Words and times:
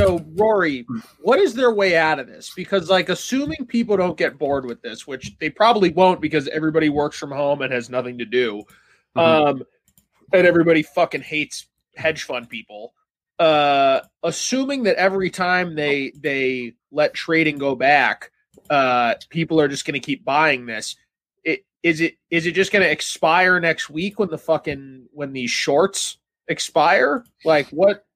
So, 0.00 0.24
Rory, 0.34 0.86
what 1.20 1.40
is 1.40 1.52
their 1.52 1.74
way 1.74 1.94
out 1.94 2.18
of 2.18 2.26
this? 2.26 2.50
Because, 2.56 2.88
like, 2.88 3.10
assuming 3.10 3.66
people 3.66 3.98
don't 3.98 4.16
get 4.16 4.38
bored 4.38 4.64
with 4.64 4.80
this, 4.80 5.06
which 5.06 5.36
they 5.38 5.50
probably 5.50 5.90
won't 5.90 6.22
because 6.22 6.48
everybody 6.48 6.88
works 6.88 7.18
from 7.18 7.30
home 7.30 7.60
and 7.60 7.70
has 7.70 7.90
nothing 7.90 8.16
to 8.16 8.24
do, 8.24 8.62
Mhm. 9.14 9.20
um, 9.20 9.62
and 10.32 10.46
everybody 10.46 10.82
fucking 10.82 11.20
hates 11.20 11.66
hedge 11.96 12.22
fund 12.22 12.48
people. 12.48 12.94
Uh, 13.38 14.00
assuming 14.22 14.84
that 14.84 14.96
every 14.96 15.28
time 15.28 15.74
they 15.74 16.12
they 16.18 16.72
let 16.90 17.12
trading 17.12 17.58
go 17.58 17.74
back, 17.74 18.30
uh, 18.70 19.16
people 19.28 19.60
are 19.60 19.68
just 19.68 19.84
going 19.84 20.00
to 20.00 20.00
keep 20.00 20.24
buying 20.24 20.64
this. 20.64 20.96
It 21.44 21.66
is 21.82 22.00
it 22.00 22.16
is 22.30 22.46
it 22.46 22.52
just 22.52 22.72
going 22.72 22.84
to 22.84 22.90
expire 22.90 23.60
next 23.60 23.90
week 23.90 24.18
when 24.18 24.30
the 24.30 24.38
fucking 24.38 25.08
when 25.12 25.34
these 25.34 25.50
shorts 25.50 26.16
expire? 26.48 27.22
Like 27.44 27.68
what? 27.68 28.06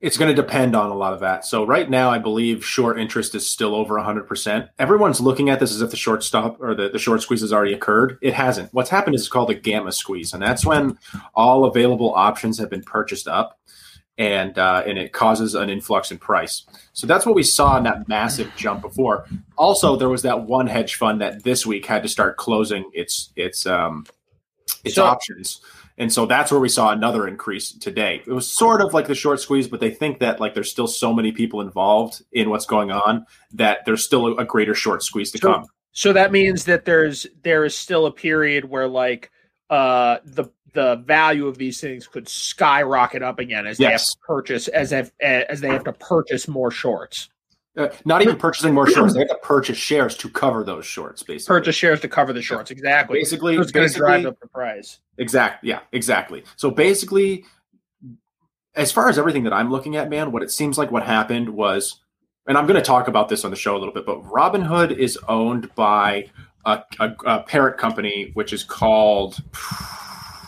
It's 0.00 0.16
going 0.16 0.34
to 0.34 0.40
depend 0.40 0.76
on 0.76 0.90
a 0.90 0.94
lot 0.94 1.12
of 1.12 1.20
that. 1.20 1.44
So 1.44 1.66
right 1.66 1.90
now, 1.90 2.08
I 2.08 2.18
believe 2.18 2.64
short 2.64 3.00
interest 3.00 3.34
is 3.34 3.48
still 3.48 3.74
over 3.74 3.96
100%. 3.96 4.68
Everyone's 4.78 5.20
looking 5.20 5.50
at 5.50 5.58
this 5.58 5.72
as 5.74 5.82
if 5.82 5.90
the 5.90 5.96
short 5.96 6.22
stop 6.22 6.60
or 6.60 6.72
the, 6.76 6.88
the 6.88 7.00
short 7.00 7.20
squeeze 7.20 7.40
has 7.40 7.52
already 7.52 7.72
occurred. 7.72 8.16
It 8.22 8.32
hasn't. 8.32 8.72
What's 8.72 8.90
happened 8.90 9.16
is 9.16 9.22
it's 9.22 9.28
called 9.28 9.50
a 9.50 9.54
gamma 9.54 9.90
squeeze, 9.90 10.32
and 10.32 10.40
that's 10.40 10.64
when 10.64 10.96
all 11.34 11.64
available 11.64 12.14
options 12.14 12.58
have 12.60 12.70
been 12.70 12.82
purchased 12.84 13.26
up, 13.26 13.58
and 14.16 14.56
uh, 14.56 14.84
and 14.86 14.98
it 14.98 15.12
causes 15.12 15.56
an 15.56 15.68
influx 15.68 16.12
in 16.12 16.18
price. 16.18 16.64
So 16.92 17.08
that's 17.08 17.26
what 17.26 17.34
we 17.34 17.42
saw 17.42 17.76
in 17.76 17.82
that 17.82 18.06
massive 18.06 18.52
jump 18.56 18.82
before. 18.82 19.26
Also, 19.56 19.96
there 19.96 20.08
was 20.08 20.22
that 20.22 20.42
one 20.42 20.68
hedge 20.68 20.94
fund 20.94 21.20
that 21.22 21.42
this 21.42 21.66
week 21.66 21.86
had 21.86 22.04
to 22.04 22.08
start 22.08 22.36
closing 22.36 22.88
its 22.94 23.32
its 23.34 23.66
um, 23.66 24.06
its 24.84 24.94
So- 24.94 25.04
options. 25.06 25.60
And 25.98 26.12
so 26.12 26.26
that's 26.26 26.50
where 26.52 26.60
we 26.60 26.68
saw 26.68 26.90
another 26.92 27.26
increase 27.26 27.72
today. 27.72 28.22
It 28.26 28.32
was 28.32 28.46
sort 28.46 28.80
of 28.80 28.94
like 28.94 29.08
the 29.08 29.14
short 29.14 29.40
squeeze, 29.40 29.66
but 29.66 29.80
they 29.80 29.90
think 29.90 30.20
that 30.20 30.38
like 30.40 30.54
there's 30.54 30.70
still 30.70 30.86
so 30.86 31.12
many 31.12 31.32
people 31.32 31.60
involved 31.60 32.22
in 32.32 32.50
what's 32.50 32.66
going 32.66 32.90
on 32.92 33.26
that 33.52 33.84
there's 33.84 34.04
still 34.04 34.26
a, 34.28 34.36
a 34.36 34.44
greater 34.44 34.74
short 34.74 35.02
squeeze 35.02 35.30
to 35.32 35.38
So- 35.38 35.52
come. 35.54 35.66
So 35.92 36.12
that 36.12 36.30
means 36.30 36.64
that 36.66 36.84
there's 36.84 37.26
there 37.42 37.64
is 37.64 37.76
still 37.76 38.06
a 38.06 38.12
period 38.12 38.64
where 38.66 38.86
like 38.86 39.32
uh 39.68 40.18
the 40.24 40.44
the 40.74 40.96
value 40.96 41.48
of 41.48 41.58
these 41.58 41.80
things 41.80 42.06
could 42.06 42.28
skyrocket 42.28 43.22
up 43.22 43.40
again 43.40 43.66
as 43.66 43.78
they 43.78 43.86
have 43.86 44.00
to 44.00 44.16
purchase 44.24 44.68
as 44.68 44.92
if 44.92 45.10
as 45.20 45.60
they 45.60 45.68
have 45.68 45.82
to 45.84 45.92
purchase 45.94 46.46
more 46.46 46.70
shorts. 46.70 47.30
Uh, 47.78 47.88
not 48.04 48.22
even 48.22 48.36
purchasing 48.36 48.74
more 48.74 48.90
shorts; 48.90 49.14
they 49.14 49.20
have 49.20 49.28
to 49.28 49.36
purchase 49.36 49.78
shares 49.78 50.16
to 50.16 50.28
cover 50.28 50.64
those 50.64 50.84
shorts. 50.84 51.22
Basically, 51.22 51.54
Purchase 51.54 51.76
shares 51.76 52.00
to 52.00 52.08
cover 52.08 52.32
the 52.32 52.42
shorts. 52.42 52.72
Exactly. 52.72 53.20
Basically, 53.20 53.54
So 53.54 53.62
it's 53.62 53.70
going 53.70 53.88
to 53.88 53.94
drive 53.94 54.26
up 54.26 54.40
the 54.40 54.48
price. 54.48 54.98
Exact. 55.16 55.62
Yeah, 55.62 55.80
exactly. 55.92 56.42
So 56.56 56.72
basically, 56.72 57.44
as 58.74 58.90
far 58.90 59.08
as 59.08 59.16
everything 59.16 59.44
that 59.44 59.52
I'm 59.52 59.70
looking 59.70 59.94
at, 59.94 60.10
man, 60.10 60.32
what 60.32 60.42
it 60.42 60.50
seems 60.50 60.76
like 60.76 60.90
what 60.90 61.04
happened 61.04 61.50
was, 61.50 62.00
and 62.48 62.58
I'm 62.58 62.66
going 62.66 62.80
to 62.80 62.84
talk 62.84 63.06
about 63.06 63.28
this 63.28 63.44
on 63.44 63.52
the 63.52 63.56
show 63.56 63.76
a 63.76 63.78
little 63.78 63.94
bit, 63.94 64.04
but 64.04 64.24
Robinhood 64.24 64.96
is 64.96 65.16
owned 65.28 65.72
by 65.76 66.30
a, 66.66 66.82
a, 66.98 67.14
a 67.26 67.42
parent 67.44 67.78
company 67.78 68.32
which 68.34 68.52
is 68.52 68.64
called 68.64 69.38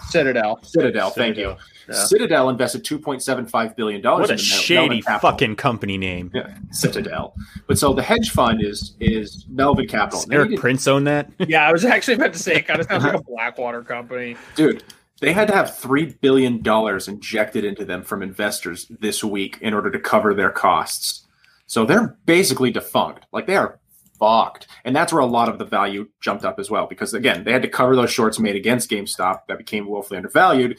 Citadel. 0.09 0.61
Citadel. 0.65 1.11
Thank 1.11 1.37
you. 1.37 1.57
Yeah. 1.91 2.05
Citadel 2.05 2.49
invested 2.49 2.85
2.75 2.85 3.77
billion 3.77 4.01
dollars. 4.01 4.23
What 4.23 4.31
a 4.31 4.33
in 4.35 4.39
shady 4.39 5.03
Melvin 5.07 5.21
fucking 5.21 5.57
company 5.57 5.99
name. 5.99 6.31
Yeah, 6.35 6.55
Citadel. 6.71 7.35
But 7.67 7.79
so 7.79 7.93
the 7.93 8.03
hedge 8.03 8.31
fund 8.31 8.63
is 8.63 8.95
is 9.01 9.47
Melvin 9.49 9.87
Capital. 9.89 10.21
Does 10.21 10.31
Erik 10.31 10.51
needed- 10.51 10.61
Prince 10.61 10.87
own 10.87 11.05
that? 11.05 11.31
Yeah, 11.49 11.67
I 11.69 11.73
was 11.73 11.85
actually 11.85 12.15
about 12.15 12.33
to 12.33 12.39
say 12.39 12.57
it 12.57 12.67
kind 12.67 12.81
of 12.81 12.87
sounds 12.87 13.05
like 13.05 13.15
a 13.15 13.23
Blackwater 13.29 13.83
company. 13.83 14.37
Dude, 14.55 14.85
they 15.21 15.33
had 15.33 15.49
to 15.49 15.55
have 15.55 15.77
three 15.77 16.07
billion 16.21 16.63
dollars 16.63 17.09
injected 17.09 17.65
into 17.65 17.85
them 17.85 18.03
from 18.03 18.23
investors 18.23 18.87
this 19.01 19.23
week 19.25 19.59
in 19.61 19.75
order 19.75 19.91
to 19.91 19.99
cover 19.99 20.33
their 20.35 20.51
costs. 20.51 21.27
So 21.67 21.85
they're 21.85 22.17
basically 22.27 22.71
defunct. 22.71 23.27
Like 23.33 23.47
they 23.47 23.57
are 23.57 23.79
fucked. 24.19 24.67
And 24.85 24.95
that's 24.95 25.13
where 25.13 25.21
a 25.23 25.27
lot 25.27 25.49
of 25.49 25.59
the 25.59 25.65
value 25.65 26.09
jumped 26.21 26.45
up 26.45 26.59
as 26.59 26.71
well. 26.71 26.87
Because 26.87 27.15
again, 27.15 27.43
they 27.45 27.53
had 27.53 27.63
to 27.63 27.69
cover 27.69 27.97
those 27.97 28.11
shorts 28.13 28.39
made 28.39 28.55
against 28.57 28.91
GameStop 28.91 29.41
that 29.49 29.57
became 29.57 29.87
woefully 29.87 30.19
undervalued. 30.19 30.79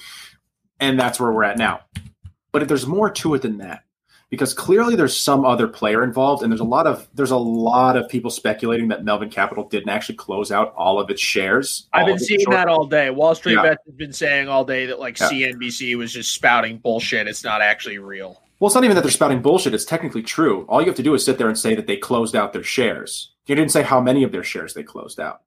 And 0.81 0.99
that's 0.99 1.19
where 1.19 1.31
we're 1.31 1.43
at 1.43 1.57
now. 1.57 1.81
But 2.51 2.61
if 2.63 2.67
there's 2.67 2.85
more 2.85 3.09
to 3.09 3.33
it 3.35 3.43
than 3.43 3.59
that. 3.59 3.83
Because 4.29 4.53
clearly 4.53 4.95
there's 4.95 5.15
some 5.15 5.43
other 5.43 5.67
player 5.67 6.05
involved, 6.05 6.41
and 6.41 6.49
there's 6.49 6.61
a 6.61 6.63
lot 6.63 6.87
of 6.87 7.05
there's 7.13 7.31
a 7.31 7.37
lot 7.37 7.97
of 7.97 8.07
people 8.07 8.31
speculating 8.31 8.87
that 8.87 9.03
Melvin 9.03 9.29
Capital 9.29 9.67
didn't 9.67 9.89
actually 9.89 10.15
close 10.15 10.53
out 10.53 10.73
all 10.77 11.01
of 11.01 11.09
its 11.09 11.19
shares. 11.21 11.89
I've 11.91 12.05
been 12.05 12.17
seeing 12.17 12.39
short- 12.39 12.55
that 12.55 12.69
all 12.69 12.85
day. 12.85 13.09
Wall 13.09 13.35
Street 13.35 13.55
Yeah. 13.55 13.63
Bets 13.63 13.83
has 13.85 13.95
been 13.95 14.13
saying 14.13 14.47
all 14.47 14.63
day 14.63 14.85
that 14.85 15.01
like 15.01 15.19
Yeah. 15.19 15.27
CNBC 15.27 15.95
was 15.95 16.13
just 16.13 16.33
spouting 16.33 16.77
bullshit. 16.77 17.27
It's 17.27 17.43
not 17.43 17.61
actually 17.61 17.97
real. 17.97 18.41
Well, 18.61 18.67
it's 18.67 18.75
not 18.75 18.85
even 18.85 18.95
that 18.95 19.01
they're 19.01 19.11
spouting 19.11 19.41
bullshit. 19.41 19.73
It's 19.73 19.83
technically 19.83 20.23
true. 20.23 20.65
All 20.69 20.79
you 20.79 20.87
have 20.87 20.95
to 20.95 21.03
do 21.03 21.13
is 21.13 21.25
sit 21.25 21.37
there 21.37 21.49
and 21.49 21.59
say 21.59 21.75
that 21.75 21.87
they 21.87 21.97
closed 21.97 22.33
out 22.33 22.53
their 22.53 22.63
shares. 22.63 23.33
You 23.47 23.55
didn't 23.55 23.71
say 23.71 23.81
how 23.81 23.99
many 23.99 24.23
of 24.23 24.31
their 24.31 24.43
shares 24.45 24.73
they 24.73 24.83
closed 24.83 25.19
out. 25.19 25.41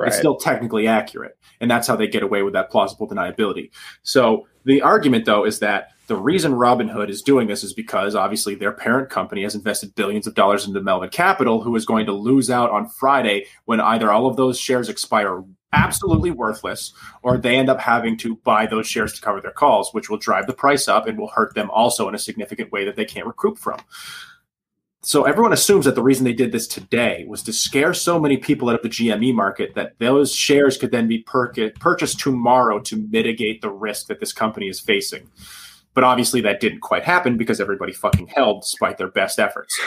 Right. 0.00 0.08
It's 0.08 0.18
still 0.18 0.36
technically 0.36 0.86
accurate. 0.86 1.36
And 1.60 1.70
that's 1.70 1.86
how 1.86 1.96
they 1.96 2.08
get 2.08 2.22
away 2.22 2.42
with 2.42 2.54
that 2.54 2.70
plausible 2.70 3.08
deniability. 3.08 3.70
So 4.02 4.46
the 4.64 4.82
argument, 4.82 5.24
though, 5.24 5.44
is 5.44 5.58
that 5.60 5.88
the 6.06 6.16
reason 6.16 6.52
Robinhood 6.52 7.08
is 7.08 7.22
doing 7.22 7.46
this 7.46 7.62
is 7.62 7.72
because 7.72 8.14
obviously 8.14 8.54
their 8.54 8.72
parent 8.72 9.10
company 9.10 9.44
has 9.44 9.54
invested 9.54 9.94
billions 9.94 10.26
of 10.26 10.34
dollars 10.34 10.66
into 10.66 10.80
Melvin 10.80 11.10
Capital, 11.10 11.62
who 11.62 11.76
is 11.76 11.86
going 11.86 12.06
to 12.06 12.12
lose 12.12 12.50
out 12.50 12.70
on 12.70 12.88
Friday 12.88 13.46
when 13.66 13.80
either 13.80 14.10
all 14.10 14.26
of 14.26 14.36
those 14.36 14.58
shares 14.58 14.88
expire 14.88 15.44
absolutely 15.72 16.32
worthless 16.32 16.92
or 17.22 17.38
they 17.38 17.56
end 17.56 17.70
up 17.70 17.78
having 17.78 18.16
to 18.16 18.34
buy 18.36 18.66
those 18.66 18.88
shares 18.88 19.12
to 19.12 19.20
cover 19.20 19.40
their 19.40 19.52
calls, 19.52 19.94
which 19.94 20.10
will 20.10 20.18
drive 20.18 20.46
the 20.46 20.52
price 20.52 20.88
up 20.88 21.06
and 21.06 21.16
will 21.16 21.28
hurt 21.28 21.54
them 21.54 21.70
also 21.70 22.08
in 22.08 22.14
a 22.14 22.18
significant 22.18 22.72
way 22.72 22.84
that 22.84 22.96
they 22.96 23.04
can't 23.04 23.26
recoup 23.26 23.56
from. 23.56 23.78
So 25.02 25.24
everyone 25.24 25.54
assumes 25.54 25.86
that 25.86 25.94
the 25.94 26.02
reason 26.02 26.24
they 26.24 26.34
did 26.34 26.52
this 26.52 26.66
today 26.66 27.24
was 27.26 27.42
to 27.44 27.54
scare 27.54 27.94
so 27.94 28.20
many 28.20 28.36
people 28.36 28.68
out 28.68 28.76
of 28.76 28.82
the 28.82 28.90
GME 28.90 29.34
market 29.34 29.74
that 29.74 29.94
those 29.98 30.34
shares 30.34 30.76
could 30.76 30.90
then 30.90 31.08
be 31.08 31.20
per- 31.20 31.52
purchased 31.80 32.20
tomorrow 32.20 32.78
to 32.80 32.96
mitigate 33.10 33.62
the 33.62 33.70
risk 33.70 34.08
that 34.08 34.20
this 34.20 34.32
company 34.32 34.68
is 34.68 34.78
facing. 34.78 35.26
But 35.94 36.04
obviously 36.04 36.42
that 36.42 36.60
didn't 36.60 36.80
quite 36.80 37.02
happen 37.02 37.38
because 37.38 37.60
everybody 37.60 37.92
fucking 37.92 38.26
held 38.26 38.60
despite 38.60 38.98
their 38.98 39.10
best 39.10 39.38
efforts. 39.38 39.78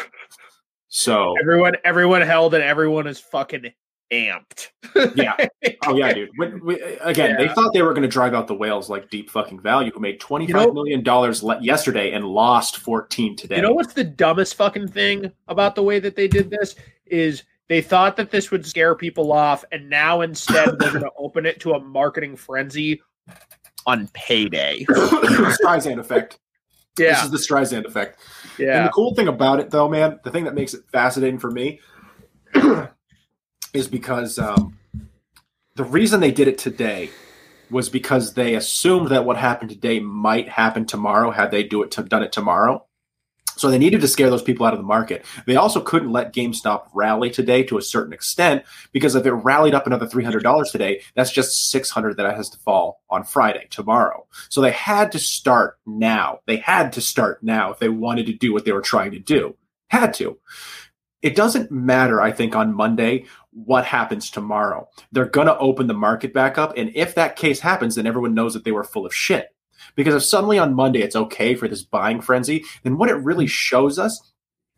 So 0.88 1.36
everyone, 1.40 1.74
everyone 1.84 2.22
held, 2.22 2.54
and 2.54 2.64
everyone 2.64 3.08
is 3.08 3.20
fucking 3.20 3.72
amped. 4.14 4.70
yeah, 5.16 5.36
oh 5.88 5.96
yeah, 5.96 6.14
dude. 6.14 6.30
When, 6.36 6.64
we, 6.64 6.82
again, 7.02 7.36
they 7.38 7.48
thought 7.50 7.74
they 7.74 7.82
were 7.82 7.92
going 7.94 8.04
to 8.04 8.08
drive 8.08 8.34
out 8.34 8.48
the 8.48 8.54
whales 8.56 8.90
like 8.90 9.10
deep 9.10 9.30
fucking 9.30 9.60
value, 9.60 9.92
who 9.92 10.00
made 10.00 10.20
twenty 10.20 10.46
You 10.46 10.54
five 10.54 10.68
know- 10.68 10.74
million 10.74 11.04
dollars 11.04 11.42
le- 11.44 11.62
yesterday 11.62 12.12
and 12.12 12.26
lost 12.26 12.78
fourteen 12.78 13.36
today. 13.36 13.56
You 13.58 13.62
know 13.64 13.74
what's 13.74 13.94
the 13.94 14.04
dumbest 14.04 14.56
fucking 14.56 14.90
thing 14.90 15.32
about 15.48 15.76
the 15.76 15.84
way 15.84 16.00
that 16.00 16.16
they 16.16 16.28
did 16.28 16.50
this 16.50 16.76
is 17.06 17.44
they 17.70 17.82
thought 17.82 18.16
that 18.18 18.30
this 18.30 18.52
would 18.52 18.66
scare 18.66 18.94
people 18.96 19.32
off, 19.32 19.66
and 19.72 19.90
now 19.90 20.22
instead 20.22 20.78
they're 20.80 20.92
going 20.92 21.02
to 21.04 21.12
open 21.18 21.46
it 21.46 21.60
to 21.62 21.72
a 21.74 21.80
marketing 21.80 22.36
frenzy 22.36 23.02
on 23.86 24.08
payday. 24.14 24.86
Streisand 24.90 26.00
effect. 26.00 26.40
Yeah, 27.00 27.14
this 27.14 27.24
is 27.24 27.32
the 27.32 27.38
Streisand 27.38 27.86
effect. 27.86 28.20
Yeah. 28.60 28.78
And 28.78 28.86
the 28.88 28.92
cool 28.92 29.16
thing 29.16 29.28
about 29.28 29.60
it, 29.60 29.72
though, 29.72 29.90
man, 29.90 30.20
the 30.24 30.30
thing 30.30 30.44
that 30.44 30.54
makes 30.54 30.76
it 30.76 30.84
fascinating 30.92 31.40
for 31.40 31.50
me 31.50 31.80
is 33.74 33.88
because 33.88 34.40
um, 34.40 34.78
the 35.76 35.84
reason 35.84 36.20
they 36.20 36.32
did 36.32 36.48
it 36.48 36.58
today 36.58 37.10
was 37.70 37.90
because 37.90 38.34
they 38.36 38.56
assumed 38.56 39.10
that 39.10 39.26
what 39.26 39.38
happened 39.38 39.72
today 39.72 40.00
might 40.00 40.48
happen 40.48 40.86
tomorrow 40.86 41.32
had 41.32 41.52
they 41.52 41.64
do 41.64 41.82
it 41.82 41.92
to, 41.92 42.04
done 42.04 42.24
it 42.24 42.32
tomorrow. 42.32 42.86
So 43.56 43.70
they 43.70 43.78
needed 43.78 44.02
to 44.02 44.08
scare 44.08 44.32
those 44.32 44.42
people 44.42 44.66
out 44.66 44.74
of 44.74 44.80
the 44.80 44.86
market. 44.86 45.26
They 45.46 45.56
also 45.56 45.80
couldn't 45.80 46.12
let 46.12 46.34
GameStop 46.34 46.88
rally 46.94 47.30
today 47.30 47.62
to 47.64 47.78
a 47.78 47.84
certain 47.84 48.12
extent 48.12 48.64
because 48.92 49.16
if 49.16 49.26
it 49.26 49.32
rallied 49.32 49.76
up 49.76 49.86
another 49.86 50.08
three 50.08 50.24
hundred 50.24 50.42
dollars 50.44 50.72
today, 50.72 51.02
that's 51.16 51.32
just 51.32 51.70
six 51.70 51.92
hundred 51.92 52.18
that 52.18 52.36
has 52.36 52.50
to 52.50 52.58
fall 52.60 53.02
on 53.12 53.24
Friday 53.24 53.68
tomorrow. 53.70 54.26
So 54.50 54.60
they 54.60 54.72
had 54.72 55.12
to 55.12 55.20
start 55.20 55.78
now. 55.86 56.40
They 56.48 56.58
had 56.58 56.94
to 56.94 57.02
start 57.02 57.44
now 57.44 57.72
if 57.72 57.80
they 57.80 57.90
wanted 57.90 58.26
to 58.26 58.34
do 58.34 58.54
what 58.54 58.66
they 58.66 58.72
were 58.72 58.82
trying 58.82 59.12
to 59.12 59.20
do. 59.20 59.56
Had 59.90 60.16
to. 60.16 60.40
It 61.24 61.36
doesn't 61.36 61.72
matter, 61.72 62.22
I 62.22 62.32
think, 62.32 62.56
on 62.56 62.76
Monday 62.76 63.26
what 63.52 63.86
happens 63.86 64.30
tomorrow. 64.30 64.90
They're 65.12 65.26
going 65.26 65.48
to 65.48 65.58
open 65.58 65.88
the 65.88 65.94
market 65.94 66.34
back 66.34 66.58
up. 66.58 66.74
And 66.78 66.92
if 66.96 67.16
that 67.16 67.38
case 67.38 67.62
happens, 67.62 67.96
then 67.96 68.06
everyone 68.06 68.34
knows 68.34 68.54
that 68.54 68.66
they 68.66 68.72
were 68.72 68.84
full 68.84 69.06
of 69.06 69.16
shit. 69.16 69.56
Because 69.96 70.14
if 70.14 70.24
suddenly 70.24 70.60
on 70.60 70.76
Monday 70.76 71.02
it's 71.02 71.16
okay 71.16 71.56
for 71.56 71.68
this 71.68 71.84
buying 71.84 72.22
frenzy, 72.22 72.66
then 72.84 72.98
what 72.98 73.10
it 73.10 73.16
really 73.16 73.48
shows 73.48 73.98
us 73.98 74.34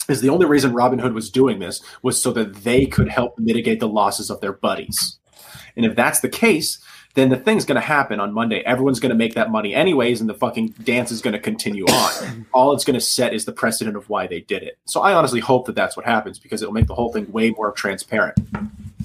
is 0.08 0.22
the 0.22 0.30
only 0.30 0.46
reason 0.46 0.74
Robinhood 0.74 1.14
was 1.14 1.32
doing 1.32 1.60
this 1.60 1.82
was 2.04 2.22
so 2.22 2.32
that 2.34 2.58
they 2.58 2.86
could 2.86 3.10
help 3.10 3.38
mitigate 3.40 3.80
the 3.80 3.88
losses 3.88 4.30
of 4.30 4.40
their 4.42 4.54
buddies. 4.54 5.20
And 5.76 5.86
if 5.86 5.96
that's 5.96 6.20
the 6.20 6.30
case, 6.30 6.80
then 7.16 7.30
the 7.30 7.38
thing's 7.38 7.66
going 7.66 7.76
to 7.76 7.82
happen 7.82 8.20
on 8.20 8.34
Monday. 8.34 8.60
Everyone's 8.60 9.00
going 9.00 9.10
to 9.10 9.16
make 9.16 9.34
that 9.36 9.50
money 9.50 9.74
anyways, 9.74 10.20
and 10.22 10.30
the 10.30 10.34
fucking 10.34 10.68
dance 10.84 11.12
is 11.12 11.22
going 11.22 11.34
to 11.34 11.40
continue 11.40 11.86
on. 11.86 12.46
All 12.54 12.74
it's 12.74 12.84
going 12.84 12.96
to 12.96 13.02
set 13.02 13.34
is 13.34 13.46
the 13.46 13.54
precedent 13.54 13.96
of 13.96 14.10
why 14.10 14.28
they 14.28 14.42
did 14.42 14.64
it. 14.64 14.78
So 14.86 15.02
I 15.02 15.14
honestly 15.14 15.40
hope 15.40 15.66
that 15.66 15.76
that's 15.76 15.98
what 15.98 16.06
happens 16.06 16.38
because 16.38 16.62
it'll 16.62 16.74
make 16.74 16.88
the 16.88 16.96
whole 16.96 17.12
thing 17.12 17.32
way 17.32 17.52
more 17.52 17.72
transparent. 17.72 18.38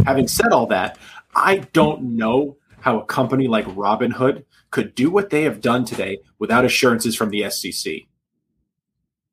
Having 0.05 0.29
said 0.29 0.53
all 0.53 0.67
that, 0.67 0.99
I 1.35 1.59
don't 1.73 2.17
know 2.17 2.57
how 2.81 2.99
a 2.99 3.05
company 3.05 3.47
like 3.47 3.67
Robinhood 3.67 4.45
could 4.71 4.95
do 4.95 5.11
what 5.11 5.31
they 5.31 5.43
have 5.43 5.61
done 5.61 5.85
today 5.85 6.19
without 6.39 6.65
assurances 6.65 7.15
from 7.15 7.31
the 7.31 7.49
SEC. 7.51 7.93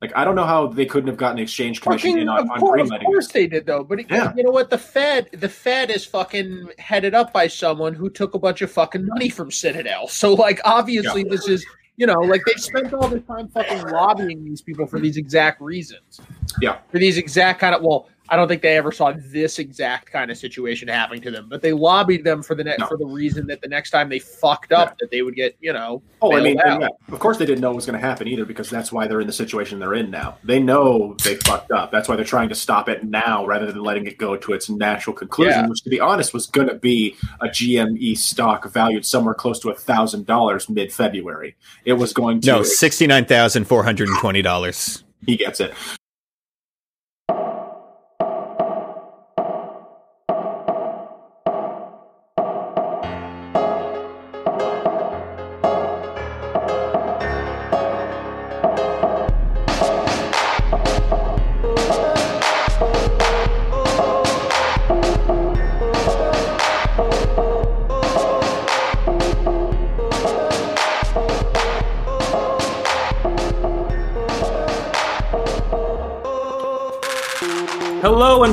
Like 0.01 0.11
I 0.15 0.23
don't 0.23 0.35
know 0.35 0.45
how 0.45 0.67
they 0.67 0.85
couldn't 0.85 1.07
have 1.07 1.17
gotten 1.17 1.39
exchange 1.39 1.81
commission 1.81 2.11
Fucking, 2.11 2.21
in 2.21 2.29
on, 2.29 2.47
on 2.49 2.59
course, 2.59 2.91
of 2.91 3.01
course 3.01 3.27
they 3.29 3.47
did 3.47 3.65
though. 3.65 3.83
But 3.83 4.01
it- 4.01 4.07
Yeah. 4.11 4.31
you 4.35 4.44
know 4.44 4.51
what? 4.51 4.69
The 4.69 4.77
Fed, 4.77 5.29
the 5.31 5.49
Fed 5.49 5.89
is 5.89 6.05
fucking 6.05 6.69
headed 6.77 7.15
up 7.15 7.33
by 7.33 7.47
someone 7.47 7.95
who 7.95 8.09
took 8.09 8.35
a 8.35 8.39
bunch 8.39 8.61
of 8.61 8.71
fucking 8.71 9.05
money 9.07 9.29
from 9.29 9.49
Citadel. 9.51 10.07
So 10.17 10.33
like, 10.33 10.59
obviously, 10.65 11.23
this 11.23 11.47
is 11.47 11.65
you 11.95 12.05
know, 12.05 12.19
like 12.19 12.41
they 12.45 12.53
spent 12.53 12.94
all 12.94 13.07
their 13.07 13.19
time 13.21 13.47
fucking 13.47 13.88
lobbying 13.88 14.45
these 14.45 14.61
people 14.61 14.85
for 14.85 14.99
these 14.99 15.17
exact 15.17 15.59
reasons. 15.61 16.21
Yeah. 16.61 16.77
for 16.91 17.00
these 17.00 17.17
exact 17.17 17.59
kind 17.59 17.73
of. 17.73 17.81
Well, 17.81 18.07
I 18.29 18.35
don't 18.35 18.47
think 18.47 18.62
they 18.62 18.77
ever 18.77 18.91
saw 18.91 19.13
this 19.15 19.59
exact 19.59 20.12
kind 20.12 20.29
of 20.31 20.38
situation 20.38 20.88
happening 20.88 21.21
to 21.21 21.31
them, 21.31 21.47
but 21.50 21.62
they 21.62 21.74
lobbied 21.74 22.24
them 22.24 22.44
for 22.44 22.56
the 22.56 22.63
ne- 22.63 22.75
No. 22.79 22.88
for 22.88 22.97
the 22.97 23.06
reason 23.06 23.47
that 23.47 23.62
the 23.62 23.68
next 23.68 23.91
time 23.91 24.09
they 24.09 24.19
fucked 24.19 24.71
up, 24.71 24.97
that 25.00 25.12
they 25.12 25.21
would 25.21 25.35
get 25.35 25.56
you 25.62 25.74
know. 25.74 26.01
Oh, 26.21 26.35
I 26.35 26.41
mean, 26.41 26.59
out. 26.62 26.81
yeah, 26.81 26.88
of 27.12 27.19
course 27.19 27.38
they 27.38 27.45
didn't 27.45 27.62
know 27.62 27.71
it 27.71 27.75
was 27.75 27.85
going 27.85 28.00
to 28.00 28.06
happen 28.06 28.27
either 28.27 28.45
because 28.45 28.69
that's 28.69 28.91
why 28.91 29.07
they're 29.07 29.21
in 29.21 29.27
the 29.27 29.33
situation 29.33 29.79
they're 29.79 29.94
in 29.94 30.09
now. 30.12 30.38
They 30.44 30.59
know 30.59 31.15
they 31.24 31.35
fucked 31.35 31.71
up. 31.71 31.91
That's 31.91 32.09
why 32.09 32.15
they're 32.15 32.25
trying 32.25 32.50
to 32.50 32.56
stop 32.56 32.89
it 32.89 33.03
now 33.03 33.45
rather 33.45 33.71
than 33.71 33.81
letting 33.83 34.06
it 34.07 34.18
go 34.18 34.35
to 34.35 34.53
its 34.53 34.69
natural 34.69 35.15
conclusion, 35.15 35.62
Yeah. 35.63 35.68
which, 35.68 35.81
to 35.83 35.89
be 35.89 36.00
honest, 36.00 36.33
was 36.33 36.47
going 36.47 36.68
to 36.68 36.75
be 36.75 37.15
a 37.41 37.47
GME 37.47 38.18
stock 38.18 38.71
valued 38.71 39.06
somewhere 39.06 39.33
close 39.35 39.59
to 39.59 39.69
a 39.69 39.75
thousand 39.75 40.25
dollars 40.25 40.69
mid 40.69 40.91
February. 40.91 41.56
It 41.85 41.94
was 41.94 42.13
going 42.13 42.41
to. 42.41 42.47
No, 42.47 42.63
sixty 42.63 43.07
nine 43.07 43.25
thousand 43.25 43.65
four 43.65 43.83
hundred 43.83 44.09
and 44.09 44.18
twenty 44.19 44.41
dollars. 44.41 45.03
he 45.25 45.35
gets 45.38 45.59
it. 45.59 45.74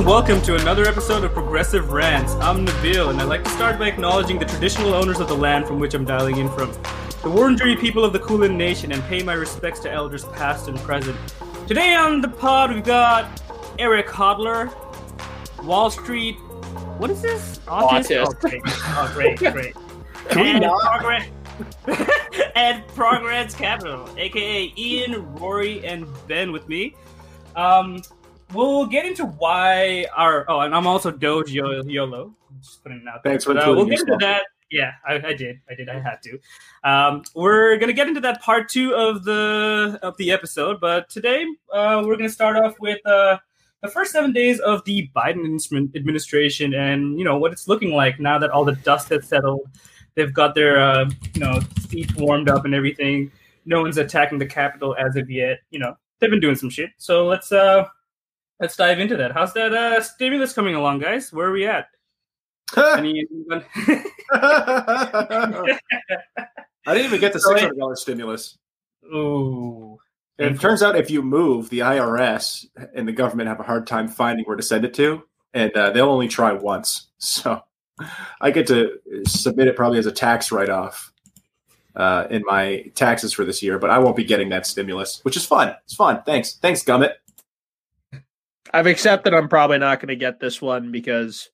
And 0.04 0.10
welcome 0.10 0.42
to 0.42 0.54
another 0.56 0.84
episode 0.84 1.24
of 1.24 1.32
Progressive 1.32 1.90
Rants. 1.90 2.34
I'm 2.34 2.66
Nabil, 2.66 3.08
and 3.08 3.18
I'd 3.22 3.24
like 3.24 3.42
to 3.42 3.48
start 3.50 3.78
by 3.78 3.88
acknowledging 3.88 4.38
the 4.38 4.44
traditional 4.44 4.92
owners 4.92 5.18
of 5.18 5.28
the 5.28 5.34
land 5.34 5.66
from 5.66 5.80
which 5.80 5.94
I'm 5.94 6.04
dialing 6.04 6.36
in 6.36 6.48
from, 6.50 6.72
the 6.72 7.30
Wurundjeri 7.30 7.80
people 7.80 8.04
of 8.04 8.12
the 8.12 8.18
Kulin 8.18 8.58
Nation, 8.58 8.92
and 8.92 9.02
pay 9.04 9.22
my 9.22 9.32
respects 9.32 9.80
to 9.80 9.90
elders 9.90 10.26
past 10.26 10.68
and 10.68 10.78
present. 10.80 11.16
Today 11.66 11.94
on 11.94 12.20
the 12.20 12.28
pod, 12.28 12.74
we've 12.74 12.84
got 12.84 13.40
Eric 13.78 14.08
Hodler, 14.08 14.70
Wall 15.64 15.90
Street. 15.90 16.34
What 16.98 17.10
is 17.10 17.22
this? 17.22 17.60
Autist. 17.60 18.26
Oh, 18.26 18.32
great. 18.40 18.60
Oh, 18.66 19.10
great, 19.14 19.38
great. 19.38 19.74
And? 20.36 20.64
Progress. 20.64 21.28
and 22.54 22.86
Progress 22.88 23.54
Capital, 23.54 24.06
aka 24.18 24.72
Ian, 24.76 25.34
Rory, 25.36 25.86
and 25.86 26.06
Ben 26.28 26.52
with 26.52 26.68
me. 26.68 26.94
Um, 27.56 28.02
we'll 28.54 28.86
get 28.86 29.04
into 29.04 29.26
why 29.26 30.06
our 30.16 30.44
oh, 30.48 30.60
and 30.60 30.74
I'm 30.74 30.86
also 30.86 31.10
Doge 31.10 31.52
Yo- 31.52 31.82
Yolo. 31.82 32.34
Just 32.60 32.82
putting 32.82 32.98
it 32.98 33.08
out 33.08 33.22
there. 33.22 33.32
Thanks 33.32 33.44
for 33.44 33.54
But, 33.54 33.68
uh, 33.68 33.72
we'll 33.74 33.86
get 33.86 34.00
into 34.00 34.16
that. 34.20 34.44
Yeah, 34.70 34.92
I, 35.06 35.14
I 35.14 35.34
did. 35.34 35.60
I 35.70 35.74
did. 35.74 35.88
I 35.88 36.00
had 36.00 36.18
to. 36.22 36.38
Um, 36.82 37.22
we're 37.34 37.76
gonna 37.76 37.92
get 37.92 38.08
into 38.08 38.20
that 38.22 38.40
part 38.40 38.68
two 38.68 38.94
of 38.94 39.24
the 39.24 39.98
of 40.02 40.16
the 40.16 40.32
episode, 40.32 40.80
but 40.80 41.08
today 41.08 41.44
uh, 41.72 42.02
we're 42.04 42.16
gonna 42.16 42.28
start 42.28 42.56
off 42.56 42.74
with 42.80 43.04
uh, 43.06 43.38
the 43.82 43.88
first 43.88 44.12
seven 44.12 44.32
days 44.32 44.60
of 44.60 44.84
the 44.84 45.10
Biden 45.14 45.60
administration, 45.94 46.74
and 46.74 47.18
you 47.18 47.24
know 47.24 47.38
what 47.38 47.52
it's 47.52 47.68
looking 47.68 47.92
like 47.92 48.18
now 48.18 48.38
that 48.38 48.50
all 48.50 48.64
the 48.64 48.76
dust 48.76 49.10
has 49.10 49.28
settled. 49.28 49.68
They've 50.14 50.32
got 50.32 50.54
their 50.54 50.80
uh, 50.80 51.10
you 51.34 51.40
know 51.40 51.60
seats 51.88 52.14
warmed 52.14 52.48
up 52.48 52.64
and 52.64 52.74
everything. 52.74 53.30
No 53.66 53.82
one's 53.82 53.98
attacking 53.98 54.38
the 54.38 54.46
Capitol 54.46 54.96
as 54.98 55.16
of 55.16 55.30
yet. 55.30 55.60
You 55.70 55.80
know 55.80 55.96
they've 56.18 56.30
been 56.30 56.40
doing 56.40 56.56
some 56.56 56.70
shit. 56.70 56.90
So 56.96 57.26
let's 57.26 57.52
uh 57.52 57.84
let's 58.64 58.76
dive 58.76 58.98
into 58.98 59.14
that. 59.14 59.32
How's 59.32 59.52
that 59.52 59.74
uh 59.74 60.00
stimulus 60.00 60.54
coming 60.54 60.74
along, 60.74 61.00
guys? 61.00 61.30
Where 61.30 61.48
are 61.48 61.52
we 61.52 61.66
at? 61.66 61.88
Any 62.74 63.26
I 64.32 65.78
didn't 66.86 67.04
even 67.04 67.20
get 67.20 67.34
the 67.34 67.40
six 67.40 67.60
hundred 67.60 67.76
dollars 67.76 68.00
stimulus. 68.00 68.56
Ooh. 69.04 69.98
And 70.38 70.56
it 70.56 70.60
turns 70.60 70.82
out 70.82 70.96
if 70.96 71.10
you 71.10 71.20
move, 71.20 71.68
the 71.68 71.80
IRS 71.80 72.66
and 72.94 73.06
the 73.06 73.12
government 73.12 73.50
have 73.50 73.60
a 73.60 73.64
hard 73.64 73.86
time 73.86 74.08
finding 74.08 74.46
where 74.46 74.56
to 74.56 74.62
send 74.62 74.86
it 74.86 74.94
to, 74.94 75.22
and 75.52 75.70
uh, 75.76 75.90
they'll 75.90 76.08
only 76.08 76.26
try 76.26 76.52
once. 76.52 77.08
So 77.18 77.62
I 78.40 78.50
get 78.50 78.66
to 78.68 78.98
submit 79.26 79.68
it 79.68 79.76
probably 79.76 79.98
as 79.98 80.06
a 80.06 80.12
tax 80.12 80.50
write 80.50 80.70
off 80.70 81.12
uh, 81.94 82.26
in 82.30 82.42
my 82.46 82.90
taxes 82.94 83.34
for 83.34 83.44
this 83.44 83.62
year, 83.62 83.78
but 83.78 83.90
I 83.90 83.98
won't 83.98 84.16
be 84.16 84.24
getting 84.24 84.48
that 84.48 84.66
stimulus, 84.66 85.20
which 85.22 85.36
is 85.36 85.44
fun. 85.44 85.76
It's 85.84 85.94
fun. 85.94 86.22
Thanks. 86.24 86.54
Thanks, 86.54 86.82
Gummit. 86.82 87.12
I've 88.74 88.86
accepted 88.86 89.32
I'm 89.34 89.48
probably 89.48 89.78
not 89.78 90.00
going 90.00 90.08
to 90.08 90.16
get 90.16 90.40
this 90.40 90.60
one 90.60 90.90
because 90.92 91.48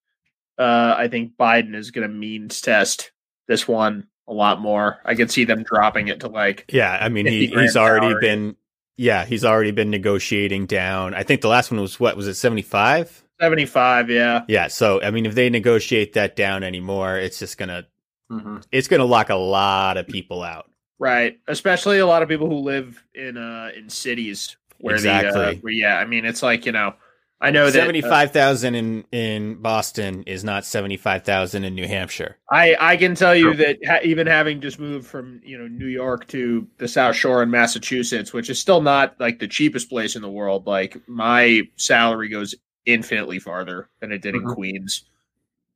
uh, 0.58 0.94
I 0.96 1.08
think 1.08 1.36
Biden 1.38 1.74
is 1.74 1.90
going 1.90 2.08
to 2.08 2.12
means 2.14 2.60
test 2.60 3.12
this 3.46 3.68
one 3.68 4.06
a 4.26 4.32
lot 4.32 4.60
more. 4.60 4.98
I 5.04 5.14
can 5.14 5.28
see 5.28 5.44
them 5.44 5.62
dropping 5.62 6.08
it 6.08 6.20
to 6.20 6.28
like 6.28 6.64
Yeah, 6.72 6.96
I 7.00 7.08
mean 7.10 7.26
he, 7.26 7.46
he's 7.48 7.76
already 7.76 8.06
salary. 8.08 8.20
been 8.20 8.56
yeah, 8.96 9.24
he's 9.24 9.44
already 9.44 9.70
been 9.70 9.90
negotiating 9.90 10.66
down. 10.66 11.14
I 11.14 11.22
think 11.22 11.40
the 11.40 11.48
last 11.48 11.70
one 11.70 11.80
was 11.80 12.00
what 12.00 12.16
was 12.16 12.26
it, 12.26 12.34
seventy 12.34 12.62
five? 12.62 13.22
75. 13.40 14.10
Yeah. 14.10 14.44
Yeah, 14.48 14.68
so 14.68 15.02
I 15.02 15.10
mean 15.10 15.24
if 15.26 15.34
they 15.34 15.48
negotiate 15.50 16.12
that 16.14 16.36
down 16.36 16.62
anymore, 16.62 17.16
it's 17.18 17.38
just 17.38 17.58
gonna 17.58 17.86
Mm-hmm. 18.30 18.58
it's 18.70 18.86
gonna 18.86 19.04
lock 19.04 19.28
a 19.30 19.34
lot 19.34 19.96
of 19.96 20.06
people 20.06 20.42
out. 20.42 20.70
Right. 21.00 21.40
Especially 21.48 21.98
a 21.98 22.06
lot 22.06 22.22
of 22.22 22.28
people 22.28 22.48
who 22.48 22.58
live 22.60 23.02
in 23.14 23.36
uh 23.36 23.70
in 23.76 23.88
cities 23.90 24.56
where 24.78 24.98
the 25.00 25.10
uh, 25.10 25.54
where, 25.62 25.72
yeah, 25.72 25.98
I 25.98 26.04
mean 26.04 26.24
it's 26.24 26.42
like, 26.42 26.64
you 26.66 26.72
know, 26.72 26.94
I 27.42 27.50
know 27.50 27.64
that 27.70 27.78
uh, 27.78 27.82
Seventy 27.82 28.02
five 28.02 28.32
thousand 28.32 28.74
in 28.74 29.04
in 29.12 29.54
Boston 29.62 30.24
is 30.24 30.44
not 30.44 30.66
seventy 30.66 30.98
five 30.98 31.24
thousand 31.24 31.64
in 31.64 31.74
New 31.74 31.86
Hampshire. 31.88 32.36
I 32.50 32.76
I 32.78 32.96
can 32.98 33.14
tell 33.14 33.34
you 33.34 33.54
that 33.54 33.78
ha- 33.86 34.00
even 34.04 34.26
having 34.26 34.60
just 34.60 34.78
moved 34.78 35.06
from 35.06 35.40
you 35.42 35.56
know 35.56 35.66
New 35.66 35.86
York 35.86 36.26
to 36.28 36.66
the 36.78 36.86
South 36.86 37.16
Shore 37.16 37.42
in 37.42 37.50
Massachusetts, 37.50 38.32
which 38.34 38.50
is 38.50 38.58
still 38.58 38.82
not 38.82 39.18
like 39.18 39.38
the 39.38 39.48
cheapest 39.48 39.88
place 39.88 40.16
in 40.16 40.22
the 40.22 40.28
world, 40.30 40.66
like 40.66 40.96
my 41.08 41.62
salary 41.76 42.28
goes 42.28 42.54
infinitely 42.84 43.38
farther 43.38 43.88
than 44.00 44.12
it 44.12 44.20
did 44.20 44.34
in 44.34 44.42
Mhm. 44.42 44.54
Queens. 44.54 45.04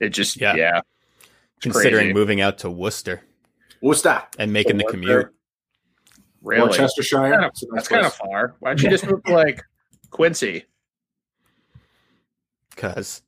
It 0.01 0.11
just 0.11 0.39
yeah, 0.41 0.55
Yeah. 0.57 0.81
Considering 1.63 1.95
crazy. 2.09 2.13
moving 2.13 2.41
out 2.43 2.59
to 2.59 2.71
Worcester 2.71 3.23
Worcester 3.81 4.23
and 4.39 4.53
making 4.53 4.77
the 4.77 4.85
commute. 4.85 5.29
really. 6.43 6.69
Worcestershire. 6.69 7.19
Kind 7.31 7.45
of- 7.45 7.51
It's 7.53 7.63
a 7.63 7.67
nice 7.69 7.75
that's 7.77 7.89
kind 7.89 8.05
of 8.05 8.13
far. 8.15 8.57
Why 8.61 8.71
don't 8.71 8.83
you 8.83 8.91
just 8.91 9.07
move 9.07 9.23
to 9.25 9.33
like 9.33 9.63
Quincy? 10.11 10.65
Cause 12.77 13.23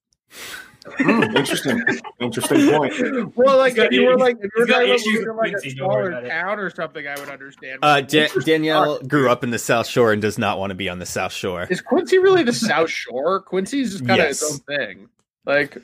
Hmm, 0.99 1.23
interesting. 1.37 1.83
interesting 2.21 2.71
point. 2.71 2.93
Well, 3.35 3.57
like 3.59 3.77
if 3.77 3.91
you 3.91 4.05
were 4.07 4.17
like 4.17 4.37
if 4.41 4.45
you 4.45 4.51
were 4.57 4.67
he's 4.67 4.67
got 4.67 4.75
talking 4.75 4.89
about 4.91 4.95
issues 4.95 5.07
moving 5.15 5.25
to 5.27 5.33
like 5.33 5.49
a 5.49 5.51
Quincy, 5.53 5.75
don't 5.75 5.89
worry 5.89 6.07
smaller 6.13 6.29
town 6.29 6.59
or 6.61 6.71
something, 6.71 7.09
I 7.09 7.19
would 7.19 7.29
understand. 7.29 7.79
uh, 7.83 8.01
Da- 8.03 8.29
Danielle 8.45 9.01
grew 9.01 9.29
up 9.29 9.43
in 9.43 9.51
the 9.51 9.59
South 9.59 9.89
Shore 9.89 10.13
and 10.13 10.23
does 10.23 10.39
not 10.39 10.61
want 10.61 10.71
to 10.71 10.77
be 10.77 10.89
on 10.89 11.01
the 11.01 11.07
South 11.07 11.33
Shore. 11.33 11.67
Is 11.69 11.81
Quincy 11.81 12.19
really 12.19 12.45
the 12.45 12.53
South 12.53 12.89
Shore? 12.89 13.41
Quincy's 13.41 13.93
just 13.93 14.07
kind 14.07 14.21
of 14.21 14.27
Yes. 14.29 14.43
its 14.43 14.53
own 14.53 14.59
thing. 14.77 15.09
Like 15.45 15.77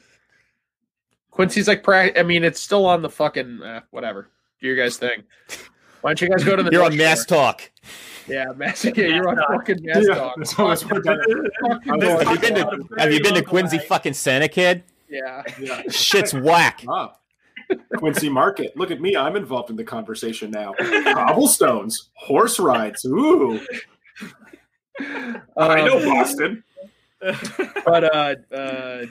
Quincy's 1.33 1.67
like, 1.67 1.83
pra- 1.83 2.17
I 2.17 2.23
mean, 2.23 2.45
it's 2.45 2.61
still 2.61 2.87
on 2.87 3.03
the 3.03 3.11
fucking 3.11 3.61
uh, 3.63 3.81
whatever. 3.91 4.29
Do 4.61 4.69
your 4.69 4.77
guys 4.77 4.99
thing. 4.99 5.25
Why 6.03 6.11
don't 6.11 6.21
you 6.21 6.29
guys 6.29 6.45
go 6.45 6.55
to 6.55 6.63
the? 6.63 6.71
You're 6.71 6.81
North 6.83 6.93
on 6.93 6.99
Mass 6.99 7.27
Shore? 7.27 7.37
Talk. 7.39 7.71
Yeah, 8.33 8.47
Mass. 8.57 8.85
Yeah, 8.85 8.93
you're 8.97 9.29
on 9.29 9.37
fucking 9.37 9.83
Mass 9.85 10.05
Yeah, 10.09 10.15
Talk. 10.15 10.35
that's 10.39 10.59
always 10.59 10.85
more 10.89 11.01
better. 11.03 11.23
Fucking 11.61 11.99
This 11.99 12.09
North 12.09 12.27
Have 12.27 12.33
you 12.33 12.41
been 12.41 12.55
to 12.55 12.89
Have 12.99 13.13
you 13.13 13.23
been 13.23 13.35
to 13.35 13.43
Quincy 13.43 13.79
fucking 13.79 14.15
Santa 14.15 14.49
kid? 14.49 14.83
Yeah. 15.09 15.43
Yeah. 15.61 15.83
Shit's 15.91 16.33
whack. 16.33 16.85
Ah, 16.89 17.15
Quincy 17.97 18.29
Market. 18.31 18.77
Look 18.77 18.91
at 18.91 19.01
me. 19.01 19.17
I'm 19.17 19.37
involved 19.37 19.71
in 19.71 19.77
the 19.77 19.85
conversation 19.85 20.51
now. 20.51 20.73
Cobblestones, 20.79 22.11
horse 22.15 22.59
rides. 22.59 23.05
Ooh, 23.05 23.61
I 25.57 25.85
know 25.85 25.99
Um, 25.99 26.05
Boston. 26.05 26.65
but 27.85 28.05
uh 28.05 28.35
uh 28.53 29.07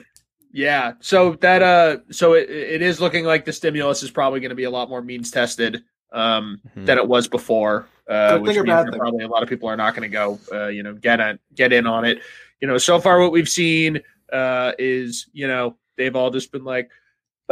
yeah 0.52 0.92
so 1.00 1.32
that 1.40 1.62
uh 1.62 1.96
so 2.10 2.34
it, 2.34 2.50
it 2.50 2.82
is 2.82 3.00
looking 3.00 3.24
like 3.24 3.46
the 3.46 3.52
stimulus 3.54 4.02
is 4.02 4.10
probably 4.10 4.38
going 4.38 4.50
to 4.50 4.54
be 4.54 4.64
a 4.64 4.70
lot 4.70 4.90
more 4.90 5.00
means 5.00 5.30
tested 5.30 5.82
um 6.12 6.60
Mhm. 6.76 6.84
than 6.84 6.98
it 6.98 7.08
was 7.08 7.26
before 7.26 7.88
uh 8.08 8.38
Good 8.38 8.42
which 8.42 8.56
means 8.56 8.66
that 8.66 8.94
probably 8.96 9.24
a 9.24 9.28
lot 9.28 9.42
of 9.42 9.48
people 9.48 9.68
are 9.68 9.76
not 9.76 9.94
going 9.94 10.08
to 10.08 10.12
go 10.12 10.38
uh 10.52 10.68
you 10.68 10.82
know 10.82 10.94
get 10.94 11.20
on 11.20 11.38
get 11.54 11.72
in 11.72 11.86
on 11.86 12.04
it 12.04 12.20
you 12.60 12.68
know 12.68 12.78
so 12.78 13.00
far 13.00 13.20
what 13.20 13.32
we've 13.32 13.48
seen 13.48 14.00
uh 14.32 14.72
is 14.78 15.26
you 15.32 15.46
know 15.46 15.76
they've 15.96 16.16
all 16.16 16.30
just 16.30 16.50
been 16.52 16.64
like 16.64 16.90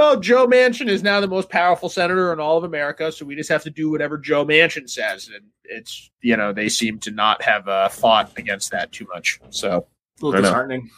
oh, 0.01 0.19
Joe 0.19 0.47
Manchin 0.47 0.89
is 0.89 1.03
now 1.03 1.21
the 1.21 1.29
most 1.29 1.49
powerful 1.51 1.89
senator 1.89 2.33
in 2.33 2.41
all 2.41 2.57
of 2.57 2.65
America, 2.65 3.13
so 3.13 3.25
we 3.25 3.37
just 3.37 3.51
have 3.51 3.63
to 3.65 3.71
do 3.71 3.91
whatever 3.91 4.17
Joe 4.17 4.45
Manchin 4.45 4.89
says. 4.89 5.29
And 5.29 5.45
it's, 5.65 6.11
you 6.23 6.37
know, 6.37 6.53
they 6.53 6.69
seem 6.69 6.99
to 7.01 7.11
not 7.11 7.43
have 7.43 7.69
uh, 7.69 7.89
fought 7.89 8.33
against 8.39 8.71
that 8.73 8.93
too 8.93 9.07
much. 9.13 9.41
So, 9.51 9.87
A 10.21 10.25
little 10.25 10.41
know. 10.41 10.49
disheartening. 10.49 10.91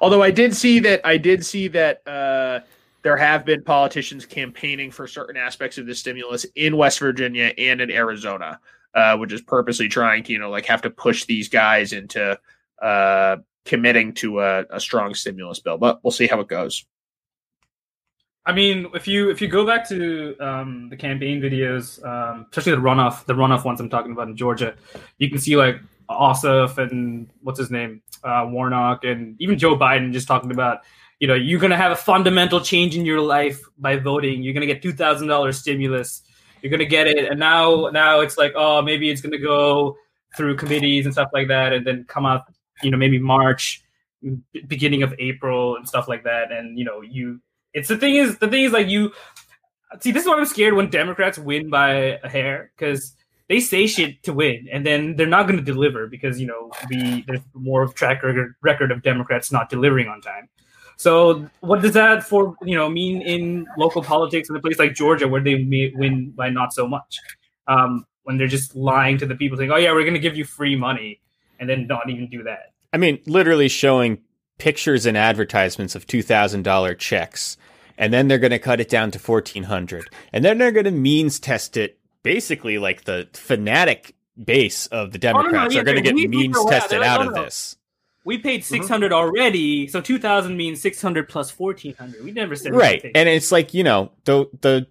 although 0.00 0.22
I 0.22 0.30
did 0.30 0.54
see 0.54 0.80
that, 0.80 1.00
I 1.04 1.16
did 1.16 1.46
see 1.46 1.68
that 1.68 2.06
uh, 2.06 2.60
there 3.02 3.16
have 3.16 3.44
been 3.44 3.62
politicians 3.62 4.24
campaigning 4.24 4.90
for 4.90 5.06
certain 5.06 5.36
aspects 5.36 5.78
of 5.78 5.86
the 5.86 5.94
stimulus 5.94 6.46
in 6.54 6.76
West 6.76 6.98
Virginia 6.98 7.52
and 7.58 7.80
in 7.80 7.90
Arizona, 7.90 8.60
uh, 8.94 9.16
which 9.16 9.32
is 9.32 9.42
purposely 9.42 9.88
trying 9.88 10.22
to, 10.24 10.32
you 10.32 10.38
know, 10.38 10.50
like 10.50 10.66
have 10.66 10.82
to 10.82 10.90
push 10.90 11.24
these 11.24 11.48
guys 11.48 11.92
into 11.92 12.38
uh, 12.80 13.36
committing 13.64 14.12
to 14.14 14.40
a, 14.40 14.64
a 14.70 14.80
strong 14.80 15.14
stimulus 15.14 15.60
bill. 15.60 15.78
But 15.78 16.00
we'll 16.02 16.12
see 16.12 16.26
how 16.26 16.40
it 16.40 16.48
goes. 16.48 16.84
I 18.44 18.52
mean, 18.52 18.88
if 18.92 19.06
you 19.06 19.30
if 19.30 19.40
you 19.40 19.46
go 19.46 19.64
back 19.64 19.88
to 19.88 20.36
um, 20.40 20.88
the 20.90 20.96
campaign 20.96 21.40
videos, 21.40 22.04
um, 22.04 22.46
especially 22.50 22.72
the 22.72 22.78
runoff, 22.78 23.24
the 23.24 23.34
runoff 23.34 23.64
ones 23.64 23.80
I'm 23.80 23.88
talking 23.88 24.10
about 24.12 24.26
in 24.26 24.36
Georgia, 24.36 24.74
you 25.18 25.30
can 25.30 25.38
see 25.38 25.56
like 25.56 25.76
Ossoff 26.10 26.78
and 26.78 27.28
what's 27.42 27.58
his 27.58 27.70
name, 27.70 28.02
uh, 28.24 28.44
Warnock, 28.48 29.04
and 29.04 29.40
even 29.40 29.58
Joe 29.58 29.76
Biden 29.76 30.12
just 30.12 30.26
talking 30.26 30.50
about, 30.50 30.80
you 31.22 31.28
know, 31.28 31.34
you're 31.34 31.60
gonna 31.60 31.76
have 31.76 31.92
a 31.92 31.96
fundamental 31.96 32.60
change 32.60 32.96
in 32.96 33.06
your 33.06 33.20
life 33.20 33.62
by 33.78 33.96
voting. 33.96 34.42
You're 34.42 34.54
gonna 34.54 34.66
get 34.66 34.82
two 34.82 34.92
thousand 34.92 35.28
dollars 35.28 35.56
stimulus. 35.56 36.20
You're 36.60 36.72
gonna 36.72 36.84
get 36.84 37.06
it, 37.06 37.30
and 37.30 37.38
now 37.38 37.90
now 37.92 38.18
it's 38.18 38.36
like, 38.36 38.54
oh, 38.56 38.82
maybe 38.82 39.08
it's 39.08 39.20
gonna 39.20 39.38
go 39.38 39.96
through 40.36 40.56
committees 40.56 41.04
and 41.04 41.14
stuff 41.14 41.28
like 41.32 41.46
that, 41.46 41.72
and 41.72 41.86
then 41.86 42.06
come 42.08 42.26
out, 42.26 42.52
you 42.82 42.90
know, 42.90 42.96
maybe 42.96 43.20
March, 43.20 43.84
beginning 44.66 45.04
of 45.04 45.14
April 45.20 45.76
and 45.76 45.86
stuff 45.86 46.08
like 46.08 46.24
that, 46.24 46.50
and 46.50 46.76
you 46.76 46.84
know, 46.84 47.02
you 47.02 47.40
it's 47.72 47.86
the 47.86 47.96
thing 47.96 48.16
is 48.16 48.38
the 48.38 48.48
thing 48.48 48.64
is 48.64 48.72
like 48.72 48.88
you 48.88 49.12
see 50.00 50.10
this 50.10 50.24
is 50.24 50.28
why 50.28 50.36
I'm 50.36 50.44
scared 50.44 50.74
when 50.74 50.90
Democrats 50.90 51.38
win 51.38 51.70
by 51.70 52.18
a 52.24 52.28
hair 52.28 52.72
because 52.76 53.14
they 53.48 53.60
say 53.60 53.86
shit 53.86 54.24
to 54.24 54.32
win 54.32 54.66
and 54.72 54.84
then 54.84 55.14
they're 55.14 55.28
not 55.28 55.46
going 55.46 55.58
to 55.58 55.64
deliver 55.64 56.08
because 56.08 56.40
you 56.40 56.48
know 56.48 56.72
we 56.90 57.22
there's 57.28 57.42
more 57.54 57.82
of 57.82 57.94
track 57.94 58.24
record 58.24 58.90
of 58.90 59.02
Democrats 59.02 59.52
not 59.52 59.70
delivering 59.70 60.08
on 60.08 60.20
time. 60.20 60.48
So 60.96 61.48
what 61.60 61.82
does 61.82 61.92
that 61.94 62.22
for 62.22 62.56
you 62.62 62.76
know 62.76 62.88
mean 62.88 63.22
in 63.22 63.66
local 63.76 64.02
politics 64.02 64.48
in 64.48 64.56
a 64.56 64.60
place 64.60 64.78
like 64.78 64.94
Georgia 64.94 65.28
where 65.28 65.42
they 65.42 65.62
may 65.64 65.92
win 65.94 66.30
by 66.30 66.50
not 66.50 66.72
so 66.72 66.86
much 66.86 67.18
um, 67.66 68.04
when 68.24 68.38
they're 68.38 68.46
just 68.46 68.76
lying 68.76 69.18
to 69.18 69.26
the 69.26 69.34
people 69.34 69.58
saying 69.58 69.72
oh 69.72 69.76
yeah 69.76 69.92
we're 69.92 70.02
going 70.02 70.14
to 70.14 70.20
give 70.20 70.36
you 70.36 70.44
free 70.44 70.76
money 70.76 71.20
and 71.62 71.70
then 71.70 71.86
not 71.86 72.10
even 72.10 72.28
do 72.28 72.42
that. 72.42 72.72
I 72.92 72.98
mean, 72.98 73.20
literally 73.24 73.68
showing 73.68 74.18
pictures 74.58 75.06
and 75.06 75.16
advertisements 75.16 75.94
of 75.94 76.06
two 76.06 76.22
thousand 76.22 76.62
dollar 76.64 76.94
checks, 76.94 77.56
and 77.96 78.12
then 78.12 78.28
they're 78.28 78.38
going 78.38 78.50
to 78.50 78.58
cut 78.58 78.80
it 78.80 78.88
down 78.88 79.10
to 79.12 79.18
fourteen 79.18 79.62
hundred, 79.62 80.04
and 80.32 80.44
then 80.44 80.58
they're 80.58 80.72
going 80.72 80.84
to 80.84 80.90
means 80.90 81.40
test 81.40 81.76
it. 81.76 81.98
Basically, 82.22 82.78
like 82.78 83.04
the 83.04 83.28
fanatic 83.32 84.14
base 84.42 84.86
of 84.88 85.12
the 85.12 85.18
no, 85.18 85.32
no, 85.32 85.42
Democrats 85.42 85.74
yeah, 85.74 85.80
are 85.80 85.84
going 85.84 85.96
to 85.96 86.02
get 86.02 86.14
means 86.14 86.64
tested 86.66 87.02
out 87.02 87.26
of 87.26 87.34
no. 87.34 87.44
this. 87.44 87.76
We 88.24 88.38
paid 88.38 88.64
six 88.64 88.88
hundred 88.88 89.12
already, 89.12 89.88
so 89.88 90.00
two 90.00 90.18
thousand 90.18 90.56
means 90.56 90.80
six 90.80 91.02
hundred 91.02 91.28
plus 91.28 91.50
fourteen 91.50 91.94
hundred. 91.94 92.24
We 92.24 92.32
never 92.32 92.54
said 92.56 92.74
right 92.74 92.92
anything. 92.94 93.12
and 93.14 93.28
it's 93.28 93.50
like 93.50 93.74
you 93.74 93.82
know 93.84 94.12
the 94.24 94.46
the 94.60 94.86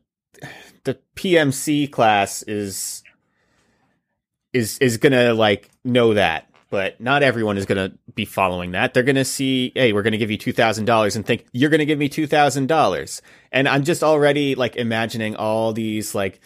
the 0.83 0.97
pmc 1.15 1.91
class 1.91 2.41
is 2.43 3.03
is 4.51 4.77
is 4.79 4.97
gonna 4.97 5.33
like 5.33 5.69
know 5.83 6.13
that 6.15 6.49
but 6.71 6.99
not 6.99 7.21
everyone 7.21 7.57
is 7.57 7.65
gonna 7.67 7.91
be 8.15 8.25
following 8.25 8.71
that 8.71 8.93
they're 8.93 9.03
gonna 9.03 9.23
see 9.23 9.71
hey 9.75 9.93
we're 9.93 10.01
gonna 10.01 10.17
give 10.17 10.31
you 10.31 10.37
$2000 10.39 11.15
and 11.15 11.25
think 11.25 11.45
you're 11.51 11.69
gonna 11.69 11.85
give 11.85 11.99
me 11.99 12.09
$2000 12.09 13.21
and 13.51 13.67
i'm 13.69 13.83
just 13.83 14.03
already 14.03 14.55
like 14.55 14.75
imagining 14.75 15.35
all 15.35 15.71
these 15.73 16.15
like 16.15 16.39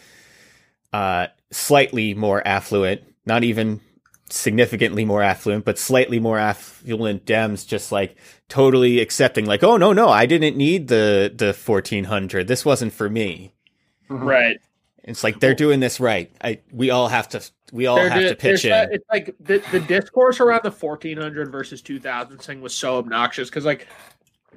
uh 0.91 1.27
slightly 1.51 2.13
more 2.13 2.45
affluent 2.45 3.01
not 3.25 3.43
even 3.45 3.79
significantly 4.29 5.05
more 5.05 5.21
affluent 5.21 5.63
but 5.65 5.77
slightly 5.77 6.19
more 6.19 6.37
affluent 6.39 7.25
dems 7.25 7.65
just 7.67 7.91
like 7.91 8.15
totally 8.49 8.99
accepting 8.99 9.45
like 9.45 9.63
oh 9.63 9.77
no 9.77 9.93
no 9.93 10.09
i 10.09 10.25
didn't 10.25 10.57
need 10.57 10.87
the 10.87 11.31
the 11.35 11.53
1400 11.53 12.47
this 12.47 12.65
wasn't 12.65 12.91
for 12.91 13.07
me 13.09 13.53
mm-hmm. 14.09 14.23
Right. 14.23 14.57
it's 15.03 15.23
like 15.23 15.39
they're 15.39 15.53
doing 15.53 15.79
this 15.79 15.99
right 15.99 16.31
i 16.43 16.59
we 16.71 16.89
all 16.89 17.07
have 17.07 17.29
to 17.29 17.41
we 17.71 17.85
all 17.87 17.97
There- 17.97 18.09
have 18.09 18.19
there- 18.19 18.29
to 18.29 18.35
pitch 18.35 18.63
there's 18.63 18.63
that- 18.63 18.89
in 18.89 18.95
It's 18.95 19.05
like 19.11 19.35
the, 19.39 19.61
the 19.71 19.79
discourse 19.79 20.39
around 20.39 20.61
the 20.63 20.71
1400 20.71 21.51
versus 21.51 21.81
2000 21.81 22.37
thing 22.41 22.61
was 22.61 22.75
so 22.75 22.97
obnoxious 22.97 23.49
because, 23.49 23.65
like, 23.65 23.87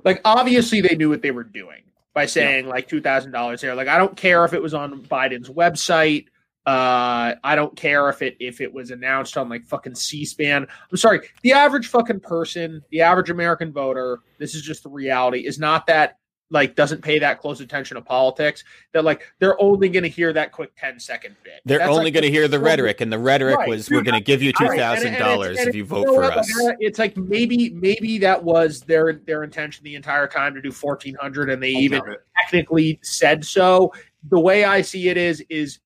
like 0.04 0.20
obviously 0.24 0.80
they 0.80 0.94
knew 0.94 1.08
what 1.08 1.22
they 1.22 1.30
were 1.30 1.42
doing 1.44 1.82
by 2.14 2.26
saying 2.26 2.68
like 2.68 2.86
two 2.86 3.00
thousand 3.00 3.32
dollars 3.32 3.60
there. 3.62 3.74
Like, 3.74 3.88
I 3.88 3.96
don't 3.98 4.16
care 4.16 4.44
if 4.44 4.52
it 4.52 4.62
was 4.62 4.74
on 4.74 5.02
Biden's 5.04 5.48
website. 5.48 6.26
Uh, 6.68 7.34
I 7.44 7.54
don't 7.54 7.74
care 7.76 8.10
if 8.10 8.20
it 8.20 8.36
if 8.40 8.60
it 8.60 8.70
was 8.70 8.90
announced 8.90 9.38
on 9.38 9.48
like 9.48 9.64
fucking 9.64 9.94
C-SPAN. 9.94 10.66
I'm 10.90 10.96
sorry, 10.98 11.20
the 11.42 11.52
average 11.52 11.86
fucking 11.86 12.20
person, 12.20 12.82
the 12.90 13.00
average 13.00 13.30
American 13.30 13.72
voter. 13.72 14.18
This 14.38 14.54
is 14.54 14.60
just 14.60 14.82
the 14.82 14.90
reality. 14.90 15.46
Is 15.46 15.58
not 15.58 15.86
that 15.86 16.18
like 16.50 16.74
doesn't 16.74 17.00
pay 17.02 17.18
that 17.20 17.40
close 17.40 17.60
attention 17.62 17.94
to 17.94 18.02
politics. 18.02 18.64
That 18.92 19.02
like 19.02 19.22
they're 19.38 19.58
only 19.62 19.88
going 19.88 20.02
to 20.02 20.10
hear 20.10 20.30
that 20.34 20.52
quick 20.52 20.72
10 20.76 21.00
second 21.00 21.36
bit. 21.42 21.60
they're 21.64 21.78
That's, 21.78 21.90
only 21.90 22.04
like, 22.04 22.14
going 22.14 22.24
to 22.24 22.30
hear 22.30 22.48
the 22.48 22.58
rhetoric 22.60 23.00
and 23.00 23.10
the 23.10 23.18
rhetoric 23.18 23.56
Right. 23.56 23.68
was 23.68 23.88
we're 23.90 24.02
going 24.02 24.18
to 24.18 24.24
give 24.24 24.42
you 24.42 24.52
Right. 24.60 24.78
And- 24.78 25.06
and 25.06 25.16
$2000 25.16 25.50
it's- 25.52 25.66
if 25.68 25.74
you 25.74 25.84
vote 25.86 26.06
know 26.06 26.14
for 26.16 26.20
what? 26.22 26.36
us 26.38 26.50
It's 26.80 26.98
like 26.98 27.16
maybe 27.16 27.70
maybe 27.70 28.18
that 28.18 28.44
was 28.44 28.80
their 28.82 29.14
their 29.26 29.42
intention 29.42 29.84
the 29.84 29.94
entire 29.94 30.26
time 30.26 30.54
to 30.54 30.60
do 30.60 30.70
fourteen 30.70 31.14
hundred, 31.14 31.48
and 31.48 31.62
they 31.62 31.70
even 31.70 32.02
technically 32.42 32.98
said 33.02 33.42
so. 33.44 33.90
The 34.30 34.38
way 34.40 34.64
I 34.64 34.82
see 34.82 35.08
it 35.08 35.16
is 35.16 35.42
is 35.48 35.78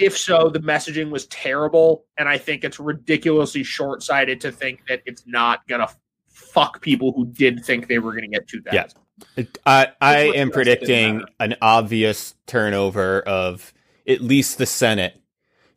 if 0.00 0.16
so, 0.16 0.48
the 0.48 0.60
messaging 0.60 1.10
was 1.10 1.26
terrible, 1.26 2.06
and 2.18 2.28
I 2.28 2.38
think 2.38 2.64
it's 2.64 2.80
ridiculously 2.80 3.62
short 3.62 4.02
sighted 4.02 4.40
to 4.40 4.50
think 4.50 4.86
that 4.88 5.02
it's 5.04 5.24
not 5.26 5.66
gonna 5.68 5.88
fuck 6.28 6.80
people 6.80 7.12
who 7.12 7.26
did 7.26 7.64
think 7.64 7.86
they 7.86 7.98
were 7.98 8.14
gonna 8.14 8.28
get 8.28 8.48
two 8.48 8.62
thousand. 8.62 8.92
Yeah. 9.36 9.44
I, 9.66 9.88
I 10.00 10.18
am 10.34 10.50
predicting 10.50 11.24
an 11.38 11.56
obvious 11.60 12.34
turnover 12.46 13.20
of 13.20 13.72
at 14.08 14.22
least 14.22 14.56
the 14.56 14.64
Senate 14.64 15.20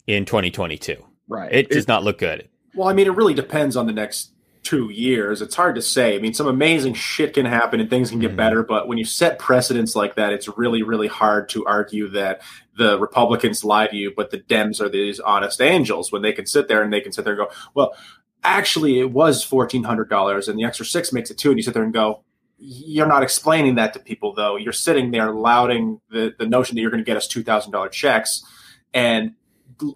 in 0.08 0.24
2022. 0.24 0.96
Right. 1.28 1.52
It 1.52 1.70
does 1.70 1.88
not 1.88 2.04
look 2.04 2.18
good. 2.18 2.48
Well, 2.74 2.88
I 2.88 2.94
mean, 2.94 3.08
it 3.08 3.16
really 3.16 3.34
depends 3.34 3.76
on 3.76 3.86
the 3.86 3.92
next 3.92 4.33
two 4.64 4.90
years. 4.90 5.42
It's 5.42 5.56
hard 5.56 5.76
to 5.76 5.82
say. 5.82 6.16
I 6.16 6.20
mean, 6.20 6.34
some 6.34 6.48
amazing 6.48 6.94
shit 6.94 7.34
can 7.34 7.46
happen 7.46 7.80
and 7.80 7.90
things 7.90 8.10
can 8.10 8.20
get 8.20 8.32
Mhm. 8.32 8.38
better, 8.38 8.64
but 8.64 8.88
when 8.88 8.98
you 8.98 9.06
set 9.06 9.38
precedents 9.38 9.96
like 9.96 10.16
that, 10.16 10.32
it's 10.34 10.48
really, 10.58 10.84
really 10.84 11.08
hard 11.08 11.50
to 11.50 11.66
argue 11.66 12.08
that 12.10 12.42
the 12.78 12.98
Republicans 12.98 13.64
lie 13.64 13.88
to 13.88 13.96
you, 13.96 14.12
but 14.16 14.32
the 14.32 14.40
Dems 14.40 14.80
are 14.82 14.90
these 14.90 15.20
honest 15.20 15.62
angels 15.62 16.12
when 16.12 16.22
they 16.22 16.32
can 16.32 16.46
sit 16.46 16.68
there 16.68 16.82
and 16.82 16.92
they 16.92 17.02
can 17.02 17.12
sit 17.12 17.26
there 17.26 17.34
and 17.34 17.48
go, 17.48 17.56
well, 17.76 17.94
actually, 18.44 19.00
it 19.00 19.12
was 19.12 19.44
$1,400 19.44 20.48
and 20.48 20.58
the 20.58 20.64
extra 20.64 20.86
six 20.86 21.12
makes 21.14 21.30
it 21.30 21.38
two. 21.38 21.50
And 21.50 21.58
you 21.60 21.64
sit 21.64 21.74
there 21.74 21.84
and 21.84 21.94
go, 21.94 22.24
you're 22.58 23.08
not 23.08 23.24
explaining 23.24 23.76
that 23.76 23.94
to 23.94 24.00
people, 24.00 24.34
though. 24.34 24.56
You're 24.56 24.72
sitting 24.72 25.12
there 25.12 25.32
lauding 25.34 26.00
the, 26.10 26.34
the 26.40 26.46
notion 26.46 26.76
that 26.76 26.82
you're 26.82 26.92
going 26.92 27.04
to 27.04 27.06
get 27.06 27.18
us 27.18 27.28
$2,000 27.28 27.92
checks. 27.92 28.42
And 28.94 29.34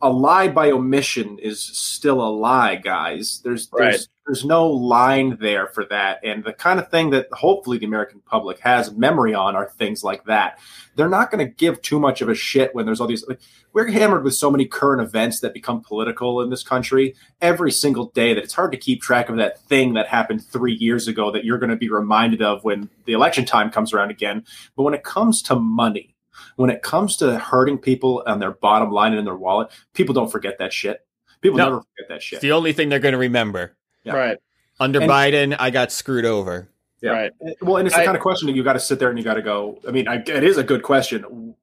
a 0.02 0.10
lie 0.10 0.48
by 0.48 0.72
omission 0.72 1.40
is 1.40 1.60
still 1.60 2.22
a 2.22 2.30
lie, 2.30 2.76
guys. 2.76 3.42
There's 3.44 3.70
Right. 3.72 3.92
there's 3.92 4.10
there's 4.28 4.44
no 4.44 4.68
line 4.68 5.38
there 5.40 5.68
for 5.68 5.86
that. 5.86 6.20
And 6.22 6.44
the 6.44 6.52
kind 6.52 6.80
of 6.80 6.92
thing 6.92 7.12
that 7.12 7.28
hopefully 7.32 7.78
the 7.78 7.86
American 7.86 8.20
public 8.26 8.60
has 8.60 8.92
memory 8.92 9.34
on 9.34 9.56
are 9.56 9.70
things 9.70 10.04
like 10.04 10.26
that. 10.26 10.60
They're 10.98 11.08
not 11.08 11.32
going 11.32 11.48
to 11.48 11.54
give 11.54 11.82
too 11.82 11.98
much 11.98 12.22
of 12.22 12.28
a 12.28 12.36
shit 12.36 12.76
when 12.76 12.86
there's 12.86 13.00
all 13.00 13.08
these. 13.08 13.26
Like, 13.26 13.40
we're 13.72 13.90
hammered 13.90 14.26
with 14.26 14.36
so 14.36 14.52
many 14.52 14.66
current 14.66 15.02
events 15.02 15.40
that 15.40 15.54
become 15.54 15.80
political 15.80 16.42
in 16.42 16.50
this 16.50 16.62
country 16.62 17.16
every 17.40 17.72
single 17.72 18.08
day 18.08 18.34
that 18.34 18.44
it's 18.44 18.54
hard 18.54 18.74
to 18.74 18.78
keep 18.78 19.02
track 19.02 19.30
of 19.30 19.38
that 19.38 19.62
thing 19.62 19.94
that 19.94 20.08
happened 20.08 20.44
three 20.44 20.74
years 20.74 21.08
ago 21.08 21.32
that 21.32 21.46
you're 21.46 21.60
going 21.60 21.70
to 21.70 21.78
be 21.78 21.90
reminded 21.90 22.42
of 22.42 22.66
when 22.66 22.90
the 23.06 23.14
election 23.14 23.46
time 23.46 23.72
comes 23.72 23.94
around 23.94 24.12
again. 24.12 24.44
But 24.76 24.84
when 24.84 24.94
it 24.94 25.04
comes 25.04 25.42
to 25.44 25.56
money, 25.56 26.17
when 26.56 26.70
it 26.70 26.82
comes 26.82 27.18
to 27.18 27.38
hurting 27.40 27.78
people 27.78 28.24
and 28.26 28.42
their 28.42 28.52
bottom 28.52 28.92
line 28.92 29.12
and 29.12 29.20
in 29.20 29.26
their 29.26 29.36
wallet, 29.36 29.70
people 29.94 30.14
don't 30.14 30.32
forget 30.32 30.58
that 30.60 30.74
shit. 30.74 31.06
People 31.42 31.58
No. 31.58 31.66
never 31.66 31.78
forget 31.82 32.08
that 32.10 32.16
It's 32.16 32.26
shit. 32.26 32.42
the 32.42 32.52
only 32.52 32.74
thing 32.74 32.90
they're 32.90 33.00
going 33.00 33.12
to 33.14 33.18
remember. 33.20 33.76
Yeah. 34.04 34.14
Right. 34.16 34.38
Under 34.80 35.02
And- 35.02 35.10
Biden, 35.10 35.56
I 35.60 35.70
got 35.70 35.92
screwed 35.92 36.26
over. 36.26 36.70
Yeah. 37.02 37.12
Right. 37.12 37.32
Well, 37.62 37.78
and 37.78 37.88
it's 37.88 37.96
the 37.96 38.02
I- 38.02 38.06
kind 38.06 38.18
of 38.18 38.24
question 38.24 38.48
that 38.48 38.56
you 38.56 38.64
got 38.64 38.74
to 38.74 38.80
sit 38.80 38.98
there 39.00 39.10
and 39.10 39.18
you 39.20 39.24
got 39.24 39.36
to 39.36 39.42
go. 39.44 39.80
I 39.88 39.92
mean, 39.92 40.08
I, 40.08 40.16
it 40.16 40.44
is 40.44 40.58
a 40.58 40.64
good 40.64 40.82
question. 40.84 41.54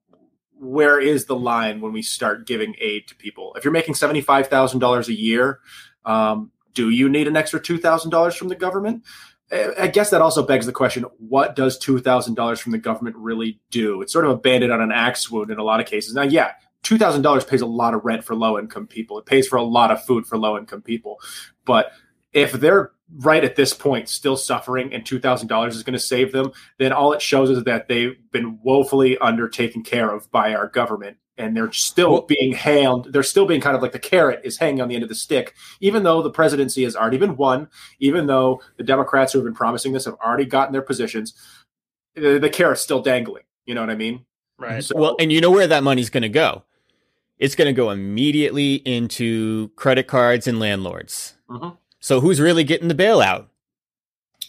Where 0.57 0.99
is 0.99 1.25
the 1.25 1.35
line 1.35 1.81
when 1.81 1.91
we 1.91 2.01
start 2.01 2.47
giving 2.47 2.75
aid 2.79 3.07
to 3.09 3.15
people? 3.15 3.53
If 3.57 3.65
you're 3.65 3.73
making 3.73 3.95
seventy 3.95 4.21
five 4.21 4.47
thousand 4.47 4.79
dollars 4.79 5.09
a 5.09 5.13
year, 5.13 5.59
um, 6.05 6.51
do 6.73 6.89
you 6.89 7.09
need 7.09 7.27
an 7.27 7.35
extra 7.35 7.59
two 7.59 7.77
thousand 7.77 8.11
dollars 8.11 8.35
from 8.35 8.47
the 8.47 8.55
government? 8.55 9.03
I 9.51 9.87
guess 9.87 10.09
that 10.09 10.21
also 10.21 10.45
begs 10.45 10.65
the 10.65 10.71
question: 10.71 11.05
What 11.17 11.55
does 11.55 11.77
two 11.77 11.99
thousand 11.99 12.33
dollars 12.33 12.59
from 12.59 12.71
the 12.71 12.77
government 12.77 13.15
really 13.17 13.59
do? 13.69 14.01
It's 14.01 14.11
sort 14.11 14.25
of 14.25 14.31
a 14.31 14.37
bandit 14.37 14.71
on 14.71 14.81
an 14.81 14.91
axe 14.91 15.29
wound 15.29 15.51
in 15.51 15.59
a 15.59 15.63
lot 15.63 15.79
of 15.79 15.85
cases. 15.85 16.13
Now, 16.13 16.23
yeah, 16.23 16.53
two 16.83 16.97
thousand 16.97 17.21
dollars 17.21 17.45
pays 17.45 17.61
a 17.61 17.67
lot 17.67 17.93
of 17.93 18.03
rent 18.03 18.23
for 18.23 18.35
low 18.35 18.57
income 18.57 18.87
people. 18.87 19.19
It 19.19 19.25
pays 19.25 19.47
for 19.47 19.57
a 19.57 19.63
lot 19.63 19.91
of 19.91 20.03
food 20.03 20.25
for 20.25 20.37
low 20.37 20.57
income 20.57 20.81
people, 20.81 21.19
but 21.63 21.91
if 22.33 22.51
they're 22.51 22.91
right 23.17 23.43
at 23.43 23.55
this 23.55 23.73
point 23.73 24.09
still 24.09 24.35
suffering 24.35 24.93
and 24.93 25.05
$2,000 25.05 25.67
is 25.69 25.83
going 25.83 25.93
to 25.93 25.99
save 25.99 26.31
them, 26.31 26.51
then 26.79 26.91
all 26.91 27.13
it 27.13 27.21
shows 27.21 27.49
is 27.49 27.63
that 27.63 27.87
they've 27.87 28.17
been 28.31 28.59
woefully 28.63 29.17
undertaken 29.19 29.83
care 29.83 30.11
of 30.11 30.29
by 30.31 30.53
our 30.53 30.67
government 30.67 31.17
and 31.37 31.55
they're 31.55 31.71
still 31.71 32.11
Well- 32.13 32.21
being 32.21 32.53
hanged. 32.53 33.05
They're 33.11 33.23
still 33.23 33.45
being 33.45 33.61
kind 33.61 33.75
of 33.75 33.81
like 33.81 33.91
the 33.91 33.99
carrot 33.99 34.41
is 34.43 34.57
hanging 34.57 34.81
on 34.81 34.87
the 34.87 34.95
end 34.95 35.03
of 35.03 35.09
the 35.09 35.15
stick, 35.15 35.53
even 35.81 36.03
though 36.03 36.21
the 36.21 36.29
presidency 36.29 36.83
has 36.83 36.95
already 36.95 37.17
been 37.17 37.35
won, 37.35 37.67
even 37.99 38.27
though 38.27 38.61
the 38.77 38.83
Democrats 38.83 39.33
who 39.33 39.39
have 39.39 39.45
been 39.45 39.53
promising 39.53 39.93
this 39.93 40.05
have 40.05 40.15
already 40.25 40.45
gotten 40.45 40.71
their 40.73 40.81
positions. 40.81 41.33
The, 42.15 42.39
the 42.39 42.49
carrot's 42.49 42.81
still 42.81 43.01
dangling. 43.01 43.43
You 43.65 43.75
know 43.75 43.81
what 43.81 43.89
I 43.89 43.95
mean? 43.95 44.25
Right. 44.57 44.83
So, 44.83 44.95
Well, 44.97 45.15
and 45.19 45.31
you 45.33 45.41
know 45.41 45.51
where 45.51 45.67
that 45.67 45.83
money's 45.83 46.09
going 46.09 46.23
to 46.23 46.29
go? 46.29 46.63
It's 47.37 47.55
going 47.55 47.67
to 47.67 47.73
go 47.73 47.89
immediately 47.89 48.75
into 48.75 49.69
credit 49.75 50.07
cards 50.07 50.47
and 50.47 50.57
landlords. 50.59 51.33
Mhm. 51.49 51.75
So 51.99 52.21
who's 52.21 52.39
really 52.39 52.63
getting 52.63 52.87
the 52.87 52.95
bailout? 52.95 53.47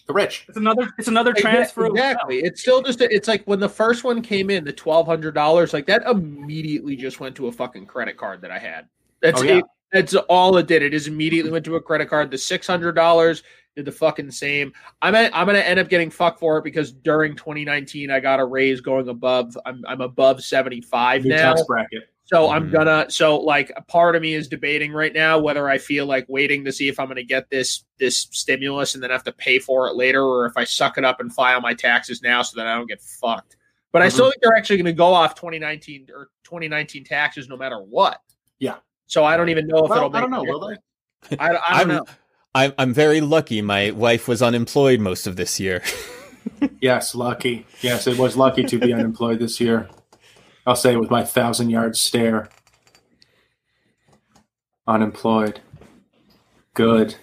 The 0.07 0.13
rich. 0.13 0.45
It's 0.49 0.57
another 0.57 0.89
it's 0.99 1.09
another 1.09 1.33
transfer. 1.33 1.87
of 1.87 1.93
Exactly. 1.93 2.39
It's 2.39 2.61
still 2.61 2.83
just 2.83 3.01
it's 3.01 3.29
like 3.29 3.45
when 3.45 3.61
the 3.61 3.69
first 3.69 4.05
one 4.05 4.23
came 4.23 4.51
in, 4.51 4.65
the 4.65 4.73
twelve 4.73 5.07
hundred 5.07 5.35
dollars, 5.35 5.73
like 5.73 5.87
that 5.87 6.03
immediately 6.07 6.97
just 6.97 7.21
went 7.21 7.35
to 7.37 7.49
a 7.49 7.53
fucking 7.53 7.87
credit 7.87 8.17
card 8.17 8.41
that 8.43 8.51
I 8.51 8.59
had. 8.59 8.87
That's 9.21 9.41
Oh, 9.41 9.45
yeah. 9.45 9.59
it. 9.59 9.65
That's 9.93 10.15
all 10.15 10.57
it 10.59 10.67
did. 10.67 10.83
It 10.83 10.91
just 10.91 11.07
immediately 11.07 11.51
went 11.51 11.65
to 11.67 11.77
a 11.77 11.81
credit 11.81 12.09
card. 12.09 12.31
The 12.31 12.39
six 12.39 12.67
hundred 12.67 12.93
dollars 12.93 13.43
did 13.77 13.85
the 13.85 13.93
fucking 13.93 14.31
same. 14.31 14.73
I'm 15.03 15.15
at, 15.15 15.35
I'm 15.37 15.47
gonna 15.47 15.59
end 15.61 15.79
up 15.79 15.89
getting 15.89 16.11
fucked 16.11 16.41
for 16.41 16.59
it 16.59 16.65
because 16.65 16.93
during 16.93 17.37
2019 17.37 18.11
I 18.11 18.21
got 18.21 18.41
a 18.41 18.45
raise 18.45 18.81
going 18.81 19.09
above. 19.09 19.57
I'm 19.67 19.85
I'm 19.87 20.01
above 20.01 20.43
75 20.43 21.25
New 21.25 21.31
now. 21.31 21.55
tax 21.55 21.63
bracket. 21.67 22.09
So 22.27 22.51
I'm 22.51 22.69
Mhm. 22.69 22.73
gonna 22.73 23.07
so 23.09 23.39
like 23.39 23.73
a 23.77 23.83
part 23.83 24.17
of 24.17 24.23
me 24.23 24.35
is 24.35 24.49
debating 24.49 24.93
right 24.93 25.13
now 25.15 25.39
whether 25.39 25.69
I 25.69 25.79
feel 25.79 26.07
like 26.07 26.27
waiting 26.29 26.65
to 26.65 26.73
see 26.73 26.89
if 26.89 26.99
I'm 26.99 27.07
gonna 27.09 27.23
get 27.23 27.49
this 27.51 27.85
this 27.99 28.27
stimulus 28.33 28.95
and 28.95 29.03
then 29.03 29.11
have 29.11 29.23
to 29.25 29.33
pay 29.33 29.59
for 29.61 29.89
it 29.89 29.95
later, 29.95 30.23
or 30.25 30.45
if 30.47 30.57
I 30.57 30.65
suck 30.65 30.99
it 30.99 31.05
up 31.05 31.21
and 31.21 31.33
file 31.33 31.61
my 31.61 31.73
taxes 31.73 32.23
now 32.23 32.43
so 32.43 32.57
that 32.59 32.67
I 32.67 32.75
don't 32.75 32.89
get 32.89 33.01
fucked. 33.01 33.57
But 33.93 34.03
I 34.03 34.09
Mhm. 34.09 34.13
still 34.13 34.31
think 34.31 34.43
they're 34.43 34.57
actually 34.57 34.77
gonna 34.79 34.93
go 34.93 35.13
off 35.15 35.35
2019 35.37 36.09
or 36.13 36.29
2019 36.43 37.05
taxes 37.05 37.49
no 37.49 37.57
matter 37.57 37.79
what. 37.81 38.21
Yeah. 38.59 38.77
So 39.07 39.25
I 39.25 39.37
don't 39.37 39.49
even 39.49 39.67
know 39.69 39.85
if 39.85 39.91
Well, 39.91 39.99
it'll 39.99 40.11
make 40.11 40.19
I 40.19 40.21
don't 40.23 40.31
know. 40.33 40.43
Will 40.45 40.61
they? 40.69 40.77
difference. 41.31 41.41
I, 41.69 41.75
I 41.75 41.81
I'm, 41.81 41.89
don't 41.89 41.97
know. 41.97 42.13
I'm 42.57 42.73
I'm 42.79 42.93
very 42.93 43.21
lucky. 43.21 43.63
My 43.63 43.93
wife 43.93 44.27
was 44.27 44.43
unemployed 44.43 44.99
most 45.01 45.27
of 45.29 45.37
this 45.37 45.61
year. 45.61 45.83
Yes, 46.81 47.15
lucky. 47.15 47.67
Yes, 47.83 48.07
it 48.07 48.17
was 48.19 48.37
lucky 48.37 48.63
to 48.65 48.79
be 48.79 48.93
unemployed 48.93 49.41
this 49.41 49.61
year. 49.61 49.89
I'll 50.67 50.77
say 50.77 50.93
it 50.95 51.01
with 51.01 51.11
my 51.11 51.25
thousand 51.25 51.71
yard 51.71 51.97
stare. 51.97 52.49
Unemployed. 54.87 55.61
Good. 56.75 57.17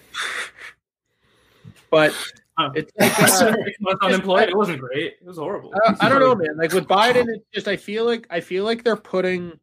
But 1.90 2.14
Huh. 2.56 2.70
it's 2.76 2.92
like, 2.96 3.18
uh, 3.18 3.26
Six 3.26 3.78
unemployed. 4.00 4.48
It 4.48 4.56
wasn't 4.56 4.78
great. 4.80 5.14
It 5.20 5.26
was 5.26 5.38
horrible. 5.38 5.72
I, 5.86 5.94
I 6.02 6.08
don't 6.08 6.20
know, 6.20 6.34
man. 6.36 6.56
Like 6.56 6.72
with 6.72 6.86
Biden, 6.86 7.26
it's 7.28 7.44
just 7.52 7.66
I 7.66 7.76
feel 7.76 8.04
like 8.04 8.26
I 8.30 8.40
feel 8.40 8.64
like 8.64 8.84
they're 8.84 8.96
putting 8.96 9.58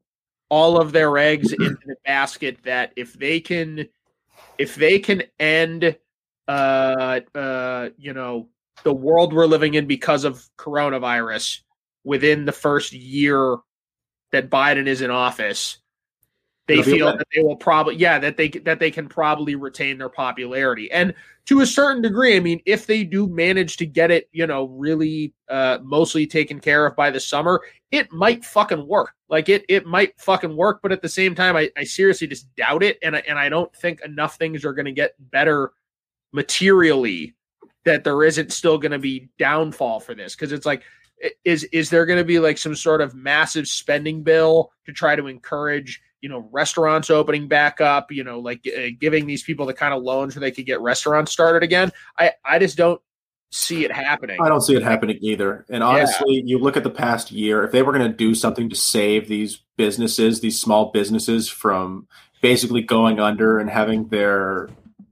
all 0.50 0.80
of 0.80 0.92
their 0.92 1.18
eggs 1.18 1.54
into 1.54 1.78
the 1.86 1.96
basket 2.06 2.58
that 2.64 2.92
if 2.98 3.14
they 3.14 3.40
can 3.40 3.88
if 4.58 4.76
they 4.76 5.00
can 5.00 5.24
end 5.40 5.96
uh 6.50 7.22
uh 7.34 7.90
you 7.98 8.12
know 8.12 8.50
the 8.84 8.94
world 8.94 9.32
we're 9.32 9.46
living 9.46 9.76
in 9.76 9.86
because 9.86 10.26
of 10.26 10.46
coronavirus 10.58 11.62
within 12.04 12.44
the 12.44 12.52
first 12.52 12.92
year 12.92 13.58
that 14.32 14.50
Biden 14.50 14.88
is 14.88 15.02
in 15.02 15.12
office, 15.12 15.78
they 16.68 16.80
It'll 16.80 16.94
feel 16.94 17.18
that 17.18 17.28
they 17.36 17.42
will 17.42 17.56
probably 17.56 17.96
yeah 17.96 18.20
that 18.20 18.38
they 18.38 18.50
that 18.50 18.80
they 18.80 18.92
can 18.92 19.10
probably 19.10 19.56
retain 19.56 19.98
their 19.98 20.10
popularity. 20.10 20.92
And 20.92 21.14
to 21.46 21.62
a 21.62 21.66
certain 21.66 22.04
degree 22.04 22.38
i 22.38 22.40
mean 22.40 22.62
if 22.68 22.86
they 22.86 23.04
do 23.04 23.28
manage 23.28 23.76
to 23.76 23.86
get 23.86 24.12
it 24.12 24.30
you 24.32 24.46
know 24.46 24.66
really 24.66 25.34
uh 25.50 25.80
mostly 25.82 26.28
taken 26.28 26.60
care 26.60 26.86
of 26.86 26.96
by 26.96 27.10
the 27.10 27.20
summer 27.20 27.62
it 27.90 28.12
might 28.14 28.46
fucking 28.46 28.88
work. 28.88 29.12
Like 29.28 29.50
it 29.50 29.66
it 29.68 29.86
might 29.86 30.18
fucking 30.20 30.56
work 30.56 30.82
but 30.84 30.92
at 30.92 31.02
the 31.02 31.10
same 31.10 31.34
time 31.34 31.58
i, 31.58 31.70
I 31.76 31.84
seriously 31.84 32.28
just 32.28 32.56
doubt 32.56 32.84
it. 32.84 33.00
And 33.02 33.16
I, 33.16 33.24
and 33.28 33.40
i 33.40 33.50
don't 33.50 33.76
think 33.76 34.02
enough 34.06 34.38
things 34.38 34.64
are 34.64 34.74
going 34.74 34.86
to 34.86 34.92
get 34.92 35.16
better 35.32 35.74
materially 36.32 37.36
that 37.84 38.04
there 38.04 38.24
isn't 38.24 38.52
still 38.52 38.78
going 38.78 38.92
to 38.92 39.00
be 39.00 39.30
downfall 39.38 40.00
for 40.00 40.14
this. 40.14 40.36
Because 40.36 40.52
it's 40.52 40.66
like 40.66 40.84
is 41.44 41.64
is 41.66 41.90
there 41.90 42.06
going 42.06 42.20
to 42.20 42.26
be 42.26 42.40
like 42.40 42.58
some 42.58 42.76
sort 42.76 43.02
of 43.02 43.14
massive 43.14 43.68
spending 43.68 44.24
bill 44.24 44.72
to 44.86 44.92
try 44.92 45.16
to 45.16 45.28
encourage 45.28 46.02
you 46.22 46.30
know 46.30 46.48
restaurants 46.52 47.10
opening 47.10 47.48
back 47.48 47.82
up 47.82 48.12
you 48.12 48.24
know 48.24 48.40
like 48.40 48.62
uh, 48.68 48.88
giving 49.00 49.26
these 49.26 49.44
people 49.44 49.66
the 49.66 49.74
kind 49.74 49.94
of 49.94 50.04
loans 50.04 50.36
where 50.36 50.42
they 50.42 50.52
could 50.52 50.66
get 50.66 50.82
restaurants 50.82 51.32
started 51.32 51.64
again? 51.64 51.92
I 52.18 52.34
i 52.46 52.60
just 52.60 52.78
don't 52.78 53.02
see 53.52 53.84
it 53.84 53.92
happening. 53.92 54.38
I 54.42 54.48
don't 54.48 54.62
see 54.62 54.76
it 54.76 54.84
happening 54.84 55.20
either. 55.22 55.66
And 55.70 55.84
honestly, 55.84 56.42
you 56.46 56.58
look 56.58 56.78
at 56.78 56.84
the 56.84 56.90
past 56.90 57.32
year, 57.32 57.64
if 57.64 57.72
they 57.72 57.82
were 57.82 57.92
going 57.92 58.10
to 58.10 58.18
do 58.18 58.34
something 58.34 58.70
to 58.70 58.76
save 58.76 59.28
these 59.28 59.62
businesses, 59.78 60.40
these 60.40 60.60
small 60.60 60.92
businesses 60.92 61.50
from 61.50 62.08
basically 62.42 62.82
going 62.82 63.20
under 63.20 63.60
and 63.60 63.70
having 63.70 64.08
their 64.08 64.70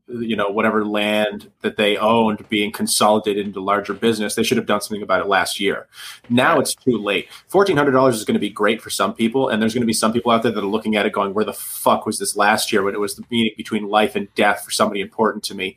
you 0.09 0.35
know 0.35 0.49
whatever 0.49 0.85
land 0.85 1.51
that 1.61 1.77
they 1.77 1.97
owned 1.97 2.47
being 2.49 2.71
consolidated 2.71 3.45
into 3.45 3.59
larger 3.59 3.93
business 3.93 4.35
they 4.35 4.43
should 4.43 4.57
have 4.57 4.65
done 4.65 4.81
something 4.81 5.03
about 5.03 5.21
it 5.21 5.27
last 5.27 5.59
year 5.59 5.87
now 6.29 6.59
it's 6.59 6.75
too 6.75 6.97
late 6.97 7.27
$1400 7.51 8.13
is 8.13 8.25
going 8.25 8.33
to 8.33 8.39
be 8.39 8.49
great 8.49 8.81
for 8.81 8.89
some 8.89 9.13
people 9.13 9.49
and 9.49 9.61
there's 9.61 9.73
going 9.73 9.81
to 9.81 9.87
be 9.87 9.93
some 9.93 10.13
people 10.13 10.31
out 10.31 10.43
there 10.43 10.51
that 10.51 10.63
are 10.63 10.67
looking 10.67 10.95
at 10.95 11.05
it 11.05 11.13
going 11.13 11.33
where 11.33 11.45
the 11.45 11.53
fuck 11.53 12.05
was 12.05 12.19
this 12.19 12.35
last 12.35 12.71
year 12.71 12.83
when 12.83 12.93
it 12.93 12.99
was 12.99 13.15
the 13.15 13.23
meeting 13.29 13.53
between 13.57 13.87
life 13.87 14.15
and 14.15 14.33
death 14.35 14.63
for 14.63 14.71
somebody 14.71 15.01
important 15.01 15.43
to 15.43 15.55
me 15.55 15.75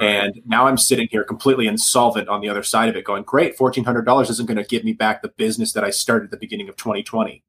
and 0.00 0.40
now 0.46 0.66
I'm 0.66 0.78
sitting 0.78 1.08
here 1.10 1.24
completely 1.24 1.66
insolvent 1.66 2.28
on 2.28 2.40
the 2.40 2.48
other 2.48 2.62
side 2.62 2.88
of 2.88 2.96
it, 2.96 3.04
going, 3.04 3.22
great, 3.22 3.56
$1,400 3.56 4.30
isn't 4.30 4.46
going 4.46 4.56
to 4.56 4.64
give 4.64 4.84
me 4.84 4.92
back 4.92 5.22
the 5.22 5.28
business 5.28 5.72
that 5.72 5.84
I 5.84 5.90
started 5.90 6.26
at 6.26 6.30
the 6.30 6.36
beginning 6.36 6.68
of 6.68 6.76
2020. 6.76 7.42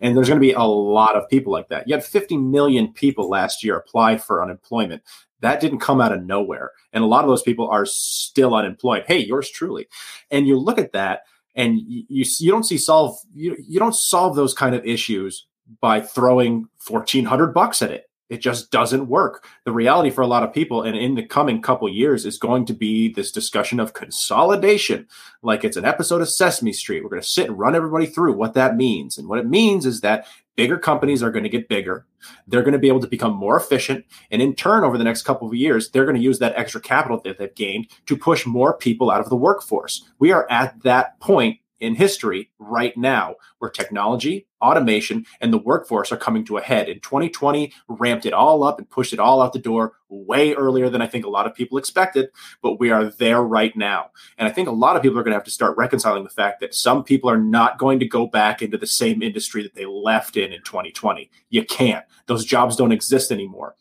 And 0.00 0.16
there's 0.16 0.28
going 0.28 0.40
to 0.40 0.46
be 0.46 0.52
a 0.52 0.62
lot 0.62 1.16
of 1.16 1.28
people 1.28 1.52
like 1.52 1.68
that. 1.68 1.86
You 1.86 1.94
had 1.94 2.04
50 2.04 2.36
million 2.36 2.92
people 2.92 3.28
last 3.28 3.62
year 3.62 3.76
apply 3.76 4.18
for 4.18 4.42
unemployment. 4.42 5.02
That 5.42 5.60
didn't 5.60 5.80
come 5.80 6.00
out 6.00 6.12
of 6.12 6.24
nowhere. 6.24 6.70
And 6.92 7.04
a 7.04 7.06
lot 7.06 7.24
of 7.24 7.28
those 7.28 7.42
people 7.42 7.68
are 7.68 7.84
still 7.84 8.54
unemployed. 8.54 9.04
Hey, 9.06 9.18
yours 9.18 9.50
truly. 9.50 9.88
And 10.30 10.46
you 10.46 10.58
look 10.58 10.78
at 10.78 10.92
that 10.92 11.22
and 11.54 11.78
you, 11.80 12.04
you, 12.08 12.24
you 12.38 12.50
don't 12.50 12.64
see 12.64 12.78
solve, 12.78 13.18
you, 13.34 13.56
you 13.60 13.78
don't 13.78 13.94
solve 13.94 14.36
those 14.36 14.54
kind 14.54 14.74
of 14.74 14.86
issues 14.86 15.46
by 15.80 16.00
throwing 16.00 16.68
1400 16.88 17.48
bucks 17.52 17.82
at 17.82 17.90
it. 17.90 18.08
It 18.32 18.40
just 18.40 18.70
doesn't 18.70 19.08
work 19.08 19.46
the 19.66 19.72
reality 19.72 20.08
for 20.08 20.22
a 20.22 20.26
lot 20.26 20.42
of 20.42 20.54
people 20.54 20.84
and 20.84 20.96
in 20.96 21.16
the 21.16 21.22
coming 21.22 21.60
couple 21.60 21.86
years 21.90 22.24
is 22.24 22.38
going 22.38 22.64
to 22.64 22.72
be 22.72 23.12
this 23.12 23.30
discussion 23.30 23.78
of 23.78 23.92
consolidation 23.92 25.06
like 25.42 25.64
it's 25.64 25.76
an 25.76 25.84
episode 25.84 26.22
of 26.22 26.30
sesame 26.30 26.72
street 26.72 27.02
we're 27.02 27.10
going 27.10 27.20
to 27.20 27.28
sit 27.28 27.48
and 27.48 27.58
run 27.58 27.74
everybody 27.74 28.06
through 28.06 28.32
what 28.32 28.54
that 28.54 28.74
means 28.74 29.18
and 29.18 29.28
what 29.28 29.38
it 29.38 29.46
means 29.46 29.84
is 29.84 30.00
that 30.00 30.26
bigger 30.56 30.78
companies 30.78 31.22
are 31.22 31.30
going 31.30 31.44
to 31.44 31.48
get 31.48 31.68
bigger. 31.68 32.06
They're 32.46 32.62
going 32.62 32.72
to 32.72 32.78
be 32.78 32.88
able 32.88 33.00
to 33.00 33.06
become 33.06 33.34
more 33.34 33.56
efficient. 33.56 34.04
And 34.30 34.42
in 34.42 34.54
turn 34.54 34.84
over 34.84 34.98
the 34.98 35.04
next 35.04 35.22
couple 35.22 35.48
of 35.48 35.54
years 35.54 35.90
they're 35.90 36.04
going 36.04 36.16
to 36.16 36.22
use 36.22 36.38
that 36.38 36.56
extra 36.56 36.80
capital 36.80 37.20
that 37.24 37.38
they've 37.38 37.54
gained 37.54 37.88
to 38.06 38.16
push 38.16 38.46
more 38.46 38.76
people 38.76 39.10
out 39.10 39.20
of 39.20 39.28
the 39.28 39.36
workforce. 39.36 40.08
We 40.18 40.32
are 40.32 40.46
at 40.50 40.82
that 40.82 41.18
point 41.20 41.58
in 41.82 41.96
history 41.96 42.48
right 42.60 42.96
now 42.96 43.34
where 43.58 43.70
technology, 43.70 44.46
automation, 44.60 45.26
and 45.40 45.52
the 45.52 45.58
workforce 45.58 46.12
are 46.12 46.16
coming 46.16 46.44
to 46.44 46.56
a 46.56 46.62
head. 46.62 46.88
In 46.88 47.00
2020, 47.00 47.72
ramped 47.88 48.24
it 48.24 48.32
all 48.32 48.62
up 48.62 48.78
and 48.78 48.88
pushed 48.88 49.12
it 49.12 49.18
all 49.18 49.42
out 49.42 49.52
the 49.52 49.58
door 49.58 49.94
way 50.08 50.54
earlier 50.54 50.88
than 50.88 51.02
I 51.02 51.08
think 51.08 51.26
a 51.26 51.30
lot 51.30 51.46
of 51.46 51.54
people 51.54 51.78
expected, 51.78 52.28
but 52.62 52.78
we 52.78 52.90
are 52.90 53.06
there 53.06 53.42
right 53.42 53.76
now. 53.76 54.10
And 54.38 54.48
I 54.48 54.52
think 54.52 54.68
a 54.68 54.72
lot 54.72 54.94
of 54.94 55.02
people 55.02 55.18
are 55.18 55.24
going 55.24 55.32
to 55.32 55.36
have 55.36 55.44
to 55.44 55.50
start 55.50 55.76
reconciling 55.76 56.22
the 56.22 56.30
fact 56.30 56.60
that 56.60 56.72
some 56.72 57.02
people 57.02 57.28
are 57.28 57.36
not 57.36 57.78
going 57.78 57.98
to 57.98 58.06
go 58.06 58.28
back 58.28 58.62
into 58.62 58.78
the 58.78 58.86
same 58.86 59.20
industry 59.20 59.64
that 59.64 59.74
they 59.74 59.84
left 59.84 60.36
in 60.36 60.52
in 60.52 60.62
2020. 60.62 61.30
You 61.50 61.64
can't. 61.64 62.04
Those 62.26 62.44
jobs 62.44 62.76
don't 62.76 62.92
exist 62.92 63.32
anymore. 63.32 63.74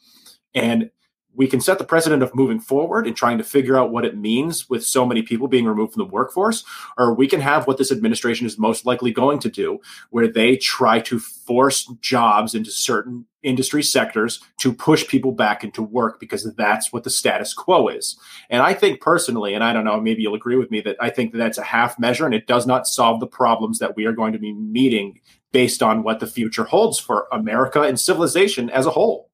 And 0.56 0.90
we 1.34 1.48
can 1.48 1.62
set 1.62 1.78
the 1.78 1.84
precedent 1.84 2.22
of 2.22 2.36
moving 2.36 2.60
forward 2.60 3.08
and 3.08 3.16
trying 3.16 3.38
to 3.38 3.44
figure 3.44 3.78
out 3.78 3.92
what 3.92 4.06
it 4.06 4.18
means 4.18 4.70
with 4.70 4.84
so 4.84 5.06
many 5.06 5.22
people 5.22 5.48
being 5.48 5.66
removed 5.66 5.94
from 5.94 6.04
the 6.04 6.12
workforce, 6.12 6.64
or 6.98 7.14
we 7.14 7.28
can 7.28 7.40
have 7.40 7.68
what 7.68 7.78
this 7.78 7.92
administration 7.92 8.46
is 8.46 8.58
most 8.58 8.86
likely 8.86 9.12
going 9.12 9.40
to 9.40 9.50
do, 9.50 9.80
where 10.10 10.28
they 10.28 10.58
try 10.58 11.00
to 11.00 11.20
force 11.20 11.86
jobs 12.02 12.54
into 12.54 12.70
certain 12.70 13.26
industry 13.44 13.82
sectors 13.82 14.40
to 14.60 14.74
push 14.74 15.08
people 15.08 15.32
back 15.32 15.64
into 15.64 15.82
work 15.82 16.20
because 16.20 16.44
that's 16.56 16.94
what 16.94 17.04
the 17.04 17.10
status 17.10 17.54
quo 17.54 17.88
is. 17.88 18.20
And 18.50 18.62
I 18.62 18.74
think 18.74 19.02
personally, 19.02 19.54
and 19.54 19.64
I 19.64 19.74
don't 19.74 19.86
know, 19.86 20.00
maybe 20.00 20.22
you'll 20.22 20.36
agree 20.36 20.58
with 20.58 20.70
me 20.70 20.82
that 20.82 20.98
I 21.00 21.10
think 21.10 21.32
that 21.32 21.40
that's 21.40 21.58
a 21.58 21.64
half 21.64 21.98
measure 21.98 22.26
and 22.26 22.36
it 22.36 22.46
does 22.46 22.68
not 22.68 22.88
solve 22.88 23.20
the 23.20 23.28
problems 23.28 23.80
that 23.80 23.96
we 23.96 24.06
are 24.06 24.12
going 24.12 24.34
to 24.34 24.40
be 24.40 24.54
meeting 24.54 25.20
based 25.52 25.82
on 25.82 26.04
what 26.04 26.20
the 26.20 26.28
future 26.28 26.66
holds 26.66 27.00
for 27.00 27.28
America 27.32 27.82
and 27.82 28.00
civilization 28.00 28.70
as 28.70 28.86
a 28.86 28.92
whole. 28.92 29.31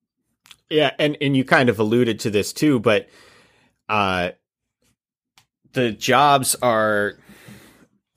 Yeah, 0.69 0.91
and 0.99 1.17
and 1.21 1.35
you 1.35 1.45
kind 1.45 1.69
of 1.69 1.79
alluded 1.79 2.19
to 2.21 2.29
this 2.29 2.53
too, 2.53 2.79
but 2.79 3.07
uh 3.89 4.31
the 5.73 5.91
jobs 5.91 6.55
are 6.61 7.13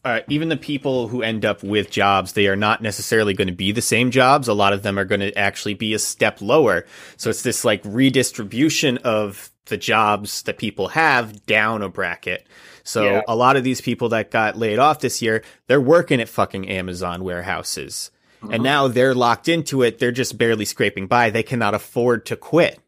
uh, 0.02 0.20
even 0.28 0.48
the 0.48 0.56
people 0.56 1.08
who 1.08 1.22
end 1.22 1.44
up 1.44 1.62
with 1.62 1.90
jobs, 1.90 2.32
they 2.32 2.46
are 2.46 2.56
not 2.56 2.80
necessarily 2.80 3.34
going 3.34 3.48
to 3.48 3.54
be 3.54 3.70
the 3.70 3.82
same 3.82 4.10
jobs. 4.10 4.48
A 4.48 4.54
lot 4.54 4.72
of 4.72 4.82
them 4.82 4.98
are 4.98 5.04
going 5.04 5.20
to 5.20 5.36
actually 5.36 5.74
be 5.74 5.92
a 5.92 5.98
step 5.98 6.40
lower. 6.40 6.86
So 7.18 7.28
it's 7.28 7.42
this 7.42 7.66
like 7.66 7.82
redistribution 7.84 8.96
of 8.98 9.50
the 9.66 9.76
jobs 9.76 10.42
that 10.44 10.56
people 10.56 10.88
have 10.88 11.44
down 11.44 11.82
a 11.82 11.90
bracket. 11.90 12.46
So 12.82 13.04
Yeah. 13.04 13.22
a 13.28 13.36
lot 13.36 13.56
of 13.56 13.64
these 13.64 13.82
people 13.82 14.08
that 14.08 14.30
got 14.30 14.56
laid 14.56 14.78
off 14.78 15.00
this 15.00 15.20
year, 15.20 15.42
they're 15.66 15.80
working 15.82 16.18
at 16.20 16.30
fucking 16.30 16.66
Amazon 16.66 17.22
warehouses. 17.22 18.10
Mhm. 18.42 18.55
And 18.55 18.62
now 18.62 18.88
they're 18.88 19.14
locked 19.14 19.48
into 19.48 19.83
it. 19.83 19.98
They're 19.98 20.12
just 20.12 20.38
barely 20.38 20.64
scraping 20.64 21.07
by. 21.07 21.31
They 21.31 21.42
cannot 21.42 21.74
afford 21.74 22.26
to 22.26 22.37
quit 22.37 22.79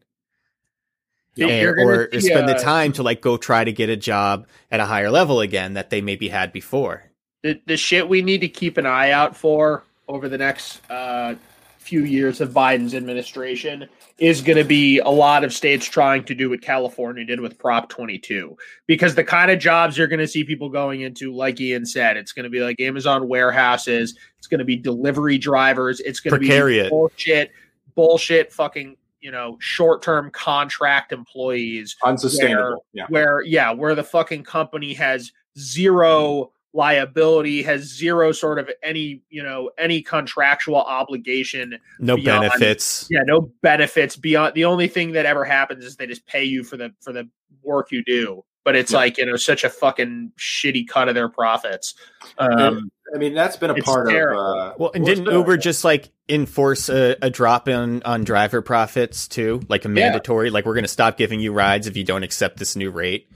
You're 1.35 1.77
and, 1.77 1.89
or 1.89 2.09
see, 2.13 2.21
spend 2.21 2.47
the 2.49 2.55
uh, 2.55 2.61
time 2.61 2.93
to 2.93 3.03
like 3.03 3.21
go 3.21 3.37
try 3.37 3.63
to 3.63 3.71
get 3.71 3.89
a 3.89 3.95
job 3.95 4.47
at 4.71 4.79
a 4.79 4.85
higher 4.85 5.11
level 5.11 5.41
again 5.41 5.73
that 5.73 5.89
they 5.89 6.01
maybe 6.01 6.29
had 6.29 6.51
before. 6.51 7.03
the, 7.43 7.59
the 7.65 7.77
shit 7.77 8.07
we 8.09 8.21
need 8.21 8.41
to 8.41 8.47
keep 8.47 8.77
an 8.77 8.85
eye 8.85 9.11
out 9.11 9.35
for 9.35 9.83
over 10.07 10.27
the 10.29 10.37
next 10.37 10.81
uh, 10.89 11.35
few 11.83 12.05
years 12.05 12.39
of 12.39 12.51
Biden's 12.51 12.95
administration 12.95 13.87
is 14.17 14.41
going 14.41 14.57
to 14.57 14.63
be 14.63 14.99
a 14.99 15.09
lot 15.09 15.43
of 15.43 15.53
states 15.53 15.85
trying 15.85 16.23
to 16.23 16.33
do 16.33 16.49
what 16.49 16.61
California 16.61 17.25
did 17.25 17.41
with 17.41 17.57
Prop 17.57 17.89
22. 17.89 18.55
Because 18.87 19.15
the 19.15 19.23
kind 19.23 19.51
of 19.51 19.59
jobs 19.59 19.97
you're 19.97 20.07
going 20.07 20.19
to 20.19 20.27
see 20.27 20.43
people 20.43 20.69
going 20.69 21.01
into, 21.01 21.35
like 21.35 21.59
Ian 21.59 21.85
said, 21.85 22.15
it's 22.15 22.31
going 22.31 22.45
to 22.45 22.49
be 22.49 22.61
like 22.61 22.79
Amazon 22.79 23.27
warehouses, 23.27 24.17
it's 24.37 24.47
going 24.47 24.59
to 24.59 24.65
be 24.65 24.77
delivery 24.77 25.37
drivers, 25.37 25.99
it's 25.99 26.19
going 26.19 26.33
to 26.33 26.39
be 26.39 26.89
bullshit, 26.89 27.51
bullshit, 27.95 28.53
fucking, 28.53 28.95
you 29.19 29.31
know, 29.31 29.57
short 29.59 30.01
term 30.01 30.31
contract 30.31 31.11
employees 31.11 31.95
Unsustainable. 32.03 32.85
Yeah. 32.93 33.05
where 33.09 33.41
yeah 33.41 33.71
where 33.71 33.95
the 33.95 34.03
fucking 34.03 34.43
company 34.43 34.93
has 34.93 35.31
zero 35.57 36.51
liability 36.73 37.61
has 37.63 37.81
zero 37.83 38.31
sort 38.31 38.57
of 38.59 38.69
any 38.81 39.21
you 39.29 39.43
know 39.43 39.69
any 39.77 40.01
contractual 40.01 40.77
obligation 40.77 41.77
No 41.99 42.15
Beyond- 42.15 42.49
benefits. 42.49 43.07
yeah 43.11 43.21
no 43.25 43.51
benefits 43.61 44.15
beyond 44.15 44.55
the 44.55 44.65
only 44.65 44.87
thing 44.87 45.11
that 45.13 45.25
ever 45.25 45.45
happens 45.45 45.85
is 45.85 45.95
they 45.97 46.07
just 46.07 46.25
pay 46.25 46.43
you 46.43 46.63
for 46.63 46.75
the 46.77 46.91
for 47.01 47.13
the 47.13 47.29
work 47.61 47.91
you 47.91 48.03
do 48.03 48.43
but 48.63 48.75
it's 48.75 48.91
Yeah. 48.91 48.97
like 48.97 49.17
you 49.19 49.25
know 49.27 49.35
such 49.35 49.63
a 49.63 49.69
fucking 49.69 50.31
shitty 50.39 50.87
cut 50.87 51.07
of 51.09 51.15
their 51.15 51.29
profits 51.29 51.93
um 52.39 52.89
I 53.13 53.19
mean, 53.19 53.35
that's 53.35 53.57
been 53.57 53.69
a 53.69 53.75
part 53.75 54.09
terrible. 54.09 54.41
of. 54.41 54.57
Uh, 54.71 54.73
Well, 54.79 54.91
and 54.95 55.05
didn't 55.05 55.25
Uber 55.31 55.57
just 55.57 55.83
like 55.83 56.09
enforce 56.27 56.89
a, 56.89 57.15
a 57.21 57.29
drop 57.29 57.67
in 57.67 58.01
on 58.03 58.23
driver 58.23 58.63
profits 58.63 59.27
too? 59.27 59.61
Like 59.69 59.85
a 59.85 59.89
mandatory, 59.89 60.49
like 60.49 60.65
we're 60.65 60.73
going 60.73 60.85
to 60.85 60.87
stop 60.87 61.15
giving 61.15 61.39
you 61.39 61.53
rides 61.53 61.85
if 61.85 61.95
you 61.95 62.03
don't 62.03 62.23
accept 62.23 62.57
this 62.57 62.75
new 62.75 62.89
rate. 62.89 63.29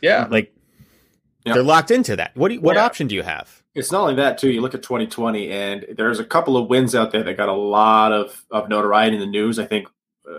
yeah 0.00 0.26
Like 0.28 0.52
Yeah. 1.48 1.54
they're 1.54 1.62
locked 1.62 1.90
into 1.90 2.16
that. 2.16 2.32
What 2.36 2.48
do 2.48 2.54
you, 2.54 2.60
what 2.60 2.76
Yeah. 2.76 2.84
option 2.84 3.06
do 3.08 3.14
you 3.14 3.22
have? 3.22 3.62
It's 3.74 3.92
not 3.92 4.02
only 4.02 4.14
that 4.16 4.38
too. 4.38 4.50
You 4.50 4.60
look 4.60 4.74
at 4.74 4.82
2020, 4.82 5.50
and 5.50 5.86
there's 5.96 6.18
a 6.18 6.24
couple 6.24 6.56
of 6.56 6.68
wins 6.68 6.94
out 6.94 7.10
there 7.12 7.22
that 7.22 7.36
got 7.36 7.48
a 7.48 7.52
lot 7.52 8.12
of 8.12 8.44
of 8.50 8.68
notoriety 8.68 9.14
in 9.16 9.20
the 9.20 9.26
news. 9.26 9.58
I 9.58 9.66
think 9.66 9.86
uh, 10.28 10.38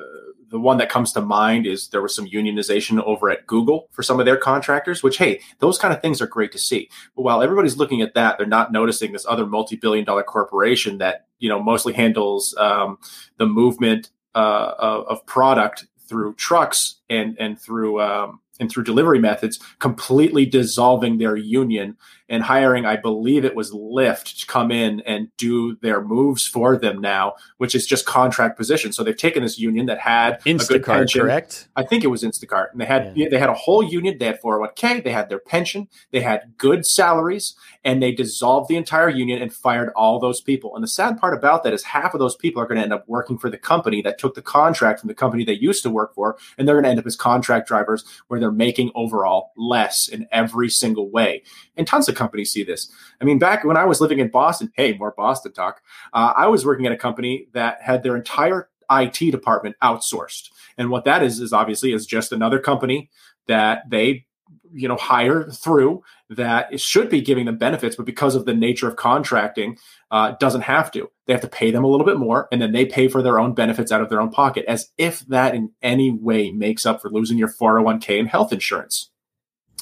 the 0.50 0.60
one 0.60 0.78
that 0.80 0.90
comes 0.90 1.14
to 1.14 1.22
mind 1.22 1.66
is 1.68 1.90
there 1.90 2.02
was 2.02 2.14
some 2.16 2.26
unionization 2.28 3.02
over 3.04 3.30
at 3.30 3.46
Google 3.48 3.88
for 3.92 4.04
some 4.04 4.20
of 4.20 4.26
their 4.26 4.36
contractors. 4.36 5.04
Which, 5.04 5.18
hey, 5.18 5.40
those 5.60 5.78
kind 5.78 5.94
of 5.94 6.02
things 6.02 6.22
are 6.22 6.28
great 6.28 6.52
to 6.54 6.58
see. 6.60 6.90
But 7.16 7.22
while 7.22 7.42
everybody's 7.42 7.78
looking 7.78 8.02
at 8.02 8.14
that, 8.16 8.38
they're 8.38 8.48
not 8.48 8.72
noticing 8.72 9.12
this 9.14 9.26
other 9.30 9.46
multi-billion 9.46 10.06
dollar 10.06 10.24
corporation 10.24 10.98
that 10.98 11.28
you 11.40 11.48
know 11.50 11.62
mostly 11.62 11.94
handles 11.94 12.54
um, 12.58 12.98
the 13.38 13.46
movement 13.46 14.10
uh, 14.36 14.74
of, 14.78 15.06
of 15.08 15.26
product 15.26 15.86
through 16.10 16.34
trucks 16.34 16.96
and 17.10 17.38
and 17.40 17.62
through 17.62 18.02
um, 18.02 18.42
and 18.60 18.72
through 18.72 18.84
delivery 18.84 19.20
methods, 19.20 19.60
completely 19.80 20.46
dissolving 20.46 21.18
their 21.18 21.36
union 21.36 21.98
and 22.30 22.44
hiring, 22.44 22.86
I 22.86 22.96
believe 22.96 23.44
it 23.44 23.56
was 23.56 23.72
Lyft 23.72 24.40
to 24.42 24.46
come 24.48 24.72
in 24.72 25.02
and 25.02 25.30
do 25.38 25.76
their 25.78 26.02
moves 26.02 26.46
for 26.46 26.78
them 26.78 27.00
now, 27.02 27.34
which 27.58 27.74
is 27.76 27.86
just 27.86 28.06
contract 28.06 28.58
position. 28.58 28.94
So 28.94 29.04
they've 29.04 29.18
taken 29.18 29.44
this 29.44 29.58
union 29.58 29.88
that 29.88 30.00
had 30.00 30.34
a 30.36 30.38
good 30.44 30.58
Instacart, 30.58 30.84
pension. 30.86 31.22
correct? 31.22 31.68
I 31.76 31.84
think 31.84 32.04
it 32.04 32.08
was 32.08 32.24
Instacart, 32.24 32.72
and 32.72 32.80
they 32.80 32.86
had 32.86 33.14
Yeah. 33.18 33.28
they 33.30 33.40
had 33.40 33.50
a 33.50 33.54
whole 33.54 33.84
union. 33.84 34.18
They 34.20 34.26
had 34.28 34.40
401k, 34.42 35.02
they 35.04 35.12
had 35.12 35.30
their 35.30 35.40
pension, 35.40 35.88
they 36.12 36.22
had 36.22 36.54
good 36.58 36.86
salaries, 36.86 37.56
and 37.84 38.02
they 38.04 38.12
dissolved 38.12 38.70
the 38.70 38.76
entire 38.76 39.10
union 39.10 39.42
and 39.42 39.52
fired 39.54 39.90
all 39.96 40.20
those 40.20 40.42
people. 40.42 40.76
And 40.76 40.84
the 40.84 40.88
sad 40.88 41.20
part 41.20 41.34
about 41.34 41.64
that 41.64 41.74
is 41.74 41.84
half 41.84 42.14
of 42.14 42.20
those 42.20 42.36
people 42.36 42.62
are 42.62 42.66
going 42.68 42.78
to 42.78 42.84
end 42.84 42.94
up 42.94 43.06
working 43.08 43.38
for 43.38 43.50
the 43.50 43.58
company 43.58 44.02
that 44.04 44.20
took 44.20 44.36
the 44.36 44.42
contract 44.42 45.00
from 45.00 45.08
the 45.08 45.14
company 45.16 45.44
they 45.44 45.54
used 45.54 45.82
to 45.84 45.90
work 45.90 46.14
for, 46.14 46.38
and 46.58 46.68
they're 46.68 46.76
going 46.76 46.84
to 46.84 46.90
end 46.90 47.00
up 47.00 47.08
as 47.08 47.16
contract 47.16 47.68
drivers 47.68 48.04
where 48.28 48.40
they're 48.40 48.52
making 48.52 48.92
overall 48.96 49.52
less 49.58 50.08
in 50.08 50.28
every 50.32 50.70
single 50.70 51.10
way. 51.10 51.42
And 51.80 51.88
tons 51.88 52.10
of 52.10 52.16
companies 52.16 52.52
see 52.52 52.64
this. 52.64 52.92
I 53.22 53.24
mean, 53.24 53.40
back 53.40 53.64
when 53.64 53.78
I 53.78 53.86
was 53.86 54.02
living 54.02 54.20
in 54.20 54.28
Boston, 54.28 54.70
hey, 54.76 54.98
more 54.98 55.14
Boston 55.16 55.54
talk. 55.54 55.82
Uh, 56.12 56.34
I 56.36 56.48
was 56.48 56.66
working 56.66 56.86
at 56.86 56.92
a 56.92 56.98
company 56.98 57.48
that 57.54 57.82
had 57.82 58.04
their 58.04 58.18
entire 58.18 58.70
IT 58.92 59.32
department 59.32 59.78
outsourced. 59.82 60.50
And 60.78 60.90
what 60.90 61.06
that 61.06 61.24
is 61.24 61.40
is 61.40 61.54
obviously 61.54 61.94
is 61.94 62.06
just 62.06 62.34
another 62.34 62.60
company 62.60 63.10
that 63.48 63.90
they 63.90 64.26
you 64.74 64.88
know 64.88 64.98
hire 64.98 65.46
through 65.46 66.04
that 66.30 66.72
it 66.72 66.82
should 66.82 67.10
be 67.10 67.22
giving 67.22 67.46
them 67.46 67.58
benefits 67.58 67.96
but 67.96 68.06
because 68.06 68.36
of 68.36 68.46
the 68.46 68.54
nature 68.54 68.88
of 68.88 68.96
contracting 68.96 69.78
uh, 70.12 70.32
doesn't 70.40 70.62
have 70.62 70.92
to 70.92 71.10
they 71.26 71.34
have 71.34 71.42
to 71.42 71.48
pay 71.48 71.70
them 71.72 71.84
a 71.84 71.88
little 71.88 72.06
bit 72.06 72.18
more 72.18 72.48
and 72.52 72.62
then 72.62 72.72
they 72.72 72.86
pay 72.86 73.08
for 73.08 73.22
their 73.22 73.40
own 73.40 73.54
benefits 73.54 73.92
out 73.92 74.02
of 74.02 74.10
their 74.10 74.22
own 74.22 74.30
pocket 74.30 74.66
as 74.68 74.92
if 74.98 75.20
that 75.28 75.54
in 75.54 75.72
any 75.82 76.12
way 76.12 76.52
makes 76.52 76.86
up 76.86 77.02
for 77.02 77.10
losing 77.10 77.38
your 77.38 77.48
401k 77.48 78.20
and 78.20 78.28
health 78.28 78.52
insurance 78.52 79.12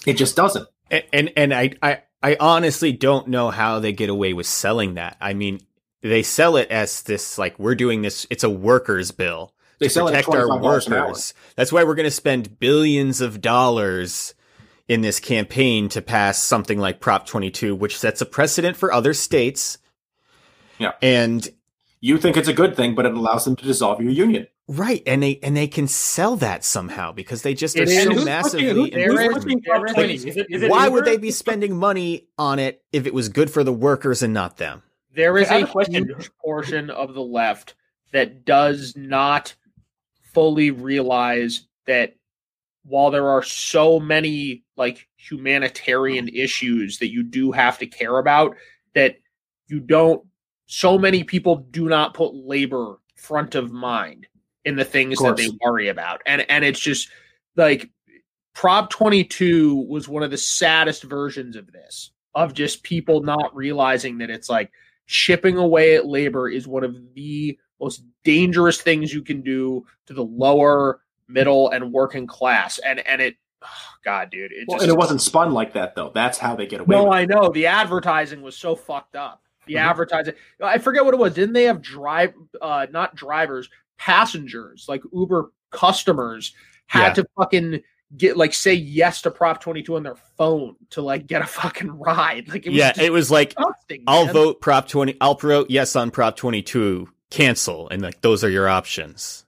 it 0.06 0.14
just 0.14 0.36
doesn't 0.36 0.68
And 0.90 1.04
and, 1.14 1.34
and 1.36 1.54
I, 1.54 1.72
I 1.82 2.02
I 2.22 2.38
honestly 2.40 2.92
don't 2.92 3.28
know 3.28 3.50
how 3.50 3.80
they 3.80 3.94
get 3.94 4.10
away 4.10 4.34
with 4.34 4.48
selling 4.48 4.96
that. 4.96 5.18
I 5.22 5.34
mean, 5.34 5.62
they 6.02 6.24
sell 6.24 6.58
it 6.58 6.70
as 6.70 7.04
this 7.04 7.38
like 7.38 7.58
we're 7.60 7.76
doing 7.76 8.02
this. 8.02 8.26
It's 8.30 8.44
a 8.44 8.50
workers' 8.50 9.12
bill 9.12 9.54
they 9.80 9.88
to 9.88 9.94
sell 9.94 10.08
it 10.08 10.12
protect 10.12 10.30
our 10.30 10.48
$25 10.48 10.88
an 10.88 10.94
hour. 10.94 11.06
workers. 11.06 11.34
That's 11.56 11.72
why 11.72 11.84
we're 11.84 11.96
going 11.96 12.06
to 12.06 12.12
spend 12.12 12.60
billions 12.60 13.22
of 13.22 13.42
dollars 13.42 14.34
in 14.88 15.02
this 15.02 15.20
campaign 15.20 15.90
to 15.90 16.02
pass 16.02 16.42
something 16.42 16.80
like 16.80 17.00
Prop 17.00 17.26
22, 17.28 17.76
which 17.76 17.98
sets 17.98 18.22
a 18.22 18.26
precedent 18.26 18.78
for 18.78 18.92
other 18.92 19.14
states. 19.14 19.78
Yeah. 20.80 20.94
And 21.02 21.48
you 22.00 22.18
think 22.18 22.38
it's 22.38 22.48
a 22.48 22.54
good 22.54 22.76
thing 22.76 22.96
but 22.96 23.06
it 23.06 23.14
allows 23.14 23.46
them 23.46 23.56
to 23.56 23.66
dissolve 23.66 24.02
your 24.02 24.12
union 24.12 24.48
right, 24.68 25.02
and 25.06 25.24
they 25.24 25.40
and 25.44 25.56
they 25.56 25.68
can 25.68 25.88
sell 25.88 26.36
that 26.38 26.64
somehow 26.64 27.12
because 27.12 27.42
they 27.42 27.54
just 27.54 27.78
are 27.78 27.84
It 27.84 27.90
is- 27.90 28.04
so 28.04 28.12
who's 28.12 28.26
massively 28.26 28.68
pushing, 28.68 28.76
who's, 28.84 28.92
there 28.92 29.12
who's 29.12 29.20
is- 29.38 29.44
pushing 29.44 29.62
there 29.66 29.74
Prop 29.80 29.88
is- 29.90 29.94
20? 29.94 30.14
Is 30.14 30.26
it, 30.38 30.48
is 30.50 30.64
it 30.64 30.72
Why 30.72 30.84
Uber? 30.86 30.94
would 30.96 31.06
they 31.06 31.18
be 31.18 31.32
spending 31.32 31.78
money 31.78 32.28
on 32.38 32.60
it 32.60 32.84
if 32.92 33.06
it 33.08 33.14
was 33.14 33.30
good 33.30 33.50
for 33.52 33.64
the 33.64 33.74
workers 33.74 34.22
and 34.24 34.34
not 34.34 34.58
them? 34.58 34.84
There 35.16 35.38
is 35.38 35.50
a 35.50 35.64
a 35.64 35.68
question. 35.68 36.06
huge 36.08 36.30
portion 36.44 36.90
of 36.90 37.14
the 37.14 37.22
left 37.24 37.76
that 38.14 38.46
does 38.46 38.96
not 38.96 39.56
fully 40.34 40.72
realize 40.72 41.66
that 41.88 42.16
while 42.84 43.10
there 43.12 43.28
are 43.30 43.42
so 43.44 44.00
many 44.00 44.64
like 44.78 45.08
humanitarian 45.18 46.28
issues 46.30 47.00
that 47.00 47.12
you 47.12 47.24
do 47.24 47.52
have 47.52 47.78
to 47.80 47.88
care 47.88 48.18
about, 48.20 48.56
that 48.94 49.18
you 49.68 49.80
don't 49.80 50.24
so 50.68 50.98
many 50.98 51.24
people 51.24 51.56
do 51.72 51.88
not 51.90 52.14
put 52.14 52.34
labor 52.36 52.98
front 53.16 53.56
of 53.56 53.72
mind 53.72 54.28
in 54.68 54.76
the 54.76 54.84
things 54.84 55.18
that 55.20 55.38
they 55.38 55.50
worry 55.64 55.88
about. 55.88 56.22
And 56.26 56.46
and 56.50 56.66
it's 56.66 56.80
just 56.80 57.10
like 57.56 57.90
Prop 58.54 58.90
22 58.90 59.86
was 59.88 60.10
one 60.10 60.24
of 60.24 60.32
the 60.32 60.38
saddest 60.38 61.04
versions 61.04 61.56
of 61.56 61.72
this, 61.72 62.12
of 62.36 62.54
just 62.54 62.84
people 62.84 63.22
not 63.22 63.56
realizing 63.56 64.18
that 64.18 64.30
it's 64.30 64.50
like 64.50 64.72
chipping 65.06 65.58
away 65.58 65.96
at 65.96 66.06
labor 66.06 66.50
is 66.50 66.68
one 66.68 66.84
of 66.84 66.98
the 67.16 67.58
most 67.80 68.04
dangerous 68.26 68.82
things 68.82 69.14
you 69.14 69.22
can 69.22 69.42
do 69.42 69.86
to 70.06 70.14
the 70.14 70.24
lower, 70.24 71.00
middle, 71.30 71.70
and 71.70 71.94
working 71.94 72.28
class. 72.28 72.78
And 72.80 73.00
and 73.08 73.22
it, 73.22 73.38
oh, 73.64 73.68
God, 74.04 74.30
dude, 74.30 74.52
it 74.52 74.66
well, 74.68 74.80
just 74.80 74.84
and 74.84 74.92
it 74.92 74.98
wasn't 74.98 75.22
spun 75.22 75.54
like 75.54 75.72
that 75.74 75.96
though 75.96 76.12
that's 76.14 76.38
how 76.38 76.58
they 76.58 76.68
get 76.68 76.82
away 76.82 76.94
no, 76.94 77.06
with 77.06 77.14
it. 77.14 77.16
I 77.16 77.26
know 77.26 77.50
the 77.50 77.68
advertising 77.68 78.42
was 78.42 78.58
so 78.58 78.76
fucked 78.76 79.16
up. 79.16 79.42
The 79.66 79.76
Mhm. 79.76 79.90
advertising, 79.90 80.34
I 80.62 80.78
forget 80.78 81.04
what 81.06 81.14
it 81.14 81.18
was. 81.18 81.34
Didn't 81.34 81.54
they 81.54 81.66
have 81.66 81.82
drive, 81.82 82.34
uh, 82.62 82.88
not 82.90 83.16
drivers, 83.16 83.70
passengers, 83.98 84.86
like 84.88 85.02
Uber 85.14 85.52
customers 85.72 86.54
had 86.88 87.08
Yeah. 87.10 87.14
to 87.14 87.28
fucking 87.38 87.82
get 88.16 88.38
like 88.38 88.54
say 88.54 88.74
yes 88.74 89.22
to 89.24 89.32
Prop 89.32 89.60
22 89.62 89.96
on 89.98 90.04
their 90.04 90.16
phone 90.38 90.76
to 90.92 91.02
like 91.02 91.28
get 91.28 91.42
a 91.42 91.46
fucking 91.46 91.92
ride. 92.00 92.48
Like 92.48 92.66
it 92.66 92.70
was 92.70 92.78
yeah, 92.78 92.94
it 93.00 93.12
was 93.12 93.30
like. 93.30 93.54
I'll 94.08 94.26
man. 94.26 94.34
vote 94.34 94.62
Prop 94.62 94.88
20. 94.88 95.18
I'll 95.20 95.36
vote 95.36 95.70
yes 95.70 95.96
on 95.96 96.12
Prop 96.12 96.36
22. 96.38 97.10
Cancel, 97.30 97.90
and 97.90 98.02
like 98.02 98.22
those 98.22 98.46
are 98.46 98.50
your 98.50 98.70
options. 98.70 99.46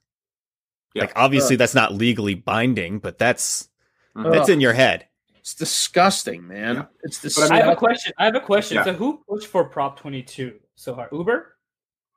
Yeah. 0.93 1.03
Like 1.03 1.13
obviously 1.15 1.55
that's 1.55 1.73
not 1.75 1.93
legally 1.93 2.33
binding, 2.35 2.99
but 2.99 3.17
that's 3.17 3.69
Mhm. 4.17 4.33
that's 4.33 4.49
in 4.49 4.59
your 4.59 4.73
head. 4.73 5.07
It's 5.37 5.53
disgusting, 5.55 6.45
man. 6.45 6.75
Yeah. 6.75 6.85
It's 7.03 7.21
disgusting. 7.21 7.55
I 7.55 7.61
have 7.61 7.71
a 7.71 7.75
question. 7.77 8.11
I 8.17 8.25
have 8.25 8.35
a 8.35 8.41
question. 8.41 8.75
Yeah. 8.75 8.83
So 8.83 8.93
who 8.93 9.23
pushed 9.29 9.47
for 9.47 9.63
Prop 9.63 9.97
22 9.97 10.59
so 10.75 10.93
hard? 10.93 11.09
Uber? 11.13 11.55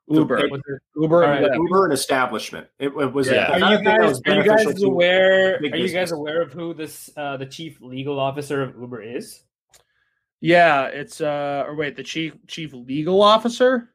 Uber, 0.07 0.47
Was 0.49 0.61
it- 0.67 0.81
Uber, 0.95 1.19
right. 1.19 1.43
Lyft. 1.43 1.55
Uber 1.55 1.85
and 1.85 1.93
establishment. 1.93 2.67
It, 2.77 2.87
it 2.87 3.13
was. 3.13 3.29
Yeah. 3.29 3.51
Are 3.51 3.59
you 3.59 3.65
of 3.65 3.83
thing 3.83 3.85
that 3.85 3.97
guys 3.97 4.21
are 4.25 4.35
you 4.35 4.43
guys 4.73 4.83
aware 4.83 5.59
big 5.61 5.73
are 5.73 5.77
you 5.77 5.89
guys 5.89 6.11
aware 6.11 6.41
of 6.41 6.51
who 6.51 6.73
this 6.73 7.09
uh, 7.15 7.37
the 7.37 7.45
chief 7.45 7.79
legal 7.81 8.19
officer 8.19 8.61
of 8.61 8.75
Uber 8.77 9.01
is? 9.01 9.43
Yeah, 10.41 10.87
it's 10.87 11.21
uh, 11.21 11.63
or 11.65 11.75
wait, 11.75 11.95
the 11.95 12.03
chief 12.03 12.35
chief 12.47 12.73
legal 12.73 13.21
officer. 13.21 13.89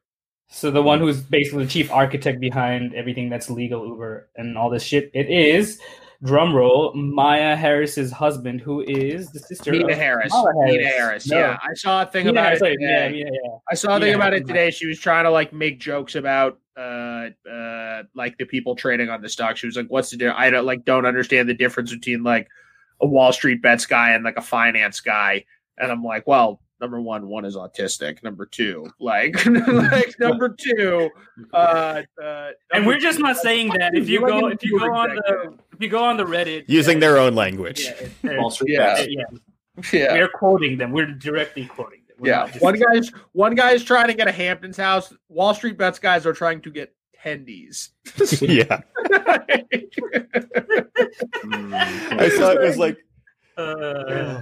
So 0.47 0.71
the 0.71 0.81
one 0.81 0.99
who's 0.99 1.21
basically 1.21 1.65
the 1.65 1.69
chief 1.69 1.91
architect 1.91 2.39
behind 2.39 2.95
everything 2.95 3.29
that's 3.29 3.51
legal 3.51 3.85
Uber 3.85 4.29
and 4.35 4.57
all 4.57 4.71
this 4.71 4.81
shit. 4.81 5.11
It 5.13 5.29
is 5.29 5.79
drum 6.23 6.53
roll, 6.53 6.93
Maya 6.93 7.55
Harris's 7.55 8.11
husband, 8.11 8.61
who 8.61 8.81
is 8.81 9.31
the 9.31 9.39
sister 9.39 9.71
Nina 9.71 9.93
of 9.93 9.97
Harris. 9.97 10.33
Nina 10.33 10.87
Harris. 10.87 11.27
No. 11.27 11.37
Yeah, 11.37 11.59
I 11.63 11.73
saw 11.73 12.03
a 12.03 12.05
thing 12.05 12.25
Nina 12.25 12.31
about 12.31 12.45
Harris, 12.45 12.57
it 12.57 12.59
sorry, 12.59 12.77
today. 12.77 13.17
yeah, 13.17 13.25
yeah, 13.25 13.31
yeah. 13.31 13.57
I 13.69 13.75
saw 13.75 13.97
a 13.97 13.99
thing 13.99 14.13
about 14.13 14.33
it 14.33 14.45
today. 14.47 14.71
She 14.71 14.85
was 14.85 14.99
trying 14.99 15.25
to 15.25 15.31
like 15.31 15.53
make 15.53 15.79
jokes 15.79 16.15
about 16.15 16.59
uh 16.77 17.29
uh 17.49 18.03
like 18.15 18.37
the 18.37 18.45
people 18.45 18.75
trading 18.75 19.09
on 19.09 19.21
the 19.21 19.29
stock. 19.29 19.57
She 19.57 19.65
was 19.65 19.75
like, 19.75 19.87
"What's 19.87 20.11
the 20.11 20.17
difference? 20.17 20.39
I 20.39 20.49
don't 20.49 20.65
like 20.65 20.85
don't 20.85 21.05
understand 21.05 21.47
the 21.49 21.53
difference 21.53 21.93
between 21.93 22.23
like 22.23 22.47
a 23.01 23.07
Wall 23.07 23.31
Street 23.31 23.61
bets 23.61 23.85
guy 23.85 24.11
and 24.11 24.23
like 24.23 24.37
a 24.37 24.41
finance 24.41 24.99
guy." 24.99 25.45
And 25.77 25.91
I'm 25.91 26.03
like, 26.03 26.27
"Well, 26.27 26.61
number 26.81 26.99
one, 27.01 27.27
one 27.27 27.45
is 27.45 27.55
autistic. 27.55 28.23
Number 28.23 28.45
two, 28.45 28.91
like, 28.99 29.35
like 29.47 30.15
number 30.19 30.49
two, 30.49 31.09
uh, 31.53 32.01
uh 32.21 32.51
And 32.73 32.85
we're 32.87 32.99
just 32.99 33.17
two- 33.17 33.23
not 33.23 33.37
saying 33.37 33.69
that. 33.77 33.95
If 33.95 34.07
you 34.09 34.19
go, 34.21 34.47
if 34.47 34.63
you 34.63 34.79
go 34.79 34.85
Uber 34.85 34.95
on 34.95 35.09
the, 35.15 35.53
if 35.73 35.81
you 35.81 35.89
go 35.89 36.03
on 36.03 36.17
the 36.17 36.25
Reddit, 36.25 36.65
Using 36.67 36.97
yeah, 36.97 36.99
their 37.01 37.17
own 37.17 37.35
language. 37.35 37.81
yeah, 37.85 37.91
it- 37.91 38.11
it- 38.23 38.37
Wall 38.39 38.49
Street 38.51 38.73
Yeah. 38.73 39.05
yeah, 39.07 39.23
yeah." 39.93 40.13
we're 40.13 40.29
quoting 40.29 40.77
them. 40.77 40.91
We're 40.91 41.05
directly 41.13 41.65
quoting 41.65 42.01
them. 42.07 42.17
We're 42.19 42.29
Yeah, 42.29 42.51
one 42.59 42.77
guy's 42.79 43.09
one 43.31 43.55
guy's 43.55 43.83
trying 43.83 44.07
to 44.07 44.13
get 44.13 44.27
a 44.27 44.31
Hamptons 44.31 44.77
house. 44.77 45.13
Wall 45.29 45.53
Street 45.53 45.77
bets 45.77 45.99
guys 45.99 46.25
are 46.25 46.33
trying 46.33 46.61
to 46.61 46.71
get 46.71 46.93
tendies. 47.23 47.89
yeah. 48.41 48.81
I 52.21 52.29
saw 52.29 52.51
it 52.51 52.61
was 52.61 52.77
like 52.77 52.97
Uh, 53.57 54.41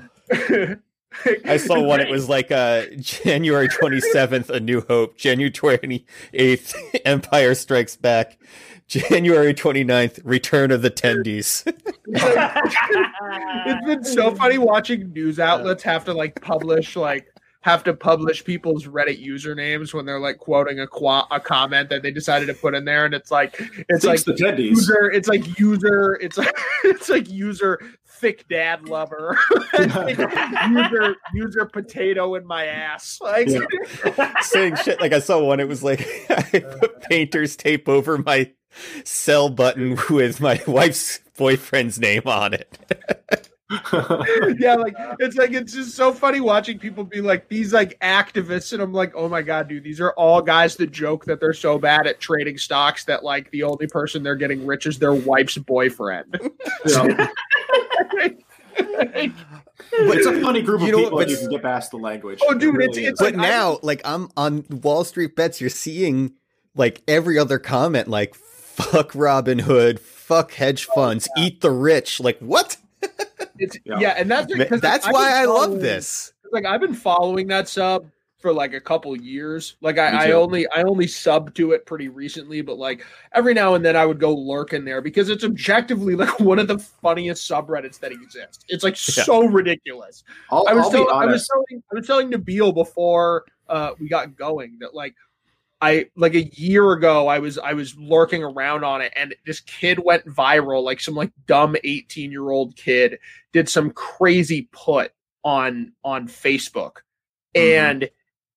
I 1.46 1.58
saw 1.58 1.82
one. 1.82 2.00
It 2.00 2.10
was 2.10 2.30
like 2.30 2.52
uh, 2.52 2.86
January 3.00 3.68
27th, 3.68 4.50
A 4.50 4.60
New 4.60 4.82
Hope. 4.82 5.18
January 5.18 5.52
28th, 5.52 6.76
Empire 7.06 7.56
Strikes 7.56 7.96
Back. 7.96 8.38
January 8.88 9.54
29th, 9.54 10.22
Return 10.24 10.72
of 10.72 10.82
the 10.82 10.90
Tendies. 10.90 11.64
it's 13.66 13.86
been 13.86 14.04
so 14.06 14.34
funny 14.34 14.58
watching 14.58 15.12
news 15.12 15.40
outlets 15.40 15.84
have 15.84 16.06
to 16.06 16.14
like 16.14 16.42
publish 16.42 16.96
like 16.96 17.28
have 17.68 17.84
to 17.84 17.94
publish 17.94 18.46
people's 18.46 18.86
Reddit 18.86 19.22
usernames 19.22 19.94
when 19.94 20.06
they're 20.06 20.22
like 20.22 20.38
quoting 20.38 20.80
a 20.80 20.88
qua- 20.88 21.28
a 21.32 21.40
comment 21.40 21.90
that 21.90 22.02
they 22.02 22.12
decided 22.12 22.46
to 22.46 22.54
put 22.54 22.74
in 22.74 22.86
there, 22.86 23.04
and 23.04 23.14
it's 23.14 23.30
like 23.30 23.60
it's 23.90 24.06
like 24.06 24.24
the 24.24 24.32
tendies. 24.32 24.70
user, 24.70 25.12
it's 25.12 25.28
like 25.28 25.60
user, 25.60 26.18
it's 26.22 26.38
like 26.38 26.58
it's 26.86 27.10
like 27.10 27.30
user 27.30 27.82
thick 28.20 28.48
dad 28.48 28.88
lover, 28.88 29.38
user 29.80 31.16
user 31.34 31.66
potato 31.66 32.36
in 32.36 32.46
my 32.46 32.66
ass, 32.66 33.20
like 33.22 33.48
Yeah. 33.48 34.42
Saying 34.42 34.76
shit 34.78 35.00
like 35.02 35.14
I 35.14 35.20
saw 35.20 35.44
one. 35.44 35.60
It 35.60 35.68
was 35.68 35.84
like 35.84 36.08
I 36.30 36.58
uh. 36.58 36.78
put 36.78 37.02
painter's 37.02 37.56
tape 37.56 37.88
over 37.90 38.18
my 38.18 38.52
sell 39.04 39.50
button 39.50 39.98
with 40.10 40.40
my 40.40 40.62
wife's 40.68 41.20
boyfriend's 41.38 42.00
name 42.00 42.24
on 42.26 42.54
it. 42.54 42.78
yeah, 43.70 44.76
like 44.76 44.96
it's 45.20 45.36
like 45.36 45.52
it's 45.52 45.74
just 45.74 45.96
so 45.96 46.14
funny 46.14 46.40
watching 46.40 46.80
people 46.80 47.04
be 47.04 47.20
like 47.20 47.50
these 47.50 47.74
like 47.74 48.00
activists, 48.00 48.72
and 48.72 48.82
I'm 48.82 48.94
like, 48.94 49.12
oh 49.16 49.28
my 49.28 49.42
god, 49.42 49.68
dude, 49.68 49.84
these 49.84 50.00
are 50.00 50.12
all 50.14 50.42
guys 50.42 50.78
that 50.78 50.92
joke 50.92 51.26
that 51.26 51.42
they're 51.42 51.54
so 51.54 51.78
bad 51.78 52.08
at 52.08 52.20
trading 52.22 52.58
stocks 52.58 53.04
that 53.06 53.24
like 53.24 53.52
the 53.52 53.64
only 53.64 53.88
person 53.88 54.24
they're 54.24 54.36
getting 54.36 54.66
rich 54.66 54.86
is 54.86 55.00
their 55.00 55.14
wife's 55.14 55.58
boyfriend. 55.58 56.40
Yeah. 56.86 57.28
it's 58.80 60.26
a 60.26 60.42
funny 60.42 60.62
group 60.62 60.82
of 60.82 60.88
You 60.88 60.94
know 60.94 60.98
what, 61.00 61.04
people 61.06 61.18
but- 61.20 61.30
you 61.30 61.38
can 61.38 61.50
get 61.50 61.62
past 61.62 61.92
the 61.92 61.98
language. 61.98 62.40
Oh, 62.44 62.54
dude, 62.54 62.76
It 62.76 62.84
it's- 62.84 62.96
really 62.96 63.06
it's 63.08 63.22
is. 63.22 63.28
But 63.28 63.36
like, 63.38 63.46
I- 63.46 63.50
now, 63.50 63.80
like 63.82 64.02
I'm 64.06 64.30
on 64.38 64.64
Wall 64.70 65.04
Street 65.04 65.36
Bets, 65.36 65.60
you're 65.60 65.70
seeing 65.70 66.34
like 66.76 67.02
every 67.08 67.38
other 67.38 67.60
comment, 67.60 68.08
like 68.08 68.34
"fuck 68.36 69.12
Robinhood," 69.12 70.00
"fuck 70.00 70.54
hedge 70.54 70.88
oh, 70.92 70.96
funds," 70.96 71.28
"eat 71.38 71.60
the 71.62 71.72
rich." 71.72 72.20
Like 72.22 72.40
what? 72.40 72.78
It's 73.60 73.78
Yeah. 73.86 74.00
yeah, 74.00 74.16
and 74.18 74.30
that's 74.30 74.54
because 74.54 74.82
That's 74.82 75.06
I've 75.06 75.14
why 75.14 75.42
I 75.42 75.46
love 75.46 75.80
this. 75.80 76.34
Like 76.52 76.66
I've 76.66 76.82
been 76.82 76.94
following 76.94 77.48
that 77.48 77.68
sub 77.68 78.10
for 78.40 78.54
like 78.54 78.74
a 78.74 78.80
couple 78.80 79.16
years. 79.18 79.76
Like 79.82 79.98
I, 79.98 80.28
I 80.28 80.32
only 80.32 80.68
I 80.70 80.84
only 80.84 81.08
sub 81.08 81.54
to 81.56 81.72
it 81.72 81.86
pretty 81.86 82.08
recently, 82.08 82.62
but 82.62 82.78
like 82.78 83.04
every 83.34 83.54
now 83.54 83.74
and 83.74 83.84
then 83.84 83.96
I 83.96 84.06
would 84.06 84.20
go 84.20 84.34
lurk 84.34 84.74
in 84.74 84.86
there 84.86 85.02
because 85.02 85.30
it's 85.30 85.44
objectively 85.44 86.16
like 86.16 86.40
one 86.40 86.60
of 86.60 86.68
the 86.68 86.78
funniest 86.80 87.50
subreddits 87.50 88.00
that 88.00 88.12
exists. 88.12 88.64
It's 88.68 88.84
like 88.84 88.94
Yeah. 88.94 89.24
so 89.24 89.46
ridiculous. 89.48 90.24
I'll, 90.52 90.66
I 90.68 90.74
was 90.74 90.86
I'll 90.86 90.92
be 90.92 90.98
telling 90.98 91.16
I 91.16 91.26
was 91.26 91.48
telling 91.48 91.84
I 91.92 91.96
was 91.96 92.08
telling 92.08 92.32
Nabil 92.32 92.74
before 92.74 93.46
uh, 93.70 93.92
we 94.00 94.08
got 94.08 94.36
going 94.38 94.78
that 94.80 94.94
like 94.94 95.16
I 95.82 96.08
like 96.16 96.34
a 96.34 96.44
year 96.60 96.92
ago 96.94 97.28
I 97.28 97.40
was 97.40 97.58
I 97.58 97.74
was 97.74 97.96
lurking 97.98 98.44
around 98.44 98.84
on 98.84 99.02
it 99.02 99.14
and 99.16 99.36
this 99.46 99.60
kid 99.60 100.00
went 100.00 100.26
viral 100.26 100.84
like 100.84 101.00
some 101.00 101.14
like 101.14 101.32
dumb 101.46 101.76
18 101.84 102.32
year 102.32 102.50
old 102.50 102.76
kid 102.76 103.20
did 103.54 103.70
some 103.70 103.92
crazy 103.92 104.68
put 104.72 105.12
on 105.44 105.92
on 106.04 106.28
Facebook 106.28 106.98
Mhm. 107.56 107.78
and 107.78 108.10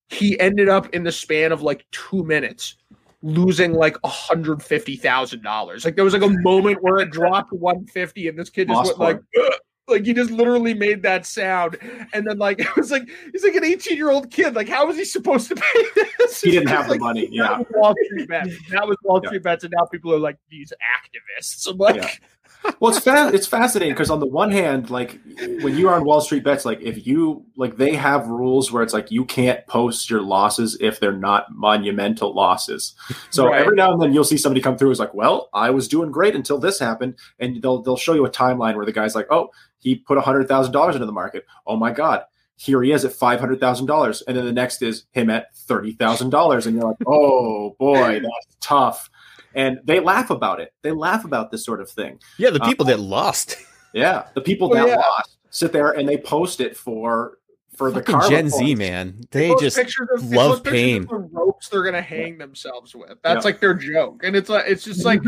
he 0.09 0.39
ended 0.41 0.69
up 0.69 0.89
in 0.95 1.05
the 1.05 1.13
span 1.13 1.53
of 1.53 1.63
like 1.63 1.87
two 1.93 2.25
minutes 2.25 2.77
losing 3.23 3.75
like 3.75 3.97
a 4.03 4.09
hundred 4.09 4.63
fifty 4.63 4.97
thousand 4.97 5.43
dollars. 5.43 5.85
Like 5.85 5.95
there 5.95 6.05
was 6.05 6.15
like 6.15 6.23
a 6.23 6.29
moment 6.41 6.83
where 6.83 6.99
it 6.99 7.11
dropped 7.11 7.53
one 7.53 7.87
fifty, 7.87 8.29
and 8.29 8.39
this 8.39 8.49
kid 8.51 8.69
just 8.69 8.77
Lost 8.77 8.99
went 8.99 9.23
like, 9.37 9.45
"Ugh." 9.45 9.53
Like 9.91 10.05
he 10.05 10.15
just 10.15 10.31
literally 10.31 10.75
made 10.75 11.03
that 11.03 11.27
sound, 11.27 11.77
and 12.13 12.27
then 12.27 12.39
like 12.39 12.61
it 12.61 12.77
was 12.77 12.91
like 12.91 13.09
he's 13.33 13.45
like 13.45 13.55
an 13.55 13.65
eighteen 13.65 13.97
year 13.97 14.11
old 14.11 14.31
kid. 14.31 14.55
Like 14.55 14.69
how 14.69 14.87
was 14.87 14.97
he 14.97 15.05
supposed 15.05 15.49
to 15.49 15.57
pay 15.57 15.85
this? 16.19 16.41
He 16.41 16.51
didn't 16.53 16.69
have 16.69 16.87
the 16.87 16.93
Like, 16.93 17.01
money, 17.01 17.27
that 17.27 17.33
yeah. 17.33 17.59
was 17.59 17.67
Wall 17.71 17.95
Street 18.07 18.29
bets. 18.29 18.51
That 18.71 18.87
was 18.89 18.97
Wall 19.03 19.21
Yeah. 19.23 19.29
Street 19.29 19.43
bets, 19.43 19.65
and 19.65 19.75
now 19.77 19.85
people 19.87 20.15
are 20.15 20.19
like 20.19 20.37
these 20.51 20.73
activists. 21.05 21.69
I'm 21.71 21.77
like, 21.79 21.97
Yeah. 21.97 22.11
Well, 22.79 22.95
it's 22.95 23.03
fa- 23.03 23.31
it's 23.33 23.47
fascinating 23.47 23.95
because 23.95 24.11
on 24.11 24.21
the 24.21 24.27
one 24.27 24.51
hand, 24.51 24.91
like 24.91 25.19
when 25.63 25.79
you're 25.79 25.95
on 25.95 26.05
Wall 26.05 26.21
Street 26.21 26.45
bets, 26.45 26.67
like 26.67 26.79
if 26.83 27.07
you 27.07 27.47
like 27.57 27.79
they 27.79 27.95
have 27.95 28.27
rules 28.29 28.71
where 28.71 28.83
it's 28.83 28.93
like 28.93 29.11
you 29.11 29.25
can't 29.25 29.67
post 29.67 30.11
your 30.11 30.21
losses 30.21 30.77
if 30.79 31.01
they're 31.01 31.11
not 31.17 31.47
monumental 31.55 32.35
losses. 32.35 32.95
So 33.31 33.47
Right. 33.47 33.63
every 33.63 33.77
now 33.77 33.93
and 33.95 34.03
then 34.03 34.13
you'll 34.13 34.25
see 34.25 34.37
somebody 34.37 34.61
come 34.61 34.77
through 34.77 34.89
who's 34.89 34.99
like, 35.01 35.15
"Well, 35.15 35.49
I 35.55 35.71
was 35.71 35.89
doing 35.89 36.11
great 36.11 36.37
until 36.37 36.59
this 36.59 36.79
happened," 36.79 37.15
and 37.39 37.63
they'll 37.63 37.81
they'll 37.81 37.97
show 37.97 38.13
you 38.13 38.27
a 38.27 38.31
timeline 38.31 38.77
where 38.77 38.85
the 38.85 38.93
guy's 38.93 39.15
like, 39.15 39.29
"Oh, 39.31 39.49
he 39.81 39.97
put 39.97 40.19
hundred 40.19 40.47
thousand 40.49 40.73
dollars 40.73 40.95
into 40.95 41.07
the 41.07 41.13
market. 41.13 41.45
Oh 41.67 41.77
my 41.77 41.91
god." 41.93 42.25
Here 42.57 42.83
he 42.83 42.93
is 42.93 43.07
at 43.07 43.13
five 43.15 43.41
hundred 43.41 43.59
thousand 43.59 43.87
dollars, 43.87 44.23
and 44.29 44.37
then 44.37 44.45
the 44.45 44.53
next 44.53 44.83
is 44.83 45.05
him 45.13 45.31
at 45.31 45.55
thirty 45.57 45.93
thousand 45.93 46.29
dollars, 46.31 46.67
and 46.67 46.77
you're 46.77 46.85
like, 46.87 46.99
"Oh 47.07 47.75
boy, 47.79 48.21
that's 48.23 48.57
tough." 48.61 49.09
And 49.55 49.81
they 49.85 49.99
laugh 49.99 50.29
about 50.31 50.61
it. 50.61 50.73
They 50.83 50.93
laugh 50.93 51.25
about 51.25 51.51
this 51.51 51.65
sort 51.65 51.81
of 51.81 51.91
thing. 51.91 52.21
Yeah, 52.39 52.51
the 52.51 52.61
people 52.61 52.87
uh, 52.87 52.91
that 52.91 53.01
lost. 53.01 53.57
Yeah, 53.93 54.29
the 54.35 54.41
people 54.41 54.71
Oh, 54.71 54.75
that 54.75 54.87
yeah. 54.87 54.97
lost 54.99 55.39
sit 55.51 55.73
there 55.73 55.91
and 55.91 56.09
they 56.09 56.17
post 56.17 56.61
it 56.61 56.77
for 56.77 57.39
for 57.75 57.91
the 57.91 58.01
karma 58.01 58.29
Gen 58.29 58.49
Z, 58.49 58.75
man. 58.77 59.21
They 59.33 59.53
just 59.59 59.77
pictures 59.77 60.09
of, 60.15 60.31
love 60.31 60.63
pain. 60.63 61.07
the 61.07 61.17
ropes 61.17 61.69
they're 61.71 61.83
gonna 61.83 62.01
hang 62.01 62.39
themselves 62.39 62.95
with. 62.95 63.19
That's 63.25 63.39
Yeah. 63.45 63.49
like 63.51 63.59
their 63.59 63.75
joke, 63.75 64.21
and 64.23 64.37
it's 64.37 64.49
like 64.49 64.67
it's 64.69 64.85
just 64.85 65.05
like 65.05 65.23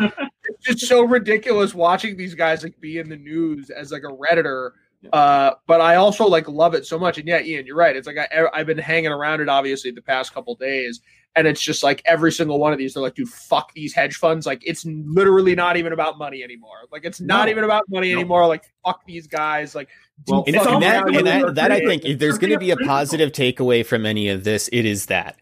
just 0.62 0.86
so 0.86 1.02
ridiculous 1.02 1.74
watching 1.74 2.16
these 2.16 2.34
guys 2.34 2.62
like 2.62 2.78
be 2.80 2.98
in 2.98 3.08
the 3.08 3.16
news 3.16 3.70
as 3.70 3.92
like 3.92 4.02
a 4.02 4.06
redditor. 4.14 4.70
Uh, 5.12 5.52
but 5.66 5.80
I 5.80 5.96
also 5.96 6.26
like 6.28 6.48
love 6.48 6.74
it 6.74 6.86
so 6.86 6.96
much, 6.98 7.18
and 7.18 7.26
yeah, 7.26 7.40
Ian, 7.40 7.66
you're 7.66 7.76
right. 7.76 7.96
It's 7.96 8.06
like 8.06 8.18
I, 8.18 8.46
I've 8.52 8.66
been 8.66 8.78
hanging 8.78 9.10
around 9.10 9.40
it 9.40 9.48
obviously 9.48 9.90
the 9.90 10.00
past 10.00 10.32
couple 10.32 10.54
days, 10.54 11.00
and 11.34 11.46
it's 11.48 11.60
just 11.60 11.82
like 11.82 12.02
every 12.04 12.30
single 12.30 12.60
one 12.60 12.72
of 12.72 12.78
these, 12.78 12.94
they're 12.94 13.02
like, 13.02 13.16
dude, 13.16 13.28
fuck 13.28 13.72
these 13.74 13.92
hedge 13.92 14.14
funds. 14.16 14.46
Like 14.46 14.62
it's 14.64 14.84
literally 14.84 15.56
not 15.56 15.76
even 15.76 15.92
about 15.92 16.18
money 16.18 16.44
anymore. 16.44 16.76
Like 16.92 17.04
it's 17.04 17.20
not 17.20 17.46
No. 17.46 17.50
even 17.50 17.64
about 17.64 17.82
money 17.88 18.12
No. 18.12 18.20
anymore. 18.20 18.46
Like 18.46 18.62
fuck 18.84 19.04
these 19.04 19.26
guys. 19.26 19.74
Like 19.74 19.88
Well, 20.28 20.44
And, 20.46 20.54
that, 20.54 21.08
and 21.08 21.26
that, 21.26 21.54
that 21.56 21.72
I 21.72 21.80
think 21.80 22.04
if 22.04 22.20
there's 22.20 22.38
going 22.38 22.52
to 22.52 22.58
be 22.58 22.70
a 22.70 22.76
positive 22.76 23.32
takeaway 23.32 23.84
from 23.84 24.06
any 24.06 24.28
of 24.28 24.44
this, 24.44 24.68
it 24.72 24.84
is 24.84 25.06
that 25.06 25.36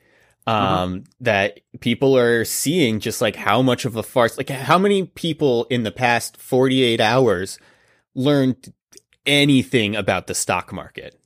um 0.46 1.04
that 1.20 1.60
people 1.80 2.16
are 2.16 2.44
seeing 2.44 2.98
just 2.98 3.20
like 3.20 3.36
how 3.36 3.60
much 3.62 3.84
of 3.84 3.94
a 3.96 4.02
farce 4.02 4.36
like 4.38 4.48
how 4.48 4.78
many 4.78 5.04
people 5.04 5.64
in 5.70 5.82
the 5.82 5.90
past 5.92 6.36
48 6.38 7.00
hours 7.00 7.58
learned 8.14 8.72
anything 9.26 9.94
about 9.94 10.26
the 10.26 10.34
stock 10.34 10.72
market? 10.72 11.16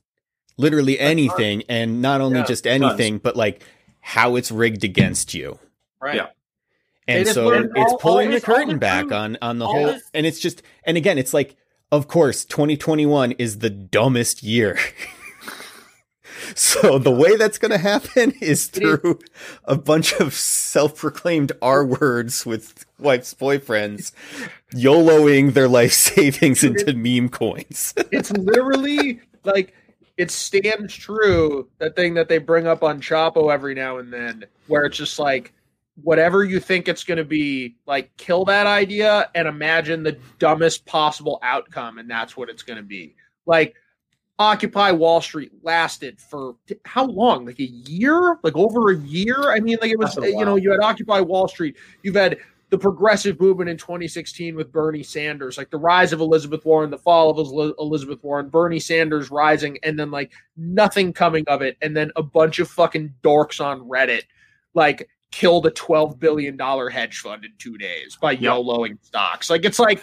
Literally 0.57 0.99
anything 0.99 1.63
and 1.67 2.01
not 2.01 2.21
only 2.21 2.39
Yeah, 2.39 2.45
just 2.45 2.67
anything 2.67 3.17
but 3.17 3.35
like 3.35 3.63
how 4.01 4.35
it's 4.35 4.51
rigged 4.51 4.83
against 4.83 5.33
you. 5.33 5.59
Right. 6.01 6.15
Yeah. 6.15 6.27
and 7.07 7.25
They 7.25 7.31
so 7.33 7.47
learned 7.47 7.71
it's 7.75 7.91
all- 7.93 7.97
pulling 7.97 8.27
all 8.27 8.31
the 8.31 8.35
this- 8.35 8.43
the 8.43 8.53
curtain 8.53 8.77
back 8.79 9.11
on 9.11 9.37
on 9.41 9.59
the 9.59 9.65
All 9.65 9.73
whole 9.73 9.85
this- 9.87 10.03
and 10.13 10.25
it's 10.25 10.39
just 10.39 10.61
and 10.83 10.97
again 10.97 11.17
it's 11.17 11.33
like 11.33 11.55
of 11.91 12.07
course 12.07 12.45
2021 12.45 13.31
is 13.33 13.59
the 13.59 13.69
dumbest 13.69 14.43
year 14.43 14.77
so 16.53 16.99
the 16.99 17.11
way 17.11 17.35
that's 17.35 17.57
going 17.57 17.71
to 17.71 17.77
happen 17.77 18.31
is 18.41 18.67
through 18.67 19.19
a 19.65 19.75
bunch 19.75 20.13
of 20.13 20.33
self-proclaimed 20.33 21.51
r 21.61 21.85
words 21.85 22.45
with 22.45 22.85
wife's 22.99 23.33
boyfriends 23.33 24.11
yoloing 24.73 25.53
their 25.53 25.67
life 25.67 25.93
savings 26.11 26.63
into 26.63 26.93
meme 26.93 27.29
coins 27.29 27.93
it's 28.11 28.31
literally 28.31 29.19
like 29.43 29.73
it 30.17 30.31
stands 30.31 30.95
true 30.95 31.67
that 31.79 31.95
thing 31.95 32.13
that 32.13 32.29
they 32.29 32.37
bring 32.37 32.67
up 32.67 32.83
on 32.83 33.01
Chapo 33.01 33.53
every 33.53 33.73
now 33.73 33.97
and 33.97 34.11
then, 34.11 34.45
where 34.67 34.85
it's 34.85 34.97
just 34.97 35.19
like 35.19 35.53
whatever 36.01 36.43
you 36.43 36.59
think 36.59 36.87
it's 36.87 37.03
going 37.03 37.17
to 37.17 37.25
be, 37.25 37.75
like 37.85 38.15
kill 38.17 38.45
that 38.45 38.67
idea 38.67 39.29
and 39.35 39.47
imagine 39.47 40.03
the 40.03 40.17
dumbest 40.39 40.85
possible 40.85 41.39
outcome, 41.41 41.97
and 41.97 42.09
that's 42.09 42.37
what 42.37 42.49
it's 42.49 42.63
going 42.63 42.77
to 42.77 42.83
be. 42.83 43.15
Like 43.45 43.75
Occupy 44.37 44.91
Wall 44.91 45.21
Street 45.21 45.51
lasted 45.63 46.19
for 46.19 46.55
how 46.83 47.05
long? 47.05 47.45
Like 47.45 47.59
a 47.59 47.65
year? 47.65 48.37
Like 48.43 48.55
over 48.55 48.91
a 48.91 48.97
year? 48.97 49.51
I 49.51 49.59
mean, 49.59 49.77
like 49.81 49.91
it 49.91 49.99
was, 49.99 50.17
eh, 50.17 50.27
you 50.27 50.43
know, 50.43 50.55
you 50.55 50.71
had 50.71 50.81
Occupy 50.81 51.21
Wall 51.21 51.47
Street. 51.47 51.77
You've 52.03 52.15
had 52.15 52.37
the 52.69 52.77
progressive 52.77 53.39
movement 53.39 53.69
in 53.69 53.77
2016 53.77 54.55
with 54.55 54.71
Bernie 54.71 55.03
Sanders, 55.03 55.57
like 55.57 55.69
the 55.69 55.77
rise 55.77 56.11
of 56.11 56.19
Elizabeth 56.19 56.65
Warren, 56.65 56.89
the 56.89 56.97
fall 56.97 57.29
of 57.29 57.37
Elizabeth 57.79 58.23
Warren, 58.23 58.49
Bernie 58.49 58.79
Sanders 58.79 59.31
rising, 59.31 59.77
and 59.83 59.97
then 59.97 60.11
like 60.11 60.33
nothing 60.57 61.13
coming 61.13 61.45
of 61.47 61.61
it. 61.61 61.77
And 61.81 61.95
then 61.95 62.11
a 62.15 62.23
bunch 62.23 62.59
of 62.59 62.67
fucking 62.69 63.13
dorks 63.23 63.63
on 63.63 63.87
Reddit, 63.87 64.23
like, 64.73 65.09
killed 65.31 65.65
a 65.65 65.71
$12 65.71 66.17
billion 66.19 66.57
hedge 66.57 67.19
fund 67.19 67.43
in 67.45 67.51
two 67.57 67.77
days 67.77 68.17
by 68.19 68.31
yep. 68.31 68.53
YOLOing 68.53 68.97
stocks. 69.03 69.49
Like, 69.49 69.65
it's 69.65 69.79
like, 69.79 70.01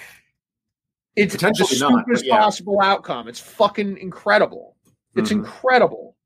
it's 1.17 1.35
the 1.35 1.55
stupidest 1.55 2.25
yeah. 2.25 2.39
possible 2.39 2.81
outcome. 2.81 3.29
It's 3.29 3.41
fucking 3.41 3.99
incredible. 3.99 4.77
It's 5.15 5.31
mm-hmm. 5.31 5.41
incredible. 5.41 6.17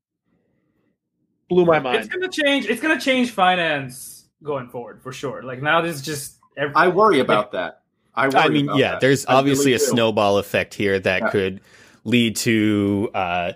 Blew 1.49 1.65
my 1.65 1.79
mind. 1.79 1.97
It's 1.97 2.07
gonna 2.07 2.29
change. 2.29 2.65
It's 2.67 2.81
gonna 2.81 2.99
change 2.99 3.31
finance 3.31 4.27
going 4.43 4.69
forward 4.69 5.01
for 5.01 5.11
sure. 5.11 5.43
Like 5.43 5.61
now, 5.61 5.81
this 5.81 5.95
is 5.95 6.01
just. 6.01 6.39
Every, 6.55 6.75
I 6.75 6.87
worry 6.87 7.19
about 7.19 7.45
like, 7.45 7.51
that. 7.51 7.81
I, 8.15 8.45
I 8.45 8.47
mean, 8.49 8.69
yeah. 8.75 8.91
That. 8.91 9.01
There's 9.01 9.25
I 9.25 9.35
obviously 9.35 9.73
really 9.73 9.75
a 9.75 9.79
snowball 9.79 10.39
effect 10.39 10.73
here 10.73 10.99
that 10.99 11.21
yeah. 11.21 11.29
could 11.29 11.61
lead 12.03 12.35
to 12.37 13.09
uh, 13.13 13.53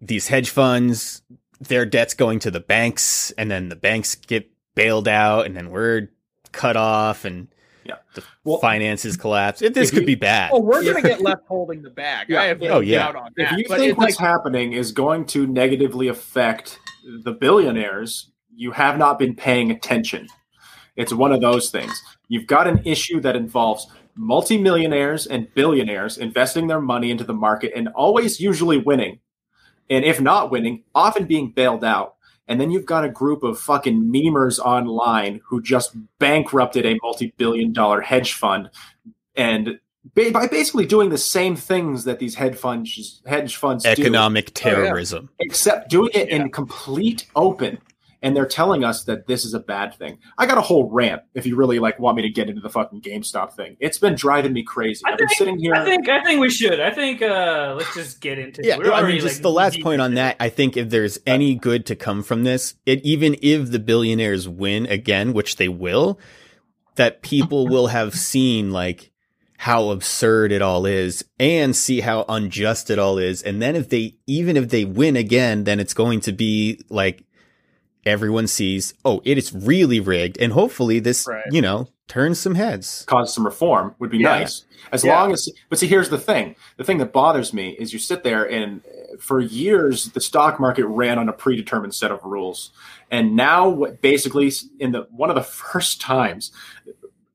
these 0.00 0.26
hedge 0.26 0.50
funds, 0.50 1.22
their 1.60 1.86
debts 1.86 2.14
going 2.14 2.40
to 2.40 2.50
the 2.50 2.60
banks, 2.60 3.30
and 3.32 3.50
then 3.50 3.68
the 3.68 3.76
banks 3.76 4.14
get 4.14 4.50
bailed 4.74 5.06
out, 5.06 5.46
and 5.46 5.56
then 5.56 5.70
we're 5.70 6.08
cut 6.50 6.76
off, 6.76 7.24
and 7.24 7.48
yeah. 7.84 7.96
The 8.14 8.22
well, 8.44 8.58
finances 8.58 9.16
collapse. 9.16 9.60
This 9.60 9.90
could 9.90 10.00
you, 10.00 10.06
be 10.06 10.14
bad. 10.14 10.50
Oh, 10.52 10.60
we're 10.60 10.82
going 10.82 11.02
to 11.02 11.08
get 11.08 11.20
left 11.20 11.46
holding 11.46 11.82
the 11.82 11.90
bag. 11.90 12.28
Yeah. 12.28 12.42
I 12.42 12.44
have 12.46 12.60
no 12.60 12.68
oh, 12.68 12.80
yeah. 12.80 12.98
doubt 12.98 13.16
on 13.16 13.32
that. 13.36 13.52
If 13.52 13.58
you 13.58 13.76
think 13.76 13.98
what's 13.98 14.18
like, 14.18 14.28
happening 14.28 14.72
is 14.72 14.92
going 14.92 15.26
to 15.26 15.46
negatively 15.46 16.08
affect 16.08 16.78
the 17.24 17.32
billionaires, 17.32 18.30
you 18.54 18.70
have 18.72 18.98
not 18.98 19.18
been 19.18 19.34
paying 19.34 19.70
attention. 19.70 20.28
It's 20.96 21.12
one 21.12 21.32
of 21.32 21.40
those 21.40 21.70
things. 21.70 22.02
You've 22.28 22.46
got 22.46 22.68
an 22.68 22.82
issue 22.84 23.20
that 23.20 23.36
involves 23.36 23.86
multimillionaires 24.14 25.26
and 25.26 25.52
billionaires 25.54 26.18
investing 26.18 26.66
their 26.66 26.80
money 26.80 27.10
into 27.10 27.24
the 27.24 27.32
market 27.32 27.72
and 27.74 27.88
always 27.88 28.40
usually 28.40 28.78
winning. 28.78 29.20
And 29.90 30.04
if 30.04 30.20
not 30.20 30.50
winning, 30.50 30.84
often 30.94 31.24
being 31.24 31.50
bailed 31.50 31.84
out. 31.84 32.16
And 32.48 32.60
then 32.60 32.70
you've 32.70 32.86
got 32.86 33.04
a 33.04 33.08
group 33.08 33.42
of 33.42 33.58
fucking 33.58 34.02
memers 34.02 34.58
online 34.58 35.40
who 35.44 35.62
just 35.62 35.96
bankrupted 36.18 36.84
a 36.84 36.98
multi 37.02 37.32
billion 37.36 37.72
dollar 37.72 38.00
hedge 38.00 38.34
fund 38.34 38.70
and 39.34 39.78
by 40.14 40.48
basically 40.48 40.84
doing 40.84 41.10
the 41.10 41.18
same 41.18 41.54
things 41.54 42.04
that 42.04 42.18
these 42.18 42.34
hedge 42.34 42.56
funds 42.56 43.22
hedge 43.24 43.56
funds 43.56 43.86
economic 43.86 44.46
oh, 44.46 44.48
do, 44.48 44.52
terrorism. 44.52 45.30
Except 45.38 45.88
doing 45.88 46.10
it 46.12 46.28
yeah. 46.28 46.36
in 46.36 46.50
complete 46.50 47.28
open 47.36 47.78
and 48.22 48.36
they're 48.36 48.46
telling 48.46 48.84
us 48.84 49.04
that 49.04 49.26
this 49.26 49.44
is 49.44 49.52
a 49.52 49.58
bad 49.58 49.94
thing. 49.94 50.18
I 50.38 50.46
got 50.46 50.56
a 50.56 50.62
whole 50.62 50.90
rant 50.90 51.22
if 51.34 51.44
you 51.44 51.56
really 51.56 51.78
like 51.78 51.98
want 51.98 52.16
me 52.16 52.22
to 52.22 52.30
get 52.30 52.48
into 52.48 52.60
the 52.60 52.70
fucking 52.70 53.02
GameStop 53.02 53.52
thing. 53.54 53.76
It's 53.80 53.98
been 53.98 54.14
driving 54.14 54.52
me 54.52 54.62
crazy. 54.62 55.02
I 55.04 55.10
have 55.10 55.18
been 55.18 55.28
sitting 55.30 55.58
here. 55.58 55.74
I 55.74 55.84
think 55.84 56.08
I 56.08 56.22
think 56.22 56.40
we 56.40 56.50
should. 56.50 56.80
I 56.80 56.92
think 56.92 57.20
uh 57.20 57.74
let's 57.76 57.94
just 57.94 58.20
get 58.20 58.38
into 58.38 58.62
yeah, 58.64 58.78
it. 58.78 58.86
I 58.86 59.02
mean, 59.02 59.20
just 59.20 59.36
like, 59.36 59.42
the 59.42 59.50
last 59.50 59.80
point 59.82 60.00
on 60.00 60.14
that. 60.14 60.36
I 60.38 60.48
think 60.48 60.76
if 60.76 60.90
there's 60.90 61.18
any 61.26 61.54
good 61.54 61.84
to 61.86 61.96
come 61.96 62.22
from 62.22 62.44
this, 62.44 62.74
it 62.86 63.04
even 63.04 63.36
if 63.42 63.70
the 63.70 63.80
billionaires 63.80 64.48
win 64.48 64.86
again, 64.86 65.32
which 65.32 65.56
they 65.56 65.68
will, 65.68 66.20
that 66.94 67.22
people 67.22 67.66
will 67.66 67.88
have 67.88 68.14
seen 68.14 68.70
like 68.70 69.10
how 69.58 69.90
absurd 69.90 70.50
it 70.50 70.60
all 70.60 70.86
is 70.86 71.24
and 71.38 71.76
see 71.76 72.00
how 72.00 72.24
unjust 72.28 72.90
it 72.90 72.98
all 72.98 73.18
is. 73.18 73.42
And 73.42 73.62
then 73.62 73.76
if 73.76 73.88
they, 73.88 74.16
even 74.26 74.56
if 74.56 74.70
they 74.70 74.84
win 74.84 75.14
again, 75.14 75.62
then 75.62 75.78
it's 75.78 75.94
going 75.94 76.20
to 76.22 76.32
be 76.32 76.80
like 76.88 77.24
everyone 78.04 78.46
sees, 78.46 78.94
oh, 79.04 79.22
it 79.24 79.38
is 79.38 79.52
really 79.52 80.00
rigged. 80.00 80.38
And 80.38 80.52
hopefully 80.52 80.98
this, 80.98 81.26
right. 81.26 81.44
you 81.50 81.62
know, 81.62 81.88
turns 82.08 82.38
some 82.38 82.54
heads. 82.54 83.04
Cause 83.06 83.32
some 83.34 83.44
reform 83.44 83.94
would 83.98 84.10
be 84.10 84.18
yeah. 84.18 84.38
nice. 84.38 84.64
As 84.90 85.04
yeah. 85.04 85.18
long 85.18 85.32
as, 85.32 85.48
but 85.68 85.78
see, 85.78 85.86
here's 85.86 86.08
the 86.08 86.18
thing. 86.18 86.56
The 86.76 86.84
thing 86.84 86.98
that 86.98 87.12
bothers 87.12 87.52
me 87.52 87.70
is 87.70 87.92
you 87.92 87.98
sit 87.98 88.24
there 88.24 88.44
and 88.44 88.82
for 89.18 89.40
years, 89.40 90.06
the 90.06 90.20
stock 90.20 90.58
market 90.58 90.86
ran 90.86 91.18
on 91.18 91.28
a 91.28 91.32
predetermined 91.32 91.94
set 91.94 92.10
of 92.10 92.22
rules. 92.24 92.72
And 93.10 93.36
now 93.36 93.86
basically 94.00 94.52
in 94.78 94.92
the, 94.92 95.06
one 95.10 95.30
of 95.30 95.36
the 95.36 95.42
first 95.42 96.00
times 96.00 96.52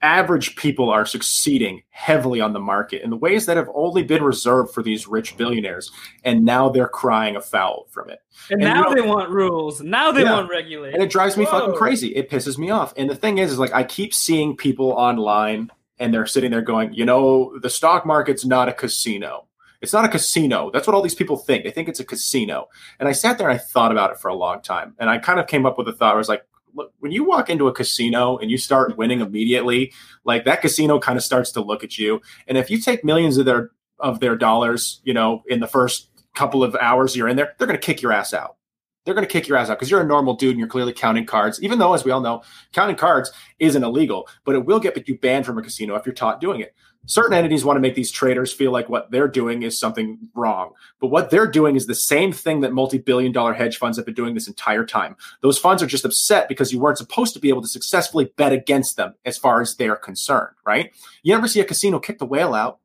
average 0.01 0.55
people 0.55 0.89
are 0.89 1.05
succeeding 1.05 1.81
heavily 1.89 2.39
on 2.39 2.53
the 2.53 2.59
market 2.59 3.01
in 3.01 3.09
the 3.09 3.17
ways 3.17 3.47
that 3.47 3.57
have 3.57 3.69
only 3.73 4.03
been 4.03 4.23
reserved 4.23 4.71
for 4.71 4.83
these 4.83 5.07
rich 5.07 5.35
billionaires 5.37 5.91
and 6.23 6.45
now 6.45 6.69
they're 6.69 6.87
crying 6.87 7.35
a 7.35 7.41
foul 7.41 7.87
from 7.89 8.09
it 8.09 8.19
and, 8.51 8.61
and 8.61 8.73
now 8.73 8.93
they 8.93 9.01
want 9.01 9.29
rules 9.31 9.81
now 9.81 10.11
they 10.11 10.21
yeah, 10.21 10.33
want 10.33 10.49
regulation 10.49 10.93
and 10.93 11.03
it 11.03 11.09
drives 11.09 11.35
me 11.35 11.45
Whoa. 11.45 11.59
fucking 11.59 11.75
crazy 11.75 12.15
it 12.15 12.29
pisses 12.29 12.59
me 12.59 12.69
off 12.69 12.93
and 12.95 13.09
the 13.09 13.15
thing 13.15 13.39
is 13.39 13.51
is 13.51 13.59
like 13.59 13.73
i 13.73 13.83
keep 13.83 14.13
seeing 14.13 14.55
people 14.55 14.91
online 14.91 15.71
and 15.97 16.13
they're 16.13 16.27
sitting 16.27 16.51
there 16.51 16.61
going 16.61 16.93
you 16.93 17.05
know 17.05 17.57
the 17.59 17.69
stock 17.69 18.05
market's 18.05 18.45
not 18.45 18.69
a 18.69 18.73
casino 18.73 19.47
it's 19.81 19.93
not 19.93 20.05
a 20.05 20.09
casino. 20.09 20.71
That's 20.71 20.87
what 20.87 20.95
all 20.95 21.01
these 21.01 21.15
people 21.15 21.37
think. 21.37 21.63
They 21.63 21.71
think 21.71 21.87
it's 21.87 21.99
a 21.99 22.05
casino. 22.05 22.67
And 22.99 23.07
I 23.07 23.11
sat 23.11 23.37
there 23.37 23.47
and 23.47 23.59
I 23.59 23.63
thought 23.63 23.91
about 23.91 24.11
it 24.11 24.17
for 24.17 24.27
a 24.27 24.35
long 24.35 24.61
time. 24.61 24.95
And 24.97 25.09
I 25.09 25.19
kind 25.19 25.39
of 25.39 25.47
came 25.47 25.65
up 25.65 25.77
with 25.77 25.87
a 25.87 25.93
thought. 25.93 26.15
I 26.15 26.17
was 26.17 26.29
like, 26.29 26.43
look, 26.77 26.93
when 26.99 27.11
you 27.11 27.25
walk 27.25 27.49
into 27.49 27.67
a 27.67 27.73
casino 27.73 28.37
and 28.37 28.49
you 28.49 28.57
start 28.57 28.97
winning 28.97 29.19
immediately, 29.19 29.91
like 30.23 30.45
that 30.45 30.61
casino 30.61 30.99
kind 30.99 31.17
of 31.17 31.23
starts 31.23 31.51
to 31.51 31.61
look 31.61 31.83
at 31.83 31.97
you. 31.97 32.21
And 32.47 32.57
if 32.57 32.69
you 32.69 32.79
take 32.79 33.03
millions 33.03 33.37
of 33.37 33.45
their 33.45 33.71
of 33.99 34.19
their 34.19 34.35
dollars, 34.35 35.01
you 35.03 35.13
know, 35.13 35.43
in 35.47 35.59
the 35.59 35.67
first 35.67 36.09
couple 36.35 36.63
of 36.63 36.75
hours 36.75 37.15
you're 37.15 37.27
in 37.27 37.35
there, 37.35 37.55
they're 37.57 37.67
going 37.67 37.79
to 37.79 37.85
kick 37.85 38.01
your 38.01 38.13
ass 38.13 38.33
out. 38.33 38.57
They're 39.03 39.15
going 39.15 39.25
to 39.25 39.31
kick 39.31 39.47
your 39.47 39.57
ass 39.57 39.69
out 39.69 39.79
because 39.79 39.89
you're 39.89 40.01
a 40.01 40.05
normal 40.05 40.35
dude 40.35 40.51
and 40.51 40.59
you're 40.59 40.67
clearly 40.67 40.93
counting 40.93 41.25
cards. 41.25 41.63
Even 41.63 41.79
though, 41.79 41.93
as 41.93 42.03
we 42.03 42.11
all 42.11 42.21
know, 42.21 42.43
counting 42.73 42.95
cards 42.95 43.31
isn't 43.57 43.83
illegal, 43.83 44.27
but 44.43 44.53
it 44.53 44.65
will 44.65 44.79
get 44.79 45.07
you 45.07 45.17
banned 45.17 45.45
from 45.45 45.57
a 45.57 45.63
casino 45.63 45.95
if 45.95 46.05
you're 46.05 46.13
taught 46.13 46.41
doing 46.41 46.59
it 46.59 46.75
certain 47.07 47.35
entities 47.35 47.65
want 47.65 47.77
to 47.77 47.81
make 47.81 47.95
these 47.95 48.11
traders 48.11 48.53
feel 48.53 48.71
like 48.71 48.87
what 48.87 49.09
they're 49.09 49.27
doing 49.27 49.63
is 49.63 49.79
something 49.79 50.19
wrong. 50.35 50.73
But 51.01 51.07
what 51.07 51.31
they're 51.31 51.49
doing 51.49 51.75
is 51.75 51.87
the 51.87 51.95
same 51.95 52.31
thing 52.31 52.61
that 52.61 52.73
multi 52.73 52.99
billion 52.99 53.31
dollar 53.31 53.53
hedge 53.53 53.77
funds 53.77 53.97
have 53.97 54.05
been 54.05 54.13
doing 54.13 54.35
this 54.35 54.47
entire 54.47 54.85
time. 54.85 55.15
Those 55.41 55.57
funds 55.57 55.81
are 55.81 55.87
just 55.87 56.05
upset 56.05 56.47
because 56.47 56.71
you 56.71 56.79
weren't 56.79 56.99
supposed 56.99 57.33
to 57.33 57.39
be 57.39 57.49
able 57.49 57.63
to 57.63 57.67
successfully 57.67 58.31
bet 58.37 58.53
against 58.53 58.97
them 58.97 59.15
as 59.25 59.37
far 59.37 59.61
as 59.61 59.75
they're 59.75 59.95
concerned, 59.95 60.55
right? 60.65 60.93
You 61.23 61.33
never 61.33 61.47
see 61.47 61.59
a 61.59 61.65
casino 61.65 61.99
kick 61.99 62.19
the 62.19 62.25
whale 62.25 62.53
out. 62.53 62.79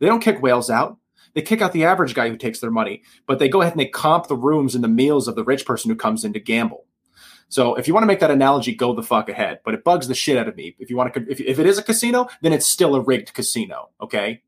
They 0.00 0.06
don't 0.06 0.20
kick 0.20 0.40
whales 0.40 0.70
out. 0.70 0.96
They 1.34 1.42
kick 1.42 1.60
out 1.60 1.72
the 1.72 1.84
average 1.84 2.14
guy 2.14 2.30
who 2.30 2.36
takes 2.38 2.60
their 2.60 2.70
money, 2.70 3.02
but 3.26 3.38
they 3.38 3.50
go 3.50 3.60
ahead 3.60 3.74
and 3.74 3.80
they 3.80 3.88
comp 3.88 4.26
the 4.26 4.34
rooms 4.36 4.74
and 4.74 4.82
the 4.82 4.88
meals 4.88 5.28
of 5.28 5.36
the 5.36 5.44
rich 5.44 5.66
person 5.66 5.90
who 5.90 5.96
comes 5.96 6.24
in 6.24 6.32
to 6.32 6.40
gamble. 6.40 6.85
So 7.48 7.74
if 7.76 7.86
you 7.86 7.94
want 7.94 8.02
to 8.02 8.08
make 8.08 8.20
that 8.20 8.30
analogy, 8.30 8.74
go 8.74 8.94
the 8.94 9.02
fuck 9.02 9.28
ahead. 9.28 9.60
But 9.64 9.74
it 9.74 9.84
bugs 9.84 10.08
the 10.08 10.14
shit 10.14 10.36
out 10.36 10.48
of 10.48 10.56
me. 10.56 10.74
If 10.78 10.90
you 10.90 10.96
want 10.96 11.14
to, 11.14 11.30
if, 11.30 11.40
if 11.40 11.58
it 11.58 11.66
is 11.66 11.78
a 11.78 11.82
casino, 11.82 12.28
then 12.42 12.52
it's 12.52 12.66
still 12.66 12.94
a 12.94 13.00
rigged 13.00 13.34
casino. 13.34 13.90
Okay. 14.00 14.42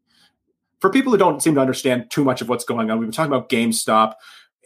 For 0.81 0.91
people 0.91 1.13
who 1.13 1.19
don't 1.19 1.43
seem 1.43 1.55
to 1.55 1.61
understand 1.61 2.11
too 2.11 2.25
much 2.25 2.41
of 2.41 2.49
what's 2.49 2.65
going 2.65 2.91
on, 2.91 2.99
we've 2.99 3.07
been 3.07 3.13
talking 3.13 3.33
about 3.33 3.49
GameStop 3.49 4.15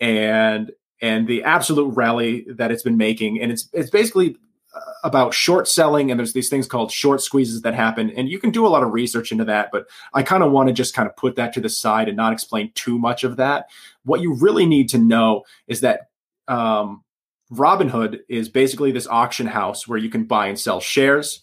and 0.01 0.73
and 1.01 1.27
the 1.27 1.43
absolute 1.43 1.91
rally 1.95 2.47
that 2.49 2.71
it's 2.71 2.83
been 2.83 2.97
making, 2.97 3.41
and 3.41 3.51
it's 3.51 3.69
it's 3.73 3.91
basically 3.91 4.37
uh, 4.75 4.81
about 5.05 5.35
short 5.35 5.69
selling 5.69 6.11
and 6.11 6.19
there's 6.19 6.33
these 6.33 6.49
things 6.49 6.67
called 6.67 6.91
short 6.91 7.21
squeezes 7.21 7.61
that 7.61 7.75
happen 7.75 8.11
and 8.11 8.31
you 8.31 8.39
can 8.39 8.51
do 8.51 8.67
a 8.67 8.69
lot 8.69 8.83
of 8.83 8.91
research 8.91 9.31
into 9.31 9.45
that 9.45 9.69
but 9.71 9.87
i 10.15 10.23
kind 10.23 10.43
of 10.43 10.51
want 10.51 10.67
to 10.67 10.73
just 10.73 10.95
kind 10.95 11.07
of 11.07 11.15
put 11.15 11.37
that 11.37 11.53
to 11.53 11.61
the 11.61 11.69
side 11.69 12.09
and 12.09 12.17
not 12.17 12.33
explain 12.33 12.73
too 12.75 12.99
much 12.99 13.23
of 13.23 13.37
that 13.37 13.67
what 14.05 14.23
you 14.23 14.33
really 14.33 14.65
need 14.65 14.89
to 14.89 14.97
know 14.97 15.43
is 15.67 15.83
that 15.83 16.09
um, 16.49 17.05
Robinhood 17.53 18.21
is 18.29 18.49
basically 18.49 18.93
this 18.93 19.07
auction 19.07 19.47
house 19.47 19.87
where 19.87 19.99
you 19.99 20.09
can 20.09 20.25
buy 20.25 20.47
and 20.47 20.59
sell 20.59 20.81
shares 20.81 21.43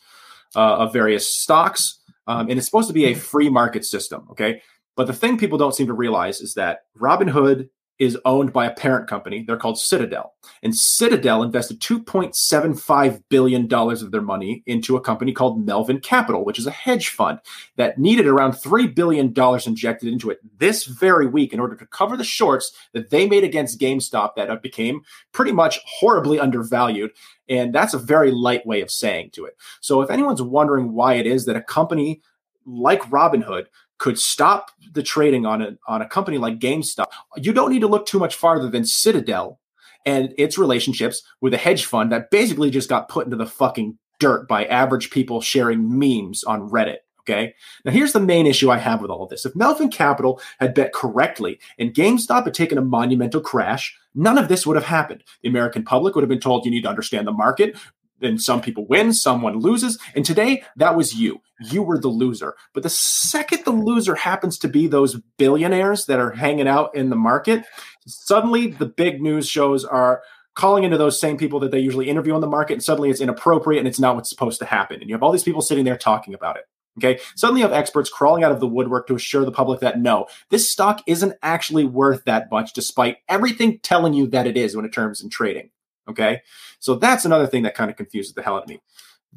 uh, 0.56 0.78
of 0.78 0.93
various 0.93 1.36
stocks. 1.36 2.00
Um, 2.28 2.50
and 2.50 2.58
it's 2.58 2.65
supposed 2.65 2.88
to 2.88 2.93
be 2.93 3.06
a 3.06 3.13
free 3.13 3.50
market 3.50 3.86
system. 3.86 4.28
Okay. 4.32 4.62
But 4.95 5.08
the 5.08 5.13
thing 5.13 5.38
people 5.38 5.58
don't 5.58 5.76
seem 5.76 5.88
to 5.88 5.93
realize 5.93 6.41
is 6.41 6.56
that 6.56 6.82
Robinhood 7.00 7.69
is 7.99 8.17
owned 8.23 8.53
by 8.53 8.65
a 8.65 8.73
parent 8.73 9.09
company. 9.09 9.43
They're 9.43 9.57
called 9.57 9.77
Citadel. 9.77 10.33
And 10.63 10.75
Citadel 10.75 11.43
invested 11.43 11.81
$2.75 11.81 13.23
billion 13.29 13.71
of 13.71 14.11
their 14.11 14.21
money 14.21 14.63
into 14.65 14.95
a 14.95 15.01
company 15.01 15.34
called 15.34 15.65
Melvin 15.65 15.99
Capital, 15.99 16.45
which 16.45 16.57
is 16.57 16.65
a 16.65 16.71
hedge 16.71 17.09
fund 17.09 17.39
that 17.76 17.99
needed 17.99 18.26
around 18.26 18.53
$3 18.53 18.95
billion 18.95 19.34
injected 19.65 20.07
into 20.07 20.30
it 20.30 20.39
this 20.57 20.86
very 20.86 21.28
week 21.28 21.53
in 21.53 21.59
order 21.59 21.76
to 21.76 21.86
cover 21.88 22.15
the 22.15 22.24
shorts 22.24 22.71
that 22.93 23.09
they 23.09 23.28
made 23.28 23.43
against 23.43 23.80
GameStop 23.80 24.36
that 24.36 24.49
uh, 24.49 24.55
became 24.55 25.01
pretty 25.34 25.51
much 25.51 25.80
horribly 25.86 26.39
undervalued. 26.39 27.11
And 27.49 27.76
that's 27.76 27.93
a 27.93 27.99
very 27.99 28.32
light 28.32 28.65
way 28.65 28.82
of 28.82 28.91
saying 28.91 29.32
to 29.32 29.45
it. 29.45 29.57
So 29.82 30.01
if 30.01 30.09
anyone's 30.09 30.41
wondering 30.41 30.93
why 30.93 31.15
it 31.15 31.28
is 31.28 31.45
that 31.45 31.57
a 31.57 31.61
company 31.61 32.21
like 32.65 33.01
Robinhood 33.09 33.65
could 34.00 34.18
stop 34.18 34.72
the 34.93 35.04
trading 35.04 35.45
on 35.45 35.62
a 35.62 35.78
on 35.88 36.02
a 36.02 36.08
company 36.08 36.38
like 36.38 36.60
GameStop, 36.60 37.08
you 37.38 37.54
don't 37.54 37.72
need 37.72 37.82
to 37.82 37.88
look 37.88 38.06
too 38.06 38.20
much 38.20 38.36
farther 38.36 38.70
than 38.70 38.86
Citadel 38.86 39.60
and 40.06 40.34
its 40.38 40.58
relationships 40.58 41.22
with 41.41 41.54
a 41.54 41.58
hedge 41.58 41.86
fund 41.86 42.12
that 42.12 42.32
basically 42.32 42.72
just 42.72 42.89
got 42.89 43.10
put 43.10 43.26
into 43.26 43.38
the 43.38 43.45
fucking 43.45 43.97
dirt 44.20 44.47
by 44.47 44.66
average 44.66 45.12
people 45.12 45.41
sharing 45.41 46.00
memes 46.00 46.43
on 46.43 46.70
Reddit. 46.70 46.97
Okay. 47.22 47.54
Now, 47.86 47.91
here's 47.91 48.14
the 48.14 48.20
main 48.20 48.47
issue 48.47 48.72
I 48.72 48.78
have 48.78 49.02
with 49.02 49.12
all 49.12 49.24
of 49.24 49.30
this. 49.30 49.45
If 49.45 49.56
Melvin 49.56 49.91
Capital 49.91 50.41
had 50.60 50.74
bet 50.74 50.93
correctly 50.93 51.60
and 51.78 51.93
GameStop 51.93 52.45
had 52.45 52.56
taken 52.56 52.78
a 52.80 52.82
monumental 52.82 53.41
crash, 53.41 53.95
none 54.16 54.39
of 54.39 54.47
this 54.47 54.66
would 54.66 54.76
have 54.76 54.86
happened. 54.86 55.24
The 55.43 55.50
American 55.50 55.84
public 55.84 56.16
would 56.16 56.24
have 56.24 56.30
been 56.30 56.39
told 56.39 56.66
you 56.66 56.72
need 56.72 56.84
to 56.84 56.89
understand 56.89 57.28
the 57.28 57.32
market. 57.32 57.78
Then 58.20 58.38
some 58.38 58.61
people 58.61 58.86
win, 58.88 59.13
someone 59.13 59.59
loses. 59.59 59.97
And 60.15 60.26
today, 60.26 60.63
that 60.76 60.95
was 60.95 61.13
you. 61.13 61.41
You 61.59 61.84
were 61.84 61.99
the 61.99 62.07
loser. 62.07 62.55
But 62.74 62.84
the 62.84 62.89
second 62.89 63.65
the 63.65 63.72
loser 63.72 64.15
happens 64.15 64.57
to 64.59 64.67
be 64.67 64.88
those 64.88 65.22
billionaires 65.38 66.05
that 66.05 66.20
are 66.20 66.32
hanging 66.32 66.67
out 66.67 66.95
in 66.95 67.09
the 67.09 67.15
market, 67.15 67.65
suddenly 68.05 68.67
the 68.67 68.86
big 68.86 69.22
news 69.22 69.47
shows 69.47 69.86
are 69.86 70.22
calling 70.55 70.84
into 70.84 70.97
those 70.97 71.20
same 71.20 71.38
people 71.38 71.59
that 71.61 71.72
they 71.72 71.80
usually 71.80 72.09
interview 72.09 72.34
on 72.34 72.41
the 72.41 72.47
market. 72.47 72.74
And 72.74 72.84
suddenly 72.84 73.09
it's 73.09 73.22
inappropriate 73.22 73.80
and 73.80 73.88
it's 73.88 73.99
not 73.99 74.15
what's 74.15 74.30
supposed 74.30 74.59
to 74.59 74.65
happen. 74.65 74.99
And 74.99 75.09
you 75.09 75.15
have 75.15 75.24
all 75.24 75.32
these 75.32 75.43
people 75.43 75.61
sitting 75.61 75.86
there 75.86 75.97
talking 75.97 76.34
about 76.34 76.57
it. 76.57 76.63
Okay. 76.97 77.22
Suddenly 77.36 77.61
you 77.61 77.67
have 77.67 77.76
experts 77.76 78.09
crawling 78.09 78.43
out 78.43 78.51
of 78.51 78.59
the 78.59 78.67
woodwork 78.67 79.07
to 79.07 79.15
assure 79.15 79.45
the 79.45 79.51
public 79.51 79.80
that 79.80 79.99
no, 79.99 80.28
this 80.49 80.70
stock 80.70 81.01
isn't 81.07 81.34
actually 81.41 81.86
worth 81.86 82.26
that 82.26 82.51
much, 82.51 82.74
despite 82.74 83.17
everything 83.30 83.80
telling 83.80 84.13
you 84.13 84.28
that 84.28 84.47
it 84.47 84.57
is 84.57 84.76
when 84.76 84.86
it 84.86 84.91
terms 84.91 85.22
in 85.22 85.30
trading. 85.30 85.70
Okay. 86.10 86.41
So 86.80 86.95
that's 86.95 87.26
another 87.26 87.47
thing 87.47 87.64
that 87.64 87.76
kind 87.76 87.91
of 87.91 87.97
confuses 87.97 88.34
the 88.34 88.41
hell 88.41 88.55
out 88.55 88.64
of 88.64 88.70
me. 88.70 88.82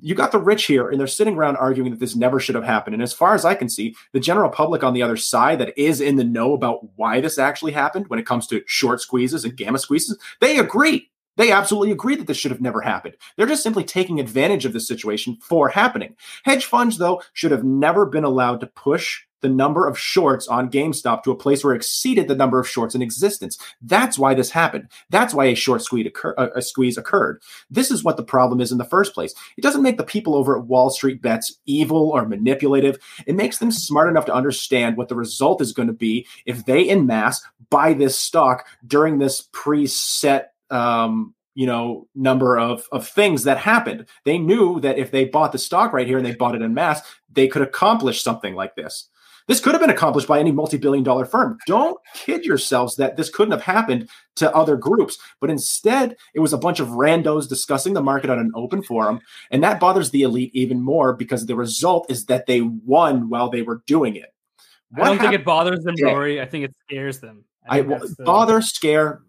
You 0.00 0.14
got 0.14 0.32
the 0.32 0.38
rich 0.38 0.64
here, 0.64 0.88
and 0.88 0.98
they're 0.98 1.06
sitting 1.06 1.36
around 1.36 1.56
arguing 1.56 1.90
that 1.90 2.00
this 2.00 2.16
never 2.16 2.40
should 2.40 2.54
have 2.54 2.64
happened. 2.64 2.94
And 2.94 3.02
as 3.02 3.12
far 3.12 3.34
as 3.34 3.44
I 3.44 3.54
can 3.54 3.68
see, 3.68 3.94
the 4.12 4.20
general 4.20 4.48
public 4.48 4.82
on 4.82 4.94
the 4.94 5.02
other 5.02 5.18
side 5.18 5.58
that 5.58 5.78
is 5.78 6.00
in 6.00 6.16
the 6.16 6.24
know 6.24 6.54
about 6.54 6.80
why 6.96 7.20
this 7.20 7.38
actually 7.38 7.72
happened 7.72 8.08
when 8.08 8.18
it 8.18 8.24
comes 8.24 8.46
to 8.46 8.62
short 8.66 9.02
squeezes 9.02 9.44
and 9.44 9.54
gamma 9.54 9.78
squeezes, 9.78 10.18
they 10.40 10.58
agree. 10.58 11.10
They 11.36 11.50
absolutely 11.50 11.92
agree 11.92 12.16
that 12.16 12.26
this 12.26 12.36
should 12.36 12.50
have 12.50 12.60
never 12.60 12.80
happened. 12.80 13.16
They're 13.36 13.46
just 13.46 13.62
simply 13.62 13.84
taking 13.84 14.20
advantage 14.20 14.64
of 14.64 14.72
the 14.72 14.80
situation 14.80 15.38
for 15.42 15.68
happening. 15.68 16.16
Hedge 16.44 16.66
funds, 16.66 16.98
though, 16.98 17.22
should 17.32 17.52
have 17.52 17.64
never 17.64 18.06
been 18.06 18.24
allowed 18.24 18.60
to 18.60 18.66
push 18.66 19.22
the 19.42 19.48
number 19.48 19.86
of 19.86 19.98
shorts 19.98 20.48
on 20.48 20.70
GameStop 20.70 21.24
to 21.24 21.30
a 21.30 21.36
place 21.36 21.62
where 21.62 21.74
it 21.74 21.76
exceeded 21.76 22.28
the 22.28 22.36
number 22.36 22.58
of 22.58 22.68
shorts 22.68 22.94
in 22.94 23.02
existence. 23.02 23.58
That's 23.82 24.18
why 24.18 24.34
this 24.34 24.50
happened. 24.50 24.88
That's 25.10 25.34
why 25.34 25.46
a 25.46 25.54
short 25.54 25.82
squeeze, 25.82 26.06
occur- 26.06 26.34
a 26.54 26.62
squeeze 26.62 26.96
occurred. 26.96 27.42
This 27.68 27.90
is 27.90 28.04
what 28.04 28.16
the 28.16 28.22
problem 28.22 28.60
is 28.60 28.72
in 28.72 28.78
the 28.78 28.84
first 28.84 29.12
place. 29.12 29.34
It 29.58 29.62
doesn't 29.62 29.82
make 29.82 29.98
the 29.98 30.04
people 30.04 30.36
over 30.36 30.56
at 30.56 30.66
Wall 30.66 30.90
Street 30.90 31.20
Bets 31.20 31.58
evil 31.66 32.10
or 32.10 32.24
manipulative. 32.24 32.98
It 33.26 33.34
makes 33.34 33.58
them 33.58 33.72
smart 33.72 34.08
enough 34.08 34.26
to 34.26 34.34
understand 34.34 34.96
what 34.96 35.08
the 35.08 35.16
result 35.16 35.60
is 35.60 35.72
going 35.72 35.88
to 35.88 35.92
be 35.92 36.26
if 36.46 36.64
they 36.64 36.88
in 36.88 37.06
mass 37.06 37.42
buy 37.68 37.94
this 37.94 38.18
stock 38.18 38.66
during 38.86 39.18
this 39.18 39.48
preset 39.52 40.46
um, 40.72 41.34
you 41.54 41.66
know 41.66 42.08
number 42.14 42.58
of 42.58 42.86
of 42.92 43.06
things 43.06 43.44
that 43.44 43.58
happened. 43.58 44.06
They 44.24 44.38
knew 44.38 44.80
that 44.80 44.98
if 44.98 45.10
they 45.10 45.26
bought 45.26 45.52
the 45.52 45.58
stock 45.58 45.92
right 45.92 46.06
here 46.06 46.16
and 46.16 46.26
they 46.26 46.34
bought 46.34 46.54
it 46.54 46.62
in 46.62 46.74
mass 46.74 47.02
they 47.34 47.48
could 47.48 47.62
accomplish 47.62 48.22
something 48.22 48.54
like 48.54 48.74
this. 48.74 49.08
This 49.48 49.58
could 49.58 49.72
have 49.72 49.80
been 49.80 49.90
accomplished 49.90 50.28
by 50.28 50.38
any 50.38 50.52
multi-billion 50.52 51.02
dollar 51.02 51.24
firm. 51.24 51.58
Don't 51.66 51.98
kid 52.14 52.44
yourselves 52.44 52.96
that 52.96 53.16
this 53.16 53.28
couldn't 53.28 53.52
have 53.52 53.62
happened 53.62 54.08
to 54.36 54.54
other 54.54 54.76
groups 54.76 55.18
but 55.40 55.50
instead 55.50 56.16
it 56.34 56.40
was 56.40 56.52
a 56.52 56.58
bunch 56.58 56.80
of 56.80 56.88
randos 56.88 57.48
discussing 57.48 57.92
the 57.92 58.02
market 58.02 58.30
on 58.30 58.38
an 58.38 58.52
open 58.54 58.82
forum 58.82 59.20
and 59.50 59.62
that 59.62 59.80
bothers 59.80 60.10
the 60.10 60.22
elite 60.22 60.50
even 60.54 60.80
more 60.80 61.12
because 61.12 61.46
the 61.46 61.56
result 61.56 62.10
is 62.10 62.26
that 62.26 62.46
they 62.46 62.60
won 62.60 63.28
while 63.28 63.50
they 63.50 63.62
were 63.62 63.82
doing 63.86 64.16
it. 64.16 64.32
What 64.90 65.04
i 65.04 65.08
don't 65.08 65.18
think 65.18 65.34
it 65.34 65.44
bothers 65.44 65.82
them 65.84 65.94
rory. 66.02 66.40
I 66.40 66.46
think 66.46 66.64
it 66.64 66.74
scares 66.86 67.18
them. 67.18 67.44
I, 67.68 67.78
I 67.78 67.82
the... 67.82 68.14
bother 68.24 68.60
scare 68.60 69.22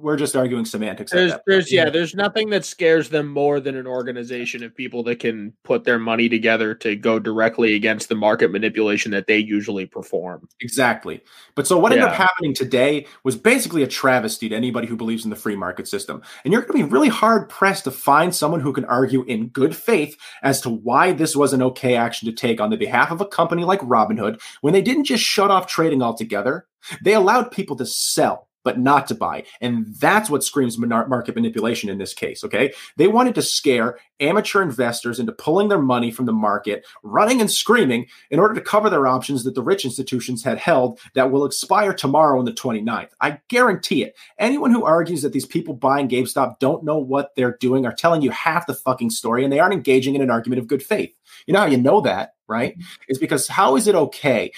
we're 0.00 0.16
just 0.16 0.34
arguing 0.34 0.64
semantics. 0.64 1.12
There's, 1.12 1.32
there's 1.46 1.72
yeah, 1.72 1.90
there's 1.90 2.14
nothing 2.14 2.50
that 2.50 2.64
scares 2.64 3.10
them 3.10 3.28
more 3.28 3.60
than 3.60 3.76
an 3.76 3.86
organization 3.86 4.62
of 4.62 4.74
people 4.74 5.02
that 5.04 5.20
can 5.20 5.52
put 5.64 5.84
their 5.84 5.98
money 5.98 6.28
together 6.28 6.74
to 6.76 6.96
go 6.96 7.18
directly 7.18 7.74
against 7.74 8.08
the 8.08 8.14
market 8.14 8.50
manipulation 8.50 9.12
that 9.12 9.26
they 9.26 9.38
usually 9.38 9.86
perform. 9.86 10.48
Exactly. 10.60 11.22
But 11.54 11.66
so 11.66 11.78
what 11.78 11.92
yeah. 11.92 11.98
ended 11.98 12.10
up 12.10 12.16
happening 12.16 12.54
today 12.54 13.06
was 13.24 13.36
basically 13.36 13.82
a 13.82 13.88
travesty 13.88 14.48
to 14.48 14.56
anybody 14.56 14.86
who 14.86 14.96
believes 14.96 15.24
in 15.24 15.30
the 15.30 15.36
free 15.36 15.56
market 15.56 15.86
system. 15.86 16.22
And 16.44 16.52
you're 16.52 16.62
going 16.62 16.80
to 16.80 16.86
be 16.86 16.90
really 16.90 17.08
hard 17.08 17.48
pressed 17.48 17.84
to 17.84 17.90
find 17.90 18.34
someone 18.34 18.60
who 18.60 18.72
can 18.72 18.84
argue 18.86 19.22
in 19.24 19.48
good 19.48 19.76
faith 19.76 20.16
as 20.42 20.60
to 20.62 20.70
why 20.70 21.12
this 21.12 21.36
was 21.36 21.52
an 21.52 21.62
okay 21.62 21.96
action 21.96 22.26
to 22.26 22.32
take 22.32 22.60
on 22.60 22.70
the 22.70 22.76
behalf 22.76 23.10
of 23.10 23.20
a 23.20 23.26
company 23.26 23.64
like 23.64 23.80
Robinhood 23.80 24.40
when 24.60 24.72
they 24.72 24.82
didn't 24.82 25.04
just 25.04 25.24
shut 25.24 25.50
off 25.50 25.66
trading 25.66 26.02
altogether. 26.02 26.66
They 27.04 27.14
allowed 27.14 27.50
people 27.50 27.76
to 27.76 27.86
sell 27.86 28.48
but 28.64 28.78
not 28.78 29.06
to 29.08 29.14
buy. 29.14 29.44
And 29.60 29.86
that's 29.96 30.30
what 30.30 30.44
screams 30.44 30.78
market 30.78 31.34
manipulation 31.34 31.88
in 31.88 31.98
this 31.98 32.14
case. 32.14 32.44
Okay. 32.44 32.72
They 32.96 33.08
wanted 33.08 33.34
to 33.36 33.42
scare 33.42 33.98
amateur 34.20 34.62
investors 34.62 35.18
into 35.18 35.32
pulling 35.32 35.68
their 35.68 35.80
money 35.80 36.10
from 36.10 36.26
the 36.26 36.32
market, 36.32 36.86
running 37.02 37.40
and 37.40 37.50
screaming 37.50 38.06
in 38.30 38.38
order 38.38 38.54
to 38.54 38.60
cover 38.60 38.90
their 38.90 39.06
options 39.06 39.44
that 39.44 39.54
the 39.54 39.62
rich 39.62 39.84
institutions 39.84 40.44
had 40.44 40.58
held 40.58 41.00
that 41.14 41.30
will 41.30 41.44
expire 41.44 41.94
tomorrow 41.94 42.38
on 42.38 42.44
the 42.44 42.52
29th. 42.52 43.10
I 43.20 43.40
guarantee 43.48 44.04
it. 44.04 44.16
Anyone 44.38 44.72
who 44.72 44.84
argues 44.84 45.22
that 45.22 45.32
these 45.32 45.46
people 45.46 45.74
buying 45.74 46.08
GameStop 46.08 46.58
don't 46.58 46.84
know 46.84 46.98
what 46.98 47.34
they're 47.34 47.56
doing 47.60 47.86
are 47.86 47.94
telling 47.94 48.22
you 48.22 48.30
half 48.30 48.66
the 48.66 48.74
fucking 48.74 49.10
story 49.10 49.42
and 49.42 49.52
they 49.52 49.60
aren't 49.60 49.74
engaging 49.74 50.14
in 50.14 50.20
an 50.20 50.30
argument 50.30 50.60
of 50.60 50.66
good 50.66 50.82
faith. 50.82 51.14
You 51.46 51.54
know 51.54 51.60
how 51.60 51.66
you 51.66 51.78
know 51.78 52.00
that, 52.02 52.34
right? 52.48 52.76
It's 53.08 53.18
because 53.18 53.48
how 53.48 53.76
is 53.76 53.86
it 53.86 53.94
okay 53.94 54.52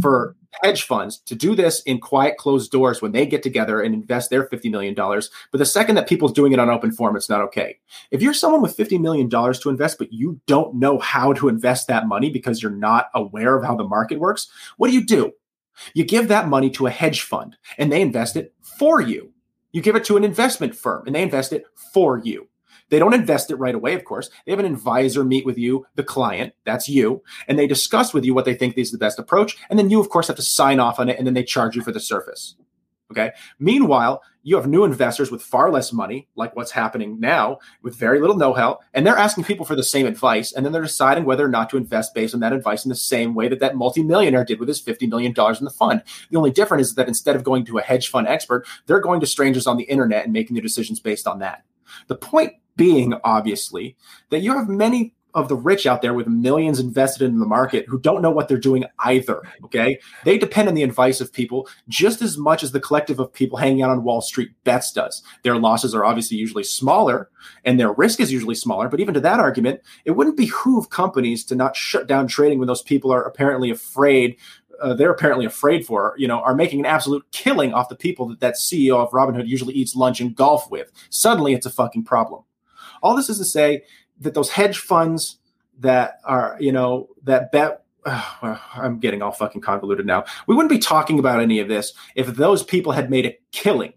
for 0.00 0.36
hedge 0.62 0.82
funds 0.82 1.18
to 1.18 1.34
do 1.34 1.54
this 1.54 1.80
in 1.82 1.98
quiet 1.98 2.36
closed 2.36 2.70
doors 2.70 3.00
when 3.00 3.12
they 3.12 3.26
get 3.26 3.42
together 3.42 3.80
and 3.80 3.94
invest 3.94 4.30
their 4.30 4.46
$50 4.46 4.70
million. 4.70 4.94
But 4.94 5.58
the 5.58 5.64
second 5.64 5.94
that 5.94 6.08
people's 6.08 6.32
doing 6.32 6.52
it 6.52 6.58
on 6.58 6.70
open 6.70 6.92
forum, 6.92 7.16
it's 7.16 7.28
not 7.28 7.40
okay. 7.42 7.78
If 8.10 8.22
you're 8.22 8.34
someone 8.34 8.62
with 8.62 8.76
$50 8.76 9.00
million 9.00 9.28
to 9.30 9.70
invest, 9.70 9.98
but 9.98 10.12
you 10.12 10.40
don't 10.46 10.74
know 10.76 10.98
how 10.98 11.32
to 11.34 11.48
invest 11.48 11.88
that 11.88 12.06
money 12.06 12.30
because 12.30 12.62
you're 12.62 12.70
not 12.70 13.10
aware 13.14 13.56
of 13.56 13.64
how 13.64 13.76
the 13.76 13.84
market 13.84 14.20
works, 14.20 14.48
what 14.76 14.88
do 14.88 14.94
you 14.94 15.04
do? 15.04 15.32
You 15.94 16.04
give 16.04 16.28
that 16.28 16.48
money 16.48 16.70
to 16.70 16.86
a 16.86 16.90
hedge 16.90 17.22
fund 17.22 17.56
and 17.78 17.90
they 17.90 18.02
invest 18.02 18.36
it 18.36 18.54
for 18.60 19.00
you. 19.00 19.32
You 19.72 19.80
give 19.80 19.96
it 19.96 20.04
to 20.04 20.18
an 20.18 20.24
investment 20.24 20.74
firm 20.74 21.06
and 21.06 21.14
they 21.14 21.22
invest 21.22 21.52
it 21.52 21.64
for 21.94 22.18
you. 22.18 22.48
They 22.92 22.98
don't 22.98 23.14
invest 23.14 23.50
it 23.50 23.56
right 23.56 23.74
away, 23.74 23.94
of 23.94 24.04
course. 24.04 24.28
They 24.44 24.52
have 24.52 24.58
an 24.58 24.66
advisor 24.66 25.24
meet 25.24 25.46
with 25.46 25.56
you, 25.56 25.86
the 25.94 26.02
client, 26.02 26.52
that's 26.66 26.90
you, 26.90 27.22
and 27.48 27.58
they 27.58 27.66
discuss 27.66 28.12
with 28.12 28.22
you 28.22 28.34
what 28.34 28.44
they 28.44 28.54
think 28.54 28.76
is 28.76 28.92
the 28.92 28.98
best 28.98 29.18
approach. 29.18 29.56
And 29.70 29.78
then 29.78 29.88
you, 29.88 29.98
of 29.98 30.10
course, 30.10 30.26
have 30.26 30.36
to 30.36 30.42
sign 30.42 30.78
off 30.78 31.00
on 31.00 31.08
it 31.08 31.16
and 31.16 31.26
then 31.26 31.32
they 31.32 31.42
charge 31.42 31.74
you 31.74 31.80
for 31.80 31.90
the 31.90 32.00
surface. 32.00 32.54
Okay. 33.10 33.30
Meanwhile, 33.58 34.22
you 34.42 34.56
have 34.56 34.66
new 34.66 34.84
investors 34.84 35.30
with 35.30 35.40
far 35.42 35.70
less 35.70 35.90
money, 35.90 36.28
like 36.36 36.54
what's 36.54 36.72
happening 36.72 37.18
now, 37.18 37.60
with 37.82 37.96
very 37.96 38.20
little 38.20 38.36
know 38.36 38.52
how, 38.52 38.80
and 38.92 39.06
they're 39.06 39.16
asking 39.16 39.44
people 39.44 39.64
for 39.64 39.74
the 39.74 39.82
same 39.82 40.04
advice. 40.04 40.52
And 40.52 40.66
then 40.66 40.72
they're 40.74 40.82
deciding 40.82 41.24
whether 41.24 41.46
or 41.46 41.50
not 41.50 41.70
to 41.70 41.78
invest 41.78 42.12
based 42.12 42.34
on 42.34 42.40
that 42.40 42.52
advice 42.52 42.84
in 42.84 42.90
the 42.90 42.94
same 42.94 43.34
way 43.34 43.48
that 43.48 43.60
that 43.60 43.74
multimillionaire 43.74 44.44
did 44.44 44.60
with 44.60 44.68
his 44.68 44.82
$50 44.82 45.08
million 45.08 45.32
in 45.34 45.64
the 45.64 45.70
fund. 45.70 46.02
The 46.30 46.36
only 46.36 46.50
difference 46.50 46.88
is 46.88 46.94
that 46.96 47.08
instead 47.08 47.36
of 47.36 47.44
going 47.44 47.64
to 47.66 47.78
a 47.78 47.82
hedge 47.82 48.08
fund 48.08 48.28
expert, 48.28 48.66
they're 48.84 49.00
going 49.00 49.20
to 49.20 49.26
strangers 49.26 49.66
on 49.66 49.78
the 49.78 49.84
internet 49.84 50.24
and 50.24 50.32
making 50.34 50.54
their 50.54 50.62
decisions 50.62 51.00
based 51.00 51.26
on 51.26 51.38
that. 51.38 51.64
The 52.08 52.16
point 52.16 52.54
being, 52.76 53.14
obviously, 53.24 53.96
that 54.30 54.40
you 54.40 54.56
have 54.56 54.68
many 54.68 55.14
of 55.34 55.48
the 55.48 55.56
rich 55.56 55.86
out 55.86 56.02
there 56.02 56.14
with 56.14 56.26
millions 56.26 56.78
invested 56.78 57.24
in 57.24 57.38
the 57.38 57.46
market 57.46 57.86
who 57.88 57.98
don't 57.98 58.22
know 58.22 58.30
what 58.30 58.48
they're 58.48 58.58
doing 58.58 58.84
either. 59.00 59.42
Okay. 59.64 59.98
They 60.24 60.38
depend 60.38 60.68
on 60.68 60.74
the 60.74 60.82
advice 60.82 61.20
of 61.20 61.32
people 61.32 61.68
just 61.88 62.20
as 62.22 62.36
much 62.36 62.62
as 62.62 62.72
the 62.72 62.80
collective 62.80 63.18
of 63.18 63.32
people 63.32 63.58
hanging 63.58 63.82
out 63.82 63.90
on 63.90 64.04
Wall 64.04 64.20
Street 64.20 64.50
bets 64.64 64.92
does. 64.92 65.22
Their 65.42 65.56
losses 65.56 65.94
are 65.94 66.04
obviously 66.04 66.36
usually 66.36 66.64
smaller 66.64 67.30
and 67.64 67.78
their 67.80 67.92
risk 67.92 68.20
is 68.20 68.32
usually 68.32 68.54
smaller. 68.54 68.88
But 68.88 69.00
even 69.00 69.14
to 69.14 69.20
that 69.20 69.40
argument, 69.40 69.80
it 70.04 70.12
wouldn't 70.12 70.36
behoove 70.36 70.90
companies 70.90 71.44
to 71.46 71.54
not 71.54 71.76
shut 71.76 72.06
down 72.06 72.26
trading 72.26 72.58
when 72.58 72.68
those 72.68 72.82
people 72.82 73.12
are 73.12 73.22
apparently 73.22 73.70
afraid 73.70 74.36
uh, 74.80 74.94
they're 74.94 75.12
apparently 75.12 75.46
afraid 75.46 75.86
for, 75.86 76.12
you 76.18 76.26
know, 76.26 76.40
are 76.40 76.56
making 76.56 76.80
an 76.80 76.86
absolute 76.86 77.24
killing 77.30 77.72
off 77.72 77.88
the 77.88 77.94
people 77.94 78.26
that 78.26 78.40
that 78.40 78.54
CEO 78.54 78.96
of 78.96 79.10
Robinhood 79.10 79.46
usually 79.46 79.74
eats 79.74 79.94
lunch 79.94 80.20
and 80.20 80.34
golf 80.34 80.68
with. 80.72 80.90
Suddenly, 81.08 81.52
it's 81.52 81.66
a 81.66 81.70
fucking 81.70 82.02
problem. 82.02 82.42
All 83.02 83.16
this 83.16 83.28
is 83.28 83.38
to 83.38 83.44
say 83.44 83.82
that 84.20 84.34
those 84.34 84.50
hedge 84.50 84.78
funds 84.78 85.38
that 85.78 86.20
are, 86.24 86.56
you 86.60 86.72
know, 86.72 87.08
that 87.24 87.52
bet 87.52 87.82
Oh, 88.44 88.60
I'm 88.74 88.98
getting 88.98 89.22
all 89.22 89.30
fucking 89.30 89.60
convoluted 89.60 90.04
now. 90.04 90.24
We 90.48 90.56
wouldn't 90.56 90.70
be 90.70 90.78
talking 90.78 91.20
about 91.20 91.40
any 91.40 91.60
of 91.60 91.68
this 91.68 91.92
if 92.16 92.26
those 92.26 92.64
people 92.64 92.92
had 92.92 93.10
made 93.10 93.26
a 93.26 93.38
killing. 93.52 93.92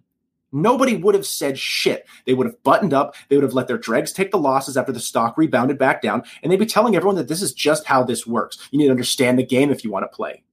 Nobody 0.52 0.96
would 0.96 1.16
have 1.16 1.26
said 1.26 1.58
shit. 1.58 2.08
They 2.26 2.34
would 2.34 2.46
have 2.46 2.62
buttoned 2.64 2.94
up. 2.94 3.16
They 3.28 3.36
would 3.36 3.44
have 3.44 3.56
let 3.56 3.68
their 3.68 3.78
dregs 3.78 4.14
take 4.14 4.32
the 4.32 4.38
losses 4.38 4.78
after 4.78 4.92
the 4.92 5.00
stock 5.00 5.38
rebounded 5.38 5.78
back 5.78 6.02
down. 6.02 6.24
And 6.42 6.52
they'd 6.52 6.60
be 6.60 6.66
telling 6.66 6.96
everyone 6.96 7.16
that 7.16 7.28
this 7.28 7.42
is 7.42 7.52
just 7.52 7.86
how 7.86 8.04
this 8.04 8.28
works. 8.28 8.58
You 8.72 8.78
need 8.78 8.86
to 8.86 8.92
understand 8.92 9.40
the 9.40 9.46
game 9.46 9.72
if 9.72 9.84
you 9.84 9.92
want 9.92 10.04
to 10.04 10.16
play. 10.16 10.44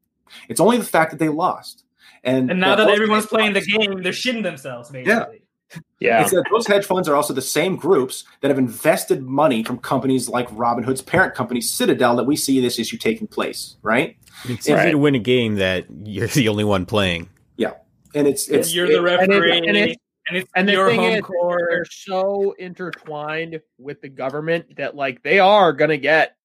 It's 0.49 0.59
only 0.59 0.79
the 0.79 0.85
fact 0.85 1.11
that 1.11 1.19
they 1.19 1.29
lost. 1.29 1.85
And, 2.25 2.51
and 2.51 2.59
now 2.59 2.75
that 2.75 2.89
everyone's 2.89 3.27
playing 3.27 3.53
the 3.53 3.61
game, 3.61 4.03
they're 4.03 4.13
shitting 4.13 4.43
themselves, 4.43 4.91
basically. 4.91 5.37
Yeah. 5.37 5.42
Yeah. 6.01 6.23
It's 6.23 6.31
that 6.33 6.45
those 6.51 6.67
hedge 6.67 6.85
funds 6.85 7.09
are 7.09 7.15
also 7.15 7.33
the 7.33 7.43
same 7.43 7.77
groups 7.77 8.25
that 8.41 8.49
have 8.49 8.59
invested 8.59 9.23
money 9.23 9.63
from 9.63 9.79
companies 9.79 10.29
like 10.29 10.49
Robinhood's 10.51 11.03
parent 11.03 11.35
company, 11.35 11.61
Citadel, 11.61 12.17
that 12.17 12.25
we 12.25 12.37
see 12.37 12.61
this 12.61 12.79
issue 12.79 12.97
taking 12.97 13.27
place, 13.27 13.77
right? 13.83 14.17
It's 14.45 14.69
easy 14.69 14.73
right. 14.73 14.91
to 14.91 14.99
win 14.99 15.15
a 15.15 15.21
game 15.21 15.57
that 15.57 15.87
you're 16.05 16.27
the 16.27 16.49
only 16.49 16.65
one 16.65 16.87
playing. 16.87 17.29
Yeah. 17.57 17.75
And 18.15 18.27
it's, 18.27 18.49
it's 18.49 18.75
you're 18.75 18.89
the 18.89 19.01
referee. 19.01 19.59
And, 19.59 19.65
it, 19.65 19.69
and, 19.69 19.77
it, 19.77 19.99
and 20.29 20.37
it's 20.39 20.51
And 20.55 20.69
the 20.69 20.73
your 20.73 20.89
thing 20.89 21.01
home 21.01 21.15
is, 21.15 21.21
core. 21.23 21.67
they're 21.71 21.85
so 21.85 22.55
intertwined 22.59 23.61
with 23.79 24.01
the 24.01 24.09
government 24.09 24.77
that 24.77 24.95
like 24.97 25.23
they 25.23 25.39
are 25.39 25.73
gonna 25.73 25.97
get 25.97 26.37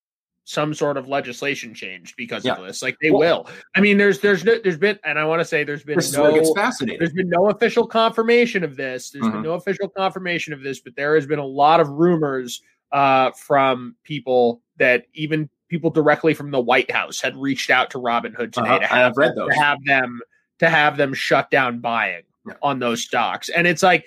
some 0.48 0.72
sort 0.72 0.96
of 0.96 1.06
legislation 1.06 1.74
changed 1.74 2.14
because 2.16 2.42
Yeah. 2.42 2.54
of 2.54 2.64
this. 2.66 2.82
Like 2.82 2.96
they 3.02 3.10
Well- 3.10 3.44
will. 3.44 3.50
I 3.76 3.82
mean, 3.82 3.98
there's 3.98 4.20
the's 4.20 4.42
no, 4.44 4.58
there's 4.64 4.78
been, 4.78 4.98
and 5.04 5.18
I 5.18 5.24
want 5.26 5.40
to 5.40 5.44
say 5.44 5.62
there's 5.62 5.84
been 5.84 5.96
This 5.96 6.08
is 6.08 6.16
where 6.16 6.30
it 6.34 6.42
no 6.42 6.54
fascinating. 6.54 6.98
there's 6.98 7.12
been 7.12 7.28
no 7.28 7.50
official 7.50 7.86
confirmation 7.86 8.64
of 8.64 8.74
this. 8.74 9.10
There's 9.10 9.26
been 9.28 9.42
Mhm. 9.42 9.44
no 9.44 9.52
official 9.52 9.90
confirmation 9.90 10.54
of 10.54 10.62
this, 10.62 10.80
but 10.80 10.96
there 10.96 11.14
has 11.16 11.26
been 11.26 11.38
a 11.38 11.44
lot 11.44 11.80
of 11.80 11.90
rumors 11.90 12.62
uh, 12.92 13.30
from 13.32 13.94
people 14.04 14.62
that 14.78 15.04
even 15.12 15.50
people 15.68 15.90
directly 15.90 16.32
from 16.32 16.50
the 16.50 16.58
White 16.60 16.90
House 16.90 17.20
had 17.20 17.36
reached 17.36 17.68
out 17.68 17.90
to 17.90 17.98
Robinhood 17.98 18.50
today 18.52 18.68
Uh-huh. 18.70 18.78
to 18.78 18.86
have 18.86 19.12
read 19.18 19.34
those. 19.36 19.50
to 19.50 19.54
have 19.60 19.76
them 19.84 20.18
to 20.60 20.70
have 20.70 20.96
them 20.96 21.12
shut 21.12 21.50
down 21.50 21.80
buying 21.80 22.22
Yeah. 22.46 22.54
on 22.62 22.78
those 22.78 23.02
stocks. 23.04 23.50
And 23.50 23.66
it's 23.66 23.82
like, 23.82 24.06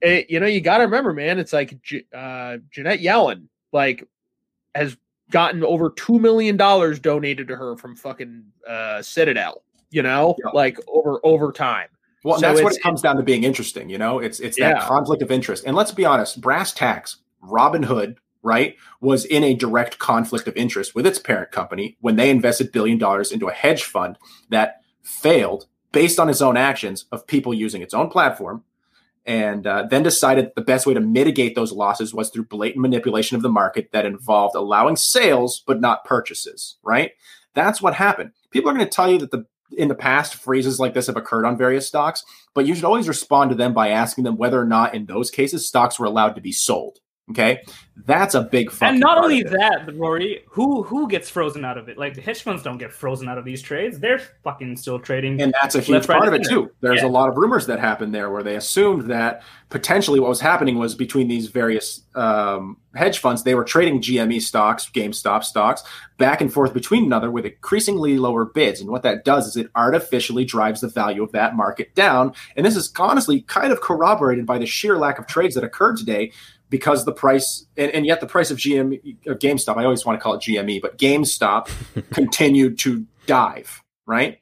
it, 0.00 0.30
you 0.30 0.40
know, 0.40 0.46
you 0.46 0.62
got 0.62 0.78
to 0.78 0.84
remember, 0.84 1.12
man. 1.12 1.38
It's 1.38 1.52
like 1.52 1.74
uh, 2.14 2.56
Janet 2.70 3.02
Yellen, 3.02 3.48
like, 3.74 4.08
has 4.74 4.96
gotten 5.30 5.64
over 5.64 5.90
two 5.90 6.18
million 6.18 6.56
dollars 6.56 6.98
donated 6.98 7.48
to 7.48 7.56
her 7.56 7.76
from 7.76 7.96
fucking 7.96 8.44
uh, 8.68 9.00
Citadel. 9.02 9.62
You 9.90 10.02
know, 10.02 10.36
Yeah. 10.44 10.50
like 10.52 10.78
over 10.88 11.20
over 11.24 11.50
time. 11.52 11.88
Well, 12.22 12.38
So 12.38 12.42
that's 12.42 12.62
what 12.62 12.76
it 12.76 12.82
comes 12.82 13.00
down 13.00 13.16
to 13.16 13.22
being 13.22 13.44
interesting. 13.44 13.88
You 13.88 13.98
know, 13.98 14.18
it's 14.18 14.38
it's 14.40 14.58
Yeah. 14.58 14.74
that 14.74 14.82
conflict 14.82 15.22
of 15.22 15.30
interest. 15.30 15.64
And 15.66 15.74
let's 15.74 15.90
be 15.90 16.04
honest, 16.04 16.40
brass 16.40 16.72
tacks, 16.72 17.16
Robinhood, 17.42 18.16
right, 18.42 18.76
was 19.00 19.24
in 19.24 19.42
a 19.42 19.54
direct 19.54 19.98
conflict 19.98 20.46
of 20.46 20.56
interest 20.56 20.94
with 20.94 21.06
its 21.06 21.18
parent 21.18 21.50
company 21.50 21.96
when 22.00 22.16
they 22.16 22.30
invested 22.30 22.72
billion 22.72 22.98
dollars 22.98 23.32
into 23.32 23.48
a 23.48 23.52
hedge 23.52 23.84
fund 23.84 24.16
that 24.50 24.82
failed 25.02 25.66
based 25.92 26.20
on 26.20 26.28
its 26.28 26.40
own 26.40 26.56
actions 26.56 27.06
of 27.10 27.26
people 27.26 27.52
using 27.52 27.82
its 27.82 27.94
own 27.94 28.08
platform. 28.10 28.62
And 29.26 29.66
uh, 29.66 29.86
then 29.88 30.02
decided 30.02 30.50
the 30.56 30.62
best 30.62 30.86
way 30.86 30.94
to 30.94 31.00
mitigate 31.00 31.54
those 31.54 31.72
losses 31.72 32.14
was 32.14 32.30
through 32.30 32.46
blatant 32.46 32.80
manipulation 32.80 33.36
of 33.36 33.42
the 33.42 33.50
market 33.50 33.90
that 33.92 34.06
involved 34.06 34.56
allowing 34.56 34.96
sales 34.96 35.62
but 35.66 35.80
not 35.80 36.04
purchases. 36.04 36.78
Right? 36.82 37.12
That's 37.54 37.82
what 37.82 37.94
happened. 37.94 38.32
People 38.50 38.70
are 38.70 38.74
going 38.74 38.86
to 38.86 38.90
tell 38.90 39.10
you 39.10 39.18
that 39.18 39.30
the 39.30 39.44
in 39.76 39.88
the 39.88 39.94
past 39.94 40.34
phrases 40.34 40.80
like 40.80 40.94
this 40.94 41.06
have 41.06 41.16
occurred 41.16 41.46
on 41.46 41.56
various 41.56 41.86
stocks 41.86 42.24
but 42.54 42.66
you 42.66 42.74
should 42.74 42.84
always 42.84 43.06
respond 43.06 43.50
to 43.50 43.56
them 43.56 43.72
by 43.72 43.88
asking 43.88 44.24
them 44.24 44.36
whether 44.36 44.60
or 44.60 44.64
not 44.64 44.94
in 44.96 45.06
those 45.06 45.30
cases 45.30 45.68
stocks 45.68 45.96
were 45.96 46.06
allowed 46.06 46.34
to 46.34 46.40
be 46.40 46.50
sold 46.50 46.98
okay? 47.30 47.62
That's 48.06 48.34
a 48.34 48.42
big 48.42 48.70
fucking 48.70 48.94
And 48.94 49.00
not 49.00 49.16
part 49.18 49.24
only 49.24 49.42
that, 49.42 49.94
Rory, 49.94 50.42
who 50.48 50.82
who 50.82 51.06
gets 51.06 51.28
frozen 51.28 51.66
out 51.66 51.76
of 51.76 51.88
it? 51.90 51.98
Like 51.98 52.14
the 52.14 52.22
hedge 52.22 52.42
funds 52.42 52.62
don't 52.62 52.78
get 52.78 52.92
frozen 52.92 53.28
out 53.28 53.36
of 53.36 53.44
these 53.44 53.60
trades; 53.60 53.98
they're 53.98 54.20
fucking 54.42 54.76
still 54.78 54.98
trading. 54.98 55.40
and 55.42 55.52
that's 55.60 55.74
a 55.74 55.80
huge 55.80 55.90
Left, 55.90 56.08
right, 56.08 56.18
part 56.18 56.28
of 56.28 56.34
it 56.34 56.46
too. 56.48 56.70
There's 56.80 57.02
Yeah. 57.02 57.08
a 57.08 57.10
lot 57.10 57.28
of 57.28 57.36
rumors 57.36 57.66
that 57.66 57.78
happened 57.78 58.14
there 58.14 58.30
where 58.30 58.42
they 58.42 58.56
assumed 58.56 59.10
that 59.10 59.42
potentially 59.68 60.18
what 60.18 60.30
was 60.30 60.40
happening 60.40 60.78
was 60.78 60.94
between 60.94 61.28
these 61.28 61.48
various 61.48 62.02
um, 62.14 62.78
hedge 62.94 63.18
funds 63.18 63.44
they 63.44 63.54
were 63.54 63.62
trading 63.64 64.00
gme 64.00 64.40
stocks 64.40 64.90
gamestop 64.92 65.44
stocks 65.44 65.84
back 66.18 66.40
and 66.40 66.52
forth 66.52 66.72
between 66.74 67.04
another 67.04 67.30
with 67.30 67.44
increasingly 67.44 68.16
lower 68.18 68.44
bids. 68.46 68.80
And 68.80 68.88
what 68.90 69.02
that 69.02 69.24
does 69.26 69.46
is 69.46 69.56
it 69.56 69.68
artificially 69.76 70.44
drives 70.46 70.80
the 70.80 70.88
value 70.88 71.22
of 71.22 71.32
that 71.32 71.54
market 71.54 71.94
down. 71.94 72.32
And 72.56 72.64
this 72.64 72.76
is 72.76 72.90
honestly 72.98 73.42
kind 73.42 73.72
of 73.72 73.80
corroborated 73.82 74.46
by 74.46 74.58
the 74.58 74.66
sheer 74.66 74.96
lack 74.96 75.18
of 75.18 75.26
trades 75.26 75.54
that 75.54 75.64
occurred 75.64 75.98
today 75.98 76.32
because 76.70 77.04
the 77.04 77.12
price 77.12 77.66
and, 77.76 77.90
and 77.90 78.06
yet 78.06 78.20
the 78.20 78.26
price 78.26 78.50
of 78.50 78.56
GM 78.56 78.94
of 79.26 79.38
GameStop, 79.38 79.76
I 79.76 79.84
always 79.84 80.06
want 80.06 80.18
to 80.18 80.22
call 80.22 80.34
it 80.34 80.40
GME, 80.40 80.80
but 80.80 80.96
GameStop 80.96 81.68
continued 82.12 82.78
to 82.80 83.04
dive, 83.26 83.82
right? 84.06 84.38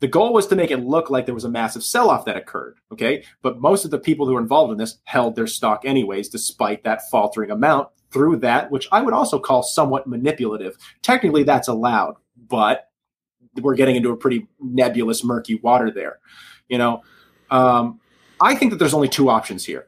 The 0.00 0.08
goal 0.08 0.32
was 0.32 0.48
to 0.48 0.56
make 0.56 0.72
it 0.72 0.78
look 0.78 1.10
like 1.10 1.26
there 1.26 1.34
was 1.34 1.44
a 1.44 1.50
massive 1.50 1.84
sell-off 1.84 2.24
that 2.24 2.36
occurred, 2.36 2.76
okay? 2.92 3.24
But 3.40 3.60
most 3.60 3.84
of 3.84 3.92
the 3.92 4.00
people 4.00 4.26
who 4.26 4.34
were 4.34 4.40
involved 4.40 4.72
in 4.72 4.78
this 4.78 4.98
held 5.04 5.36
their 5.36 5.46
stock 5.46 5.84
anyways, 5.84 6.28
despite 6.28 6.82
that 6.82 7.08
faltering 7.08 7.52
amount 7.52 7.88
through 8.10 8.38
that, 8.38 8.70
which 8.70 8.88
I 8.90 9.00
would 9.00 9.14
also 9.14 9.38
call 9.38 9.62
somewhat 9.62 10.08
manipulative. 10.08 10.76
Technically, 11.02 11.44
that's 11.44 11.68
allowed, 11.68 12.16
but 12.48 12.88
we're 13.60 13.76
getting 13.76 13.94
into 13.94 14.10
a 14.10 14.16
pretty 14.16 14.48
nebulous, 14.60 15.22
murky 15.22 15.56
water 15.56 15.90
there. 15.90 16.18
You 16.68 16.78
know, 16.78 17.02
um, 17.50 18.00
I 18.40 18.56
think 18.56 18.72
that 18.72 18.78
there's 18.78 18.94
only 18.94 19.08
two 19.08 19.28
options 19.28 19.64
here. 19.64 19.86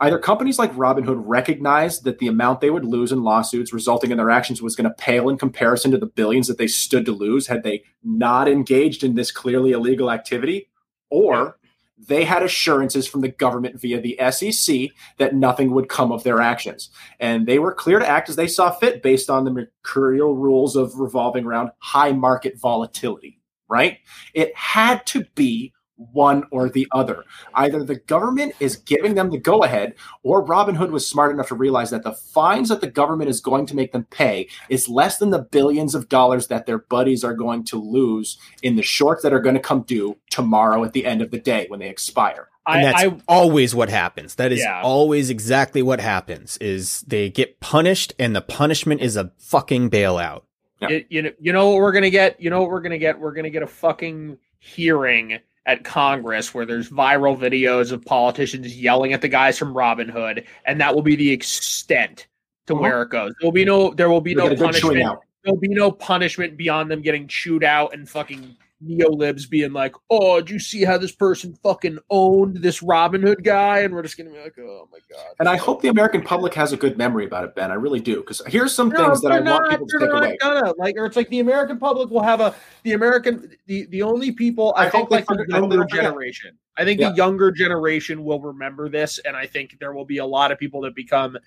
Either 0.00 0.18
companies 0.18 0.58
like 0.58 0.72
Robinhood 0.74 1.22
recognized 1.24 2.04
that 2.04 2.18
the 2.18 2.28
amount 2.28 2.60
they 2.60 2.70
would 2.70 2.84
lose 2.84 3.12
in 3.12 3.22
lawsuits 3.22 3.72
resulting 3.72 4.10
in 4.10 4.18
their 4.18 4.30
actions 4.30 4.60
was 4.60 4.76
going 4.76 4.88
to 4.88 4.94
pale 4.94 5.28
in 5.28 5.38
comparison 5.38 5.90
to 5.90 5.98
the 5.98 6.06
billions 6.06 6.48
that 6.48 6.58
they 6.58 6.66
stood 6.66 7.06
to 7.06 7.12
lose 7.12 7.46
had 7.46 7.62
they 7.62 7.82
not 8.04 8.48
engaged 8.48 9.02
in 9.02 9.14
this 9.14 9.30
clearly 9.30 9.72
illegal 9.72 10.10
activity, 10.10 10.68
or 11.08 11.58
they 11.98 12.24
had 12.24 12.42
assurances 12.42 13.06
from 13.06 13.22
the 13.22 13.28
government 13.28 13.80
via 13.80 14.00
the 14.00 14.18
SEC 14.30 14.90
that 15.16 15.34
nothing 15.34 15.70
would 15.70 15.88
come 15.88 16.12
of 16.12 16.24
their 16.24 16.40
actions. 16.40 16.90
And 17.18 17.46
they 17.46 17.58
were 17.58 17.72
clear 17.72 17.98
to 17.98 18.08
act 18.08 18.28
as 18.28 18.36
they 18.36 18.48
saw 18.48 18.70
fit 18.70 19.02
based 19.02 19.30
on 19.30 19.44
the 19.44 19.50
mercurial 19.50 20.36
rules 20.36 20.76
of 20.76 20.98
revolving 20.98 21.46
around 21.46 21.70
high 21.78 22.12
market 22.12 22.60
volatility, 22.60 23.40
right? 23.68 23.98
It 24.34 24.54
had 24.54 25.06
to 25.06 25.24
be 25.34 25.72
one 25.96 26.44
or 26.50 26.68
the 26.68 26.86
other. 26.92 27.24
Either 27.54 27.82
the 27.82 27.96
government 27.96 28.54
is 28.60 28.76
giving 28.76 29.14
them 29.14 29.30
the 29.30 29.38
go 29.38 29.62
ahead, 29.62 29.94
or 30.22 30.44
Robinhood 30.44 30.90
was 30.90 31.08
smart 31.08 31.32
enough 31.32 31.48
to 31.48 31.54
realize 31.54 31.90
that 31.90 32.02
the 32.02 32.12
fines 32.12 32.68
that 32.68 32.80
the 32.80 32.90
government 32.90 33.30
is 33.30 33.40
going 33.40 33.66
to 33.66 33.76
make 33.76 33.92
them 33.92 34.04
pay 34.10 34.48
is 34.68 34.88
less 34.88 35.18
than 35.18 35.30
the 35.30 35.38
billions 35.38 35.94
of 35.94 36.08
dollars 36.08 36.48
that 36.48 36.66
their 36.66 36.78
buddies 36.78 37.24
are 37.24 37.34
going 37.34 37.64
to 37.64 37.76
lose 37.80 38.38
in 38.62 38.76
the 38.76 38.82
shorts 38.82 39.22
that 39.22 39.32
are 39.32 39.40
going 39.40 39.54
to 39.54 39.60
come 39.60 39.82
due 39.82 40.16
tomorrow 40.30 40.84
at 40.84 40.92
the 40.92 41.06
end 41.06 41.22
of 41.22 41.30
the 41.30 41.40
day 41.40 41.66
when 41.68 41.80
they 41.80 41.88
expire. 41.88 42.48
And 42.68 42.84
that's 42.84 43.02
I, 43.04 43.06
I 43.06 43.20
always 43.28 43.74
what 43.74 43.88
happens. 43.88 44.34
That 44.34 44.50
is 44.50 44.58
Yeah. 44.60 44.82
always 44.82 45.30
exactly 45.30 45.82
what 45.82 46.00
happens. 46.00 46.56
Is 46.58 47.02
they 47.02 47.30
get 47.30 47.60
punished, 47.60 48.12
and 48.18 48.34
the 48.34 48.40
punishment 48.40 49.00
is 49.00 49.16
a 49.16 49.30
fucking 49.38 49.88
bailout. 49.90 50.42
Yeah. 50.80 50.88
you, 50.88 51.04
you 51.08 51.22
know 51.22 51.30
you 51.40 51.52
know 51.52 51.70
what 51.70 51.76
we're 51.78 51.92
gonna 51.92 52.10
get. 52.10 52.40
You 52.40 52.50
know 52.50 52.60
what 52.60 52.70
we're 52.70 52.80
gonna 52.82 52.98
get. 52.98 53.20
We're 53.20 53.32
gonna 53.32 53.50
get 53.50 53.62
a 53.62 53.68
fucking 53.68 54.38
hearing 54.58 55.38
at 55.66 55.84
Congress 55.84 56.54
where 56.54 56.64
there's 56.64 56.88
viral 56.90 57.36
videos 57.36 57.92
of 57.92 58.04
politicians 58.04 58.80
yelling 58.80 59.12
at 59.12 59.20
the 59.20 59.28
guys 59.28 59.58
from 59.58 59.74
Robinhood, 59.74 60.44
and 60.64 60.80
that 60.80 60.94
will 60.94 61.02
be 61.02 61.16
the 61.16 61.30
extent 61.30 62.28
to 62.66 62.74
Mhm. 62.74 62.80
where 62.80 63.02
it 63.02 63.10
goes. 63.10 63.32
There 63.40 63.46
will 63.46 63.52
be 63.52 63.64
no 63.64 63.92
there 63.92 64.08
will 64.08 64.20
be 64.20 64.30
You'll 64.30 64.44
no 64.44 64.48
get 64.50 64.52
a 64.52 64.56
good 64.56 64.74
chewing 64.74 64.98
punishment. 65.02 65.20
There'll 65.44 65.60
be 65.60 65.68
no 65.68 65.90
punishment 65.90 66.56
beyond 66.56 66.90
them 66.90 67.02
getting 67.02 67.28
chewed 67.28 67.62
out 67.62 67.94
and 67.94 68.08
fucking 68.08 68.56
neo-libs 68.80 69.46
being 69.46 69.72
like, 69.72 69.94
"Oh, 70.10 70.40
did 70.40 70.50
you 70.50 70.58
see 70.58 70.84
how 70.84 70.98
this 70.98 71.12
person 71.12 71.54
fucking 71.62 71.98
owned 72.10 72.56
this 72.58 72.80
Robinhood 72.82 73.42
guy?" 73.42 73.80
And 73.80 73.94
we're 73.94 74.02
just 74.02 74.16
gonna 74.18 74.30
be 74.30 74.38
like, 74.38 74.54
"Oh 74.58 74.88
my 74.92 74.98
god." 75.10 75.34
And 75.40 75.48
I 75.48 75.56
hope 75.56 75.82
the 75.82 75.88
American 75.88 76.22
public 76.22 76.52
has 76.54 76.72
a 76.72 76.76
good 76.76 76.98
memory 76.98 77.24
about 77.24 77.44
it, 77.44 77.54
Ben. 77.54 77.70
I 77.70 77.74
really 77.74 78.00
do. 78.00 78.16
Because 78.16 78.42
here's 78.46 78.74
some 78.74 78.90
No, 78.90 79.06
things 79.06 79.22
that 79.22 79.32
I 79.32 79.40
they're 79.40 79.52
want 79.54 79.70
people 79.70 79.86
to 79.86 79.98
take 79.98 80.08
not 80.08 80.22
away. 80.24 80.36
Gonna, 80.40 80.74
like, 80.78 80.94
or 80.98 81.06
it's 81.06 81.16
like 81.16 81.28
the 81.30 81.40
American 81.40 81.78
public 81.78 82.10
will 82.10 82.22
have 82.22 82.40
a 82.40 82.54
the 82.82 82.92
American 82.92 83.50
the 83.66 83.86
the 83.86 84.02
only 84.02 84.32
people 84.32 84.74
I, 84.76 84.86
I 84.86 84.90
think 84.90 85.10
like 85.10 85.26
the 85.26 85.34
forget- 85.36 85.56
I 85.56 85.60
hope 85.60 85.70
they 85.70 85.76
younger 85.76 85.96
generation. 85.96 86.58
I 86.76 86.84
think 86.84 87.00
Yeah. 87.00 87.08
the 87.10 87.16
younger 87.16 87.50
generation 87.50 88.22
will 88.24 88.40
remember 88.40 88.88
this, 88.90 89.18
and 89.24 89.34
I 89.36 89.46
think 89.46 89.78
there 89.80 89.94
will 89.94 90.04
be 90.04 90.18
a 90.18 90.26
lot 90.26 90.52
of 90.52 90.58
people 90.58 90.82
that 90.82 90.94
become 90.94 91.38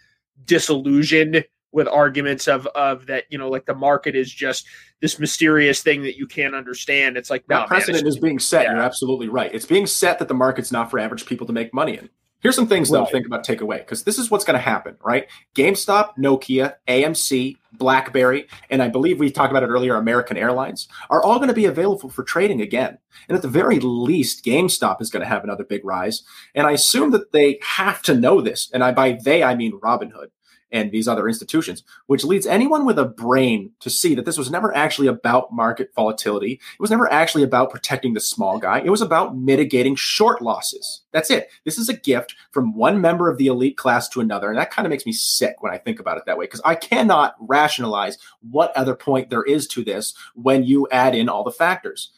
disillusioned 0.45 1.45
with 1.71 1.87
arguments 1.87 2.47
of 2.47 2.65
of 2.67 3.05
that 3.07 3.25
you 3.29 3.37
know 3.37 3.49
like 3.49 3.65
the 3.65 3.75
market 3.75 4.15
is 4.15 4.31
just 4.31 4.67
this 5.01 5.19
mysterious 5.19 5.81
thing 5.81 6.03
that 6.03 6.17
you 6.17 6.27
can't 6.27 6.55
understand. 6.55 7.17
It's 7.17 7.29
like 7.29 7.47
no, 7.47 7.59
that 7.59 7.67
precedent 7.67 8.07
is 8.07 8.17
being 8.17 8.39
set. 8.39 8.63
yeah. 8.63 8.73
You're 8.73 8.81
absolutely 8.81 9.29
right. 9.29 9.53
It's 9.53 9.65
being 9.65 9.87
set 9.87 10.19
that 10.19 10.27
the 10.27 10.33
market's 10.33 10.71
not 10.71 10.91
for 10.91 10.99
average 10.99 11.25
people 11.25 11.47
to 11.47 11.53
make 11.53 11.73
money 11.73 11.97
in. 11.97 12.09
Here's 12.41 12.55
some 12.55 12.67
things 12.67 12.89
that 12.89 12.97
I'll 12.97 13.05
think 13.05 13.25
about 13.25 13.43
take 13.43 13.59
away 13.59 13.79
because 13.79 14.05
this 14.05 14.17
is 14.17 14.31
what's 14.31 14.45
going 14.45 14.57
to 14.57 14.63
happen, 14.63 14.95
right? 15.03 15.27
GameStop, 15.55 16.15
Nokia, 16.17 16.75
AMC, 16.87 17.57
BlackBerry, 17.73 18.47
and 18.69 18.81
I 18.81 18.87
believe 18.87 19.19
we 19.19 19.29
talked 19.29 19.51
about 19.51 19.63
it 19.63 19.67
earlier, 19.67 19.95
American 19.95 20.37
Airlines 20.37 20.87
are 21.09 21.21
all 21.21 21.35
going 21.35 21.49
to 21.49 21.53
be 21.53 21.65
available 21.65 22.09
for 22.09 22.23
trading 22.23 22.61
again. 22.61 22.97
And 23.27 23.35
at 23.35 23.41
the 23.41 23.49
very 23.49 23.81
least, 23.81 24.45
GameStop 24.45 25.01
is 25.01 25.09
going 25.09 25.21
to 25.21 25.27
have 25.27 25.43
another 25.43 25.65
big 25.65 25.83
rise. 25.83 26.23
And 26.55 26.65
I 26.65 26.71
assume 26.71 27.11
that 27.11 27.33
they 27.33 27.59
have 27.61 28.01
to 28.03 28.15
know 28.15 28.39
this. 28.39 28.69
And 28.73 28.85
I 28.85 28.93
by 28.93 29.19
they 29.21 29.43
I 29.43 29.55
mean 29.55 29.77
Robinhood 29.81 30.27
and 30.71 30.91
these 30.91 31.07
other 31.07 31.27
institutions, 31.27 31.83
which 32.05 32.23
leads 32.23 32.45
anyone 32.45 32.85
with 32.85 32.99
a 32.99 33.05
brain 33.05 33.71
to 33.79 33.89
see 33.89 34.13
that 34.15 34.25
this 34.25 34.37
was 34.37 34.51
never 34.51 34.75
actually 34.75 35.07
about 35.07 35.51
market 35.51 35.91
volatility. 35.95 36.53
It 36.53 36.79
was 36.79 36.91
never 36.91 37.11
actually 37.11 37.43
about 37.43 37.71
protecting 37.71 38.13
the 38.13 38.19
small 38.19 38.59
guy. 38.59 38.79
It 38.79 38.89
was 38.89 39.01
about 39.01 39.35
mitigating 39.35 39.95
short 39.95 40.41
losses. 40.41 41.01
That's 41.11 41.31
it. 41.31 41.49
This 41.65 41.77
is 41.77 41.89
a 41.89 41.97
gift 41.97 42.35
from 42.51 42.75
one 42.75 43.01
member 43.01 43.29
of 43.29 43.37
the 43.37 43.47
elite 43.47 43.77
class 43.77 44.07
to 44.09 44.21
another. 44.21 44.49
And 44.49 44.59
that 44.59 44.71
kind 44.71 44.85
of 44.85 44.91
makes 44.91 45.05
me 45.05 45.13
sick 45.13 45.61
when 45.61 45.73
I 45.73 45.77
think 45.77 45.99
about 45.99 46.17
it 46.17 46.25
that 46.25 46.37
way, 46.37 46.45
because 46.45 46.61
I 46.63 46.75
cannot 46.75 47.35
rationalize 47.39 48.17
what 48.41 48.75
other 48.75 48.95
point 48.95 49.29
there 49.29 49.43
is 49.43 49.67
to 49.69 49.83
this 49.83 50.13
when 50.35 50.63
you 50.63 50.87
add 50.91 51.15
in 51.15 51.29
all 51.29 51.43
the 51.43 51.51
factors. 51.51 52.11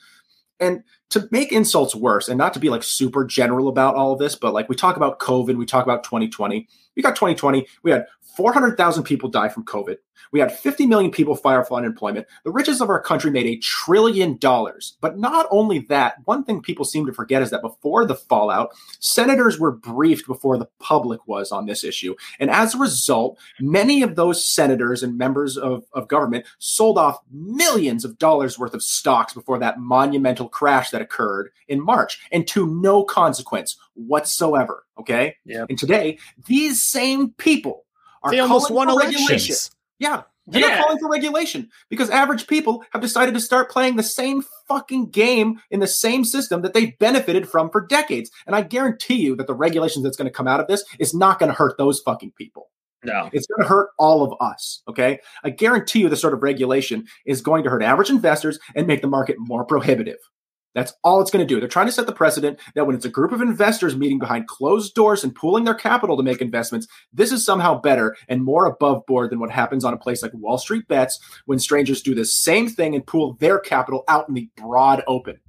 And 0.60 0.84
to 1.10 1.28
make 1.32 1.52
insults 1.52 1.95
worse, 1.95 2.30
and 2.30 2.38
not 2.38 2.54
to 2.54 2.60
be 2.60 2.70
like 2.70 2.84
super 2.84 3.26
general 3.26 3.68
about 3.68 3.95
all 3.95 4.14
of 4.14 4.20
this, 4.20 4.36
but 4.36 4.54
like 4.54 4.70
we 4.70 4.76
talk 4.76 4.95
about 4.95 5.20
COVID, 5.20 5.58
we 5.58 5.66
talk 5.66 5.84
about 5.84 6.04
2020. 6.04 6.68
We 6.95 7.02
got 7.02 7.16
2020, 7.16 7.66
we 7.84 7.91
had 7.91 8.06
400,000 8.36 9.03
people 9.03 9.29
die 9.29 9.49
from 9.49 9.65
COVID. 9.65 9.97
We 10.32 10.39
had 10.39 10.51
50 10.51 10.86
million 10.86 11.11
people 11.11 11.36
file 11.36 11.63
for 11.63 11.77
unemployment. 11.77 12.27
The 12.43 12.51
richest 12.51 12.82
of 12.82 12.89
our 12.89 13.01
country 13.01 13.32
made 13.32 13.47
a 13.47 13.57
trillion 13.57 14.38
dollars. 14.38 14.97
But 15.01 15.17
not 15.17 15.47
only 15.51 15.79
that, 15.89 16.15
one 16.25 16.43
thing 16.43 16.61
people 16.61 16.86
seem 16.86 17.05
to 17.05 17.13
forget 17.13 17.41
is 17.41 17.49
that 17.49 17.61
before 17.61 18.05
the 18.05 18.15
fallout, 18.15 18.71
senators 18.99 19.59
were 19.59 19.71
briefed 19.71 20.27
before 20.27 20.57
the 20.57 20.69
public 20.79 21.27
was 21.27 21.51
on 21.51 21.65
this 21.65 21.84
issue. 21.84 22.15
And 22.39 22.49
as 22.49 22.75
a 22.75 22.79
result, 22.79 23.38
many 23.59 24.03
of 24.03 24.15
those 24.15 24.45
senators 24.45 25.03
and 25.03 25.17
members 25.17 25.57
of, 25.57 25.84
of 25.93 26.07
government 26.07 26.45
sold 26.59 26.97
off 26.97 27.19
millions 27.32 28.05
of 28.05 28.17
dollars 28.17 28.57
worth 28.57 28.73
of 28.73 28.84
stocks 28.84 29.34
before 29.34 29.59
that 29.59 29.79
monumental 29.79 30.47
crash 30.47 30.91
that 30.91 31.01
occurred 31.01 31.49
in 31.67 31.84
March, 31.84 32.19
and 32.32 32.47
to 32.47 32.67
no 32.67 33.03
consequence 33.03 33.77
whatsoever. 33.93 34.86
Okay. 34.99 35.36
Yep. 35.45 35.67
And 35.69 35.79
today, 35.79 36.19
these 36.47 36.82
same 36.82 37.32
people 37.32 37.86
are 38.24 38.32
They 38.32 38.39
almost 38.39 38.67
calling 38.67 38.88
won 38.88 38.99
for 38.99 39.05
regulation. 39.05 39.55
Yeah. 39.99 40.24
They're 40.47 40.61
Yeah. 40.61 40.82
calling 40.82 40.97
for 40.97 41.09
regulation 41.09 41.69
because 41.89 42.09
average 42.09 42.47
people 42.47 42.84
have 42.91 43.01
decided 43.01 43.34
to 43.36 43.39
start 43.39 43.69
playing 43.69 43.95
the 43.95 44.03
same 44.03 44.43
fucking 44.67 45.11
game 45.11 45.61
in 45.69 45.80
the 45.80 45.88
same 45.88 46.26
system 46.26 46.61
that 46.63 46.74
they've 46.74 46.97
benefited 46.97 47.47
from 47.47 47.69
for 47.69 47.86
decades. 47.86 48.32
And 48.47 48.55
I 48.55 48.61
guarantee 48.61 49.15
you 49.22 49.36
that 49.36 49.47
the 49.47 49.53
regulations 49.53 50.03
that's 50.03 50.17
going 50.17 50.28
to 50.30 50.34
come 50.34 50.47
out 50.47 50.59
of 50.59 50.67
this 50.67 50.84
is 50.99 51.13
not 51.13 51.39
going 51.39 51.49
to 51.49 51.53
hurt 51.55 51.78
those 51.78 51.99
fucking 51.99 52.34
people. 52.38 52.69
No. 53.03 53.30
It's 53.34 53.47
going 53.47 53.61
to 53.63 53.67
hurt 53.67 53.89
all 53.97 54.24
of 54.24 54.34
us. 54.41 54.82
Okay. 54.88 55.19
I 55.43 55.51
guarantee 55.51 55.99
you 56.01 56.09
this 56.09 56.22
sort 56.22 56.34
of 56.34 56.43
regulation 56.43 57.05
is 57.26 57.41
going 57.41 57.63
to 57.63 57.69
hurt 57.69 57.84
average 57.84 58.09
investors 58.09 58.59
and 58.76 58.88
make 58.88 59.01
the 59.01 59.07
market 59.07 59.38
more 59.39 59.63
prohibitive. 59.63 60.17
That's 60.74 60.93
all 61.03 61.22
it's 61.22 61.32
going 61.32 61.45
to 61.45 61.53
do. 61.53 61.59
They're 61.59 61.67
trying 61.67 61.88
to 61.88 61.91
set 61.91 62.05
the 62.05 62.13
precedent 62.13 62.59
that 62.76 62.86
when 62.86 62.95
it's 62.95 63.05
a 63.05 63.09
group 63.09 63.32
of 63.32 63.41
investors 63.41 63.95
meeting 63.95 64.19
behind 64.19 64.47
closed 64.47 64.95
doors 64.95 65.24
and 65.24 65.36
pooling 65.36 65.65
their 65.65 65.74
capital 65.74 66.15
to 66.17 66.24
make 66.24 66.41
investments, 66.41 66.88
this 67.13 67.32
is 67.32 67.45
somehow 67.45 67.80
better 67.80 68.15
and 68.30 68.43
more 68.43 68.65
above 68.65 69.05
board 69.05 69.32
than 69.32 69.39
what 69.39 69.51
happens 69.51 69.84
on 69.84 69.93
a 69.93 69.97
place 69.97 70.24
like 70.24 70.34
Wall 70.34 70.57
Street 70.57 70.88
Bets 70.88 71.19
when 71.45 71.59
strangers 71.59 72.01
do 72.01 72.15
the 72.15 72.26
same 72.26 72.69
thing 72.69 72.95
and 72.95 73.05
pool 73.05 73.34
their 73.39 73.59
capital 73.59 74.03
out 74.07 74.30
in 74.30 74.34
the 74.34 74.49
broad 74.55 75.03
open. 75.07 75.39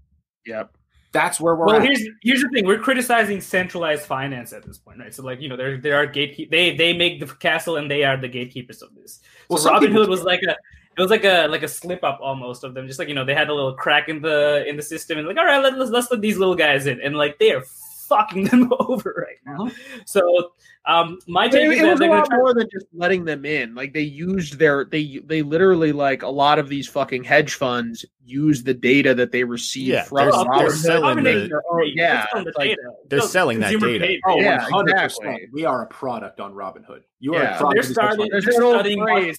Yep. 0.47 0.77
That's 1.13 1.39
where 1.39 1.55
we're 1.55 1.67
well, 1.67 1.77
at. 1.77 1.83
here's 1.83 2.03
here's 2.23 2.41
the 2.41 2.49
thing: 2.49 2.67
we're 2.67 2.79
criticizing 2.79 3.43
centralized 3.43 4.05
finance 4.05 4.55
at 4.55 4.65
this 4.65 4.79
point, 4.79 4.99
right? 4.99 5.13
So, 5.13 5.23
like, 5.23 5.43
you 5.43 5.49
know, 5.51 5.59
there 5.59 5.77
there 5.77 5.95
are 5.97 6.07
gatekeep. 6.07 6.51
They 6.51 6.75
they 6.75 6.95
make 6.95 7.21
the 7.21 7.27
castle, 7.27 7.77
and 7.77 7.91
they 7.91 8.03
are 8.03 8.17
the 8.17 8.29
gatekeepers 8.29 8.81
of 8.81 8.95
this. 8.95 9.21
Well, 9.51 9.59
so 9.59 9.69
some 9.69 9.83
Robinhood 9.83 10.09
was 10.09 10.23
like 10.23 10.41
a 10.49 10.57
it 10.97 11.01
was 11.01 11.11
like 11.11 11.25
a 11.25 11.47
like 11.47 11.63
a 11.63 11.69
slip 11.69 12.05
up 12.05 12.19
almost 12.21 12.65
of 12.65 12.75
them. 12.75 12.87
Just 12.87 12.99
like 12.99 13.09
you 13.09 13.15
know, 13.15 13.25
they 13.25 13.35
had 13.35 13.49
a 13.49 13.55
little 13.55 13.73
crack 13.73 14.09
in 14.09 14.21
the 14.21 14.65
in 14.69 14.77
the 14.77 14.83
system, 14.83 15.19
and 15.19 15.27
like, 15.27 15.39
all 15.39 15.45
right, 15.45 15.63
let, 15.63 15.79
let's 15.79 15.91
let's 15.91 16.11
let 16.11 16.21
these 16.21 16.37
little 16.37 16.55
guys 16.55 16.87
in, 16.87 17.01
and 17.01 17.17
like 17.17 17.39
they 17.39 17.53
are 17.53 17.65
fucking 18.09 18.45
them 18.49 18.73
over 18.79 19.27
right 19.27 19.39
now. 19.47 19.71
So, 20.07 20.53
um, 20.87 21.19
my 21.29 21.49
take 21.49 21.63
it, 21.67 21.73
is 21.73 21.81
it 21.81 21.87
was 21.91 22.01
a 22.01 22.07
lot 22.07 22.27
try. 22.27 22.37
more 22.39 22.55
than 22.55 22.69
just 22.73 22.87
letting 22.93 23.25
them 23.25 23.45
in. 23.45 23.75
Like 23.75 23.93
they 23.93 24.01
used 24.03 24.59
their 24.59 24.85
they 24.85 25.21
they 25.25 25.43
literally 25.43 25.93
like 25.93 26.23
a 26.23 26.29
lot 26.29 26.59
of 26.59 26.69
these 26.69 26.89
fucking 26.89 27.25
hedge 27.25 27.55
funds 27.55 28.05
use 28.25 28.63
the 28.63 28.75
data 28.75 29.15
that 29.15 29.33
they 29.33 29.45
receive 29.45 29.89
Yeah, 29.89 30.05
from 30.05 30.17
they're- 30.19 30.31
Robinhood. 30.33 30.59
they're 30.59 30.71
selling 30.71 31.03
Robin 31.17 31.25
the- 31.25 31.33
Hood- 31.33 31.53
Oh, 31.71 31.81
yeah, 31.83 32.27
selling 32.31 32.45
the 32.45 32.53
like- 32.57 32.79
they're 33.09 33.19
No, 33.19 33.27
selling 33.27 33.61
that 33.61 33.71
data. 33.81 33.99
paid- 33.99 34.21
Oh, 34.27 34.41
Yeah, 34.41 34.65
100%. 34.69 35.05
exactly. 35.05 35.49
We 35.53 35.65
are 35.65 35.83
a 35.83 35.87
product 35.87 36.39
on 36.41 36.55
Robinhood. 36.55 37.01
You 37.21 37.35
are 37.35 37.43
Yeah. 37.43 37.57
a 37.57 37.59
So 37.59 37.65
they're 37.65 37.69
of 37.71 37.75
this 37.75 37.87
hedge 37.89 37.95
starting. 37.95 38.19
fund. 38.19 38.31
There's 38.33 38.45
They're 38.45 38.55
that 38.55 38.63
old 38.63 38.75
studying 38.77 39.03
phrase. 39.03 39.39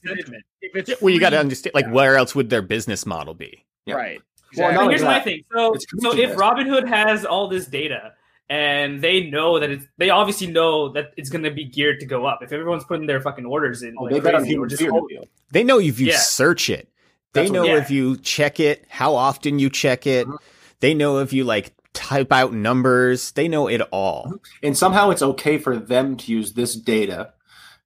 If 0.62 0.76
it's 0.90 1.02
Well, 1.02 1.14
you 1.14 1.20
got 1.20 1.30
to 1.32 1.40
understand, 1.40 1.74
like, 1.74 1.90
where 1.90 2.16
else 2.18 2.36
would 2.36 2.50
their 2.50 2.62
business 2.62 3.06
model 3.06 3.34
be? 3.34 3.66
Yeah. 3.86 3.96
right. 3.96 4.22
Well, 4.56 4.70
Exactly. 4.70 4.76
no, 4.76 4.86
But 4.86 4.90
here's 4.92 5.04
my 5.04 5.20
thing. 5.20 5.44
So, 5.54 5.76
so 6.00 6.18
if. 6.18 6.36
Robinhood 6.36 6.88
has 6.88 7.26
all 7.26 7.48
this 7.48 7.66
data 7.66 8.14
and 8.50 9.02
they 9.02 9.30
know 9.30 9.60
that 9.60 9.70
it's, 9.70 9.86
they 9.98 10.10
obviously 10.10 10.48
know 10.48 10.90
that 10.94 11.12
it's 11.18 11.30
going 11.30 11.44
to 11.44 11.52
be 11.52 11.66
geared 11.66 12.00
to 12.02 12.06
go 12.06 12.26
up. 12.26 12.42
If 12.44 12.52
everyone's 12.52 12.84
putting 12.84 13.08
their 13.08 13.22
fucking 13.22 13.46
orders 13.46 13.84
in, 13.84 13.96
Oh, 13.98 14.04
like 14.04 14.22
they 14.24 14.32
crazy, 14.32 14.58
or 14.58 14.68
just 14.68 14.82
fear. 14.82 14.92
hold- 14.92 15.10
don't 15.10 15.22
you? 15.24 15.30
They 15.52 15.64
know 15.64 15.80
if 15.80 16.00
you 16.00 16.08
Yeah. 16.08 16.18
search 16.18 16.70
it. 16.70 16.90
They 17.34 17.42
That's 17.42 17.52
what- 17.52 17.56
know 17.56 17.64
yeah. 17.66 17.78
if 17.82 17.90
you 17.90 18.18
check 18.18 18.60
it, 18.60 18.86
how 18.90 19.16
often 19.16 19.58
you 19.60 19.70
check 19.70 20.06
it. 20.06 20.28
Mhm. 20.28 20.38
They 20.82 20.94
know 20.94 21.20
if 21.20 21.34
you 21.34 21.44
like 21.46 21.74
type 21.94 22.32
out 22.32 22.54
numbers. 22.54 23.32
They 23.32 23.48
know 23.48 23.68
it 23.68 23.82
all. 23.92 24.34
And 24.62 24.78
somehow 24.78 25.10
it's 25.12 25.22
okay 25.22 25.58
for 25.58 25.78
them 25.78 26.18
to 26.18 26.32
use 26.32 26.54
this 26.54 26.76
data 26.76 27.34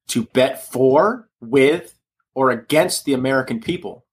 to 0.08 0.24
bet 0.32 0.70
for, 0.70 1.28
with, 1.40 1.94
or 2.34 2.50
against 2.50 3.04
the 3.04 3.12
American 3.12 3.60
people. 3.60 4.04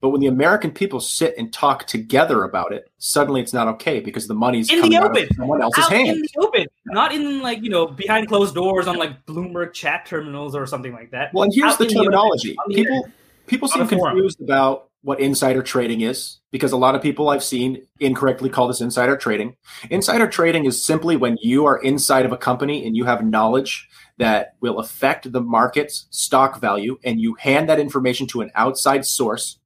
But 0.00 0.10
when 0.10 0.20
the 0.20 0.26
American 0.26 0.70
people 0.70 1.00
sit 1.00 1.34
and 1.38 1.52
talk 1.52 1.86
together 1.86 2.44
about 2.44 2.72
it, 2.72 2.90
suddenly 2.98 3.40
it's 3.40 3.52
not 3.52 3.68
okay 3.68 4.00
because 4.00 4.26
the 4.26 4.34
money's 4.34 4.70
In 4.70 4.88
the 4.88 4.98
open. 4.98 5.28
someone 5.34 5.62
else's 5.62 5.84
out 5.84 5.92
in 5.92 6.06
hands. 6.06 6.32
the 6.32 6.40
open, 6.40 6.66
not 6.86 7.12
in 7.12 7.40
like 7.40 7.62
you 7.62 7.70
know 7.70 7.86
behind 7.86 8.28
closed 8.28 8.54
doors 8.54 8.86
on 8.86 8.96
like 8.96 9.24
Bloomberg 9.26 9.72
chat 9.72 10.06
terminals 10.06 10.54
or 10.54 10.66
something 10.66 10.92
like 10.92 11.10
that. 11.10 11.32
Well, 11.34 11.44
and 11.44 11.52
here's 11.54 11.72
out 11.72 11.78
the 11.78 11.86
in 11.86 11.94
terminology. 11.94 12.56
the 12.68 12.74
people 12.74 13.08
people 13.46 13.68
seem 13.68 13.86
confused 13.86 14.40
about 14.40 14.88
what 15.02 15.20
insider 15.20 15.62
trading 15.62 16.00
is 16.00 16.38
because 16.50 16.72
a 16.72 16.76
lot 16.76 16.94
of 16.94 17.02
people 17.02 17.28
I've 17.28 17.44
seen 17.44 17.82
incorrectly 18.00 18.50
call 18.50 18.68
this 18.68 18.80
insider 18.80 19.16
trading. 19.16 19.56
Insider 19.90 20.26
trading 20.26 20.64
is 20.64 20.84
simply 20.84 21.16
when 21.16 21.36
you 21.40 21.66
are 21.66 21.78
inside 21.78 22.26
of 22.26 22.32
a 22.32 22.36
company 22.36 22.84
and 22.86 22.96
you 22.96 23.04
have 23.04 23.24
knowledge 23.24 23.88
that 24.18 24.54
will 24.60 24.80
affect 24.80 25.30
the 25.30 25.40
market's 25.40 26.08
stock 26.10 26.60
value 26.60 26.98
and 27.04 27.20
you 27.20 27.34
hand 27.34 27.68
that 27.68 27.78
information 27.78 28.26
to 28.26 28.40
an 28.40 28.50
outside 28.54 29.06
source 29.06 29.58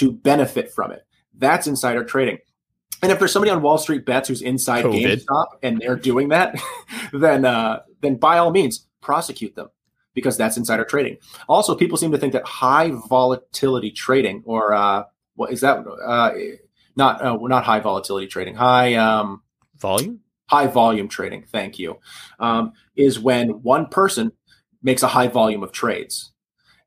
to 0.00 0.12
benefit 0.12 0.72
from 0.72 0.92
it. 0.92 1.06
That's 1.36 1.66
insider 1.66 2.04
trading. 2.04 2.38
And 3.02 3.12
if 3.12 3.18
there's 3.18 3.32
somebody 3.32 3.50
on 3.50 3.62
Wall 3.62 3.78
Street 3.78 4.04
bets 4.04 4.28
who's 4.28 4.42
inside 4.42 4.84
COVID. 4.84 5.24
GameStop 5.24 5.46
and 5.62 5.78
they're 5.78 5.96
doing 5.96 6.28
that, 6.30 6.60
then 7.12 7.44
uh, 7.44 7.80
then 8.00 8.16
by 8.16 8.38
all 8.38 8.50
means 8.50 8.86
prosecute 9.00 9.54
them 9.54 9.68
because 10.14 10.36
that's 10.36 10.56
insider 10.56 10.84
trading. 10.84 11.16
Also, 11.48 11.74
people 11.74 11.96
seem 11.96 12.12
to 12.12 12.18
think 12.18 12.32
that 12.32 12.44
high 12.44 12.90
volatility 13.08 13.90
trading, 13.90 14.42
or 14.44 14.74
uh, 14.74 15.04
what 15.36 15.52
is 15.52 15.60
that? 15.60 15.86
Uh, 15.86 16.32
not 16.96 17.22
uh, 17.22 17.38
not 17.40 17.64
high 17.64 17.80
volatility 17.80 18.26
trading, 18.26 18.54
high 18.54 18.94
um, 18.94 19.42
Volume? 19.78 20.20
high 20.46 20.66
volume 20.66 21.08
trading. 21.08 21.44
Thank 21.50 21.78
you. 21.78 21.98
Um, 22.38 22.72
is 22.96 23.18
when 23.18 23.62
one 23.62 23.86
person 23.86 24.32
makes 24.82 25.02
a 25.02 25.08
high 25.08 25.28
volume 25.28 25.62
of 25.62 25.72
trades. 25.72 26.32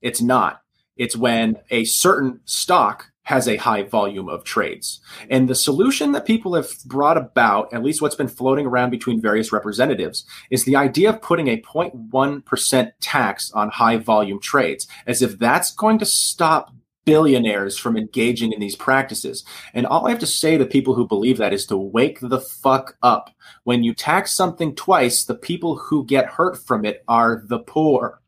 It's 0.01 0.21
not. 0.21 0.62
It's 0.97 1.15
when 1.15 1.57
a 1.69 1.85
certain 1.85 2.39
stock 2.45 3.11
has 3.23 3.47
a 3.47 3.55
high 3.55 3.83
volume 3.83 4.27
of 4.27 4.43
trades. 4.43 4.99
And 5.29 5.47
the 5.47 5.55
solution 5.55 6.11
that 6.11 6.25
people 6.25 6.55
have 6.55 6.69
brought 6.85 7.17
about, 7.17 7.73
at 7.73 7.83
least 7.83 8.01
what's 8.01 8.15
been 8.15 8.27
floating 8.27 8.65
around 8.65 8.89
between 8.89 9.21
various 9.21 9.51
representatives, 9.53 10.25
is 10.51 10.65
the 10.65 10.75
idea 10.75 11.09
of 11.09 11.21
putting 11.21 11.47
a 11.47 11.61
0.1% 11.61 12.91
tax 12.99 13.51
on 13.51 13.69
high 13.69 13.97
volume 13.97 14.41
trades, 14.41 14.87
as 15.07 15.21
if 15.21 15.39
that's 15.39 15.73
going 15.73 15.99
to 15.99 16.05
stop 16.05 16.73
billionaires 17.05 17.77
from 17.77 17.97
engaging 17.97 18.53
in 18.53 18.59
these 18.59 18.75
practices. 18.75 19.43
And 19.73 19.85
all 19.85 20.07
I 20.07 20.11
have 20.11 20.19
to 20.19 20.27
say 20.27 20.57
to 20.57 20.65
people 20.65 20.93
who 20.93 21.07
believe 21.07 21.37
that 21.37 21.53
is 21.53 21.65
to 21.67 21.77
wake 21.77 22.19
the 22.21 22.39
fuck 22.39 22.97
up. 23.01 23.29
When 23.63 23.83
you 23.83 23.93
tax 23.93 24.33
something 24.33 24.75
twice, 24.75 25.23
the 25.23 25.35
people 25.35 25.77
who 25.77 26.05
get 26.05 26.25
hurt 26.25 26.57
from 26.57 26.85
it 26.85 27.03
are 27.07 27.43
the 27.45 27.59
poor. 27.59 28.21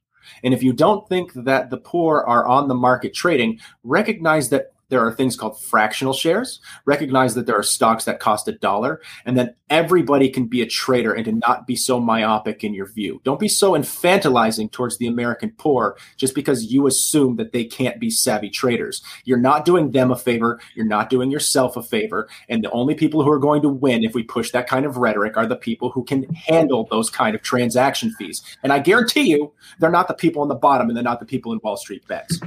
And 0.44 0.54
if 0.54 0.64
you 0.64 0.74
don't 0.74 1.08
think 1.10 1.34
that 1.34 1.70
the 1.70 1.78
poor 1.78 2.22
are 2.22 2.46
on 2.46 2.68
the 2.68 2.76
market 2.76 3.14
trading, 3.14 3.60
recognize 3.84 4.50
that 4.50 4.74
there 4.96 5.06
are 5.06 5.12
things 5.12 5.36
called 5.36 5.60
fractional 5.60 6.14
shares. 6.14 6.62
Recognize 6.86 7.36
that 7.36 7.46
there 7.46 7.60
are 7.60 7.64
stocks 7.64 8.06
that 8.06 8.22
cost 8.22 8.48
a 8.48 8.54
dollar, 8.54 9.02
and 9.26 9.38
that 9.38 9.58
everybody 9.70 10.30
can 10.30 10.46
be 10.46 10.62
a 10.62 10.66
trader 10.66 11.12
and 11.12 11.26
to 11.26 11.34
not 11.34 11.68
be 11.68 11.76
so 11.76 12.00
myopic 12.00 12.64
in 12.64 12.74
your 12.74 12.86
view. 12.86 13.20
Don't 13.26 13.40
be 13.40 13.50
so 13.50 13.74
infantilizing 13.74 14.72
towards 14.72 14.98
the 14.98 15.08
American 15.08 15.52
poor 15.58 15.98
just 16.16 16.34
because 16.34 16.72
you 16.72 16.88
assume 16.88 17.36
that 17.36 17.52
they 17.52 17.66
can't 17.66 18.00
be 18.00 18.10
savvy 18.10 18.50
traders. 18.50 19.02
You're 19.26 19.38
not 19.38 19.66
doing 19.66 19.92
them 19.92 20.12
a 20.12 20.16
favor. 20.16 20.62
You're 20.76 20.86
not 20.86 21.10
doing 21.10 21.30
yourself 21.30 21.76
a 21.76 21.84
favor. 21.84 22.30
And 22.48 22.64
the 22.64 22.72
only 22.72 22.96
people 22.96 23.22
who 23.22 23.32
are 23.32 23.40
going 23.40 23.62
to 23.64 23.70
win 23.70 24.06
if 24.06 24.14
we 24.14 24.24
push 24.24 24.52
that 24.52 24.70
kind 24.70 24.86
of 24.86 24.96
rhetoric 24.96 25.36
are 25.36 25.46
the 25.46 25.58
people 25.58 25.90
who 25.90 26.06
can 26.06 26.24
handle 26.34 26.88
those 26.90 27.10
kind 27.10 27.36
of 27.36 27.42
transaction 27.42 28.12
fees. 28.12 28.42
And 28.64 28.72
I 28.72 28.80
guarantee 28.80 29.30
you, 29.30 29.52
they're 29.80 29.92
not 29.92 30.08
the 30.08 30.14
people 30.14 30.42
on 30.42 30.48
the 30.48 30.56
bottom 30.56 30.88
and 30.88 30.96
they're 30.96 31.04
not 31.04 31.20
the 31.20 31.26
people 31.26 31.52
in 31.52 31.60
Wall 31.62 31.76
Street 31.76 32.08
bets. 32.08 32.40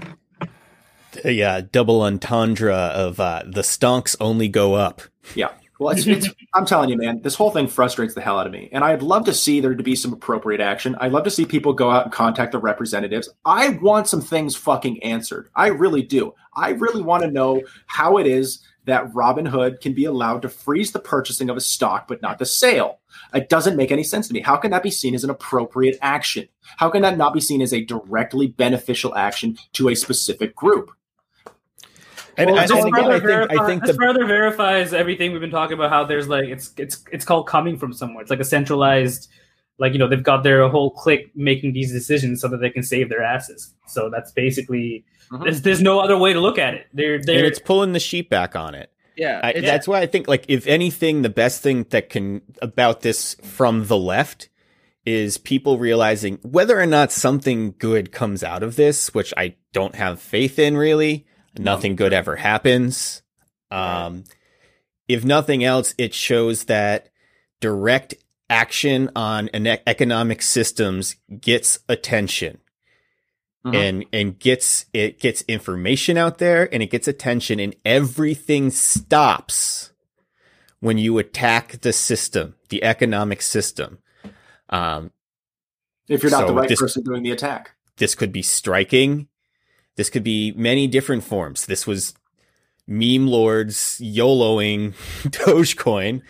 Uh, 1.24 1.62
double 1.72 2.02
entendre 2.02 2.74
of 2.74 3.20
uh, 3.20 3.42
the 3.46 3.62
stonks 3.62 4.16
only 4.20 4.48
go 4.48 4.74
up. 4.74 5.02
Yeah. 5.34 5.50
Well, 5.78 5.96
it's, 5.96 6.06
it's, 6.08 6.28
I'm 6.54 6.66
telling 6.66 6.90
you, 6.90 6.96
man, 6.96 7.22
this 7.22 7.36
whole 7.36 7.52
thing 7.52 7.68
frustrates 7.68 8.14
the 8.14 8.20
hell 8.20 8.38
out 8.38 8.46
of 8.46 8.52
me. 8.52 8.68
And 8.72 8.82
I'd 8.82 9.00
love 9.00 9.24
to 9.26 9.34
see 9.34 9.60
there 9.60 9.76
to 9.76 9.82
be 9.82 9.94
some 9.94 10.12
appropriate 10.12 10.60
action. 10.60 10.96
I'd 11.00 11.12
love 11.12 11.22
to 11.24 11.30
see 11.30 11.44
people 11.44 11.72
go 11.72 11.88
out 11.88 12.04
and 12.04 12.12
contact 12.12 12.50
the 12.50 12.58
representatives. 12.58 13.28
I 13.44 13.70
want 13.70 14.08
some 14.08 14.20
things 14.20 14.56
fucking 14.56 15.02
answered. 15.04 15.48
I 15.54 15.68
really 15.68 16.02
do. 16.02 16.34
I 16.56 16.70
really 16.70 17.02
want 17.02 17.22
to 17.22 17.30
know 17.30 17.62
how 17.86 18.18
it 18.18 18.26
is 18.26 18.60
that 18.86 19.12
Robinhood 19.12 19.80
can 19.80 19.92
be 19.92 20.06
allowed 20.06 20.42
to 20.42 20.48
freeze 20.48 20.90
the 20.90 20.98
purchasing 20.98 21.48
of 21.48 21.56
a 21.56 21.60
stock, 21.60 22.08
but 22.08 22.22
not 22.22 22.38
the 22.38 22.46
sale. 22.46 22.98
It 23.32 23.48
doesn't 23.48 23.76
make 23.76 23.92
any 23.92 24.02
sense 24.02 24.26
to 24.28 24.34
me. 24.34 24.40
How 24.40 24.56
can 24.56 24.70
that 24.72 24.82
be 24.82 24.90
seen 24.90 25.14
as 25.14 25.22
an 25.22 25.30
appropriate 25.30 25.98
action? 26.02 26.48
How 26.78 26.90
can 26.90 27.02
that 27.02 27.18
not 27.18 27.34
be 27.34 27.40
seen 27.40 27.62
as 27.62 27.72
a 27.72 27.84
directly 27.84 28.48
beneficial 28.48 29.14
action 29.14 29.58
to 29.74 29.90
a 29.90 29.94
specific 29.94 30.56
group? 30.56 30.90
And, 32.38 32.50
Well, 32.50 32.58
and, 32.60 32.68
this 32.68 32.70
and 32.70 32.78
This 32.94 32.98
again, 33.00 33.10
I 33.10 33.20
further, 33.20 33.46
think, 33.48 33.60
I 33.60 33.66
think 33.66 33.80
this 33.82 33.90
the 33.96 34.02
further 34.02 34.24
verifies 34.26 34.94
everything 34.94 35.32
we've 35.32 35.40
been 35.40 35.50
talking 35.50 35.74
about. 35.74 35.90
How 35.90 36.04
there's 36.04 36.28
like 36.28 36.46
it's 36.48 36.72
it's 36.76 37.04
it's 37.12 37.24
called 37.24 37.46
coming 37.46 37.76
from 37.76 37.92
somewhere. 37.92 38.22
It's 38.22 38.30
like 38.30 38.40
a 38.40 38.44
centralized 38.44 39.28
like 39.78 39.92
you 39.92 39.98
know 39.98 40.08
they've 40.08 40.22
got 40.22 40.42
their 40.44 40.66
whole 40.68 40.90
clique 40.92 41.30
making 41.34 41.72
these 41.72 41.92
decisions 41.92 42.40
so 42.40 42.48
that 42.48 42.58
they 42.58 42.70
can 42.70 42.82
save 42.82 43.08
their 43.08 43.22
asses. 43.22 43.74
So 43.86 44.08
that's 44.10 44.32
basically 44.32 45.04
Mhm. 45.32 45.42
there's, 45.44 45.62
there's 45.62 45.82
no 45.82 46.00
other 46.00 46.16
way 46.16 46.32
to 46.32 46.40
look 46.40 46.58
at 46.58 46.74
it. 46.74 46.86
They're 46.94 47.20
they're 47.20 47.44
it's 47.44 47.58
pulling 47.58 47.92
the 47.92 48.00
sheep 48.00 48.30
back 48.30 48.56
on 48.56 48.74
it. 48.74 48.90
Yeah, 49.16 49.40
I, 49.42 49.50
it's- 49.50 49.64
that's 49.64 49.86
why 49.88 50.00
I 50.00 50.06
think 50.06 50.28
like 50.28 50.44
if 50.48 50.66
anything, 50.66 51.22
the 51.22 51.28
best 51.28 51.60
thing 51.62 51.84
that 51.90 52.08
can 52.08 52.40
about 52.62 53.00
this 53.02 53.34
from 53.42 53.86
the 53.88 53.96
left 53.98 54.48
is 55.04 55.38
people 55.38 55.78
realizing 55.78 56.38
whether 56.42 56.78
or 56.78 56.86
not 56.86 57.10
something 57.10 57.74
good 57.78 58.12
comes 58.12 58.44
out 58.44 58.62
of 58.62 58.76
this, 58.76 59.12
which 59.14 59.32
I 59.36 59.54
don't 59.72 59.94
have 59.94 60.20
faith 60.20 60.58
in 60.58 60.76
really. 60.76 61.26
Nothing 61.56 61.96
good 61.96 62.12
ever 62.12 62.36
happens. 62.36 63.22
Um, 63.70 64.24
if 65.08 65.24
nothing 65.24 65.64
else, 65.64 65.94
it 65.98 66.14
shows 66.14 66.64
that 66.64 67.08
direct 67.60 68.14
action 68.50 69.10
on 69.14 69.48
an 69.50 69.66
economic 69.86 70.40
systems 70.42 71.16
gets 71.40 71.78
attention 71.88 72.58
Mhm. 73.66 73.74
and 73.74 74.04
and 74.12 74.38
gets 74.38 74.86
it 74.94 75.20
gets 75.20 75.42
information 75.48 76.16
out 76.16 76.38
there 76.38 76.72
and 76.72 76.82
it 76.82 76.86
gets 76.90 77.06
attention 77.08 77.60
and 77.60 77.74
everything 77.84 78.70
stops 78.70 79.90
when 80.80 80.96
you 80.96 81.18
attack 81.18 81.80
the 81.82 81.92
system 81.92 82.54
the 82.70 82.82
economic 82.84 83.42
system 83.42 83.98
um 84.70 85.10
if 86.08 86.22
you're 86.22 86.30
not 86.30 86.46
the 86.46 86.54
right 86.54 86.68
this- 86.70 86.80
person 86.80 87.02
doing 87.02 87.22
the 87.22 87.32
attack. 87.32 87.72
this 87.98 88.14
could 88.14 88.32
be 88.32 88.42
striking 88.42 89.28
this 89.98 90.08
could 90.08 90.24
be 90.24 90.52
many 90.56 90.86
different 90.86 91.24
forms 91.24 91.66
this 91.66 91.86
was 91.86 92.14
meme 92.86 93.26
lords 93.26 94.00
yoloing 94.00 94.92
dogecoin 95.28 96.22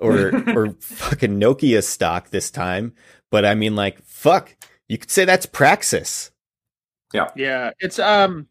or 0.00 0.32
or 0.56 0.74
fucking 0.80 1.38
nokia 1.38 1.82
stock 1.82 2.30
this 2.30 2.50
time 2.50 2.94
but 3.30 3.44
i 3.44 3.54
mean 3.54 3.76
like 3.76 4.02
fuck 4.04 4.56
you 4.88 4.96
could 4.96 5.10
say 5.10 5.26
that's 5.26 5.44
praxis 5.44 6.30
Yeah, 7.12 7.28
yeah, 7.36 7.70
it's 7.80 7.98
um, 7.98 8.46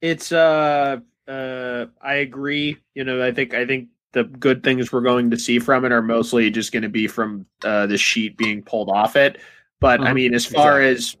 it's 0.00 0.30
uh, 0.32 0.98
uh, 1.26 1.86
I 2.00 2.14
agree. 2.14 2.78
You 2.94 3.04
know, 3.04 3.22
I 3.24 3.32
think 3.32 3.54
I 3.54 3.66
think 3.66 3.88
the 4.12 4.24
good 4.24 4.62
things 4.62 4.92
we're 4.92 5.00
going 5.00 5.30
to 5.30 5.36
see 5.38 5.58
from 5.58 5.84
it 5.84 5.92
are 5.92 6.02
mostly 6.02 6.50
just 6.50 6.72
going 6.72 6.84
to 6.84 6.88
be 6.88 7.06
from 7.08 7.46
uh, 7.64 7.86
the 7.86 7.98
sheet 7.98 8.36
being 8.36 8.62
pulled 8.62 8.90
off 8.90 9.16
it. 9.16 9.38
But 9.80 10.00
I 10.00 10.10
Mhm. 10.10 10.14
mean, 10.14 10.34
as 10.34 10.46
far 10.46 10.80
as 10.80 11.16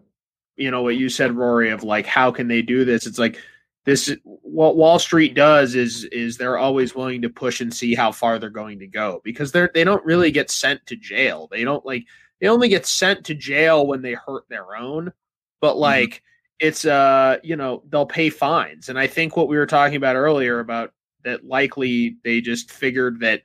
you 0.58 0.70
know, 0.70 0.82
what 0.82 0.96
you 0.96 1.08
said, 1.08 1.32
Rory, 1.32 1.70
of 1.70 1.82
like 1.82 2.06
how 2.06 2.30
can 2.30 2.48
they 2.48 2.62
do 2.62 2.84
this? 2.84 3.06
It's 3.06 3.18
like 3.18 3.38
this. 3.84 4.14
What 4.24 4.76
Wall 4.76 4.98
Street 4.98 5.34
does 5.34 5.74
is 5.74 6.04
is 6.04 6.36
they're 6.36 6.58
always 6.58 6.94
willing 6.94 7.22
to 7.22 7.30
push 7.30 7.60
and 7.60 7.72
see 7.72 7.94
how 7.94 8.12
far 8.12 8.38
they're 8.38 8.50
going 8.50 8.80
to 8.80 8.86
go 8.86 9.20
because 9.24 9.52
they're 9.52 9.70
they 9.72 9.84
don't 9.84 10.04
really 10.04 10.30
get 10.30 10.50
sent 10.50 10.84
to 10.86 10.96
jail. 10.96 11.48
They 11.50 11.64
don't 11.64 11.86
like 11.86 12.04
they 12.40 12.48
only 12.48 12.68
get 12.68 12.86
sent 12.86 13.24
to 13.26 13.34
jail 13.34 13.86
when 13.86 14.02
they 14.02 14.14
hurt 14.14 14.44
their 14.48 14.76
own. 14.76 15.12
But 15.60 15.78
like 15.78 16.22
it's 16.60 16.84
uh 16.84 17.38
you 17.42 17.56
know 17.56 17.82
they'll 17.88 18.06
pay 18.06 18.30
fines 18.30 18.88
and 18.88 18.98
i 18.98 19.06
think 19.06 19.36
what 19.36 19.48
we 19.48 19.56
were 19.56 19.66
talking 19.66 19.96
about 19.96 20.16
earlier 20.16 20.60
about 20.60 20.92
that 21.24 21.44
likely 21.44 22.16
they 22.24 22.40
just 22.40 22.70
figured 22.70 23.20
that 23.20 23.42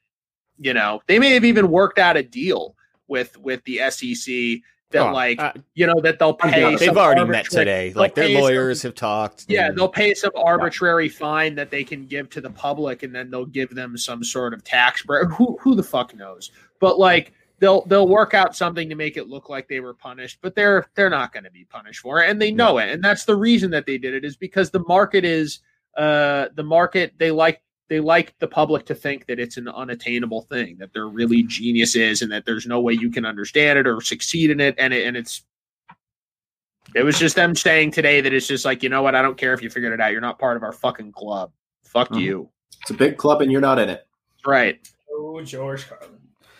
you 0.57 0.74
know 0.74 1.01
they 1.07 1.20
may 1.20 1.32
have 1.32 1.45
even 1.45 1.70
worked 1.70 1.99
out 1.99 2.18
a 2.18 2.24
deal 2.24 2.76
with 3.07 3.38
with 3.38 3.64
the 3.66 3.78
sec 3.89 4.61
that 4.93 5.09
Oh, 5.09 5.13
like 5.13 5.39
uh, 5.39 5.51
you 5.75 5.85
know 5.85 5.99
that 6.01 6.17
they'll 6.19 6.33
pay 6.33 6.75
They've 6.77 6.97
already 6.97 7.25
met 7.25 7.45
today. 7.45 7.91
like 7.93 8.15
their 8.15 8.25
pay 8.25 8.33
some- 8.33 8.41
lawyers 8.43 8.81
have 8.83 8.95
talked 8.95 9.45
yeah 9.49 9.67
and- 9.67 9.77
they'll 9.77 9.89
pay 9.89 10.13
some 10.13 10.31
arbitrary 10.35 11.09
fine 11.09 11.53
that 11.55 11.69
they 11.69 11.83
can 11.83 12.07
give 12.07 12.29
to 12.31 12.41
the 12.41 12.49
public 12.49 13.03
and 13.03 13.13
then 13.13 13.29
they'll 13.29 13.45
give 13.45 13.75
them 13.75 13.97
some 13.97 14.23
sort 14.23 14.53
of 14.53 14.63
tax 14.63 15.03
break 15.03 15.29
who 15.29 15.57
who 15.61 15.75
the 15.75 15.83
fuck 15.83 16.15
knows? 16.15 16.51
But 16.79 16.97
like 16.97 17.33
they'll 17.59 17.85
they'll 17.85 18.07
work 18.07 18.33
out 18.33 18.55
something 18.55 18.89
to 18.89 18.95
make 18.95 19.17
it 19.17 19.27
look 19.27 19.49
like 19.49 19.67
they 19.67 19.79
were 19.79 19.93
punished 19.93 20.39
but 20.41 20.55
they're 20.55 20.87
they're 20.95 21.09
not 21.09 21.31
going 21.33 21.43
to 21.45 21.51
be 21.51 21.63
punished 21.65 21.99
for 22.01 22.21
it 22.21 22.29
and 22.29 22.41
they 22.41 22.51
know 22.51 22.77
it 22.77 22.89
and 22.89 23.03
that's 23.03 23.25
the 23.25 23.35
reason 23.35 23.69
that 23.71 23.85
they 23.85 23.97
did 23.97 24.13
it 24.13 24.25
is 24.25 24.35
because 24.35 24.69
the 24.71 24.83
market 24.87 25.23
is 25.23 25.59
uh 25.97 26.47
the 26.55 26.63
market 26.63 27.13
they 27.19 27.31
like 27.31 27.61
they 27.89 27.99
like 27.99 28.34
the 28.39 28.47
public 28.47 28.86
to 28.88 28.95
think 28.95 29.25
that 29.27 29.39
it's 29.39 29.57
an 29.57 29.67
unattainable 29.67 30.41
thing 30.43 30.77
that 30.79 30.93
they're 30.93 31.07
really 31.07 31.43
geniuses 31.43 32.21
and 32.21 32.31
that 32.31 32.45
there's 32.45 32.65
no 32.65 32.79
way 32.81 32.93
you 32.93 33.11
can 33.11 33.25
understand 33.25 33.77
it 33.79 33.86
or 33.88 33.99
succeed 34.01 34.49
in 34.49 34.59
it 34.59 34.75
and 34.77 34.93
it, 34.93 35.05
and 35.05 35.17
it's 35.17 35.43
it 36.95 37.03
was 37.03 37.17
just 37.17 37.36
them 37.36 37.55
saying 37.55 37.91
today 37.91 38.21
that 38.21 38.34
it's 38.34 38.45
just 38.47 38.65
like, 38.65 38.84
you 38.84 38.89
know 38.89 39.01
what? 39.01 39.15
I 39.15 39.21
don't 39.21 39.38
care 39.38 39.53
if 39.53 39.61
you 39.63 39.69
figured 39.69 39.93
it 39.93 40.01
out. 40.01 40.11
You're 40.11 40.21
not 40.21 40.38
part 40.38 40.57
of 40.57 40.63
our 40.63 40.71
fucking 40.73 41.11
club. 41.13 41.51
Fuck 41.84 42.09
Mhm. 42.09 42.21
you. 42.21 42.49
It's 42.81 42.91
a 42.91 42.93
big 42.93 43.17
club 43.17 43.41
and 43.41 43.51
you're 43.51 43.61
not 43.61 43.79
in 43.79 43.89
it. 43.89 44.05
Right. 44.45 44.79
oh 45.11 45.41
George 45.41 45.88
Carlin. 45.88 46.09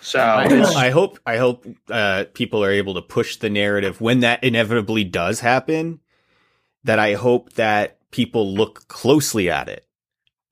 So 0.02 0.20
I, 0.20 0.88
I 0.88 0.90
hope 0.90 1.18
I 1.26 1.38
hope 1.38 1.66
uh, 1.90 2.26
people 2.34 2.64
are 2.64 2.72
able 2.72 2.94
to 2.96 3.02
push 3.02 3.38
the 3.38 3.50
narrative 3.50 4.02
when 4.02 4.20
that 4.22 4.44
inevitably 4.44 5.04
does 5.06 5.40
happen. 5.40 6.00
That 6.84 7.00
I 7.00 7.14
hope 7.14 7.54
that 7.54 7.98
people 8.12 8.54
look 8.54 8.88
closely 8.90 9.50
at 9.50 9.70
it, 9.70 9.86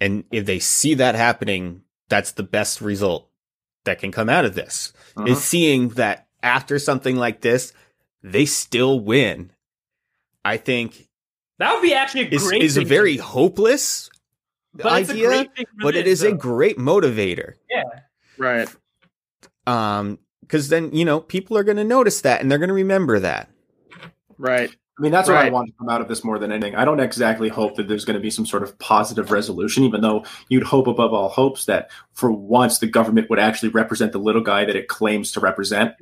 and 0.01 0.25
if 0.31 0.45
they 0.45 0.59
see 0.59 0.95
that 0.95 1.15
happening, 1.15 1.83
that's 2.09 2.33
the 2.33 2.43
best 2.43 2.81
result 2.81 3.29
that 3.85 3.99
can 3.99 4.11
come 4.11 4.27
out 4.27 4.43
of 4.43 4.53
this. 4.55 4.91
Mhm. 5.15 5.29
Is 5.29 5.41
seeing 5.43 5.89
that 5.89 6.27
after 6.43 6.77
something 6.79 7.15
like 7.15 7.39
this, 7.41 7.71
they 8.21 8.45
still 8.45 8.99
win. 8.99 9.51
I 10.43 10.57
think 10.57 11.07
That 11.59 11.73
would 11.73 11.81
be 11.83 11.93
actually 11.93 12.25
a 12.25 12.29
is 12.29 12.43
great. 12.43 12.61
is 12.63 12.77
a 12.77 12.83
very 12.83 13.15
do. 13.15 13.21
hopeless 13.21 14.09
But 14.73 15.01
it's 15.01 15.09
a 15.09 15.13
idea, 15.13 15.27
great 15.27 15.55
thing 15.55 15.65
for 15.67 15.81
but 15.83 15.95
it 15.95 16.05
this, 16.05 16.21
is 16.21 16.23
a 16.23 16.31
great 16.33 16.77
motivator. 16.77 17.53
yeah. 17.69 17.83
right. 18.37 18.67
Um, 19.67 20.17
because 20.41 20.69
then 20.69 20.91
you 20.93 21.05
know 21.05 21.19
people 21.21 21.57
are 21.57 21.63
going 21.63 21.77
to 21.77 21.83
notice 21.83 22.21
that 22.21 22.41
and 22.41 22.49
they're 22.51 22.57
going 22.57 22.67
to 22.69 22.73
remember 22.73 23.19
that. 23.19 23.49
Right. 24.37 24.75
I 24.99 25.01
mean, 25.01 25.11
that's 25.11 25.29
what 25.29 25.37
I 25.37 25.49
want 25.49 25.67
to 25.67 25.73
come 25.77 25.89
out 25.89 26.01
of 26.01 26.07
this 26.07 26.23
more 26.23 26.37
than 26.37 26.51
anything. 26.51 26.75
I 26.75 26.85
don't 26.85 26.99
exactly 26.99 27.49
hope 27.49 27.75
that 27.77 27.87
there's 27.87 28.05
going 28.05 28.15
to 28.15 28.21
be 28.21 28.29
some 28.29 28.45
sort 28.45 28.61
of 28.61 28.77
positive 28.77 29.31
resolution, 29.31 29.83
even 29.83 30.01
though 30.01 30.25
you'd 30.49 30.63
hope 30.63 30.87
above 30.87 31.13
all 31.13 31.29
hopes 31.29 31.65
that 31.65 31.89
for 32.13 32.31
once 32.31 32.79
the 32.79 32.87
government 32.87 33.29
would 33.29 33.39
actually 33.39 33.69
represent 33.69 34.11
the 34.11 34.19
little 34.19 34.43
guy 34.43 34.65
that 34.65 34.75
it 34.75 34.89
claims 34.89 35.31
to 35.31 35.39
represent. 35.39 35.93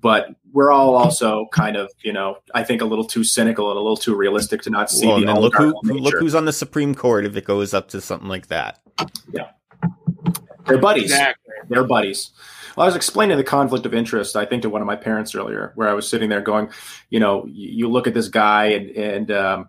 But 0.00 0.28
we're 0.52 0.70
all 0.70 0.94
also 0.94 1.48
kind 1.52 1.76
of, 1.76 1.90
you 2.02 2.12
know, 2.12 2.38
I 2.54 2.64
think 2.64 2.80
a 2.80 2.86
little 2.86 3.04
too 3.04 3.24
cynical 3.24 3.68
and 3.68 3.76
a 3.76 3.80
little 3.80 3.96
too 3.96 4.14
realistic 4.14 4.62
to 4.62 4.70
not 4.70 4.90
see 4.90 5.06
Well, 5.06 5.20
the 5.20 5.34
look 5.34 5.56
who 5.56 5.74
look 5.82 6.14
who's 6.18 6.34
on 6.34 6.46
the 6.46 6.52
Supreme 6.52 6.94
Court 6.94 7.26
if 7.26 7.36
it 7.36 7.44
goes 7.44 7.74
up 7.74 7.88
to 7.88 8.00
something 8.00 8.28
like 8.28 8.46
that. 8.46 8.80
Yeah. 9.32 9.50
They're 10.66 10.78
buddies. 10.78 11.10
Exactly. 11.10 11.52
They're 11.68 11.84
buddies. 11.84 12.30
Well, 12.76 12.84
I 12.84 12.88
was 12.88 12.96
explaining 12.96 13.36
the 13.36 13.44
conflict 13.44 13.86
of 13.86 13.94
interest, 13.94 14.36
I 14.36 14.44
think, 14.44 14.62
to 14.62 14.70
one 14.70 14.80
of 14.80 14.86
my 14.86 14.96
parents 14.96 15.34
earlier, 15.34 15.72
where 15.74 15.88
I 15.88 15.92
was 15.92 16.08
sitting 16.08 16.28
there 16.28 16.40
going, 16.40 16.70
you 17.08 17.20
know, 17.20 17.44
you, 17.46 17.88
look 17.88 18.06
at 18.06 18.14
this 18.14 18.28
guy, 18.28 18.66
and 18.66 18.90
and 18.90 19.30
um, 19.30 19.68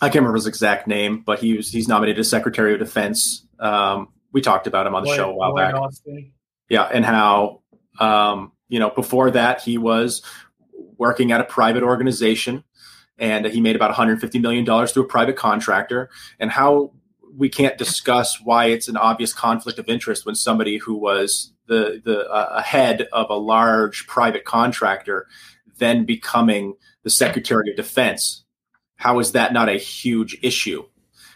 I 0.00 0.06
can't 0.06 0.16
remember 0.16 0.36
his 0.36 0.46
exact 0.46 0.86
name, 0.86 1.22
but 1.24 1.38
he 1.38 1.56
was 1.56 1.70
he's 1.70 1.88
nominated 1.88 2.20
as 2.20 2.28
Secretary 2.28 2.72
of 2.72 2.78
Defense. 2.78 3.46
Um, 3.58 4.08
we 4.32 4.40
talked 4.40 4.66
about 4.66 4.86
him 4.86 4.94
on 4.94 5.02
the 5.02 5.08
Lloyd- 5.08 5.16
show 5.16 5.30
a 5.30 5.34
while 5.34 5.50
Lloyd 5.50 5.58
back. 5.58 5.74
Austin. 5.74 6.32
Yeah, 6.68 6.84
and 6.84 7.04
how 7.04 7.62
um, 8.00 8.52
you 8.68 8.78
know 8.78 8.90
before 8.90 9.30
that 9.30 9.62
he 9.62 9.78
was 9.78 10.22
working 10.96 11.32
at 11.32 11.40
a 11.40 11.44
private 11.44 11.82
organization, 11.82 12.64
and 13.18 13.46
he 13.46 13.60
made 13.60 13.76
about 13.76 13.90
150 13.90 14.38
million 14.38 14.64
dollars 14.64 14.92
through 14.92 15.04
a 15.04 15.08
private 15.08 15.36
contractor, 15.36 16.10
and 16.40 16.50
how 16.50 16.92
we 17.36 17.48
can't 17.48 17.78
discuss 17.78 18.40
why 18.42 18.66
it's 18.66 18.88
an 18.88 18.96
obvious 18.96 19.32
conflict 19.32 19.78
of 19.78 19.88
interest 19.88 20.26
when 20.26 20.34
somebody 20.34 20.78
who 20.78 20.94
was 20.94 21.51
the 21.66 22.00
the 22.04 22.28
uh, 22.28 22.62
head 22.62 23.08
of 23.12 23.30
a 23.30 23.34
large 23.34 24.06
private 24.06 24.44
contractor 24.44 25.26
then 25.78 26.04
becoming 26.04 26.74
the 27.02 27.10
Secretary 27.10 27.68
of 27.70 27.76
Defense. 27.76 28.44
How 28.96 29.18
is 29.18 29.32
that 29.32 29.52
not 29.52 29.68
a 29.68 29.78
huge 29.78 30.38
issue? 30.42 30.84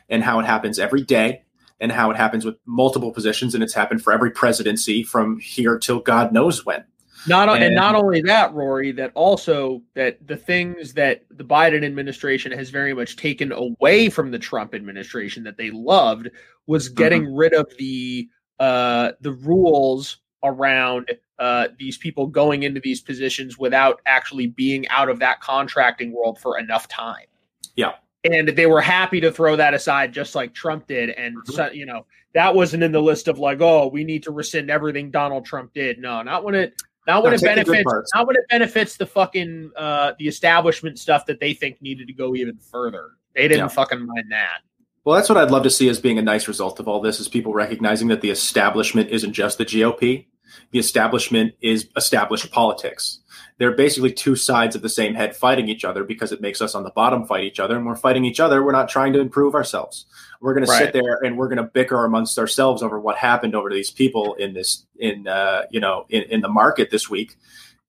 And 0.09 0.23
how 0.23 0.39
it 0.39 0.47
happens 0.47 0.79
every 0.79 1.03
day, 1.03 1.43
and 1.81 1.91
how 1.91 2.13
it 2.13 2.17
happens 2.17 2.45
with 2.45 2.55
multiple 2.65 3.11
positions, 3.11 3.55
and 3.55 3.65
it's 3.65 3.75
happened 3.75 4.03
for 4.03 4.13
every 4.13 4.31
presidency 4.31 5.03
from 5.03 5.41
here 5.41 5.79
till 5.79 5.99
God 5.99 6.33
knows 6.33 6.65
when. 6.65 6.85
Not 7.27 7.49
and, 7.49 7.65
And- 7.65 7.75
not 7.75 7.97
only 7.97 8.23
that, 8.23 8.55
Rory, 8.55 8.93
that 8.93 9.11
also 9.15 9.83
that 9.95 10.25
the 10.25 10.37
things 10.37 10.93
that 10.95 11.25
the 11.29 11.45
Biden 11.45 11.85
administration 11.85 12.53
has 12.53 12.71
very 12.71 12.95
much 12.95 13.17
taken 13.17 13.51
away 13.51 14.11
from 14.11 14.31
the 14.31 14.39
Trump 14.39 14.77
administration 14.77 15.43
that 15.43 15.57
they 15.57 15.73
loved 15.73 16.31
was 16.69 16.89
getting 16.89 17.35
rid 17.35 17.53
of 17.53 17.67
the 17.79 18.29
uh 18.59 19.13
the 19.21 19.33
rules 19.33 20.19
around 20.43 21.11
uh 21.39 21.69
these 21.79 21.99
people 21.99 22.27
going 22.27 22.63
into 22.63 22.81
these 22.81 23.01
positions 23.01 23.59
without 23.59 24.01
actually 24.07 24.47
being 24.47 24.87
out 24.89 25.09
of 25.09 25.19
that 25.19 25.41
contracting 25.41 26.13
world 26.13 26.39
for 26.41 26.59
enough 26.59 26.89
time. 26.89 27.27
Yeah. 27.75 27.93
And 28.25 28.49
they 28.49 28.67
were 28.67 28.81
happy 28.81 29.21
to 29.21 29.31
throw 29.31 29.57
that 29.57 29.75
aside 29.75 30.13
just 30.13 30.35
like 30.35 30.55
Trump 30.55 30.87
did 30.87 31.11
and 31.11 31.37
Mhm. 31.37 31.53
so, 31.53 31.71
you 31.71 31.87
know 31.87 32.07
that 32.35 32.55
wasn't 32.55 32.83
in 32.83 32.93
the 32.93 33.01
list 33.01 33.29
of 33.29 33.39
like 33.39 33.61
oh 33.61 33.89
we 33.89 34.05
need 34.05 34.23
to 34.25 34.31
rescind 34.31 34.71
everything 34.71 35.11
Donald 35.11 35.45
Trump 35.45 35.73
did. 35.75 35.99
No, 35.99 36.23
not 36.23 36.45
when 36.45 36.55
it 36.55 36.75
not 37.07 37.23
when 37.23 37.31
No, 37.33 37.35
it 37.37 37.41
take 37.41 37.57
the 37.57 37.65
good 37.65 37.85
benefits 37.85 38.11
not 38.15 38.27
when 38.27 38.37
it 38.37 38.45
benefits 38.51 38.97
the 38.97 39.07
fucking 39.07 39.71
uh 39.77 40.13
the 40.19 40.27
establishment 40.29 40.99
stuff 40.99 41.27
that 41.27 41.41
they 41.41 41.55
think 41.55 41.81
needed 41.83 42.07
to 42.09 42.13
go 42.15 42.35
even 42.35 42.57
further. 42.59 43.11
They 43.35 43.49
didn't 43.49 43.65
Yeah. 43.65 43.69
fucking 43.69 44.05
mind 44.05 44.31
that. 44.33 44.61
Well, 45.07 45.15
that's 45.15 45.29
what 45.29 45.39
I'd 45.39 45.53
love 45.53 45.63
to 45.63 45.71
see 45.71 45.89
as 45.89 46.01
being 46.01 46.19
a 46.19 46.23
nice 46.23 46.49
result 46.49 46.81
of 46.81 46.89
all 46.89 47.01
this 47.01 47.21
is 47.21 47.29
people 47.29 47.55
recognizing 47.55 48.09
that 48.09 48.23
the 48.23 48.31
establishment 48.31 49.09
isn't 49.11 49.35
just 49.35 49.57
the 49.57 49.65
GOP, 49.65 50.27
the 50.73 50.81
establishment 50.81 51.55
is 51.61 51.89
established 51.97 52.51
politics. 52.51 53.21
They're 53.59 53.77
basically 53.77 54.13
two 54.13 54.35
sides 54.35 54.75
of 54.75 54.83
the 54.83 54.89
same 54.89 55.15
head 55.15 55.37
fighting 55.37 55.69
each 55.69 55.85
other 55.85 56.03
because 56.03 56.33
it 56.33 56.41
makes 56.41 56.61
us 56.61 56.75
on 56.75 56.83
the 56.83 56.91
bottom 56.91 57.25
fight 57.25 57.45
each 57.45 57.61
other, 57.61 57.77
and 57.77 57.87
we're 57.87 57.95
fighting 57.95 58.25
each 58.25 58.41
other. 58.41 58.65
We're 58.65 58.73
not 58.73 58.89
trying 58.89 59.13
to 59.13 59.21
improve 59.21 59.55
ourselves. 59.55 60.07
We're 60.41 60.55
going 60.55 60.67
Right. 60.67 60.77
to 60.77 60.85
sit 60.87 60.93
there 60.93 61.21
and 61.23 61.39
we're 61.39 61.49
going 61.49 61.59
to 61.59 61.71
bicker 61.73 62.05
amongst 62.05 62.37
ourselves 62.37 62.83
over 62.83 62.99
what 62.99 63.17
happened 63.17 63.55
over 63.55 63.71
to 63.71 63.77
these 63.77 63.93
people 63.93 64.35
in 64.35 64.55
this 64.55 64.87
in 64.99 65.29
uh, 65.29 65.67
you 65.71 65.79
know 65.79 66.07
in, 66.09 66.25
in 66.25 66.41
the 66.41 66.49
market 66.49 66.91
this 66.91 67.09
week, 67.09 67.37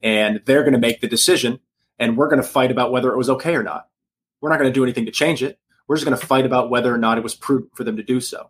and 0.03 0.39
they're 0.45 0.61
going 0.61 0.73
to 0.73 0.79
make 0.79 1.01
the 1.01 1.07
decision, 1.07 1.61
and 1.97 2.15
we're 2.15 2.29
going 2.29 2.43
to 2.43 2.47
fight 2.47 2.69
about 2.69 2.91
whether 2.91 3.11
it 3.11 3.17
was 3.17 3.31
okay 3.31 3.55
or 3.55 3.63
not. 3.63 3.87
We're 4.39 4.51
not 4.51 4.59
going 4.59 4.69
to 4.69 4.73
do 4.73 4.83
anything 4.83 5.07
to 5.07 5.11
change 5.11 5.41
it. 5.41 5.57
We're 5.87 5.95
just 5.95 6.05
going 6.05 6.17
to 6.17 6.25
fight 6.25 6.45
about 6.45 6.69
whether 6.69 6.93
or 6.93 6.97
not 6.97 7.17
it 7.17 7.23
was 7.23 7.35
prudent 7.35 7.75
for 7.75 7.83
them 7.83 7.97
to 7.97 8.03
do 8.03 8.19
so. 8.19 8.49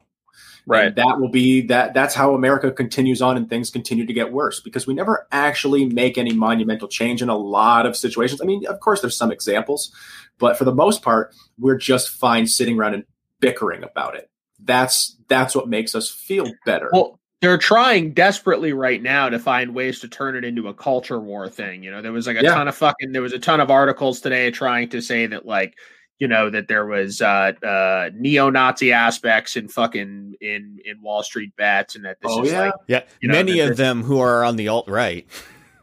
Right. 0.65 0.88
And 0.88 0.95
that 0.97 1.19
will 1.19 1.29
be 1.29 1.61
that 1.67 1.93
that's 1.93 2.13
how 2.13 2.35
America 2.35 2.71
continues 2.71 3.21
on 3.21 3.38
and 3.38 3.49
things 3.49 3.69
continue 3.69 4.05
to 4.05 4.13
get 4.13 4.33
worse 4.33 4.59
because 4.59 4.85
we 4.85 4.93
never 4.93 5.25
actually 5.31 5.85
make 5.85 6.17
any 6.17 6.33
monumental 6.33 6.89
change 6.89 7.21
in 7.21 7.29
a 7.29 7.38
lot 7.38 7.85
of 7.85 7.95
situations. 7.95 8.41
I 8.41 8.45
mean, 8.45 8.65
of 8.67 8.81
course 8.81 8.99
there's 8.99 9.15
some 9.15 9.31
examples, 9.31 9.93
but 10.39 10.57
for 10.57 10.65
the 10.65 10.75
most 10.75 11.01
part, 11.01 11.33
we're 11.57 11.77
just 11.77 12.09
fine 12.09 12.47
sitting 12.47 12.77
around 12.77 12.95
and 12.95 13.05
bickering 13.39 13.83
about 13.83 14.15
it. 14.15 14.29
That's 14.59 15.15
that's 15.29 15.55
what 15.55 15.69
makes 15.69 15.95
us 15.95 16.09
feel 16.09 16.51
better. 16.65 16.89
Well, 16.91 17.17
they're 17.39 17.57
trying 17.57 18.13
desperately 18.13 18.73
right 18.73 19.01
now 19.01 19.29
to 19.29 19.39
find 19.39 19.73
ways 19.73 19.99
to 20.01 20.09
turn 20.09 20.35
it 20.35 20.43
into 20.43 20.67
a 20.67 20.73
culture 20.73 21.19
war 21.19 21.47
thing. 21.47 21.81
You 21.81 21.91
know, 21.91 22.01
there 22.01 22.11
was 22.11 22.27
like 22.27 22.38
a 22.38 22.43
Yeah. 22.43 22.55
ton 22.55 22.67
of 22.67 22.75
fucking 22.75 23.13
there 23.13 23.21
was 23.21 23.33
a 23.33 23.39
ton 23.39 23.61
of 23.61 23.71
articles 23.71 24.19
today 24.19 24.51
trying 24.51 24.89
to 24.89 25.01
say 25.01 25.27
that 25.27 25.45
like 25.45 25.77
you 26.20 26.28
know 26.28 26.49
that 26.49 26.68
there 26.68 26.86
was 26.86 27.22
uh 27.22 27.51
uh 27.63 28.09
neo-Nazi 28.15 28.91
aspects 28.91 29.55
in 29.55 29.68
fucking 29.68 30.36
in 30.41 30.80
in 30.86 31.01
Wall 31.01 31.24
Street 31.24 31.55
bets 31.55 31.95
and 31.95 32.05
that 32.05 32.18
this 32.22 32.32
Oh, 32.34 32.43
is 32.43 32.51
yeah? 32.51 32.59
like 32.61 32.74
Yeah, 32.88 33.03
You 33.22 33.28
know, 33.30 33.34
many 33.34 33.59
of 33.59 33.78
them 33.78 34.03
who 34.03 34.20
are 34.20 34.43
on 34.43 34.55
the 34.55 34.68
alt 34.68 34.88
right, 34.89 35.28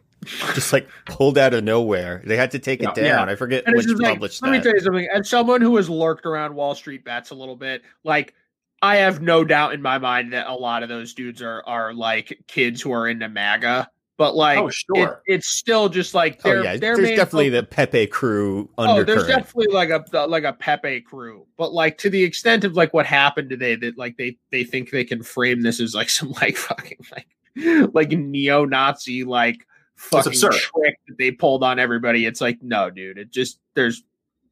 just 0.54 0.72
like 0.72 0.88
pulled 1.06 1.38
out 1.38 1.54
of 1.54 1.64
nowhere. 1.64 2.22
They 2.24 2.36
had 2.36 2.50
to 2.52 2.58
take 2.58 2.80
it 2.82 2.90
Yeah. 2.96 3.02
down. 3.16 3.28
I 3.28 3.36
forget 3.36 3.64
And 3.66 3.76
it's 3.76 3.86
which 3.86 3.92
just 3.92 4.02
like, 4.02 4.14
published 4.14 4.42
let 4.42 4.50
me 4.52 4.60
tell 4.60 4.72
you 4.74 4.80
something. 4.80 5.08
As 5.12 5.28
someone 5.28 5.60
who 5.60 5.76
has 5.76 5.88
lurked 5.88 6.26
around 6.26 6.54
Wall 6.54 6.74
Street 6.74 7.04
bets 7.04 7.30
a 7.30 7.34
little 7.34 7.56
bit, 7.56 7.82
like 8.02 8.34
I 8.82 8.96
have 8.96 9.22
no 9.22 9.44
doubt 9.44 9.72
in 9.74 9.80
my 9.82 9.98
mind 9.98 10.32
that 10.32 10.46
a 10.46 10.54
lot 10.54 10.82
of 10.82 10.88
those 10.88 11.14
dudes 11.14 11.40
are 11.42 11.62
are 11.66 11.94
like 11.94 12.42
kids 12.48 12.82
who 12.82 12.92
are 12.92 13.06
into 13.08 13.28
MAGA. 13.28 13.88
But 14.16 14.36
like, 14.36 14.58
Oh, 14.58 14.70
sure. 14.70 15.22
it, 15.26 15.34
it's 15.34 15.48
still 15.48 15.88
just 15.88 16.14
like 16.14 16.40
oh 16.44 16.48
they're, 16.48 16.62
yeah, 16.64 16.76
they're 16.76 16.96
there's 16.96 17.10
definitely 17.10 17.50
focus- 17.50 17.60
the 17.70 17.74
Pepe 17.74 18.06
crew 18.06 18.70
Oh, 18.78 19.02
there's 19.02 19.26
definitely 19.26 19.74
like 19.74 19.90
a 19.90 20.04
like 20.26 20.44
a 20.44 20.52
Pepe 20.52 21.00
crew, 21.00 21.46
but 21.56 21.72
like 21.72 21.98
to 21.98 22.10
the 22.10 22.22
extent 22.22 22.62
of 22.64 22.76
like 22.76 22.94
what 22.94 23.06
happened 23.06 23.50
today, 23.50 23.74
that 23.74 23.98
like 23.98 24.16
they 24.16 24.36
they 24.52 24.62
think 24.62 24.90
they 24.90 25.02
can 25.04 25.22
frame 25.24 25.62
this 25.62 25.80
as 25.80 25.94
like 25.96 26.08
some 26.18 26.30
like 26.40 26.56
fucking 26.56 26.98
like 27.12 27.26
like 27.92 28.10
neo-Nazi 28.10 29.24
like 29.24 29.66
fucking 29.96 30.32
trick 30.32 30.98
that 31.08 31.18
they 31.18 31.30
pulled 31.30 31.62
on 31.64 31.78
everybody. 31.78 32.24
It's 32.26 32.40
like 32.40 32.58
no, 32.62 32.90
dude. 32.90 33.18
It 33.18 33.30
just 33.32 33.58
there's 33.74 34.04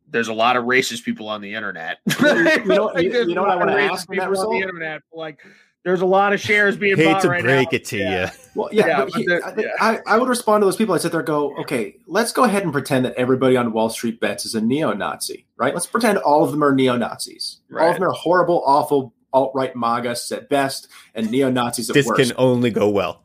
there's 0.08 0.28
a 0.28 0.34
lot 0.34 0.56
of 0.56 0.64
racist 0.64 1.04
people 1.04 1.28
on 1.28 1.40
the 1.40 1.54
internet. 1.54 1.98
You 2.20 2.64
know- 2.64 2.92
you- 2.96 3.10
you 3.28 3.34
know 3.34 3.42
what 3.42 3.50
I 3.50 3.54
lot 3.54 3.58
wanna 3.66 3.76
ask 3.80 4.08
in 4.10 4.16
that 4.18 4.28
people 4.28 4.40
on 4.46 4.54
the 4.56 4.62
internet. 4.62 5.02
Like 5.12 5.38
there's 5.84 6.00
a 6.00 6.06
lot 6.06 6.32
of 6.32 6.40
shares 6.40 6.76
being 6.76 6.96
Hate 6.96 7.06
bought 7.12 7.22
to 7.22 7.28
right 7.28 7.42
break 7.42 7.72
now. 7.72 7.76
it 7.76 7.84
to 7.86 7.98
Yeah. 7.98 8.30
Well, 8.54 8.68
yeah, 8.72 8.86
Yeah, 8.86 8.98
but 9.04 9.12
but 9.12 9.20
he- 9.22 9.28
I, 9.32 9.54
yeah. 9.56 9.68
I, 9.80 9.98
I 10.06 10.18
would 10.18 10.28
respond 10.28 10.62
to 10.62 10.66
those 10.66 10.76
people. 10.76 10.94
I 10.94 10.98
sit 10.98 11.10
there 11.12 11.20
and 11.20 11.26
go, 11.26 11.56
okay, 11.60 11.96
let's 12.06 12.32
go 12.32 12.44
ahead 12.44 12.62
and 12.62 12.72
pretend 12.72 13.04
that 13.04 13.14
everybody 13.14 13.56
on 13.56 13.72
Wall 13.72 13.88
Street 13.90 14.20
bets 14.20 14.44
is 14.46 14.54
a 14.54 14.60
neo 14.60 14.92
Nazi, 14.92 15.46
right? 15.56 15.72
Let's 15.74 15.86
pretend 15.86 16.18
all 16.18 16.44
of 16.44 16.50
them 16.52 16.62
are 16.62 16.74
neo 16.74 16.96
Nazis. 16.96 17.58
All 17.72 17.78
Right. 17.78 17.88
of 17.88 17.94
them 17.94 18.04
are 18.04 18.12
horrible, 18.12 18.62
awful, 18.66 19.12
alt 19.32 19.52
right 19.54 19.74
MAGAs 19.74 20.30
at 20.32 20.48
best 20.50 20.88
and 21.14 21.30
neo 21.30 21.50
Nazis 21.50 21.88
at 21.88 21.94
This 21.94 22.06
worst. 22.06 22.20
can 22.30 22.32
only 22.38 22.70
go 22.70 22.88
well. 22.90 23.22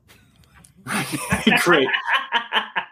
Great. 1.59 1.87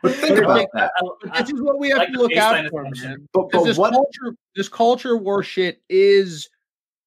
But 0.03 0.13
think 0.15 0.37
about 0.39 0.67
that. 0.73 0.91
Uh, 1.01 1.41
this 1.41 1.49
is 1.51 1.61
what 1.61 1.79
we 1.79 1.89
have 1.89 1.99
like 1.99 2.11
to 2.11 2.19
look 2.19 2.35
out 2.35 2.69
for, 2.69 2.83
man. 2.83 3.27
But, 3.33 3.49
but 3.51 3.63
this 3.63 3.77
what? 3.77 3.93
culture, 3.93 4.35
this 4.55 4.67
culture 4.69 5.17
war 5.17 5.41
shit 5.43 5.81
is 5.89 6.49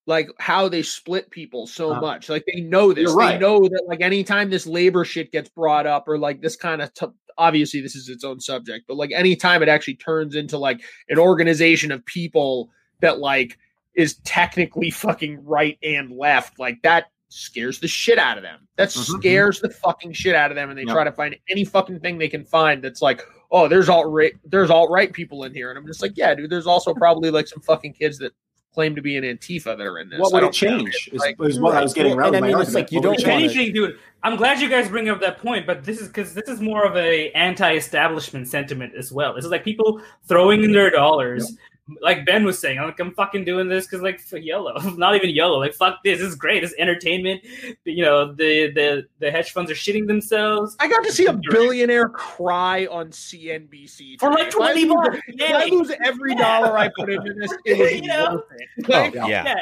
like 0.09 0.27
how 0.39 0.67
they 0.67 0.81
split 0.81 1.29
people 1.29 1.67
so 1.67 1.93
Uh, 1.93 2.01
much. 2.01 2.27
Like 2.29 2.43
they 2.51 2.61
know 2.61 2.91
this. 2.91 3.03
you're 3.03 3.15
They 3.25 3.37
know 3.37 3.59
that 3.61 3.83
like 3.87 4.01
anytime 4.01 4.49
this 4.49 4.65
labor 4.67 5.05
shit 5.05 5.31
gets 5.31 5.49
brought 5.49 5.85
up, 5.85 6.07
or 6.07 6.17
like 6.17 6.41
this 6.41 6.55
kind 6.55 6.81
of 6.81 6.93
t- 6.93 7.05
obviously 7.37 7.79
this 7.79 7.95
is 7.95 8.09
its 8.09 8.23
own 8.25 8.39
subject, 8.39 8.85
but 8.87 8.97
like 8.97 9.11
anytime 9.13 9.61
it 9.63 9.69
actually 9.69 9.95
turns 9.95 10.35
into 10.35 10.57
like 10.57 10.81
an 11.09 11.19
organization 11.19 11.91
of 11.91 12.03
people 12.05 12.69
that 13.01 13.19
like 13.19 13.57
is 13.93 14.15
technically 14.25 14.89
fucking 15.05 15.43
right 15.45 15.77
and 15.83 16.11
left, 16.11 16.59
like 16.59 16.81
that 16.81 17.05
scares 17.29 17.79
the 17.79 17.87
shit 17.87 18.17
out 18.17 18.37
of 18.37 18.43
them. 18.43 18.67
That 18.77 18.89
Mhm. 18.89 19.19
scares 19.19 19.61
the 19.61 19.69
fucking 19.69 20.13
shit 20.13 20.33
out 20.33 20.49
of 20.51 20.55
them, 20.55 20.69
and 20.71 20.77
they 20.79 20.83
Yep. 20.85 20.93
try 20.93 21.03
to 21.03 21.11
find 21.11 21.35
any 21.49 21.63
fucking 21.63 21.99
thing 21.99 22.17
they 22.17 22.27
can 22.27 22.43
find 22.43 22.83
that's 22.83 23.03
like, 23.03 23.21
oh, 23.51 23.67
there's 23.67 23.87
alt 23.89 24.07
right, 24.11 24.33
there's 24.43 24.71
alt 24.71 24.89
right 24.89 25.13
people 25.13 25.43
in 25.43 25.53
here, 25.53 25.69
and 25.69 25.77
I'm 25.77 25.85
just 25.85 26.01
like, 26.01 26.13
yeah, 26.15 26.33
dude. 26.33 26.49
There's 26.49 26.65
also 26.65 26.93
probably 26.95 27.29
like 27.29 27.47
some 27.47 27.61
fucking 27.61 27.93
kids 27.93 28.17
that 28.17 28.33
claim 28.73 28.95
to 28.95 29.01
be 29.01 29.17
an 29.17 29.23
Antifa 29.23 29.77
that 29.77 29.81
are 29.81 29.99
in 29.99 30.09
this. 30.09 30.19
What 30.19 30.31
would 30.33 30.43
it 30.43 30.53
change? 30.53 31.09
Is, 31.11 31.19
Like, 31.19 31.35
is 31.41 31.59
what 31.59 31.75
I 31.75 31.81
was 31.81 31.93
getting 31.93 32.13
around. 32.13 32.35
and 32.35 32.45
I 32.45 32.49
mean, 32.49 32.61
it's 32.61 32.73
like 32.73 32.91
you 32.91 33.01
don't 33.01 33.15
it 33.15 33.21
If 33.21 33.27
wanna- 33.27 33.39
change? 33.41 33.55
anything, 33.55 33.73
dude, 33.73 33.97
I'm 34.23 34.35
glad 34.35 34.59
you 34.61 34.69
guys 34.69 34.89
bring 34.89 35.09
up 35.09 35.19
that 35.21 35.39
point, 35.39 35.65
but 35.65 35.83
this 35.83 35.99
is 35.99 36.07
because 36.07 36.33
this 36.33 36.47
is 36.47 36.61
more 36.61 36.85
of 36.85 36.95
a 36.95 37.31
anti-establishment 37.31 38.47
sentiment 38.47 38.93
as 38.95 39.11
well. 39.11 39.33
This 39.33 39.45
is 39.45 39.51
like 39.51 39.63
people 39.63 40.01
throwing 40.27 40.63
in 40.63 40.71
their 40.71 40.89
dollars. 40.91 41.57
Like 42.01 42.25
Ben 42.25 42.43
was 42.45 42.59
saying, 42.59 42.77
I'm 42.77 42.85
like, 42.85 42.99
I'm 42.99 43.13
fucking 43.13 43.45
doing 43.45 43.67
this 43.67 43.85
because 43.85 44.01
like 44.01 44.19
for 44.19 44.37
YOLO, 44.37 44.79
not 44.97 45.15
even 45.15 45.29
YOLO, 45.31 45.59
Like 45.59 45.73
fuck 45.73 46.03
this, 46.03 46.19
this 46.19 46.27
is 46.29 46.35
great. 46.35 46.61
This 46.61 46.71
is 46.71 46.77
entertainment. 46.77 47.41
You 47.85 48.03
know, 48.05 48.33
the 48.33 48.71
the 48.71 49.07
the 49.19 49.31
hedge 49.31 49.51
funds 49.51 49.71
are 49.71 49.75
shitting 49.75 50.07
themselves. 50.07 50.75
I 50.79 50.87
got 50.87 51.03
to 51.03 51.11
see 51.11 51.25
a 51.25 51.33
billionaire 51.49 52.09
cry 52.09 52.85
on 52.87 53.09
CNBC 53.09 54.19
For 54.19 54.29
today. 54.29 54.43
like 54.43 54.47
If 54.49 54.55
I 54.55 54.71
20 54.73 54.85
lose- 54.85 54.93
bucks. 54.93 55.17
If 55.27 55.51
I 55.55 55.65
lose 55.65 55.91
every 56.05 56.35
dollar 56.35 56.77
I 56.77 56.89
put 56.95 57.09
into 57.11 57.33
this, 57.33 57.53
it 57.65 57.77
was 57.79 57.91
You 58.01 58.07
know? 58.07 58.33
worth 58.35 58.43
it. 58.59 58.85
Oh, 58.87 58.91
like, 58.91 59.15
Oh, 59.17 59.27
yeah. 59.27 59.43
yeah. 59.45 59.55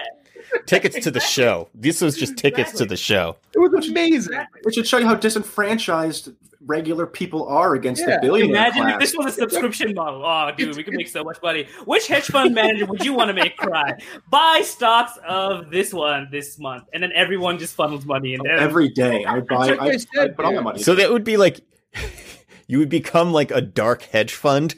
tickets 0.66 1.00
to 1.04 1.12
the 1.12 1.20
show. 1.20 1.70
This 1.74 2.02
was 2.02 2.18
just 2.18 2.38
tickets 2.38 2.72
to 2.74 2.86
the 2.86 2.98
show. 2.98 3.38
It 3.54 3.60
was 3.60 3.88
amazing. 3.90 4.34
It 4.66 4.74
should 4.74 4.88
show 4.88 4.98
you 4.98 5.06
how 5.06 5.16
disenfranchised 5.16 6.30
regular 6.66 7.06
people 7.06 7.48
are 7.48 7.76
against 7.76 8.02
Yeah. 8.02 8.16
the 8.16 8.22
billionaire 8.22 8.68
Imagine 8.68 8.90
if 8.90 9.00
this 9.00 9.16
was 9.16 9.26
a 9.28 9.32
subscription 9.32 9.94
model. 9.94 10.26
Oh, 10.26 10.52
dude, 10.58 10.76
we 10.76 10.84
could 10.84 10.94
make 10.94 11.08
so 11.08 11.24
much 11.24 11.38
money. 11.42 11.68
Which 11.86 12.08
hedge 12.08 12.26
fund 12.26 12.54
manager 12.56 12.86
would 12.86 13.04
you 13.06 13.14
want 13.14 13.30
to 13.30 13.34
make 13.34 13.58
cry? 13.58 13.98
Buy 14.30 14.62
stocks 14.64 15.18
of 15.28 15.70
this 15.72 15.94
one 15.94 16.28
this 16.32 16.60
month, 16.60 16.86
and 16.94 17.02
then 17.04 17.12
everyone 17.14 17.58
just 17.60 17.76
funnels 17.76 18.06
money 18.06 18.34
in 18.34 18.42
there. 18.44 18.58
Every 18.58 18.90
day, 18.90 19.26
I 19.26 19.40
buy. 19.42 19.68
Like 19.68 19.80
I 19.80 19.86
I, 19.88 19.98
said, 19.98 20.08
I'd 20.20 20.36
put 20.36 20.46
all 20.46 20.54
my 20.54 20.62
money. 20.62 20.84
So 20.84 20.96
that 20.96 21.12
would 21.12 21.24
be 21.24 21.38
like 21.38 21.62
you 22.68 22.80
would 22.80 22.90
become 22.90 23.32
like 23.32 23.52
a 23.52 23.62
dark 23.62 24.04
hedge 24.04 24.34
fund, 24.34 24.76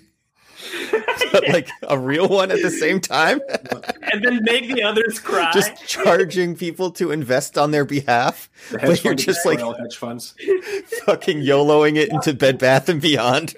but 1.32 1.48
like 1.50 1.70
a 1.84 1.98
real 1.98 2.28
one 2.28 2.52
at 2.52 2.62
the 2.62 2.70
same 2.70 3.00
time, 3.00 3.40
and 4.02 4.24
then 4.24 4.40
make 4.44 4.68
the 4.74 4.84
others 4.84 5.20
cry. 5.20 5.52
just 5.54 5.88
charging 5.88 6.56
people 6.56 6.92
to 6.92 7.12
invest 7.12 7.58
on 7.58 7.72
their 7.72 7.86
behalf. 7.86 8.50
the 8.72 8.80
but 8.80 9.04
you're 9.04 9.16
just 9.16 9.46
like- 9.46 9.60
hedge 9.60 9.98
funds. 9.98 10.36
Fucking 11.06 11.40
YOLOing 11.40 11.98
it 11.98 12.10
into 12.10 12.34
Bed 12.34 12.58
Bath 12.58 12.90
and 12.90 13.02
Beyond. 13.02 13.56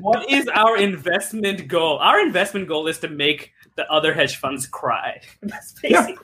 what 0.00 0.28
is 0.30 0.48
our 0.48 0.76
investment 0.76 1.68
goal? 1.68 1.98
Our 1.98 2.20
investment 2.20 2.68
goal 2.68 2.86
is 2.86 2.98
to 3.00 3.08
make 3.08 3.52
the 3.76 3.90
other 3.90 4.12
hedge 4.12 4.36
funds 4.36 4.66
cry. 4.66 5.20
That's 5.42 5.72
basically. 5.72 6.16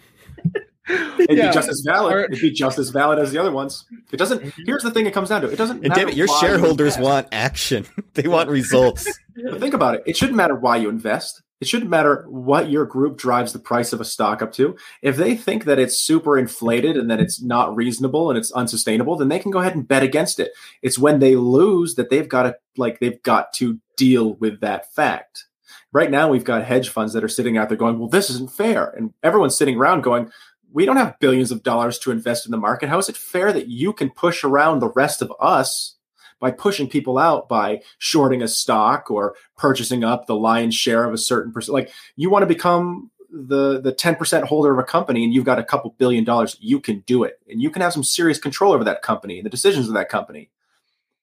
It'd 0.88 1.36
Yeah. 1.36 1.48
be 1.48 1.54
just 1.54 1.68
as 1.68 1.82
valid. 1.86 2.14
Or- 2.14 2.20
It'd 2.24 2.40
be 2.40 2.50
just 2.50 2.78
as 2.78 2.90
valid 2.90 3.18
as 3.18 3.32
the 3.32 3.38
other 3.38 3.52
ones. 3.52 3.84
It 4.12 4.16
doesn't. 4.16 4.42
Mm-hmm. 4.42 4.62
Here's 4.66 4.82
the 4.82 4.90
thing: 4.90 5.06
it 5.06 5.14
comes 5.14 5.28
down 5.28 5.42
to 5.42 5.48
it 5.50 5.56
doesn't. 5.56 5.78
And 5.78 5.88
matter 5.88 6.00
damn 6.02 6.08
it, 6.08 6.16
your 6.16 6.26
why 6.28 6.34
you 6.34 6.40
shareholders 6.48 6.98
want 6.98 7.28
action. 7.32 7.86
They 8.14 8.26
want 8.26 8.50
results. 8.50 9.06
But 9.36 9.60
think 9.60 9.74
about 9.74 9.94
it. 9.94 10.02
It 10.06 10.16
shouldn't 10.16 10.36
matter 10.36 10.56
why 10.56 10.76
you 10.78 10.88
invest. 10.88 11.40
It 11.60 11.68
shouldn't 11.68 11.90
matter 11.90 12.24
what 12.28 12.68
your 12.70 12.84
group 12.84 13.16
drives 13.16 13.52
the 13.52 13.58
price 13.60 13.92
of 13.92 14.00
a 14.00 14.04
stock 14.04 14.42
up 14.42 14.52
to. 14.54 14.76
If 15.02 15.16
they 15.16 15.36
think 15.36 15.64
that 15.64 15.78
it's 15.78 15.98
super 15.98 16.36
inflated 16.38 16.96
and 16.96 17.08
that 17.10 17.20
it's 17.20 17.40
not 17.42 17.74
reasonable 17.76 18.28
and 18.30 18.38
it's 18.38 18.50
unsustainable, 18.52 19.16
then 19.16 19.28
they 19.28 19.38
can 19.40 19.50
go 19.52 19.58
ahead 19.60 19.74
and 19.76 19.86
bet 19.86 20.02
against 20.02 20.38
it. 20.40 20.50
It's 20.82 20.98
when 20.98 21.18
they 21.20 21.36
lose 21.36 21.94
that 21.96 22.10
they've 22.10 22.28
got 22.28 22.42
to 22.44 22.56
like 22.76 22.98
they've 23.00 23.22
got 23.22 23.52
to 23.54 23.78
deal 23.96 24.34
with 24.34 24.60
that 24.60 24.92
fact. 24.94 25.44
Right 25.92 26.10
now, 26.10 26.28
we've 26.28 26.44
got 26.44 26.64
hedge 26.64 26.90
funds 26.90 27.12
that 27.14 27.24
are 27.24 27.28
sitting 27.28 27.56
out 27.56 27.68
there 27.68 27.78
going, 27.78 27.98
"Well, 27.98 28.08
this 28.08 28.30
isn't 28.30 28.52
fair," 28.52 28.90
and 28.96 29.12
everyone's 29.22 29.56
sitting 29.56 29.76
around 29.78 30.02
going, 30.02 30.30
"We 30.72 30.86
don't 30.86 30.96
have 30.96 31.18
billions 31.18 31.50
of 31.50 31.62
dollars 31.62 31.98
to 32.00 32.10
invest 32.10 32.46
in 32.46 32.50
the 32.52 32.58
market. 32.58 32.88
How 32.88 32.98
is 32.98 33.08
it 33.08 33.16
fair 33.16 33.52
that 33.52 33.68
you 33.68 33.92
can 33.92 34.10
push 34.10 34.44
around 34.44 34.80
the 34.80 34.90
rest 34.90 35.22
of 35.22 35.32
us?" 35.40 35.94
by 36.40 36.50
pushing 36.50 36.88
people 36.88 37.18
out 37.18 37.48
by 37.48 37.82
shorting 37.98 38.42
a 38.42 38.48
stock 38.48 39.10
or 39.10 39.34
purchasing 39.56 40.04
up 40.04 40.26
the 40.26 40.36
lion's 40.36 40.74
share 40.74 41.04
of 41.04 41.12
a 41.12 41.18
certain 41.18 41.52
percent. 41.52 41.74
Like 41.74 41.92
you 42.16 42.30
want 42.30 42.42
to 42.42 42.46
become 42.46 43.10
the 43.30 43.80
the 43.80 43.92
10% 43.92 44.44
holder 44.44 44.72
of 44.72 44.78
a 44.78 44.84
company 44.84 45.24
and 45.24 45.34
you've 45.34 45.44
got 45.44 45.58
a 45.58 45.64
couple 45.64 45.94
billion 45.98 46.24
dollars, 46.24 46.56
you 46.60 46.80
can 46.80 47.00
do 47.00 47.24
it. 47.24 47.38
And 47.48 47.60
you 47.60 47.70
can 47.70 47.82
have 47.82 47.92
some 47.92 48.04
serious 48.04 48.38
control 48.38 48.72
over 48.72 48.84
that 48.84 49.02
company 49.02 49.38
and 49.38 49.46
the 49.46 49.50
decisions 49.50 49.88
of 49.88 49.94
that 49.94 50.08
company. 50.08 50.50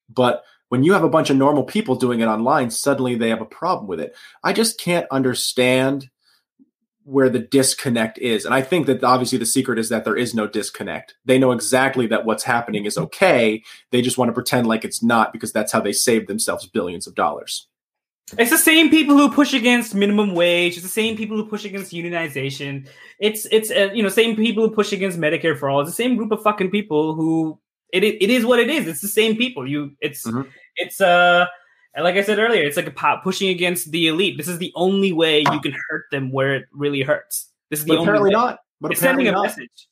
But 0.08 0.44
when 0.68 0.82
you 0.82 0.92
have 0.92 1.04
a 1.04 1.08
bunch 1.08 1.30
of 1.30 1.36
normal 1.36 1.64
people 1.64 1.96
doing 1.96 2.20
it 2.20 2.26
online, 2.26 2.70
suddenly 2.70 3.14
they 3.14 3.28
have 3.30 3.40
a 3.40 3.46
problem 3.46 3.86
with 3.86 4.00
it. 4.00 4.14
I 4.42 4.52
just 4.52 4.78
can't 4.78 5.06
understand 5.10 6.10
where 7.06 7.30
the 7.30 7.38
disconnect 7.38 8.18
is. 8.18 8.44
And 8.44 8.52
I 8.52 8.62
think 8.62 8.86
that 8.88 9.04
obviously 9.04 9.38
the 9.38 9.46
secret 9.46 9.78
is 9.78 9.88
that 9.90 10.04
there 10.04 10.16
is 10.16 10.34
no 10.34 10.48
disconnect. 10.48 11.14
They 11.24 11.38
know 11.38 11.52
exactly 11.52 12.08
that 12.08 12.24
what's 12.24 12.42
happening 12.42 12.84
is 12.84 12.98
okay. 12.98 13.62
They 13.92 14.02
just 14.02 14.18
want 14.18 14.28
to 14.28 14.32
pretend 14.32 14.66
like 14.66 14.84
it's 14.84 15.04
not 15.04 15.32
because 15.32 15.52
that's 15.52 15.70
how 15.70 15.80
they 15.80 15.92
save 15.92 16.26
themselves 16.26 16.66
billions 16.66 17.06
of 17.06 17.14
dollars. 17.14 17.68
It's 18.36 18.50
the 18.50 18.58
same 18.58 18.90
people 18.90 19.16
who 19.16 19.30
push 19.30 19.54
against 19.54 19.94
minimum 19.94 20.34
wage. 20.34 20.72
It's 20.72 20.82
the 20.82 20.88
same 20.88 21.16
people 21.16 21.36
who 21.36 21.46
push 21.46 21.64
against 21.64 21.92
unionization. 21.92 22.88
It's 23.20 23.46
it's 23.52 23.70
uh, 23.70 23.90
you 23.94 24.02
know 24.02 24.08
same 24.08 24.34
people 24.34 24.68
who 24.68 24.74
push 24.74 24.90
against 24.92 25.16
Medicare 25.20 25.56
for 25.56 25.70
all. 25.70 25.82
It's 25.82 25.90
the 25.90 25.94
same 25.94 26.16
group 26.16 26.32
of 26.32 26.42
fucking 26.42 26.72
people 26.72 27.14
who 27.14 27.60
it 27.92 28.02
it 28.02 28.30
is 28.30 28.44
what 28.44 28.58
it 28.58 28.68
is. 28.68 28.88
It's 28.88 29.00
the 29.00 29.06
same 29.06 29.36
people. 29.36 29.64
You 29.68 29.92
it's 30.00 30.26
Mhm. 30.26 30.48
it's 30.74 31.00
uh 31.00 31.46
like 32.04 32.16
I 32.16 32.22
said 32.22 32.38
earlier, 32.38 32.62
it's 32.64 32.76
like 32.76 32.86
a 32.86 32.90
pop 32.90 33.22
pushing 33.24 33.48
against 33.48 33.90
the 33.90 34.08
elite. 34.08 34.36
This 34.36 34.48
is 34.48 34.58
the 34.58 34.72
only 34.74 35.12
way 35.12 35.40
you 35.40 35.60
can 35.60 35.74
hurt 35.88 36.04
them 36.10 36.30
where 36.30 36.54
it 36.54 36.66
really 36.72 37.02
hurts. 37.02 37.50
This 37.70 37.80
is 37.80 37.84
the 37.86 37.92
But 37.92 37.98
only 38.00 38.04
apparently 38.08 38.30
way. 38.30 38.34
not. 38.34 38.58
But 38.80 38.92
it's 38.92 39.00
sending 39.00 39.28
a 39.28 39.32
not. 39.32 39.44
message. 39.44 39.88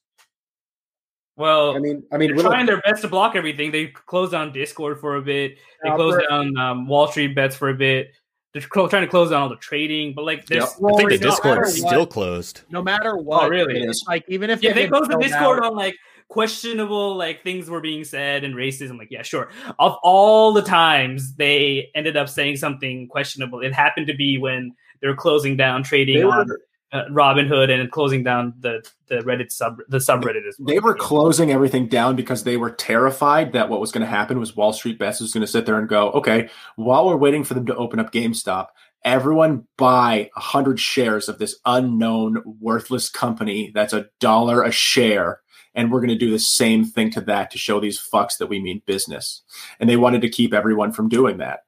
Well, 1.37 1.75
I 1.75 1.81
mean, 1.81 2.05
I 2.13 2.17
mean, 2.17 2.37
they're 2.37 2.45
trying 2.45 2.67
their 2.67 2.81
best 2.83 3.03
to 3.03 3.09
block 3.09 3.35
everything. 3.35 3.73
They 3.73 3.87
closed 3.87 4.33
down 4.33 4.53
Discord 4.53 5.01
for 5.01 5.17
a 5.17 5.23
bit. 5.23 5.59
They 5.83 5.89
Uh, 5.91 5.97
closed 5.97 6.21
for- 6.23 6.29
down 6.29 6.57
um, 6.57 6.87
Wall 6.87 7.09
Street 7.09 7.35
bets 7.35 7.57
for 7.57 7.71
a 7.71 7.75
bit. 7.75 8.13
They're 8.53 8.63
clo- 8.63 8.87
trying 8.87 9.03
to 9.03 9.09
close 9.09 9.31
down 9.31 9.43
all 9.43 9.49
the 9.49 9.57
trading, 9.57 10.13
but 10.15 10.25
like 10.25 10.47
there's 10.47 10.63
Yep. 10.81 10.93
I 10.93 10.97
think 10.97 11.11
the 11.11 11.19
Discord 11.19 11.57
matter 11.59 11.67
is 11.67 11.83
what- 11.83 11.89
still 11.91 12.07
closed. 12.07 12.61
no 12.71 12.83
matter 12.83 13.17
what. 13.17 13.45
Oh, 13.45 13.49
really? 13.49 13.83
It's 13.83 14.05
like 14.07 14.25
even 14.29 14.49
if 14.49 14.63
yeah, 14.63 14.75
they 14.75 14.83
get 14.83 14.91
closed 14.93 15.11
the 15.11 15.19
Discord 15.19 15.59
out- 15.65 15.73
on 15.73 15.77
like 15.77 15.97
questionable 16.29 17.17
like 17.17 17.43
things 17.43 17.69
were 17.69 17.81
being 17.81 18.05
said 18.05 18.45
and 18.45 18.55
racism. 18.55 18.99
Like, 18.99 19.11
yeah, 19.11 19.23
sure. 19.23 19.51
Of 19.79 19.97
all 20.03 20.53
the 20.53 20.63
times 20.63 21.37
they 21.37 21.91
ended 21.95 22.17
up 22.17 22.29
saying 22.29 22.57
something 22.57 23.09
questionable, 23.09 23.61
it 23.61 23.73
happened 23.73 24.07
to 24.09 24.15
be 24.15 24.39
when 24.39 24.75
they 25.01 25.09
were 25.09 25.17
closing 25.17 25.57
down 25.57 25.83
trading 25.83 26.19
they 26.19 26.25
on 26.25 26.49
were 26.49 26.61
uh, 26.93 27.05
Robinhood 27.11 27.71
and 27.71 27.91
closing 27.91 28.23
down 28.23 28.55
the 28.61 28.83
the 29.09 29.17
Reddit 29.17 29.51
sub 29.51 29.81
the 29.89 29.99
subreddit 29.99 30.47
as 30.49 30.57
well. 30.59 30.67
they 30.69 30.79
were 30.79 30.95
closing 30.95 31.51
everything 31.51 31.89
down 31.89 32.15
because 32.15 32.45
they 32.45 32.57
were 32.57 32.71
terrified 32.71 33.53
that 33.53 33.69
what 33.69 33.81
was 33.81 33.91
going 33.91 34.03
to 34.03 34.07
happen 34.07 34.39
was 34.39 34.55
Wall 34.55 34.73
Street 34.73 34.99
Bets 34.99 35.21
was 35.21 35.33
going 35.33 35.41
to 35.41 35.47
sit 35.47 35.67
there 35.67 35.79
and 35.79 35.89
go, 35.89 36.11
okay, 36.13 36.49
while 36.77 37.07
we're 37.07 37.17
waiting 37.17 37.43
for 37.43 37.55
them 37.55 37.67
to 37.67 37.77
open 37.77 37.99
up 37.99 38.13
GameStop, 38.13 38.69
everyone 39.05 39.67
buy 39.77 40.31
a 40.37 40.41
hundred 40.41 40.79
shares 40.79 41.29
of 41.29 41.39
this 41.39 41.57
unknown 41.67 42.43
worthless 42.61 43.09
company 43.09 43.73
that's 43.75 43.93
a 43.93 44.07
dollar 44.21 44.63
a 44.63 44.71
share. 44.71 45.41
And 45.75 45.91
we're 45.91 46.01
going 46.01 46.09
to 46.11 46.15
do 46.17 46.31
the 46.31 46.39
same 46.39 46.85
thing 46.85 47.11
to 47.11 47.21
that 47.23 47.51
to 47.51 47.59
show 47.59 47.81
these 47.81 47.99
fucks 48.01 48.39
that 48.39 48.47
we 48.47 48.61
mean 48.61 48.83
business. 48.87 49.43
And 49.81 49.91
they 49.91 49.97
wanted 49.97 50.21
to 50.23 50.29
keep 50.29 50.55
everyone 50.55 50.93
from 50.93 51.09
doing 51.09 51.39
that. 51.39 51.61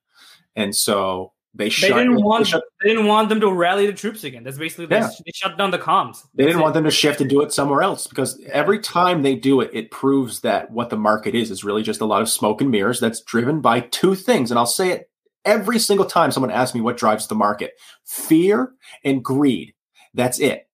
And 0.54 0.74
so 0.74 1.32
they 1.54 1.64
They 1.64 1.70
shut. 1.70 1.96
didn't 1.96 2.16
they 2.16 2.44
shut- 2.44 2.62
they 2.82 2.90
didn't 2.90 3.06
want 3.06 3.30
them 3.30 3.40
to 3.40 3.50
rally 3.50 3.86
the 3.86 3.92
troops 3.94 4.22
again. 4.24 4.44
That's 4.44 4.58
basically 4.58 4.86
they, 4.86 4.96
Yeah. 4.98 5.08
they 5.24 5.32
shut 5.34 5.56
down 5.58 5.70
the 5.70 5.78
comms. 5.78 6.22
They 6.34 6.44
That's 6.44 6.48
didn't 6.50 6.60
it. 6.60 6.62
want 6.62 6.74
them 6.74 6.84
to 6.84 6.90
shift 6.90 7.20
and 7.20 7.28
do 7.30 7.40
it 7.42 7.52
somewhere 7.52 7.82
else 7.82 8.06
because 8.06 8.38
every 8.52 8.78
time 8.78 9.22
they 9.22 9.34
do 9.34 9.60
it, 9.60 9.70
it 9.72 9.90
proves 9.90 10.40
that 10.40 10.70
what 10.70 10.90
the 10.90 10.96
market 10.98 11.34
is 11.34 11.50
is 11.50 11.64
really 11.64 11.82
just 11.82 12.00
a 12.00 12.04
lot 12.06 12.22
of 12.22 12.28
smoke 12.28 12.60
and 12.60 12.70
mirrors 12.70 13.00
that's 13.00 13.22
driven 13.22 13.60
by 13.60 13.80
two 13.80 14.14
things. 14.14 14.50
And 14.50 14.58
I'll 14.58 14.66
say 14.66 14.90
it 14.90 15.10
every 15.44 15.78
single 15.78 16.06
time 16.06 16.30
someone 16.30 16.50
asks 16.50 16.74
me 16.74 16.80
what 16.80 16.96
drives 16.98 17.26
the 17.26 17.34
market 17.34 17.72
fear 18.04 18.72
and 19.04 19.24
greed. 19.24 19.72
That's 20.14 20.38
it. 20.38 20.65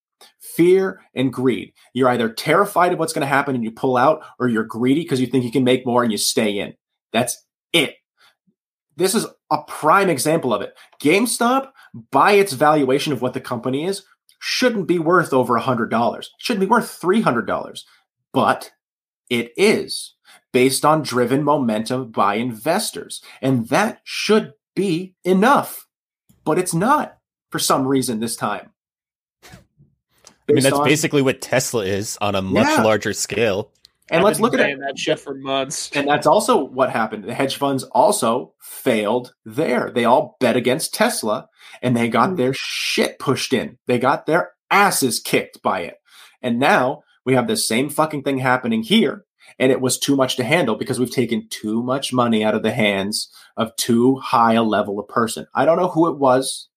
Fear 0.57 1.01
and 1.15 1.33
greed. 1.33 1.73
You're 1.95 2.09
either 2.09 2.29
terrified 2.29 2.93
of 2.93 2.99
what's 2.99 3.13
going 3.13 3.23
to 3.23 3.27
happen 3.27 3.55
and 3.55 3.65
you 3.65 3.71
pull 3.71 3.97
out, 3.97 4.25
or 4.39 4.49
you're 4.49 4.65
greedy 4.65 5.03
because 5.03 5.21
you 5.21 5.27
think 5.27 5.45
you 5.45 5.53
can 5.53 5.65
make 5.65 5.87
more 5.87 6.03
and 6.03 6.13
you 6.13 6.19
stay 6.19 6.59
in. 6.59 6.75
That's 7.13 7.45
it. 7.73 7.97
This 8.97 9.15
is 9.15 9.27
a 9.51 9.63
prime 9.63 10.11
example 10.11 10.53
of 10.53 10.61
it. 10.61 10.77
GameStop, 11.01 11.71
by 12.11 12.33
its 12.33 12.53
valuation 12.53 13.13
of 13.13 13.23
what 13.23 13.35
the 13.35 13.41
company 13.41 13.87
is, 13.87 14.03
shouldn't 14.39 14.87
be 14.87 14.99
worth 14.99 15.33
over 15.33 15.59
$100. 15.59 16.27
Shouldn't 16.39 16.61
be 16.61 16.67
worth 16.67 17.01
$300. 17.01 17.83
But 18.33 18.73
it 19.31 19.53
is 19.57 20.15
based 20.53 20.85
on 20.85 21.03
driven 21.03 21.43
momentum 21.43 22.11
by 22.11 22.35
investors. 22.35 23.23
And 23.41 23.69
that 23.69 24.01
should 24.05 24.53
be 24.75 25.15
enough. 25.25 25.87
But 26.45 26.59
it's 26.59 26.75
not 26.75 27.19
for 27.51 27.59
some 27.59 27.87
reason 27.87 28.21
this 28.21 28.37
time. 28.37 28.72
I 30.53 30.55
mean, 30.55 30.65
that's 30.65 30.77
on- 30.77 30.85
basically 30.85 31.23
what 31.23 31.41
Tesla 31.41 31.85
is 31.85 32.19
on 32.21 32.35
a 32.35 32.43
much 32.43 32.69
Yeah. 32.69 32.83
larger 32.83 33.13
scale. 33.13 33.71
And 34.11 34.19
I've 34.19 34.25
let's 34.25 34.39
been 34.39 34.43
look 34.43 34.55
at 34.55 34.61
it. 34.61 34.79
that 34.81 34.99
shit 34.99 35.19
for 35.19 35.35
months. 35.35 35.91
And 35.95 36.07
that's 36.07 36.27
also 36.27 36.65
what 36.65 36.91
happened. 36.91 37.25
The 37.25 37.35
hedge 37.35 37.57
funds 37.57 37.85
also 37.85 38.53
failed 38.61 39.33
there. 39.45 39.91
They 39.95 40.05
all 40.05 40.37
bet 40.41 40.57
against 40.57 40.93
Tesla 40.93 41.49
and 41.81 41.97
they 41.97 42.09
got 42.09 42.31
hmm. 42.31 42.37
their 42.37 42.53
shit 42.55 43.19
pushed 43.19 43.53
in. 43.53 43.79
They 43.87 43.99
got 43.99 44.27
their 44.27 44.53
asses 44.71 45.19
kicked 45.19 45.63
by 45.63 45.81
it. 45.81 45.95
And 46.43 46.59
now 46.59 47.03
we 47.25 47.35
have 47.35 47.47
the 47.47 47.57
same 47.57 47.89
fucking 47.89 48.23
thing 48.23 48.39
happening 48.39 48.83
here. 48.83 49.25
And 49.59 49.71
it 49.71 49.81
was 49.81 49.99
too 49.99 50.17
much 50.17 50.37
to 50.37 50.45
handle 50.45 50.77
because 50.77 50.99
we've 50.99 51.11
taken 51.11 51.47
too 51.49 51.83
much 51.83 52.13
money 52.13 52.43
out 52.43 52.55
of 52.55 52.63
the 52.63 52.73
hands 52.73 53.29
of 53.57 53.75
too 53.77 54.17
high 54.17 54.55
a 54.55 54.63
level 54.63 54.99
of 54.99 55.09
person. 55.09 55.47
I 55.55 55.65
don't 55.65 55.79
know 55.79 55.89
who 55.89 56.09
it 56.09 56.19
was. 56.19 56.69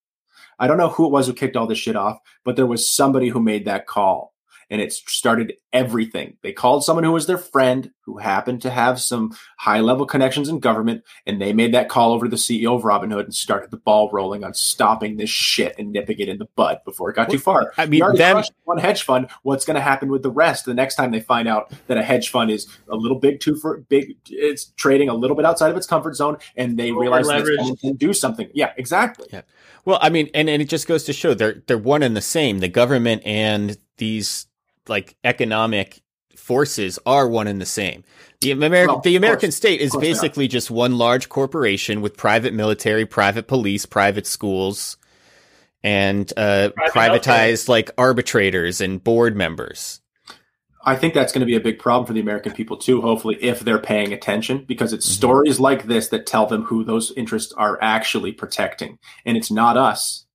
I 0.60 0.68
don't 0.68 0.78
know 0.78 0.90
who 0.90 1.06
it 1.06 1.12
was 1.12 1.28
who 1.28 1.34
kicked 1.34 1.56
all 1.56 1.68
this 1.68 1.78
shit 1.78 1.96
off, 1.96 2.20
but 2.44 2.56
there 2.56 2.66
was 2.66 2.90
somebody 2.90 3.30
who 3.30 3.42
made 3.42 3.66
that 3.66 3.88
call 3.88 4.35
and 4.70 4.82
it 4.82 4.94
started 4.94 5.54
everything. 5.74 6.38
They 6.42 6.54
called 6.54 6.84
someone 6.84 7.04
who 7.04 7.12
was 7.12 7.28
their 7.28 7.38
friend 7.38 7.92
who 8.02 8.18
happened 8.18 8.62
to 8.62 8.70
have 8.70 9.02
some 9.02 9.36
high 9.58 9.80
level 9.80 10.06
connections 10.06 10.48
in 10.48 10.60
government, 10.60 11.04
and 11.26 11.42
they 11.42 11.54
made 11.54 11.74
that 11.74 11.90
call 11.90 12.14
over 12.14 12.26
to 12.26 12.30
the 12.30 12.36
CEO 12.36 12.76
of 12.76 12.84
Robinhood 12.84 13.26
and 13.26 13.34
started 13.34 13.72
the 13.72 13.78
ball 13.78 14.10
rolling 14.12 14.44
on 14.44 14.54
stopping 14.54 15.18
this 15.18 15.30
shit 15.30 15.76
and 15.78 15.92
nipping 15.92 16.20
it 16.20 16.30
in 16.30 16.38
the 16.38 16.48
bud 16.56 16.80
before 16.86 17.10
it 17.10 17.16
got 17.16 17.30
too 17.30 17.40
far. 17.40 17.74
I 17.78 17.86
mean, 17.88 18.04
them. 18.16 18.44
one 18.64 18.78
hedge 18.78 19.04
fund. 19.04 19.28
What's 19.44 19.66
going 19.66 19.76
to 19.76 19.82
happen 19.82 20.10
with 20.10 20.24
the 20.24 20.32
rest 20.32 20.66
the 20.66 20.74
next 20.74 20.96
time 20.96 21.12
they 21.12 21.20
find 21.20 21.48
out 21.48 21.74
that 21.88 21.98
a 21.98 22.04
hedge 22.04 22.30
fund 22.30 22.52
is 22.52 22.68
a 22.90 22.96
little 22.96 23.20
big 23.20 23.40
too 23.40 23.56
for 23.56 23.80
big? 23.90 24.16
It's 24.30 24.66
trading 24.78 25.10
a 25.10 25.14
little 25.14 25.36
bit 25.36 25.46
outside 25.46 25.72
of 25.72 25.78
its 25.78 25.88
comfort 25.88 26.16
zone, 26.16 26.38
and 26.56 26.78
they 26.78 26.92
realize 26.92 27.28
someone 27.28 27.76
can 27.78 27.96
do 27.96 28.14
something. 28.14 28.50
Yeah, 28.54 28.74
exactly. 28.78 29.28
Yeah. 29.32 29.42
Well, 29.86 30.00
I 30.02 30.10
mean, 30.10 30.30
and, 30.34 30.50
and 30.50 30.62
it 30.62 30.70
just 30.70 30.88
goes 30.88 31.04
to 31.06 31.14
show 31.14 31.34
they're 31.34 31.64
they're 31.68 31.78
one 31.78 32.04
and 32.04 32.16
the 32.16 32.22
same. 32.22 32.60
The 32.60 32.68
government 32.68 33.24
and 33.26 33.78
these 33.98 34.48
like 34.88 35.16
economic 35.24 36.02
forces 36.36 37.00
are 37.06 37.28
one 37.28 37.48
and 37.48 37.60
the 37.62 37.66
same. 37.66 38.04
The 38.42 38.52
American 38.52 38.96
Well, 38.96 39.02
the 39.02 39.16
American 39.16 39.48
course. 39.48 39.56
state 39.56 39.82
is 39.82 39.96
basically 39.96 40.48
just 40.48 40.70
one 40.70 40.98
large 40.98 41.30
corporation 41.30 42.02
with 42.02 42.18
private 42.18 42.54
military, 42.54 43.06
private 43.06 43.48
police, 43.48 43.86
private 43.86 44.28
schools, 44.28 44.98
and 45.84 46.32
uh, 46.38 46.70
Private 46.76 47.24
privatized 47.24 47.70
like 47.70 47.90
arbitrators 47.98 48.82
and 48.82 49.04
board 49.04 49.36
members. 49.36 50.02
I 50.88 50.96
think 50.96 51.16
that's 51.16 51.34
going 51.34 51.40
to 51.40 51.48
be 51.48 51.56
a 51.56 51.60
big 51.60 51.80
problem 51.80 52.06
for 52.06 52.14
the 52.14 52.20
American 52.20 52.52
people 52.54 52.78
too, 52.78 53.02
hopefully, 53.02 53.38
if 53.42 53.62
they're 53.62 53.80
paying 53.80 54.14
attention, 54.14 54.66
because 54.68 54.94
it's 54.94 55.08
Mhm. 55.10 55.14
stories 55.14 55.60
like 55.60 55.88
this 55.88 56.10
that 56.10 56.28
tell 56.28 56.46
them 56.46 56.64
who 56.66 56.84
those 56.84 57.12
interests 57.18 57.52
are 57.54 57.80
actually 57.82 58.32
protecting. 58.32 59.00
And 59.26 59.36
it's 59.36 59.50
not 59.50 59.78
us. 59.78 60.26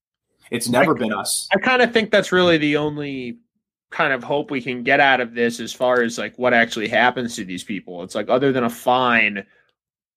It's 0.51 0.69
never 0.69 0.95
been 0.95 1.13
us. 1.13 1.47
I 1.55 1.61
kind 1.61 1.83
of 1.83 1.93
think 1.93 2.11
that's 2.11 2.33
really 2.33 2.59
the 2.59 2.77
only 2.79 3.39
kind 3.91 4.13
of 4.13 4.23
hope 4.23 4.51
we 4.51 4.63
can 4.63 4.83
get 4.83 5.01
out 5.01 5.21
of 5.21 5.35
this 5.35 5.61
as 5.61 5.73
far 5.73 6.03
as 6.03 6.17
like 6.17 6.39
what 6.39 6.55
actually 6.55 6.89
happens 6.89 7.37
to 7.37 7.45
these 7.45 7.65
people. 7.65 8.03
It's 8.03 8.15
like 8.15 8.29
other 8.29 8.53
than 8.53 8.65
a 8.65 8.71
fine, 8.71 9.45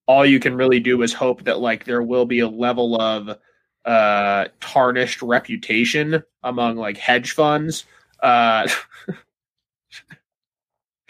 all 0.08 0.26
you 0.26 0.40
can 0.40 0.56
really 0.56 0.80
do 0.80 1.02
is 1.02 1.14
hope 1.14 1.44
that 1.44 1.60
like 1.60 1.86
there 1.86 2.04
will 2.04 2.26
be 2.26 2.40
a 2.40 2.48
level 2.48 3.00
of 3.02 3.38
uh 3.86 4.46
tarnished 4.62 5.22
reputation 5.22 6.24
among 6.44 6.78
like 6.78 6.98
hedge 6.98 7.32
funds. 7.32 7.86
Uh 8.22 8.68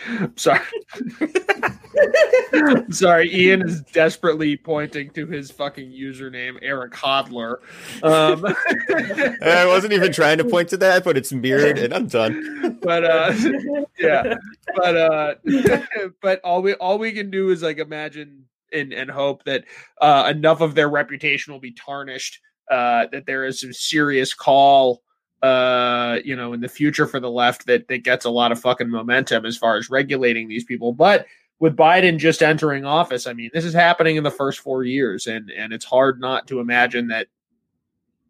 sorry. 0.36 0.60
sorry, 2.90 3.34
Ian 3.34 3.62
is 3.64 3.82
desperately 3.82 4.58
pointing 4.58 5.10
to 5.12 5.28
his 5.28 5.52
fucking 5.52 5.92
username, 5.92 6.58
Erik 6.62 6.94
Hodler. 6.94 7.58
Um 8.02 8.46
I 9.42 9.66
wasn't 9.68 9.94
even 9.94 10.12
trying 10.12 10.38
to 10.40 10.46
point 10.46 10.70
to 10.70 10.78
that, 10.78 11.04
but 11.04 11.18
it's 11.18 11.32
mirrored, 11.32 11.78
and 11.78 11.94
I'm 11.94 12.08
done. 12.08 12.80
but 12.82 13.04
uh 13.04 13.34
yeah 14.00 14.36
but 14.76 14.96
uh 14.96 15.36
but 16.22 16.42
all 16.44 16.62
we 16.62 16.74
all 16.76 16.98
we 16.98 17.12
can 17.12 17.30
do 17.30 17.50
is 17.50 17.62
like 17.62 17.78
imagine 17.78 18.46
and 18.72 18.94
and 18.94 19.10
hope 19.10 19.44
that 19.46 19.66
uh 20.02 20.32
enough 20.34 20.62
of 20.62 20.76
their 20.76 20.90
reputation 20.90 21.54
will 21.54 21.60
be 21.60 21.72
tarnished 21.74 22.40
uh 22.72 23.06
that 23.12 23.26
there 23.26 23.46
is 23.46 23.60
some 23.62 23.74
serious 23.74 24.34
call 24.34 25.03
uh 25.44 26.20
you 26.24 26.36
know 26.36 26.54
in 26.54 26.62
the 26.62 26.68
future 26.70 27.06
for 27.06 27.20
the 27.20 27.30
left 27.30 27.66
that 27.68 27.88
that 27.90 28.00
gets 28.04 28.26
a 28.26 28.30
lot 28.30 28.52
of 28.52 28.60
fucking 28.60 28.90
momentum 28.90 29.46
as 29.46 29.58
far 29.58 29.76
as 29.78 29.90
regulating 29.90 30.48
these 30.48 30.64
people 30.64 30.94
but 30.94 31.26
with 31.60 31.76
Biden 31.76 32.18
just 32.18 32.42
entering 32.42 32.86
office 32.86 33.28
I 33.28 33.34
mean 33.34 33.50
this 33.54 33.66
is 33.66 33.74
happening 33.74 34.16
in 34.16 34.24
the 34.24 34.32
first 34.32 34.60
4 34.60 34.84
years 34.86 35.28
and 35.28 35.52
and 35.52 35.74
it's 35.74 35.86
hard 35.86 36.20
not 36.22 36.48
to 36.48 36.60
imagine 36.62 37.08
that 37.10 37.28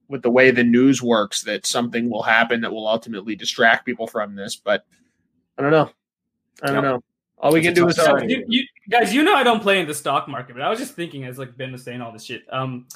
with 0.07 0.24
the 0.24 0.30
way 0.32 0.51
the 0.51 0.64
news 0.64 1.01
works 1.01 1.43
that 1.43 1.66
something 1.66 2.09
will 2.09 2.24
happen 2.24 2.61
that 2.61 2.72
will 2.74 2.88
ultimately 2.88 3.36
distract 3.36 3.86
people 3.86 4.07
from 4.07 4.36
this 4.36 4.55
but 4.55 4.86
i 5.57 5.61
don't 5.61 5.72
know 5.72 5.89
i 6.64 6.68
don't 6.68 6.76
Yep. 6.76 6.84
know 6.84 7.03
all 7.39 7.51
we 7.51 7.59
It's 7.59 7.68
can 7.68 7.74
do 7.76 7.88
is 7.88 7.95
time. 7.97 8.05
hope. 8.05 8.20
Sorry. 8.20 8.32
you, 8.32 8.45
you, 8.47 8.64
guys, 8.89 9.14
you 9.14 9.22
know 9.22 9.36
I 9.36 9.43
don't 9.43 9.61
play 9.61 9.78
in 9.82 9.86
the 9.86 9.93
stock 9.93 10.30
market, 10.30 10.53
but 10.53 10.61
I 10.61 10.70
was 10.70 10.80
just 10.80 10.93
thinking 10.93 11.26
as 11.26 11.38
like 11.38 11.57
Ben 11.57 11.74
was 11.74 11.84
saying 11.84 11.99
all 11.99 12.14
this 12.14 12.24
shit. 12.24 12.43
Um, 12.49 12.88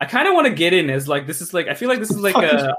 I 0.00 0.06
kind 0.06 0.26
of 0.26 0.34
want 0.34 0.48
to 0.48 0.52
get 0.52 0.72
in 0.72 0.90
as 0.90 1.06
like 1.06 1.24
this 1.24 1.40
is 1.40 1.54
like 1.54 1.68
I 1.68 1.74
feel 1.74 1.88
like 1.88 2.00
this 2.00 2.10
is 2.10 2.18
like 2.18 2.34
a 2.42 2.74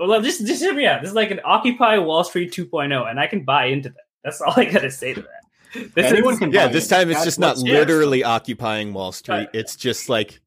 Well, 0.00 0.22
just 0.22 0.46
just 0.46 0.62
hear 0.62 0.72
me 0.74 0.86
out. 0.86 1.02
This 1.02 1.10
is 1.10 1.14
like 1.16 1.30
an 1.30 1.40
Occupy 1.44 1.98
Wall 1.98 2.24
Street 2.24 2.52
2.0, 2.52 3.10
and 3.10 3.20
I 3.20 3.26
can 3.26 3.44
buy 3.44 3.66
into 3.66 3.90
that. 3.90 3.98
That's 4.24 4.40
all 4.40 4.54
I 4.56 4.64
gotta 4.64 4.90
say 4.90 5.14
to 5.14 5.20
that. 5.22 5.94
This 5.94 6.06
Anyone 6.06 6.32
is, 6.34 6.38
can 6.40 6.50
Yeah, 6.52 6.66
buy 6.66 6.72
this 6.72 6.86
it. 6.86 6.88
time 6.94 7.10
it's 7.10 7.18
That's 7.18 7.24
just 7.26 7.38
not 7.38 7.56
what's- 7.56 7.64
yeah. 7.64 7.78
literally 7.78 8.24
occupying 8.24 8.92
Wall 8.92 9.12
Street. 9.12 9.34
Right. 9.34 9.48
It's 9.52 9.76
just 9.76 10.08
like 10.08 10.40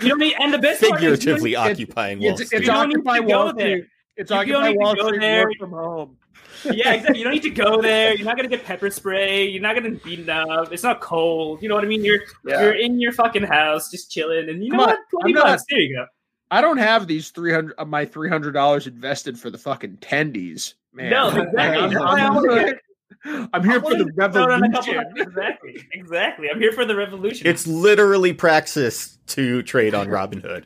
you 0.00 0.08
don't 0.08 0.18
need, 0.18 0.34
and 0.38 0.52
the 0.54 0.58
best 0.58 0.80
part 0.82 0.98
is 1.00 1.02
you 1.02 1.08
don't 1.08 1.16
figuratively 1.18 1.56
occupying 1.56 2.20
Wall 2.20 2.30
It's, 2.32 2.46
Street. 2.46 2.58
it's 2.58 2.66
You 2.66 2.72
don't 2.72 2.88
need 2.88 2.96
Occupy 2.98 3.18
to 3.18 3.26
go 3.26 3.28
Wall 3.44 3.52
there. 3.54 3.76
Street. 3.78 3.84
It's 4.16 4.30
You 4.30 4.36
don't 4.36 4.40
Occupy 4.40 4.68
need 4.68 4.72
to 4.74 4.78
Wall 4.78 4.94
go 4.94 5.06
Street. 5.08 5.20
there. 5.20 5.44
Work 5.46 5.56
from 5.58 5.70
home. 5.70 6.16
yeah, 6.64 6.92
exactly. 6.92 7.18
You 7.18 7.24
don't 7.24 7.32
need 7.32 7.42
to 7.42 7.50
go 7.50 7.80
there. 7.82 8.14
You're 8.14 8.26
not 8.26 8.36
gonna 8.36 8.48
get 8.48 8.64
pepper 8.64 8.90
spray. 8.90 9.48
You're 9.48 9.62
not 9.62 9.74
gonna 9.74 9.90
be 9.90 9.96
beaten 10.04 10.30
up. 10.30 10.72
It's 10.72 10.82
not 10.84 11.00
cold. 11.00 11.60
You 11.62 11.68
know 11.68 11.74
what 11.74 11.84
I 11.84 11.88
mean? 11.88 12.04
You're 12.04 12.20
Yeah. 12.46 12.60
you're 12.62 12.72
in 12.74 13.00
your 13.00 13.12
fucking 13.12 13.42
house, 13.44 13.90
just 13.90 14.12
chilling, 14.12 14.48
and 14.48 14.62
you 14.62 14.70
Come 14.70 14.76
know 14.78 14.84
on, 14.84 14.88
what? 14.90 14.98
Twenty 15.10 15.30
I'm 15.32 15.34
not- 15.34 15.46
bucks. 15.46 15.64
There 15.68 15.80
you 15.80 15.96
go. 15.96 16.06
I 16.52 16.60
don't 16.60 16.76
have 16.76 17.06
these 17.06 17.30
three 17.30 17.50
hundred 17.52 17.74
uh, 17.78 17.86
my 17.86 18.04
three 18.04 18.28
hundred 18.28 18.52
dollars 18.52 18.86
invested 18.86 19.38
for 19.38 19.48
the 19.48 19.56
fucking 19.56 19.96
tendies, 20.02 20.74
man. 20.92 21.10
No, 21.10 21.28
exactly. 21.42 21.62
I'm, 21.62 21.90
That's 21.90 22.04
why 22.04 22.20
I 22.20 22.26
I'm- 22.26 23.48
I'm 23.54 23.64
here 23.64 23.80
for 23.80 23.90
the 23.96 24.04
wanted 24.04 24.06
to 24.06 24.12
throw 24.12 24.28
down 24.48 24.64
a 24.64 24.70
couple- 24.72 24.94
revolution. 24.94 25.14
Exactly, 25.16 25.88
exactly. 25.92 26.48
I'm 26.52 26.60
here 26.60 26.72
for 26.72 26.84
the 26.84 26.96
revolution. 26.96 27.46
It's 27.46 27.66
literally 27.66 28.32
praxis 28.32 29.18
to 29.28 29.62
trade 29.62 29.94
on 29.94 30.08
Robinhood. 30.08 30.64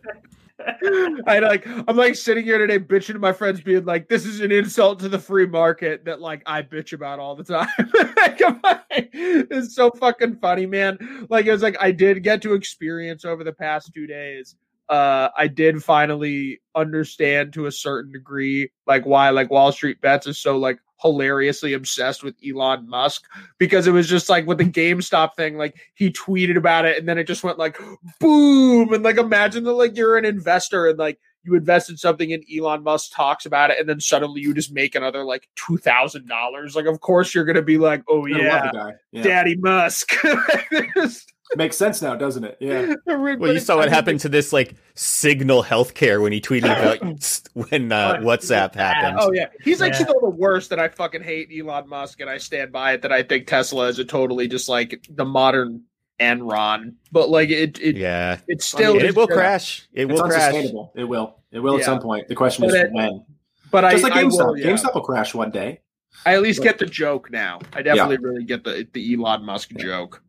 I 1.28 1.38
like 1.38 1.66
I'm 1.66 1.96
like 1.96 2.16
sitting 2.16 2.44
here 2.44 2.58
today 2.58 2.78
bitching 2.80 3.12
to 3.12 3.18
my 3.20 3.32
friends, 3.32 3.60
being 3.60 3.84
like, 3.84 4.08
"This 4.08 4.26
is 4.26 4.40
an 4.40 4.50
insult 4.50 4.98
to 5.00 5.08
the 5.08 5.18
free 5.18 5.46
market 5.46 6.04
that 6.06 6.20
like 6.20 6.42
I 6.46 6.62
bitch 6.62 6.92
about 6.94 7.20
all 7.20 7.36
the 7.36 7.44
time." 7.44 7.68
Like, 8.16 8.42
I'm 8.44 8.60
like, 8.64 9.10
it's 9.12 9.74
so 9.76 9.90
fucking 9.92 10.36
funny, 10.36 10.66
man. 10.66 11.26
Like 11.30 11.46
it 11.46 11.52
was 11.52 11.62
like 11.62 11.76
I 11.80 11.92
did 11.92 12.24
get 12.24 12.42
to 12.42 12.54
experience 12.54 13.24
over 13.24 13.44
the 13.44 13.52
past 13.52 13.92
two 13.94 14.06
days. 14.08 14.56
Uh, 14.88 15.30
I 15.36 15.48
did 15.48 15.82
finally 15.82 16.60
understand 16.74 17.52
to 17.54 17.66
a 17.66 17.72
certain 17.72 18.12
degree 18.12 18.70
like 18.86 19.04
why 19.04 19.30
like 19.30 19.50
Wall 19.50 19.72
Street 19.72 20.00
Bets 20.00 20.26
is 20.26 20.38
so 20.38 20.56
like 20.58 20.78
hilariously 21.02 21.72
obsessed 21.72 22.22
with 22.22 22.34
Elon 22.46 22.88
Musk 22.88 23.24
because 23.58 23.86
it 23.86 23.92
was 23.92 24.08
just 24.08 24.28
like 24.28 24.46
with 24.46 24.58
the 24.58 24.64
GameStop 24.64 25.34
thing, 25.34 25.56
like 25.56 25.76
he 25.94 26.10
tweeted 26.10 26.56
about 26.56 26.84
it 26.84 26.98
and 26.98 27.08
then 27.08 27.18
it 27.18 27.26
just 27.26 27.44
went 27.44 27.58
like 27.58 27.78
boom 28.20 28.92
and 28.92 29.02
like 29.02 29.18
imagine 29.18 29.64
that 29.64 29.72
like 29.72 29.96
you're 29.96 30.16
an 30.16 30.24
investor 30.24 30.86
and 30.86 30.98
like 30.98 31.18
you 31.42 31.54
invested 31.54 31.98
something 31.98 32.32
and 32.32 32.44
Elon 32.52 32.82
Musk 32.82 33.12
talks 33.12 33.46
about 33.46 33.70
it 33.70 33.78
and 33.78 33.88
then 33.88 34.00
suddenly 34.00 34.40
you 34.40 34.52
just 34.52 34.72
make 34.72 34.94
another 34.94 35.24
like 35.24 35.48
two 35.54 35.76
thousand 35.76 36.28
dollars. 36.28 36.74
Like 36.74 36.86
of 36.86 37.00
course 37.00 37.34
you're 37.34 37.44
gonna 37.44 37.62
be 37.62 37.78
like, 37.78 38.02
oh 38.08 38.26
yeah. 38.26 38.70
Yeah. 39.12 39.22
Daddy 39.22 39.56
Musk. 39.56 40.12
Makes 41.54 41.76
sense 41.76 42.02
now, 42.02 42.16
doesn't 42.16 42.42
it? 42.44 42.56
Yeah. 42.60 42.94
Well, 43.06 43.52
you 43.52 43.60
saw 43.60 43.76
what 43.76 43.88
happened 43.88 44.20
to 44.20 44.28
this 44.28 44.52
like 44.52 44.74
Signal 44.94 45.62
Healthcare 45.62 46.20
when 46.20 46.32
he 46.32 46.40
tweeted 46.40 46.64
about 46.64 47.70
when 47.70 47.92
uh, 47.92 48.16
WhatsApp 48.16 48.74
happened. 48.74 49.18
Oh 49.20 49.32
yeah, 49.32 49.46
he's 49.62 49.80
like 49.80 49.92
Yeah. 49.92 50.00
still 50.04 50.20
the 50.20 50.30
worst. 50.30 50.70
That 50.70 50.78
I 50.80 50.88
fucking 50.88 51.22
hate 51.22 51.50
Elon 51.56 51.88
Musk, 51.88 52.20
and 52.20 52.28
I 52.28 52.38
stand 52.38 52.72
by 52.72 52.92
it. 52.94 53.02
That 53.02 53.12
I 53.12 53.22
think 53.22 53.46
Tesla 53.46 53.86
is 53.88 53.98
a 53.98 54.04
totally 54.04 54.48
just 54.48 54.68
like 54.68 55.06
the 55.10 55.24
modern 55.24 55.82
Enron, 56.20 56.94
but 57.12 57.28
like 57.28 57.50
it, 57.50 57.78
it, 57.80 57.96
Yeah, 57.96 58.38
it's 58.48 58.64
still. 58.66 58.94
And 58.94 59.02
it 59.02 59.14
will 59.14 59.26
just- 59.26 59.36
crash. 59.38 59.88
It 59.92 60.10
It's 60.10 60.20
will 60.20 60.28
crash. 60.28 60.42
unsustainable. 60.48 60.92
It 60.96 61.04
will. 61.04 61.36
It 61.52 61.60
will 61.60 61.74
Yeah. 61.74 61.78
at 61.80 61.84
some 61.84 62.00
point. 62.00 62.26
The 62.28 62.34
question 62.34 62.62
But 62.62 62.74
is 62.74 62.82
it- 62.82 62.92
when. 62.92 63.24
But 63.70 63.84
I, 63.84 63.90
Just 63.92 64.04
like 64.04 64.12
I 64.14 64.22
GameStop. 64.24 64.46
will, 64.46 64.58
yeah. 64.58 64.66
GameStop 64.68 64.94
will 64.94 65.00
crash 65.02 65.34
one 65.34 65.50
day. 65.50 65.80
I 66.24 66.34
at 66.34 66.42
least 66.42 66.62
get 66.62 66.78
the 66.78 66.86
joke 66.86 67.30
now. 67.30 67.60
I 67.72 67.82
definitely 67.82 68.16
really 68.18 68.44
get 68.44 68.64
the 68.64 68.86
the 68.92 69.14
Elon 69.14 69.44
Musk 69.44 69.70
joke. 69.76 70.22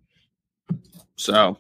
So 1.18 1.58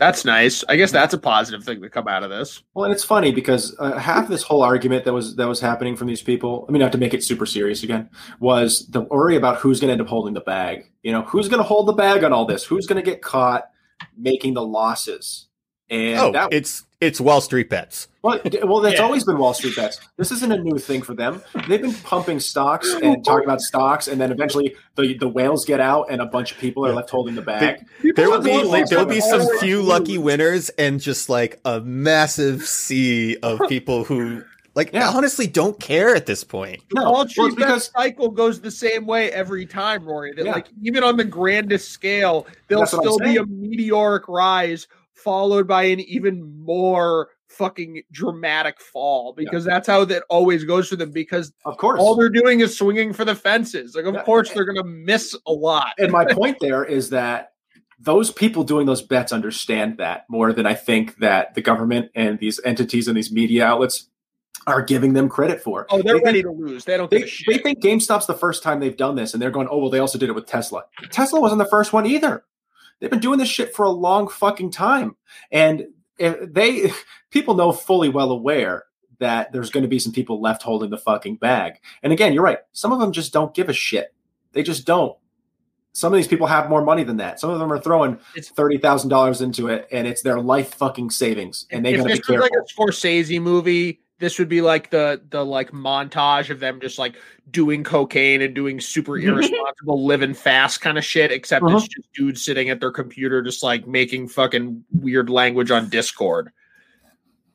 that's 0.00 0.24
nice. 0.24 0.64
I 0.66 0.76
guess 0.76 0.90
that's 0.90 1.12
a 1.12 1.18
positive 1.18 1.62
thing 1.62 1.82
to 1.82 1.90
come 1.90 2.08
out 2.08 2.22
of 2.22 2.30
this. 2.30 2.62
Well, 2.72 2.86
and 2.86 2.94
it's 2.94 3.04
funny 3.04 3.32
because 3.32 3.76
uh, 3.78 3.98
half 3.98 4.28
this 4.28 4.42
whole 4.42 4.62
argument 4.62 5.04
that 5.04 5.12
was 5.12 5.36
that 5.36 5.46
was 5.46 5.60
happening 5.60 5.94
from 5.94 6.06
these 6.06 6.22
people. 6.22 6.64
I 6.68 6.72
mean, 6.72 6.80
not 6.80 6.92
to 6.92 6.98
make 6.98 7.12
it 7.12 7.22
super 7.22 7.44
serious 7.44 7.82
again, 7.82 8.08
was 8.38 8.86
the 8.88 9.02
worry 9.02 9.36
about 9.36 9.58
who's 9.58 9.78
going 9.78 9.88
to 9.88 9.92
end 9.92 10.00
up 10.00 10.08
holding 10.08 10.32
the 10.32 10.40
bag. 10.40 10.90
You 11.02 11.12
know, 11.12 11.22
who's 11.22 11.48
going 11.48 11.58
to 11.58 11.68
hold 11.68 11.86
the 11.86 11.92
bag 11.92 12.24
on 12.24 12.32
all 12.32 12.46
this? 12.46 12.64
Who's 12.64 12.86
going 12.86 13.02
to 13.02 13.08
get 13.08 13.20
caught 13.20 13.70
making 14.16 14.54
the 14.54 14.64
losses? 14.64 15.48
And 15.90 16.18
Oh, 16.18 16.32
that, 16.32 16.52
it's 16.52 16.86
it's 17.00 17.20
Wall 17.20 17.40
Street 17.40 17.70
bets. 17.70 18.08
well, 18.22 18.38
d- 18.44 18.58
well, 18.64 18.80
that's 18.80 18.96
Yeah. 18.98 19.04
always 19.04 19.24
been 19.24 19.38
Wall 19.38 19.54
Street 19.54 19.74
bets. 19.76 19.98
This 20.18 20.30
isn't 20.30 20.52
a 20.52 20.58
new 20.58 20.78
thing 20.78 21.02
for 21.02 21.14
them. 21.14 21.42
They've 21.68 21.80
been 21.80 21.94
pumping 21.94 22.38
stocks 22.40 22.92
and 23.02 23.24
talking 23.24 23.44
about 23.44 23.60
stocks, 23.62 24.06
and 24.08 24.20
then 24.20 24.30
eventually 24.30 24.74
the 24.96 25.16
the 25.18 25.28
whales 25.28 25.64
get 25.64 25.80
out, 25.80 26.06
and 26.10 26.20
a 26.20 26.26
bunch 26.26 26.52
of 26.52 26.58
people 26.58 26.86
are 26.86 26.92
left 26.92 27.10
holding 27.10 27.34
the 27.34 27.42
bag. 27.42 27.86
There 28.16 28.28
will 28.30 28.42
be 28.42 28.62
like, 28.62 28.86
there 28.86 28.98
will 28.98 29.06
be 29.06 29.20
some 29.20 29.42
few 29.58 29.82
lucky 29.82 30.18
winners 30.18 30.68
and 30.70 31.00
just 31.00 31.28
like 31.28 31.60
a 31.64 31.80
massive 31.80 32.62
sea 32.66 33.36
of 33.42 33.60
people 33.68 34.04
who 34.04 34.42
like 34.76 34.92
Yeah. 34.92 35.08
honestly 35.10 35.48
don't 35.48 35.80
care 35.80 36.14
at 36.14 36.26
this 36.26 36.44
point. 36.44 36.80
No, 36.94 37.02
Wall 37.02 37.12
well, 37.12 37.28
Street 37.28 37.46
it's 37.46 37.54
because 37.56 37.88
bet 37.88 38.02
cycle 38.02 38.28
goes 38.30 38.60
the 38.60 38.70
same 38.70 39.04
way 39.04 39.30
every 39.32 39.66
time, 39.66 40.04
Rory. 40.04 40.32
That 40.32 40.44
Yeah. 40.44 40.52
like 40.52 40.68
even 40.82 41.02
on 41.02 41.16
the 41.16 41.24
grandest 41.24 41.90
scale, 41.90 42.46
there'll 42.68 42.82
That's 42.82 42.92
still 42.96 43.18
be 43.18 43.36
a 43.36 43.44
meteoric 43.46 44.28
rise 44.28 44.86
followed 45.24 45.66
by 45.68 45.84
an 45.84 46.00
even 46.00 46.42
more 46.64 47.28
fucking 47.48 48.02
dramatic 48.12 48.80
fall 48.80 49.32
because 49.36 49.64
that's 49.64 49.86
how 49.88 50.04
that 50.04 50.22
always 50.30 50.62
goes 50.64 50.88
for 50.88 50.94
them 50.96 51.10
because 51.10 51.52
of 51.64 51.76
course 51.78 51.98
all 52.00 52.14
they're 52.14 52.28
doing 52.28 52.60
is 52.60 52.76
swinging 52.78 53.12
for 53.12 53.24
the 53.24 53.34
fences. 53.34 53.94
Like 53.96 54.04
of 54.04 54.14
Yeah. 54.14 54.22
course 54.22 54.50
they're 54.52 54.64
gonna 54.64 54.84
miss 54.84 55.36
a 55.46 55.52
lot. 55.52 55.94
and 55.98 56.12
my 56.12 56.24
point 56.32 56.58
there 56.60 56.84
is 56.84 57.10
that 57.10 57.52
those 57.98 58.30
people 58.30 58.62
doing 58.64 58.86
those 58.86 59.02
bets 59.02 59.32
understand 59.32 59.98
that 59.98 60.24
more 60.30 60.52
than 60.52 60.64
I 60.64 60.74
think 60.74 61.16
that 61.18 61.54
the 61.54 61.60
government 61.60 62.10
and 62.14 62.38
these 62.38 62.60
entities 62.64 63.08
and 63.08 63.16
these 63.16 63.30
media 63.32 63.64
outlets 63.66 64.08
are 64.66 64.82
giving 64.82 65.14
them 65.14 65.28
credit 65.28 65.60
for. 65.62 65.86
Oh, 65.90 66.00
they're 66.02 66.18
They 66.18 66.24
ready 66.24 66.42
think- 66.42 66.56
to 66.58 66.64
lose. 66.64 66.84
They 66.84 66.96
don't 66.96 67.10
They, 67.10 67.24
they 67.46 67.58
think 67.58 67.82
GameStop's 67.82 68.26
the 68.26 68.34
first 68.34 68.62
time 68.62 68.78
they've 68.78 68.96
done 68.96 69.16
this, 69.16 69.32
and 69.32 69.42
they're 69.42 69.50
going, 69.50 69.68
"Oh 69.70 69.78
well, 69.78 69.90
they 69.90 69.98
also 69.98 70.18
did 70.18 70.28
it 70.28 70.34
with 70.34 70.46
Tesla." 70.46 70.84
Tesla 71.10 71.40
wasn't 71.40 71.58
the 71.60 71.64
first 71.68 71.92
one 71.92 72.06
either. 72.06 72.44
They've 73.00 73.10
been 73.10 73.20
doing 73.20 73.38
this 73.38 73.48
shit 73.48 73.74
for 73.74 73.84
a 73.84 73.90
long 73.90 74.28
fucking 74.28 74.70
time, 74.72 75.16
and 75.50 75.86
they 76.18 76.92
people 77.30 77.54
know 77.54 77.72
fully 77.72 78.08
well 78.08 78.30
aware 78.30 78.84
that 79.18 79.52
there's 79.52 79.70
going 79.70 79.82
to 79.82 79.88
be 79.88 79.98
some 79.98 80.12
people 80.12 80.40
left 80.40 80.62
holding 80.62 80.90
the 80.90 80.98
fucking 80.98 81.36
bag. 81.36 81.74
And 82.02 82.12
again, 82.12 82.32
you're 82.32 82.42
right. 82.42 82.58
Some 82.72 82.92
of 82.92 83.00
them 83.00 83.12
just 83.12 83.32
don't 83.32 83.54
give 83.54 83.68
a 83.68 83.72
shit. 83.72 84.14
They 84.52 84.62
just 84.62 84.86
don't. 84.86 85.16
Some 85.92 86.12
of 86.12 86.16
these 86.16 86.28
people 86.28 86.46
have 86.46 86.70
more 86.70 86.82
money 86.82 87.02
than 87.02 87.16
that. 87.16 87.40
Some 87.40 87.50
of 87.50 87.58
them 87.58 87.72
are 87.72 87.80
throwing 87.80 88.18
thirty 88.38 88.78
thousand 88.78 89.10
dollars 89.10 89.40
into 89.40 89.68
it, 89.68 89.88
and 89.90 90.06
it's 90.06 90.22
their 90.22 90.40
life 90.40 90.74
fucking 90.74 91.10
savings, 91.10 91.66
and 91.70 91.84
they 91.84 91.94
got 91.94 92.06
to 92.06 92.14
be 92.14 92.20
careful. 92.20 92.42
like 92.42 92.52
a 92.52 92.72
Scorsese 92.72 93.42
movie, 93.42 94.00
this 94.20 94.38
would 94.38 94.48
be 94.48 94.60
like 94.60 94.90
the 94.90 95.20
the 95.30 95.44
like 95.44 95.72
montage 95.72 96.50
of 96.50 96.60
them 96.60 96.80
just 96.80 96.98
like 96.98 97.16
doing 97.50 97.82
cocaine 97.82 98.42
and 98.42 98.54
doing 98.54 98.78
super 98.80 99.18
irresponsible, 99.18 100.04
living 100.06 100.34
fast 100.34 100.80
kind 100.80 100.96
of 100.98 101.04
shit. 101.04 101.32
Except 101.32 101.64
Uh-huh. 101.64 101.76
it's 101.78 101.88
just 101.88 102.12
dudes 102.12 102.44
sitting 102.44 102.70
at 102.70 102.78
their 102.80 102.92
computer, 102.92 103.42
just 103.42 103.62
like 103.62 103.86
making 103.88 104.28
fucking 104.28 104.84
weird 104.92 105.28
language 105.30 105.70
on 105.72 105.88
Discord. 105.88 106.50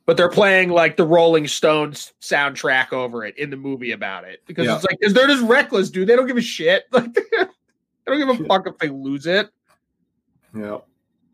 But 0.04 0.16
they're 0.16 0.28
playing 0.30 0.68
like 0.70 0.96
the 0.96 1.06
Rolling 1.06 1.48
Stones 1.48 2.12
soundtrack 2.20 2.92
over 2.92 3.24
it 3.24 3.36
in 3.38 3.50
the 3.50 3.56
movie 3.56 3.90
about 3.92 4.24
it 4.24 4.42
because 4.46 4.66
Yeah. 4.66 4.76
it's 4.76 4.84
like 4.84 4.98
because 5.00 5.14
they're 5.14 5.26
just 5.26 5.42
reckless, 5.44 5.90
dude. 5.90 6.08
They 6.08 6.14
don't 6.14 6.26
give 6.26 6.36
a 6.36 6.40
shit. 6.42 6.84
Like 6.92 7.12
they 7.14 8.14
don't 8.18 8.36
give 8.36 8.40
a 8.40 8.44
fuck 8.48 8.68
if 8.68 8.78
they 8.78 8.88
lose 8.88 9.26
it. 9.26 9.48
yeah, 10.56 10.78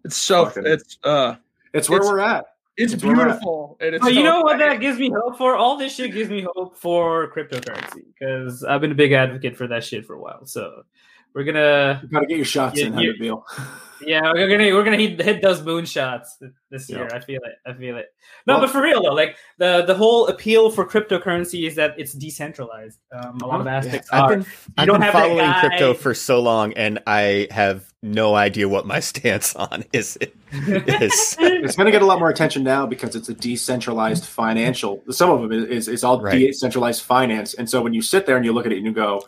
It's 0.07 0.17
so 0.17 0.47
Fucking- 0.47 0.67
it's 0.67 0.99
uh 1.05 1.35
it's 1.75 1.91
where 1.91 1.99
It's- 1.99 2.11
we're 2.11 2.21
at. 2.21 2.47
It's 2.77 2.95
It's 2.95 3.05
where 3.05 3.15
we're 3.17 3.23
at. 3.23 3.27
beautiful 3.29 3.77
and 3.81 3.95
it's 3.95 4.05
But 4.05 4.15
you 4.15 4.21
so 4.21 4.25
know 4.25 4.41
what 4.43 4.59
that 4.59 4.81
gives 4.81 4.99
me 4.99 5.11
hope 5.11 5.37
for? 5.37 5.57
All 5.57 5.77
this 5.77 5.95
shit 5.95 6.13
gives 6.13 6.31
me 6.31 6.47
hope 6.55 6.77
for 6.77 7.31
cryptocurrency 7.33 8.03
because 8.19 8.65
I've 8.65 8.81
been 8.81 8.93
a 8.93 8.97
big 8.97 9.13
advocate 9.13 9.57
for 9.57 9.67
that 9.69 9.85
shit 9.85 10.07
for 10.07 10.15
a 10.15 10.21
while. 10.21 10.47
So 10.47 10.83
we're 11.35 11.45
gonna, 11.45 12.01
You 12.03 12.09
got 12.09 12.21
to 12.21 12.27
get 12.27 12.37
your 12.37 12.45
shots 12.47 12.79
Yeah, 12.79 12.87
in, 12.87 12.99
you- 12.99 13.15
Bill. 13.19 13.47
yeah, 14.05 14.33
we're 14.33 14.49
gonna 14.49 14.75
we're 14.75 14.83
gonna 14.85 14.97
hit, 14.97 15.21
hit 15.23 15.43
those 15.43 15.61
moonshots 15.61 16.27
this 16.71 16.91
year. 16.91 17.09
I 17.13 17.21
feel 17.21 17.41
it. 17.45 17.53
I 17.65 17.73
feel 17.73 17.97
it. 17.99 18.07
No, 18.47 18.55
Well- 18.55 18.63
but 18.63 18.71
for 18.71 18.83
real 18.83 19.03
though, 19.03 19.15
like 19.15 19.37
the 19.59 19.85
the 19.87 19.95
whole 19.95 20.27
appeal 20.29 20.71
for 20.71 20.85
cryptocurrency 20.87 21.67
is 21.67 21.77
that 21.77 21.95
it's 21.99 22.13
decentralized. 22.13 22.99
Um, 23.13 23.39
a 23.43 23.47
lot 23.47 23.61
of 23.61 23.67
aspects 23.67 24.09
I've 24.13 24.23
are. 24.25 24.29
been 24.31 24.47
I've 24.77 24.87
don't 24.87 24.97
been 24.97 25.03
have 25.03 25.13
following 25.13 25.53
crypto 25.61 25.95
for 25.95 26.15
so 26.15 26.41
long, 26.41 26.73
and 26.75 26.99
I 27.07 27.47
have 27.51 27.93
no 28.03 28.35
idea 28.35 28.69
what 28.69 28.87
my 28.87 28.99
stance 29.11 29.55
on 29.55 29.85
is. 29.93 30.19
It 30.21 30.35
is 31.01 31.37
It's 31.41 31.77
going 31.77 31.87
to 31.87 31.93
get 31.93 32.03
a 32.03 32.07
lot 32.07 32.19
more 32.19 32.29
attention 32.29 32.65
now 32.65 32.85
because 32.87 33.15
it's 33.15 33.29
a 33.29 33.35
decentralized 33.35 34.25
financial. 34.27 35.03
Some 35.11 35.31
of 35.31 35.49
them 35.49 35.53
is 35.53 35.87
is 35.87 36.03
all 36.03 36.21
Right. 36.21 36.33
decentralized 36.33 37.03
finance, 37.03 37.55
and 37.55 37.71
so 37.71 37.81
when 37.81 37.95
you 37.95 38.03
sit 38.03 38.27
there 38.27 38.37
and 38.37 38.45
you 38.45 38.53
look 38.53 38.67
at 38.67 38.73
it 38.73 38.79
and 38.79 38.87
you 38.87 38.93
go, 38.93 39.23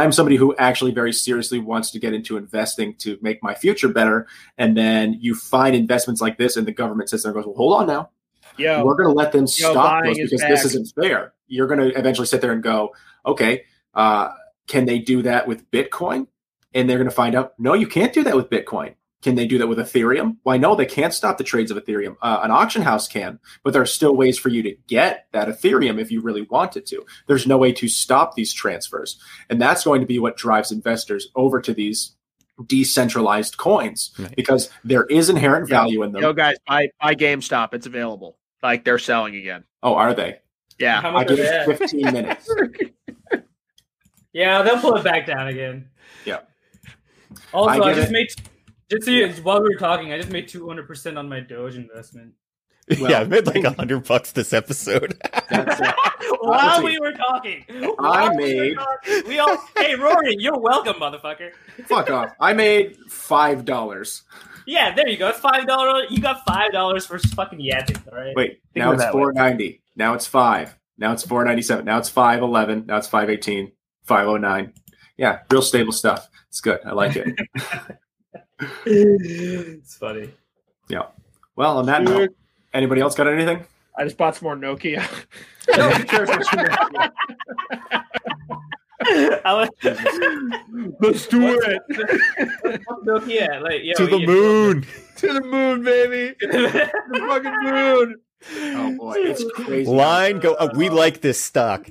"I'm 0.00 0.12
somebody 0.12 0.36
who 0.36 0.54
actually 0.56 0.92
very 0.92 1.12
seriously 1.12 1.58
wants 1.58 1.90
to 1.90 1.98
get 1.98 2.12
into 2.14 2.36
investing 2.36 2.94
to 2.96 3.18
make 3.20 3.42
my 3.42 3.54
future 3.54 3.88
better," 3.88 4.26
and 4.58 4.76
then 4.76 5.18
you 5.20 5.34
find 5.34 5.76
investments 5.76 6.20
like 6.20 6.38
this, 6.38 6.56
and 6.56 6.66
the 6.66 6.72
government 6.72 7.10
sits 7.10 7.22
there 7.22 7.30
and 7.30 7.36
goes, 7.36 7.46
"Well, 7.46 7.56
hold 7.56 7.80
on 7.80 7.86
now, 7.86 8.10
Yeah. 8.58 8.82
we're 8.82 8.96
going 8.96 9.08
to 9.08 9.14
let 9.14 9.32
them 9.32 9.46
stop 9.46 9.74
buying 9.74 10.04
those 10.04 10.18
is 10.18 10.30
because 10.30 10.48
this 10.48 10.64
isn't 10.74 10.92
fair." 11.00 11.34
You're 11.48 11.66
going 11.66 11.80
to 11.80 11.98
eventually 11.98 12.26
sit 12.26 12.40
there 12.40 12.52
and 12.52 12.62
go, 12.62 12.94
"Okay, 13.26 13.64
uh, 13.94 14.30
can 14.66 14.86
they 14.86 14.98
do 14.98 15.22
that 15.22 15.46
with 15.46 15.70
Bitcoin?" 15.70 16.26
And 16.74 16.88
they're 16.88 16.96
going 16.96 17.10
to 17.10 17.14
find 17.14 17.34
out, 17.34 17.52
no, 17.58 17.74
you 17.74 17.86
can't 17.86 18.14
do 18.14 18.24
that 18.24 18.34
with 18.34 18.48
Bitcoin 18.48 18.94
Can 19.22 19.36
they 19.36 19.46
do 19.46 19.56
that 19.58 19.68
with 19.68 19.78
Ethereum? 19.78 20.36
Why 20.42 20.56
no, 20.56 20.74
they 20.74 20.84
can't 20.84 21.14
stop 21.14 21.38
the 21.38 21.44
trades 21.44 21.70
of 21.70 21.76
Ethereum. 21.78 22.16
Uh, 22.20 22.40
an 22.42 22.50
auction 22.50 22.82
house 22.82 23.06
can, 23.06 23.38
but 23.62 23.72
there 23.72 23.80
are 23.82 23.86
still 23.86 24.16
ways 24.16 24.36
for 24.38 24.48
you 24.48 24.62
to 24.64 24.74
get 24.88 25.26
that 25.32 25.48
Ethereum 25.48 26.00
if 26.00 26.10
you 26.10 26.20
really 26.20 26.42
wanted 26.42 26.86
to. 26.86 27.04
There's 27.28 27.46
no 27.46 27.56
way 27.56 27.72
to 27.72 27.88
stop 27.88 28.34
these 28.34 28.52
transfers. 28.52 29.20
And 29.48 29.62
that's 29.62 29.84
going 29.84 30.00
to 30.00 30.06
be 30.06 30.18
what 30.18 30.36
drives 30.36 30.72
investors 30.72 31.28
over 31.36 31.60
to 31.60 31.72
these 31.72 32.16
decentralized 32.66 33.56
coins 33.56 34.10
Right. 34.18 34.34
because 34.36 34.70
there 34.84 35.04
is 35.04 35.30
inherent 35.30 35.68
Yeah. 35.70 35.76
value 35.78 36.02
in 36.02 36.12
them. 36.12 36.22
Yo, 36.22 36.32
guys, 36.32 36.56
buy 36.66 36.88
buy 37.00 37.14
GameStop. 37.14 37.74
It's 37.74 37.86
available. 37.86 38.38
Like 38.62 38.84
they're 38.84 38.98
selling 38.98 39.36
again. 39.36 39.64
Oh, 39.82 39.94
are 39.94 40.14
they? 40.14 40.38
Yeah. 40.78 41.00
How 41.00 41.10
I 41.10 41.12
much 41.12 41.30
are 41.30 41.36
give 41.36 41.46
they 41.46 41.72
it 41.72 41.78
15 41.78 42.02
minutes. 42.12 42.48
Yeah, 44.32 44.62
they'll 44.62 44.78
pull 44.80 44.96
it 44.96 45.04
back 45.04 45.26
down 45.26 45.48
again. 45.48 45.88
Yeah. 46.24 46.40
Also, 47.52 47.82
I 47.82 47.88
I, 47.90 47.94
just 47.94 48.08
it. 48.08 48.12
made 48.12 48.28
just 48.92 49.04
so 49.04 49.10
you, 49.10 49.28
while 49.42 49.62
we 49.62 49.68
were 49.70 49.78
talking, 49.78 50.12
I 50.12 50.18
just 50.18 50.30
made 50.30 50.48
two 50.48 50.66
hundred 50.68 50.86
percent 50.86 51.18
on 51.18 51.28
my 51.28 51.40
Doge 51.40 51.76
investment. 51.76 52.32
Well, 53.00 53.10
yeah, 53.10 53.20
I 53.20 53.24
made 53.24 53.46
like 53.46 53.64
a 53.64 53.72
hundred 53.72 54.06
bucks 54.06 54.32
this 54.32 54.52
episode. 54.52 55.18
That's 55.50 55.80
it. 55.80 55.94
while 56.40 56.82
we 56.82 56.98
were 56.98 57.12
talking, 57.12 57.64
I 57.68 57.92
While 57.96 58.36
we 58.36 58.54
made- 58.54 58.74
talking, 58.76 59.22
we 59.28 59.38
all. 59.38 59.56
Hey, 59.76 59.94
Rory, 59.94 60.36
you're 60.38 60.58
welcome, 60.58 60.94
motherfucker. 60.94 61.50
Fuck 61.86 62.10
off. 62.10 62.32
I 62.40 62.52
made 62.52 62.98
$5. 63.08 64.22
Yeah, 64.66 64.94
there 64.94 65.08
you 65.08 65.16
go. 65.16 65.28
It's 65.28 65.40
five 65.40 65.66
dollars. 65.66 66.04
You 66.10 66.20
got 66.20 66.44
five 66.46 66.70
dollars 66.72 67.04
for 67.06 67.18
fucking 67.18 67.60
yapping. 67.60 67.96
All 68.10 68.16
right. 68.18 68.34
Wait, 68.36 68.60
Think 68.74 68.84
now 68.84 68.92
it's 68.92 69.02
it 69.02 69.06
that 69.06 69.14
way. 69.14 69.22
490. 69.22 69.82
Now 69.96 70.14
it's 70.14 70.26
5. 70.26 70.78
Now 70.98 71.12
it's 71.12 71.24
497. 71.26 71.84
Now 71.84 71.98
it's 71.98 72.08
511. 72.08 72.86
Now 72.86 72.96
it's 72.98 73.08
518. 73.08 73.72
509. 74.04 74.72
Yeah, 75.16 75.40
real 75.50 75.62
stable 75.62 75.92
stuff. 75.92 76.28
It's 76.48 76.60
good. 76.60 76.80
I 76.84 76.92
like 76.92 77.16
it. 77.16 77.38
It's 78.86 79.96
funny. 79.96 80.30
Yeah. 80.88 81.02
Well, 81.56 81.78
on 81.78 81.86
that 81.86 82.02
note, 82.02 82.30
anybody 82.72 83.00
else 83.00 83.14
got 83.14 83.28
anything? 83.28 83.64
I 83.96 84.04
just 84.04 84.16
bought 84.16 84.36
some 84.36 84.46
more 84.46 84.56
Nokia. 84.56 85.02
No, 85.76 85.90
who 85.90 86.04
cares 86.04 86.28
what 86.28 86.52
you 86.52 86.58
know? 86.64 86.70
I 89.44 89.54
was, 89.54 89.68
Let's 91.00 91.26
do 91.28 91.40
What's- 91.42 91.66
it. 91.68 91.82
what's 92.62 93.04
Nokia? 93.06 93.60
Like, 93.62 93.80
yo, 93.84 93.94
to 93.94 94.06
the 94.06 94.18
you- 94.18 94.26
moon. 94.26 94.86
to 95.18 95.32
the 95.32 95.40
moon, 95.40 95.84
baby. 95.84 96.34
the 96.40 96.90
fucking 97.28 97.56
moon. 97.62 98.16
Oh 98.76 98.96
boy, 98.96 99.14
it's 99.18 99.44
crazy. 99.54 99.88
Line 99.90 100.40
go. 100.40 100.56
Oh, 100.58 100.70
we 100.76 100.88
like 100.88 101.20
this 101.20 101.40
stock. 101.40 101.88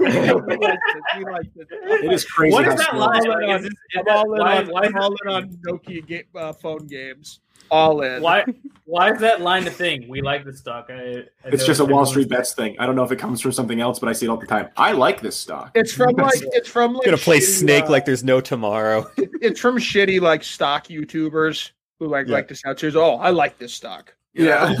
We 0.00 0.06
like 0.06 0.78
this. 0.86 1.02
We 1.18 1.24
like 1.24 1.54
this. 1.54 1.66
It 1.70 2.12
is 2.12 2.24
crazy. 2.24 2.52
What 2.52 2.64
how 2.66 2.72
is 2.72 2.78
that 2.78 2.96
line? 2.96 3.22
Like, 3.24 3.60
is 3.60 3.66
is 3.66 3.72
I'm 3.96 4.08
all 4.08 4.34
in 4.34 4.40
on, 4.40 4.66
why 4.68 4.82
I'm 4.84 4.96
all 4.96 5.14
in 5.24 5.28
on 5.28 5.48
Nokia 5.66 6.06
game, 6.06 6.24
uh, 6.34 6.52
phone 6.52 6.86
games. 6.86 7.40
All 7.70 8.02
in. 8.02 8.22
Why? 8.22 8.44
Why 8.84 9.12
is 9.12 9.20
that 9.20 9.40
line 9.40 9.66
a 9.66 9.70
thing? 9.70 10.08
We 10.08 10.22
like 10.22 10.44
this 10.44 10.58
stock. 10.58 10.86
I, 10.88 10.94
I 10.94 11.24
It's 11.46 11.66
just 11.66 11.80
a 11.80 11.84
Wall 11.84 12.06
Street 12.06 12.28
bets 12.28 12.54
thing. 12.54 12.76
I 12.78 12.86
don't 12.86 12.94
know 12.94 13.02
if 13.02 13.10
it 13.10 13.18
comes 13.18 13.40
from 13.40 13.50
something 13.50 13.80
else, 13.80 13.98
but 13.98 14.08
I 14.08 14.12
see 14.12 14.26
it 14.26 14.28
all 14.28 14.36
the 14.36 14.46
time. 14.46 14.68
I 14.76 14.92
like 14.92 15.20
this 15.20 15.36
stock. 15.36 15.72
It's 15.74 15.92
from 15.92 16.14
like 16.16 16.34
it's 16.52 16.68
from 16.68 16.94
like 16.94 17.04
Gonna 17.04 17.16
play 17.16 17.38
shitty, 17.38 17.58
Snake 17.58 17.84
uh, 17.84 17.90
like 17.90 18.04
there's 18.04 18.22
no 18.22 18.40
tomorrow. 18.40 19.10
it's 19.16 19.58
from 19.58 19.78
shitty 19.78 20.20
like 20.20 20.44
stock 20.44 20.86
YouTubers 20.86 21.72
who 21.98 22.06
like 22.06 22.28
Yeah. 22.28 22.34
like 22.34 22.48
to 22.48 22.54
sound 22.54 22.78
serious. 22.78 22.94
Oh, 22.96 23.16
I 23.16 23.30
like 23.30 23.58
this 23.58 23.74
stock. 23.74 24.14
Yeah. 24.34 24.74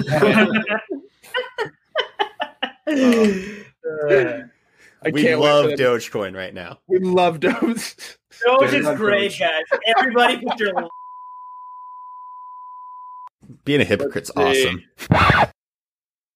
Uh, 3.86 4.42
I 5.04 5.10
we 5.10 5.22
can't 5.22 5.40
love 5.40 5.66
wait 5.66 5.78
for 5.78 5.84
that. 5.84 6.00
Dogecoin 6.00 6.36
right 6.36 6.54
now. 6.54 6.78
We 6.88 6.98
love 6.98 7.40
those. 7.40 7.94
Doge 8.44 8.70
Dude, 8.70 8.74
is 8.74 8.96
great, 8.96 9.30
Doge. 9.30 9.40
guys. 9.40 9.64
Everybody 9.96 10.38
put 10.38 10.58
your 10.58 10.72
Being 13.64 13.80
a 13.80 13.84
hypocrite's 13.84 14.30
Let's 14.34 14.58
awesome. 14.58 15.52